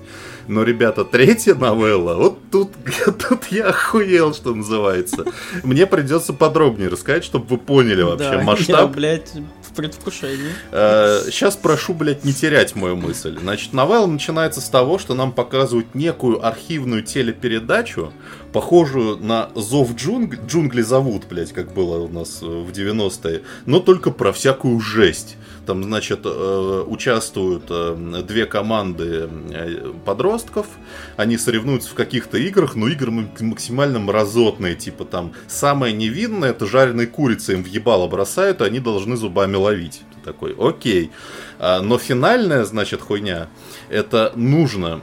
Но, 0.47 0.63
ребята, 0.63 1.05
третья 1.05 1.55
новелла, 1.55 2.15
вот 2.15 2.39
тут, 2.51 2.71
тут 3.29 3.45
я 3.51 3.67
охуел, 3.67 4.33
что 4.33 4.53
называется. 4.55 5.25
Мне 5.63 5.85
придется 5.85 6.33
подробнее 6.33 6.89
рассказать, 6.89 7.23
чтобы 7.23 7.45
вы 7.47 7.57
поняли 7.57 8.01
вообще 8.01 8.31
да, 8.31 8.41
масштаб. 8.43 8.81
Я, 8.81 8.87
блядь, 8.87 9.33
в 9.61 9.75
предвкушении. 9.75 10.51
Сейчас 10.71 11.55
э, 11.55 11.59
прошу, 11.61 11.93
блядь, 11.93 12.23
не 12.25 12.33
терять 12.33 12.75
мою 12.75 12.95
мысль. 12.95 13.37
Значит, 13.39 13.73
новелла 13.73 14.07
начинается 14.07 14.61
с 14.61 14.69
того, 14.69 14.97
что 14.97 15.13
нам 15.13 15.31
показывают 15.31 15.93
некую 15.93 16.45
архивную 16.45 17.03
телепередачу, 17.03 18.11
похожую 18.51 19.17
на 19.17 19.49
«Зов 19.55 19.95
джунг... 19.95 20.37
джунгли 20.45 20.81
зовут», 20.81 21.23
блядь, 21.29 21.53
как 21.53 21.73
было 21.73 21.99
у 21.99 22.07
нас 22.07 22.39
э, 22.41 22.45
в 22.45 22.71
90-е, 22.71 23.43
но 23.65 23.79
только 23.79 24.11
про 24.11 24.31
всякую 24.31 24.79
жесть. 24.79 25.37
Там, 25.65 25.83
значит, 25.83 26.21
э, 26.25 26.83
участвуют 26.87 27.65
э, 27.69 28.23
две 28.27 28.45
команды 28.45 29.29
подростков, 30.05 30.67
они 31.15 31.37
соревнуются 31.37 31.91
в 31.91 31.93
каких-то 31.93 32.37
играх, 32.37 32.75
но 32.75 32.87
игры 32.87 33.11
максимально 33.39 33.99
мразотные, 33.99 34.75
типа 34.75 35.05
там 35.05 35.33
самое 35.47 35.93
невинное, 35.93 36.51
это 36.51 36.65
жареные 36.65 37.07
курицы 37.07 37.53
им 37.53 37.63
в 37.63 37.67
ебало 37.67 38.07
бросают, 38.07 38.61
и 38.61 38.63
они 38.63 38.79
должны 38.79 39.15
зубами 39.15 39.55
ловить. 39.55 40.01
такой, 40.23 40.55
окей. 40.59 41.11
А, 41.59 41.81
но 41.81 41.97
финальная, 41.97 42.63
значит, 42.63 43.01
хуйня, 43.01 43.47
это 43.89 44.31
нужно 44.35 45.01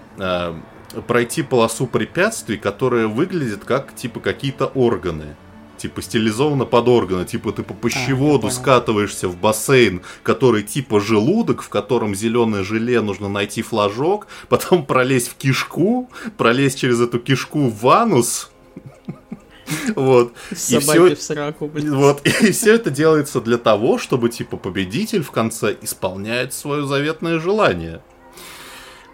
пройти 1.06 1.42
полосу 1.42 1.86
препятствий, 1.86 2.56
которая 2.56 3.06
выглядит 3.06 3.64
как 3.64 3.94
типа 3.94 4.20
какие-то 4.20 4.66
органы. 4.66 5.36
Типа 5.76 6.00
стилизовано 6.00 6.64
под 6.64 6.88
органы, 6.88 7.26
типа 7.26 7.52
ты 7.52 7.62
по 7.62 7.74
пищеводу 7.74 8.46
а, 8.46 8.50
скатываешься 8.50 9.28
в 9.28 9.36
бассейн, 9.36 10.00
который 10.22 10.62
типа 10.62 11.00
желудок, 11.00 11.60
в 11.60 11.68
котором 11.68 12.14
зеленое 12.14 12.64
желе 12.64 13.02
нужно 13.02 13.28
найти 13.28 13.60
флажок, 13.60 14.26
потом 14.48 14.86
пролезть 14.86 15.28
в 15.28 15.34
кишку, 15.36 16.08
пролезть 16.38 16.78
через 16.78 17.00
эту 17.00 17.18
кишку 17.18 17.68
в 17.68 17.88
анус, 17.88 18.50
вот. 19.96 20.32
И 20.50 20.54
все, 20.78 21.14
в 21.14 21.22
сраку, 21.22 21.66
блин. 21.66 21.94
Вот. 21.94 22.26
И 22.42 22.52
все 22.52 22.74
это 22.74 22.90
делается 22.90 23.40
для 23.40 23.58
того, 23.58 23.98
чтобы, 23.98 24.28
типа, 24.28 24.56
победитель 24.56 25.22
в 25.22 25.30
конце 25.30 25.76
исполняет 25.80 26.52
свое 26.52 26.86
заветное 26.86 27.38
желание. 27.38 28.00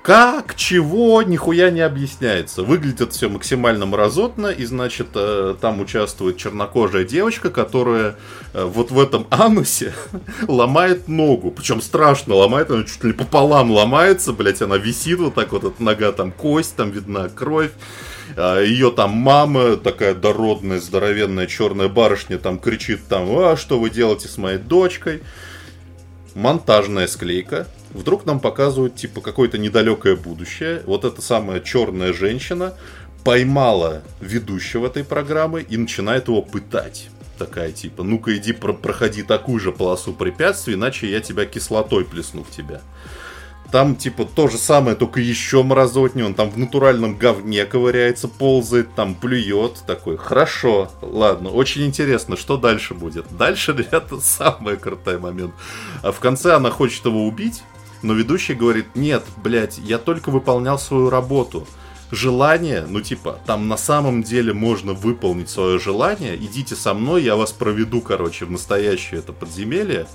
Как, 0.02 0.56
чего, 0.56 1.22
нихуя 1.22 1.70
не 1.70 1.80
объясняется. 1.80 2.64
Выглядит 2.64 3.12
все 3.12 3.28
максимально 3.28 3.86
мразотно, 3.86 4.48
и, 4.48 4.64
значит, 4.64 5.08
э, 5.14 5.54
там 5.60 5.80
участвует 5.80 6.38
чернокожая 6.38 7.04
девочка, 7.04 7.50
которая 7.50 8.16
э, 8.52 8.64
вот 8.64 8.90
в 8.90 8.98
этом 8.98 9.28
анусе 9.30 9.94
ломает 10.48 11.06
ногу. 11.06 11.52
Причем 11.52 11.80
страшно 11.80 12.34
ломает, 12.34 12.72
она 12.72 12.82
чуть 12.82 13.04
ли 13.04 13.12
пополам 13.12 13.70
ломается, 13.70 14.32
блять, 14.32 14.60
она 14.60 14.76
висит 14.76 15.20
вот 15.20 15.34
так 15.34 15.52
вот, 15.52 15.62
эта 15.62 15.80
нога 15.80 16.10
там 16.10 16.32
кость, 16.32 16.74
там 16.74 16.90
видна 16.90 17.28
кровь. 17.28 17.70
А, 18.36 18.60
Ее 18.60 18.90
там 18.90 19.10
мама, 19.10 19.76
такая 19.76 20.14
дородная, 20.14 20.80
здоровенная 20.80 21.46
черная 21.46 21.86
барышня, 21.86 22.38
там 22.38 22.58
кричит 22.58 23.06
там, 23.08 23.28
а 23.38 23.56
что 23.56 23.78
вы 23.78 23.88
делаете 23.88 24.26
с 24.26 24.36
моей 24.36 24.58
дочкой? 24.58 25.22
Монтажная 26.34 27.06
склейка, 27.06 27.68
вдруг 27.92 28.26
нам 28.26 28.40
показывают, 28.40 28.96
типа, 28.96 29.20
какое-то 29.20 29.58
недалекое 29.58 30.16
будущее. 30.16 30.82
Вот 30.86 31.04
эта 31.04 31.22
самая 31.22 31.60
черная 31.60 32.12
женщина 32.12 32.74
поймала 33.24 34.02
ведущего 34.20 34.86
этой 34.86 35.04
программы 35.04 35.62
и 35.62 35.76
начинает 35.76 36.28
его 36.28 36.42
пытать. 36.42 37.08
Такая, 37.38 37.72
типа, 37.72 38.02
ну-ка 38.02 38.36
иди 38.36 38.52
про 38.52 38.72
проходи 38.72 39.22
такую 39.22 39.58
же 39.58 39.72
полосу 39.72 40.12
препятствий, 40.12 40.74
иначе 40.74 41.10
я 41.10 41.20
тебя 41.20 41.44
кислотой 41.44 42.04
плесну 42.04 42.44
в 42.44 42.50
тебя. 42.50 42.80
Там, 43.72 43.96
типа, 43.96 44.26
то 44.26 44.48
же 44.48 44.58
самое, 44.58 44.94
только 44.94 45.18
еще 45.18 45.62
мразотнее. 45.62 46.26
Он 46.26 46.34
там 46.34 46.50
в 46.50 46.58
натуральном 46.58 47.16
говне 47.16 47.64
ковыряется, 47.64 48.28
ползает, 48.28 48.94
там 48.94 49.14
плюет. 49.14 49.82
Такой, 49.86 50.18
хорошо, 50.18 50.90
ладно, 51.00 51.48
очень 51.48 51.86
интересно, 51.86 52.36
что 52.36 52.58
дальше 52.58 52.92
будет. 52.92 53.24
Дальше, 53.34 53.72
ребята, 53.76 54.20
самый 54.20 54.76
крутой 54.76 55.18
момент. 55.18 55.54
А 56.02 56.12
в 56.12 56.20
конце 56.20 56.54
она 56.54 56.70
хочет 56.70 57.06
его 57.06 57.26
убить, 57.26 57.62
но 58.02 58.12
ведущий 58.14 58.54
говорит, 58.54 58.94
нет, 58.94 59.24
блядь, 59.42 59.78
я 59.78 59.98
только 59.98 60.30
выполнял 60.30 60.78
свою 60.78 61.10
работу. 61.10 61.66
Желание, 62.10 62.84
ну 62.86 63.00
типа, 63.00 63.40
там 63.46 63.68
на 63.68 63.76
самом 63.76 64.22
деле 64.22 64.52
можно 64.52 64.92
выполнить 64.92 65.48
свое 65.48 65.78
желание, 65.78 66.36
идите 66.36 66.76
со 66.76 66.92
мной, 66.92 67.22
я 67.22 67.36
вас 67.36 67.52
проведу, 67.52 68.02
короче, 68.02 68.44
в 68.44 68.50
настоящее 68.50 69.20
это 69.20 69.32
подземелье. 69.32 70.06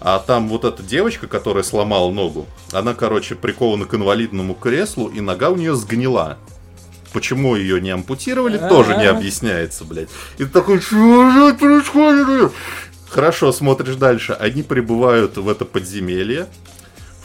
А 0.00 0.18
там 0.18 0.48
вот 0.48 0.64
эта 0.64 0.82
девочка, 0.82 1.26
которая 1.26 1.64
сломала 1.64 2.10
ногу, 2.10 2.46
она, 2.72 2.94
короче, 2.94 3.34
прикована 3.34 3.86
к 3.86 3.94
инвалидному 3.94 4.54
креслу, 4.54 5.08
и 5.08 5.20
нога 5.20 5.50
у 5.50 5.56
нее 5.56 5.74
сгнила. 5.74 6.38
Почему 7.12 7.56
ее 7.56 7.80
не 7.80 7.90
ампутировали, 7.90 8.58
тоже 8.58 8.96
не 8.96 9.06
объясняется, 9.06 9.84
блядь. 9.84 10.10
И 10.36 10.44
ты 10.44 10.50
такой, 10.50 10.80
что 10.80 11.54
происходит? 11.58 12.52
Хорошо, 13.08 13.52
смотришь 13.52 13.94
дальше. 13.94 14.32
Они 14.32 14.62
прибывают 14.64 15.36
в 15.36 15.48
это 15.48 15.64
подземелье 15.64 16.48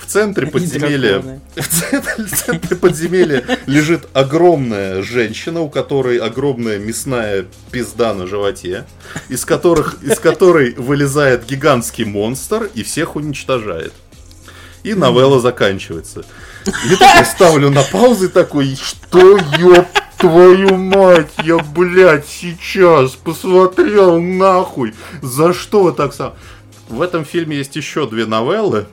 центре 0.09 0.47
подземелья, 0.47 1.39
в 1.55 2.35
центре, 2.35 2.75
подземелья 2.75 3.43
лежит 3.67 4.07
огромная 4.13 5.03
женщина, 5.03 5.61
у 5.61 5.69
которой 5.69 6.17
огромная 6.17 6.79
мясная 6.79 7.45
пизда 7.71 8.13
на 8.13 8.25
животе, 8.25 8.85
из 9.29 9.45
которых, 9.45 10.01
из 10.01 10.19
которой 10.19 10.73
вылезает 10.73 11.45
гигантский 11.45 12.05
монстр 12.05 12.69
и 12.73 12.83
всех 12.83 13.15
уничтожает. 13.15 13.93
И 14.83 14.93
новелла 14.93 15.39
заканчивается. 15.39 16.23
Я 16.65 16.97
такой 16.97 17.25
ставлю 17.25 17.69
на 17.69 17.83
паузу 17.83 18.25
и 18.25 18.29
такой, 18.29 18.75
что 18.75 19.37
ёб 19.37 19.87
твою 20.17 20.75
мать, 20.75 21.31
я, 21.43 21.57
блядь, 21.57 22.27
сейчас 22.27 23.11
посмотрел 23.11 24.19
нахуй. 24.19 24.93
За 25.21 25.53
что 25.53 25.83
вы 25.83 25.93
так 25.93 26.13
сам... 26.13 26.33
В 26.87 27.01
этом 27.01 27.23
фильме 27.23 27.57
есть 27.57 27.75
еще 27.75 28.07
две 28.07 28.25
новеллы, 28.25 28.87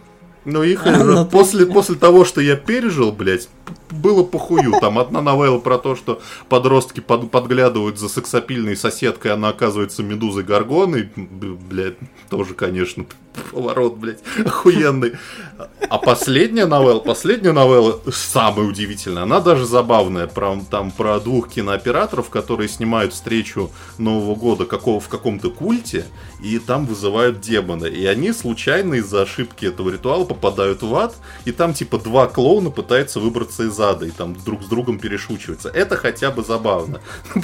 Ну, 0.46 0.62
их 0.62 0.82
а, 0.86 1.24
после, 1.24 1.66
после 1.72 1.96
того, 1.96 2.24
что 2.24 2.40
я 2.40 2.56
пережил, 2.56 3.12
блядь, 3.12 3.48
было 3.90 4.22
похую. 4.22 4.72
Там 4.80 4.98
одна 4.98 5.20
новелла 5.20 5.58
про 5.58 5.76
то, 5.76 5.96
что 5.96 6.22
подростки 6.48 7.00
под, 7.00 7.30
подглядывают 7.30 7.98
за 7.98 8.08
сексапильной 8.08 8.76
соседкой, 8.76 9.32
она 9.32 9.48
оказывается 9.48 10.02
медузой 10.02 10.44
Гаргоной. 10.44 11.10
Блядь, 11.16 11.96
тоже, 12.30 12.54
конечно, 12.54 13.06
поворот, 13.52 13.96
блядь, 13.96 14.20
охуенный. 14.44 15.12
А 15.88 15.98
последняя 15.98 16.66
новелла, 16.66 17.00
последняя 17.00 17.52
новелла 17.52 18.00
самая 18.10 18.66
удивительная. 18.66 19.22
Она 19.22 19.40
даже 19.40 19.64
забавная. 19.64 20.26
Про, 20.26 20.58
там 20.70 20.90
про 20.90 21.20
двух 21.20 21.48
кинооператоров, 21.48 22.28
которые 22.28 22.68
снимают 22.68 23.12
встречу 23.12 23.70
Нового 23.98 24.34
года 24.34 24.64
какого, 24.64 25.00
в 25.00 25.08
каком-то 25.08 25.50
культе, 25.50 26.06
и 26.42 26.58
там 26.58 26.86
вызывают 26.86 27.40
демона. 27.40 27.86
И 27.86 28.04
они 28.06 28.32
случайно 28.32 28.94
из-за 28.94 29.22
ошибки 29.22 29.66
этого 29.66 29.90
ритуала 29.90 30.24
попадают 30.24 30.82
в 30.82 30.94
ад, 30.94 31.14
и 31.44 31.52
там 31.52 31.72
типа 31.72 31.98
два 31.98 32.26
клоуна 32.26 32.70
пытаются 32.70 33.20
выбраться 33.20 33.64
из 33.64 33.78
ада, 33.80 34.06
и 34.06 34.10
там 34.10 34.36
друг 34.44 34.62
с 34.62 34.66
другом 34.66 34.98
перешучиваются. 34.98 35.68
Это 35.68 35.96
хотя 35.96 36.30
бы 36.30 36.42
забавно. 36.42 37.00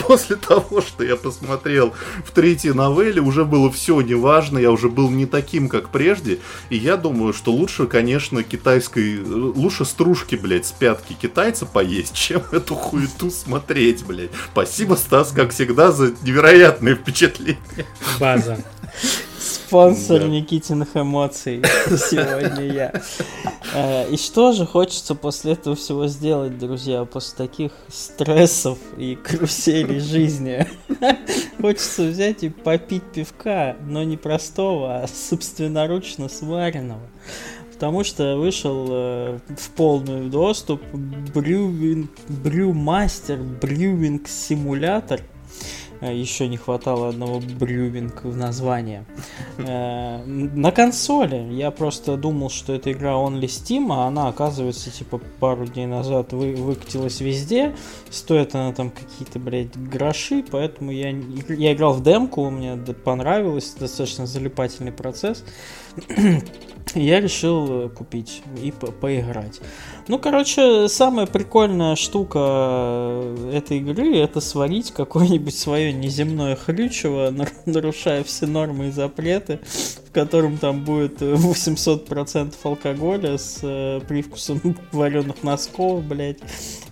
После 0.07 0.37
того, 0.37 0.81
что 0.81 1.05
я 1.05 1.17
посмотрел 1.17 1.93
в 2.25 2.31
третьей 2.33 2.73
новелле, 2.73 3.21
уже 3.21 3.45
было 3.45 3.71
все 3.71 4.01
неважно, 4.01 4.59
я 4.59 4.71
уже 4.71 4.89
был 4.89 5.11
не 5.11 5.27
таким, 5.27 5.69
как 5.69 5.82
прежде, 5.91 6.39
и 6.71 6.77
я 6.77 6.97
думаю, 6.97 7.33
что 7.33 7.53
лучше, 7.53 7.87
конечно, 7.87 8.43
китайской, 8.43 9.23
лучше 9.23 9.85
стружки, 9.85 10.35
блядь, 10.35 10.67
с 10.67 10.73
пятки 10.73 11.15
китайца 11.15 11.67
поесть, 11.67 12.15
чем 12.15 12.43
эту 12.53 12.75
хуету 12.75 13.31
смотреть, 13.31 14.05
блядь. 14.05 14.31
Спасибо, 14.53 14.95
Стас, 14.95 15.33
как 15.33 15.51
всегда, 15.51 15.93
за 15.93 16.13
невероятные 16.23 16.95
впечатления. 16.95 17.59
База. 18.19 18.59
Спонсор 19.73 20.21
да. 20.21 20.29
Никитиных 20.29 20.99
эмоций 20.99 21.63
сегодня 21.89 22.63
я. 22.71 22.93
Э, 23.73 24.07
и 24.11 24.19
что 24.19 24.53
же 24.53 24.67
хочется 24.67 25.15
после 25.15 25.53
этого 25.53 25.77
всего 25.77 26.09
сделать, 26.09 26.59
друзья, 26.59 27.07
после 27.07 27.39
таких 27.39 27.73
стрессов 27.89 28.77
и 28.99 29.15
каруселей 29.15 29.99
жизни? 29.99 30.67
Хочется 31.59 32.03
взять 32.03 32.45
и 32.45 32.51
попить 32.51 33.03
пивка, 33.15 33.79
но 33.87 34.03
не 34.03 34.19
простого, 34.19 34.97
а 34.97 35.07
собственноручно 35.09 36.29
сваренного 36.29 37.09
потому 37.73 38.05
что 38.05 38.37
вышел 38.37 38.87
э, 38.91 39.39
в 39.59 39.71
полный 39.71 40.29
доступ 40.29 40.83
Brewing, 40.93 42.09
Brewmaster 42.29 43.41
Brewing 43.61 44.25
Simulator 44.25 45.23
Э, 45.42 45.42
еще 46.11 46.49
не 46.49 46.57
хватало 46.57 47.09
одного 47.09 47.41
брювинг 47.41 48.25
в 48.25 48.37
названии. 48.37 49.05
Э, 49.59 50.25
на 50.25 50.73
консоли 50.73 51.53
я 51.53 51.71
просто 51.71 52.17
думал, 52.17 52.51
что 52.51 52.73
эта 52.73 52.93
игра 52.93 53.13
only 53.13 53.43
Steam, 53.43 53.93
а 53.93 54.07
она, 54.07 54.29
оказывается, 54.29 54.91
типа 54.91 55.21
пару 55.39 55.67
дней 55.67 55.87
назад 55.87 56.33
вы, 56.33 56.55
выкатилась 56.55 57.21
везде. 57.21 57.75
Стоит 58.11 58.55
она 58.55 58.73
там 58.73 58.91
какие-то, 58.91 59.39
блядь, 59.39 59.77
гроши, 59.77 60.45
поэтому 60.51 60.91
я, 60.91 61.11
я 61.11 61.73
играл 61.73 61.93
в 61.93 62.03
демку, 62.03 62.51
мне 62.51 62.77
понравилось, 63.05 63.75
достаточно 63.79 64.27
залипательный 64.27 64.93
процесс. 64.93 65.45
я 66.95 67.21
решил 67.21 67.87
э, 67.87 67.89
купить 67.89 68.43
и 68.63 68.71
по 68.71 68.89
поиграть. 68.89 69.61
Ну, 70.09 70.19
короче, 70.19 70.89
самая 70.89 71.27
прикольная 71.27 71.95
штука 71.95 72.39
э, 72.41 73.53
этой 73.55 73.79
игры 73.79 74.17
это 74.17 74.41
сварить 74.41 74.91
какое-нибудь 74.91 75.57
свое 75.57 75.93
неземное 75.93 76.57
хрючево, 76.57 77.33
нарушая 77.67 78.25
все 78.25 78.47
нормы 78.47 78.89
и 78.89 78.91
запреты, 78.91 79.61
в 80.09 80.13
котором 80.13 80.59
там 80.59 80.85
будет 80.85 81.23
800% 81.23 82.55
алкоголя 82.65 83.39
с 83.39 83.61
э, 83.63 84.01
привкусом 84.09 84.61
вареных 84.93 85.45
носков, 85.45 86.03
блядь, 86.03 86.41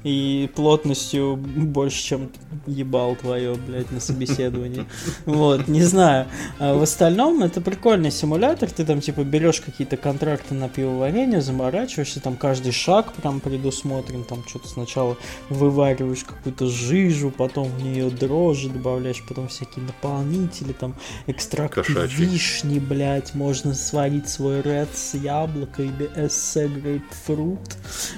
и 0.04 0.48
плотностью 0.54 1.36
больше, 1.36 2.02
чем 2.02 2.30
ебал 2.66 3.16
твое, 3.16 3.54
блядь, 3.54 3.90
на 3.90 4.00
собеседовании. 4.00 4.86
Вот, 5.26 5.68
не 5.68 5.82
знаю. 5.82 6.26
А 6.58 6.74
в 6.74 6.82
остальном 6.82 7.42
это 7.42 7.60
прикольный 7.60 8.10
симулятор, 8.10 8.70
ты 8.70 8.84
там 8.84 9.00
типа 9.00 9.24
берешь 9.24 9.60
какие-то 9.60 9.96
контракты 9.96 10.54
на 10.54 10.68
пивоварение, 10.68 11.40
заморачиваешься, 11.40 12.20
там 12.20 12.36
каждый 12.36 12.72
шаг 12.72 12.99
прям 13.02 13.40
предусмотрен, 13.40 14.24
там 14.24 14.46
что-то 14.46 14.68
сначала 14.68 15.16
вывариваешь 15.48 16.24
какую-то 16.24 16.66
жижу, 16.66 17.30
потом 17.30 17.68
в 17.68 17.82
нее 17.82 18.10
дрожжи 18.10 18.68
добавляешь, 18.68 19.22
потом 19.26 19.48
всякие 19.48 19.84
наполнители, 19.84 20.72
там 20.72 20.94
экстракт 21.26 21.88
вишни, 21.88 22.78
блядь, 22.78 23.34
можно 23.34 23.74
сварить 23.74 24.28
свой 24.28 24.62
ред 24.62 24.88
с 24.94 25.14
яблока 25.14 25.82
или 25.82 26.10
эссе 26.16 26.68
грейпфрут, 26.68 27.76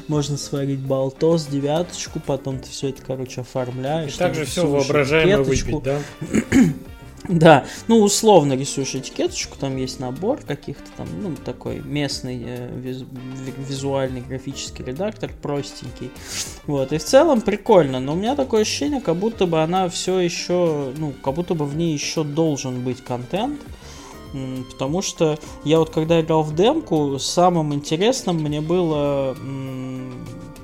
можно 0.08 0.36
сварить 0.36 0.80
болтос, 0.80 1.46
девяточку, 1.46 2.20
потом 2.20 2.58
ты 2.58 2.68
все 2.70 2.90
это, 2.90 3.02
короче, 3.02 3.42
оформляешь. 3.42 4.14
И 4.14 4.18
также 4.18 4.44
все 4.44 4.66
воображаемо 4.66 5.42
выпить, 5.42 5.82
да? 5.82 6.00
Да, 7.28 7.64
ну 7.86 8.02
условно 8.02 8.54
рисуешь 8.54 8.96
этикеточку, 8.96 9.56
там 9.56 9.76
есть 9.76 10.00
набор 10.00 10.40
каких-то 10.40 10.90
там, 10.96 11.06
ну 11.22 11.36
такой 11.36 11.78
местный 11.80 12.42
э, 12.44 12.76
визу, 12.76 13.06
визуальный 13.68 14.22
графический 14.22 14.84
редактор, 14.84 15.30
простенький. 15.40 16.10
Вот, 16.66 16.92
и 16.92 16.98
в 16.98 17.04
целом 17.04 17.40
прикольно, 17.40 18.00
но 18.00 18.14
у 18.14 18.16
меня 18.16 18.34
такое 18.34 18.62
ощущение, 18.62 19.00
как 19.00 19.16
будто 19.16 19.46
бы 19.46 19.62
она 19.62 19.88
все 19.88 20.18
еще, 20.18 20.92
ну, 20.96 21.12
как 21.22 21.34
будто 21.34 21.54
бы 21.54 21.64
в 21.64 21.76
ней 21.76 21.92
еще 21.92 22.24
должен 22.24 22.82
быть 22.82 23.02
контент. 23.02 23.60
Потому 24.70 25.02
что 25.02 25.38
я 25.62 25.78
вот 25.78 25.90
когда 25.90 26.20
играл 26.20 26.42
в 26.42 26.54
демку, 26.54 27.18
самым 27.18 27.74
интересным 27.74 28.36
мне 28.36 28.62
было 28.62 29.36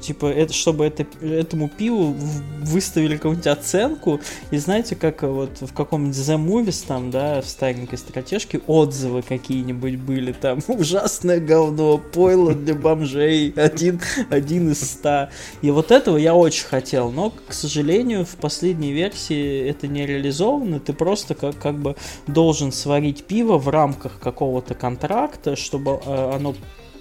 типа, 0.08 0.26
это, 0.26 0.54
чтобы 0.54 0.86
это, 0.86 1.04
этому 1.22 1.68
пиву 1.68 2.16
выставили 2.62 3.16
какую-нибудь 3.16 3.46
оценку, 3.46 4.20
и 4.50 4.56
знаете, 4.56 4.96
как 4.96 5.22
вот 5.22 5.60
в 5.60 5.74
каком-нибудь 5.74 6.16
The 6.16 6.38
Movies 6.42 6.84
там, 6.86 7.10
да, 7.10 7.42
в 7.42 7.46
старенькой 7.46 7.98
стратежке 7.98 8.60
отзывы 8.66 9.20
какие-нибудь 9.20 9.96
были, 9.96 10.32
там, 10.32 10.60
ужасное 10.68 11.40
говно, 11.40 11.98
пойло 11.98 12.54
для 12.54 12.74
бомжей, 12.74 13.52
один, 13.54 14.00
один 14.30 14.72
из 14.72 14.80
ста. 14.80 15.28
И 15.60 15.70
вот 15.70 15.90
этого 15.90 16.16
я 16.16 16.34
очень 16.34 16.64
хотел, 16.64 17.10
но, 17.10 17.30
к 17.30 17.52
сожалению, 17.52 18.24
в 18.24 18.36
последней 18.36 18.92
версии 18.92 19.68
это 19.68 19.88
не 19.88 20.06
реализовано, 20.06 20.80
ты 20.80 20.94
просто 20.94 21.34
как, 21.34 21.58
как 21.58 21.78
бы 21.78 21.96
должен 22.26 22.72
сварить 22.72 23.24
пиво 23.24 23.58
в 23.58 23.68
рамках 23.68 24.18
какого-то 24.20 24.74
контракта, 24.74 25.54
чтобы 25.54 26.00
э, 26.02 26.32
оно 26.34 26.54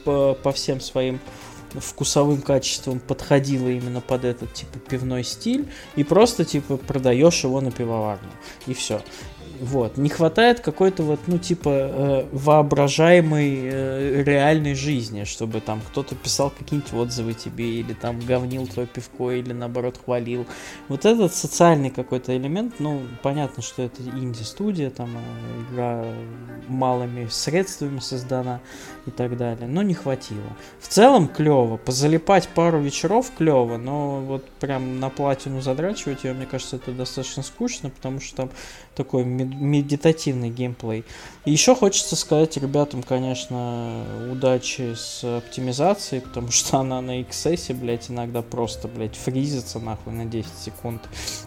по, 0.03 0.38
по 0.41 0.51
всем 0.51 0.81
своим 0.81 1.21
вкусовым 1.76 2.41
качеством 2.41 2.99
подходило 2.99 3.68
именно 3.68 4.02
под 4.02 4.26
этот 4.26 4.53
типа 4.53 4.80
пивной 4.80 5.23
стиль 5.23 5.68
и 5.95 6.03
просто 6.03 6.45
типа 6.45 6.77
продаешь 6.77 7.44
его 7.44 7.61
на 7.61 7.72
пивоварню 7.72 8.31
и 8.65 8.73
все 8.73 9.02
вот. 9.61 9.97
Не 9.97 10.09
хватает 10.09 10.59
какой-то 10.59 11.03
вот, 11.03 11.19
ну, 11.27 11.38
типа, 11.38 11.69
э, 11.69 12.25
воображаемой 12.31 13.59
э, 13.63 14.23
реальной 14.23 14.75
жизни, 14.75 15.23
чтобы 15.23 15.61
там 15.61 15.81
кто-то 15.89 16.15
писал 16.15 16.49
какие-нибудь 16.49 16.93
отзывы 16.93 17.34
тебе, 17.34 17.79
или 17.79 17.93
там 17.93 18.19
говнил 18.19 18.67
твое 18.67 18.88
пивко, 18.88 19.31
или 19.31 19.53
наоборот 19.53 19.99
хвалил. 20.03 20.45
Вот 20.88 21.05
этот 21.05 21.34
социальный 21.34 21.89
какой-то 21.89 22.35
элемент, 22.35 22.75
ну, 22.79 23.01
понятно, 23.23 23.63
что 23.63 23.84
это 23.84 24.01
инди-студия, 24.01 24.89
там 24.89 25.09
э, 25.17 25.73
игра 25.73 26.05
малыми 26.67 27.27
средствами 27.29 27.99
создана 27.99 28.59
и 29.05 29.11
так 29.11 29.38
далее, 29.38 29.67
но 29.67 29.81
не 29.81 29.93
хватило. 29.93 30.55
В 30.79 30.88
целом 30.88 31.27
клево, 31.27 31.77
позалипать 31.77 32.47
пару 32.49 32.79
вечеров 32.79 33.31
клево, 33.38 33.77
но 33.77 34.19
вот 34.21 34.45
прям 34.59 34.99
на 34.99 35.09
платину 35.09 35.61
задрачивать 35.61 36.23
ее, 36.23 36.34
мне 36.34 36.45
кажется, 36.45 36.75
это 36.75 36.91
достаточно 36.91 37.43
скучно, 37.43 37.89
потому 37.89 38.19
что 38.19 38.35
там 38.35 38.49
такой 38.95 39.23
медитативный 39.56 40.49
геймплей. 40.49 41.03
И 41.45 41.52
еще 41.52 41.76
хочется 41.76 42.15
сказать 42.15 42.57
ребятам, 42.57 43.03
конечно, 43.03 44.03
удачи 44.32 44.95
с 44.95 45.24
оптимизацией, 45.24 46.22
потому 46.22 46.52
что 46.52 46.80
она 46.80 47.02
на 47.02 47.22
XS, 47.22 47.74
блядь, 47.74 48.10
иногда 48.10 48.41
просто, 48.41 48.88
блядь, 48.88 49.15
фризится 49.15 49.80
нахуй 49.80 50.14
на 50.14 50.26
10 50.26 50.49
секунд 50.57 51.02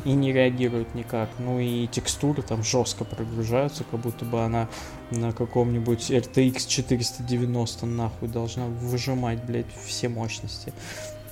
и 0.04 0.12
не 0.12 0.32
реагирует 0.32 0.94
никак. 0.94 1.28
Ну 1.38 1.60
и 1.60 1.86
текстуры 1.86 2.42
там 2.42 2.62
жестко 2.62 3.04
прогружаются, 3.04 3.84
как 3.90 4.00
будто 4.00 4.24
бы 4.24 4.42
она 4.42 4.68
на 5.10 5.32
каком-нибудь 5.32 6.10
RTX 6.10 6.68
490 6.68 7.86
нахуй 7.86 8.28
должна 8.28 8.66
выжимать, 8.66 9.44
блядь, 9.44 9.66
все 9.86 10.08
мощности 10.08 10.72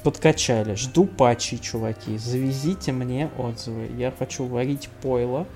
подкачали. 0.02 0.74
Жду 0.74 1.04
патчи, 1.04 1.58
чуваки. 1.58 2.18
Завезите 2.18 2.92
мне 2.92 3.30
отзывы. 3.36 3.90
Я 3.98 4.12
хочу 4.16 4.46
варить 4.46 4.88
пойло 5.02 5.46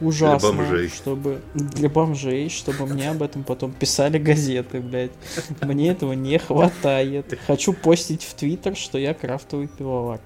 ужасно, 0.00 0.52
для 0.52 0.62
бомжей. 0.62 0.88
чтобы 0.88 1.40
для 1.54 1.88
бомжей, 1.88 2.48
чтобы 2.48 2.86
мне 2.86 3.10
об 3.10 3.22
этом 3.22 3.44
потом 3.44 3.72
писали 3.72 4.18
газеты, 4.18 4.80
блядь. 4.80 5.12
Мне 5.60 5.90
этого 5.90 6.12
не 6.12 6.38
хватает. 6.38 7.38
Хочу 7.46 7.72
постить 7.72 8.24
в 8.24 8.34
Твиттер, 8.34 8.76
что 8.76 8.98
я 8.98 9.14
крафтовый 9.14 9.68
пивовар. 9.68 10.20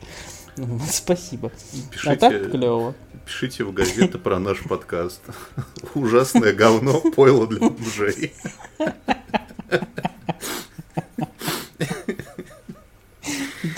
Спасибо. 0.90 1.50
Пишите, 1.90 2.10
а 2.10 2.16
так 2.16 2.50
клево. 2.50 2.94
Пишите 3.24 3.64
в 3.64 3.72
газеты 3.72 4.18
про 4.18 4.38
наш 4.38 4.62
подкаст. 4.62 5.22
Ужасное 5.94 6.52
говно, 6.52 7.00
пойло 7.14 7.46
для 7.46 7.68
бомжей. 7.68 8.32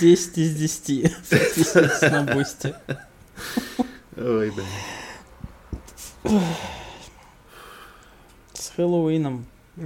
10 0.00 0.38
из 0.38 0.54
10. 0.54 1.14
Подписывайтесь 1.30 2.00
на 2.02 2.22
Boosty. 2.22 2.74
Ой, 4.16 4.52
да. 4.56 4.62
С 8.54 8.70
Хэллоуином. 8.76 9.46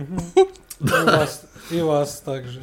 И 1.71 1.81
вас, 1.83 2.21
также. 2.21 2.61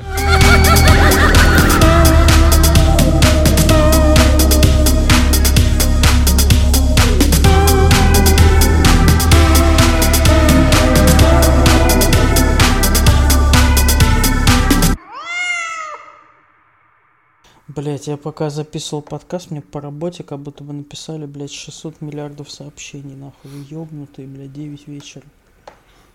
Блять, 17.76 18.08
я 18.08 18.16
пока 18.16 18.50
записывал 18.50 19.02
подкаст, 19.02 19.52
мне 19.52 19.62
по 19.62 19.82
работе 19.82 20.24
как 20.24 20.40
будто 20.40 20.64
бы 20.64 20.72
написали, 20.72 21.26
блядь, 21.26 21.52
600 21.52 22.00
миллиардов 22.00 22.50
сообщений, 22.50 23.16
нахуй. 23.16 23.52
Вы 23.52 23.66
ёбнутые, 23.70 24.30
блядь, 24.30 24.54
9 24.54 24.88
вечера. 24.88 25.26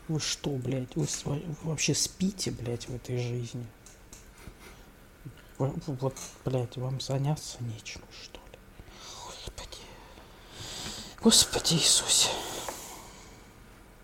Вы 0.09 0.21
что, 0.21 0.49
блядь, 0.53 0.97
вы, 0.97 1.07
вы 1.27 1.43
вообще 1.63 1.95
спите, 1.95 2.51
блядь, 2.51 2.89
в 2.89 2.95
этой 2.95 3.19
жизни? 3.19 3.67
Вот, 5.59 6.17
блядь, 6.47 6.79
вам 6.79 6.99
заняться 6.99 7.59
нечем, 7.61 8.01
что 8.11 8.41
ли? 8.41 8.59
Господи. 9.27 9.83
Господи 11.23 11.75
Иисусе. 11.75 12.31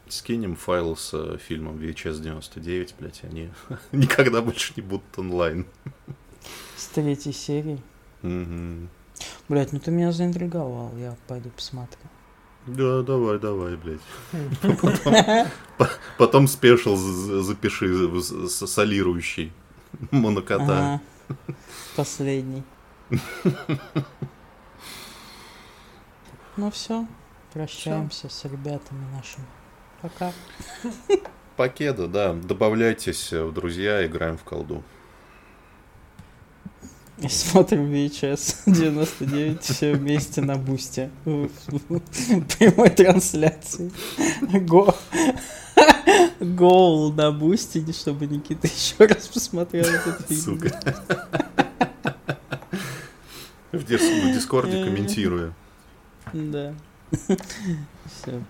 Скинем 0.09 0.57
файл 0.57 0.95
с 0.95 1.15
э, 1.15 1.39
фильмом 1.39 1.79
VHS 1.79 2.21
99, 2.21 2.97
блядь, 2.99 3.25
они 3.25 3.51
никогда 3.93 4.43
больше 4.43 4.75
не 4.77 4.83
будут 4.83 5.19
онлайн. 5.19 5.67
С 6.87 6.89
третьей 6.95 7.33
серии. 7.33 7.83
Мгм. 8.23 8.89
Блядь, 9.49 9.73
ну 9.73 9.81
ты 9.81 9.91
меня 9.91 10.13
заинтриговал, 10.13 10.93
я 10.97 11.17
пойду 11.27 11.51
посмотрю. 11.51 11.99
Да, 12.67 13.03
давай, 13.03 13.39
давай, 13.41 13.77
блядь. 13.77 14.01
Потом- 15.79 15.99
з- 16.97 17.43
запиши 17.43 17.87
солирующий 18.21 19.53
монокота. 20.13 21.01
Последний. 21.97 22.63
Ну 26.57 26.71
все, 26.71 27.07
прощаемся 27.53 28.29
с 28.29 28.45
ребятами 28.45 29.05
нашими. 29.15 29.47
Пока. 30.03 30.33
Покеда, 31.57 32.07
да. 32.07 32.33
Добавляйтесь 32.35 33.33
в 33.33 33.53
друзья, 33.53 34.05
играем 34.07 34.37
в 34.39 34.45
колду. 34.45 34.83
И 37.19 37.29
смотрим 37.29 37.91
VHS 37.91 38.57
99 38.67 39.63
все 39.63 39.95
вместе 39.95 40.43
на 40.43 40.57
Boosty. 40.57 41.11
Прямой 41.25 42.91
трансляции. 42.91 43.91
Go. 44.41 44.95
Goal 46.41 47.13
на 47.15 47.33
Boosty, 47.33 47.85
чтобы 47.93 48.27
Никита 48.27 48.67
еще 48.67 49.07
раз 49.07 49.29
посмотрел 49.29 49.87
этот 49.87 50.27
фильм. 50.29 50.41
Сука. 50.41 50.95
В 53.73 53.83
дис- 53.85 54.23
в 54.31 54.33
Discord 54.35 54.78
е 54.78 54.85
комментируя. 54.85 55.53
Да. 56.33 56.75
Все. 57.23 58.43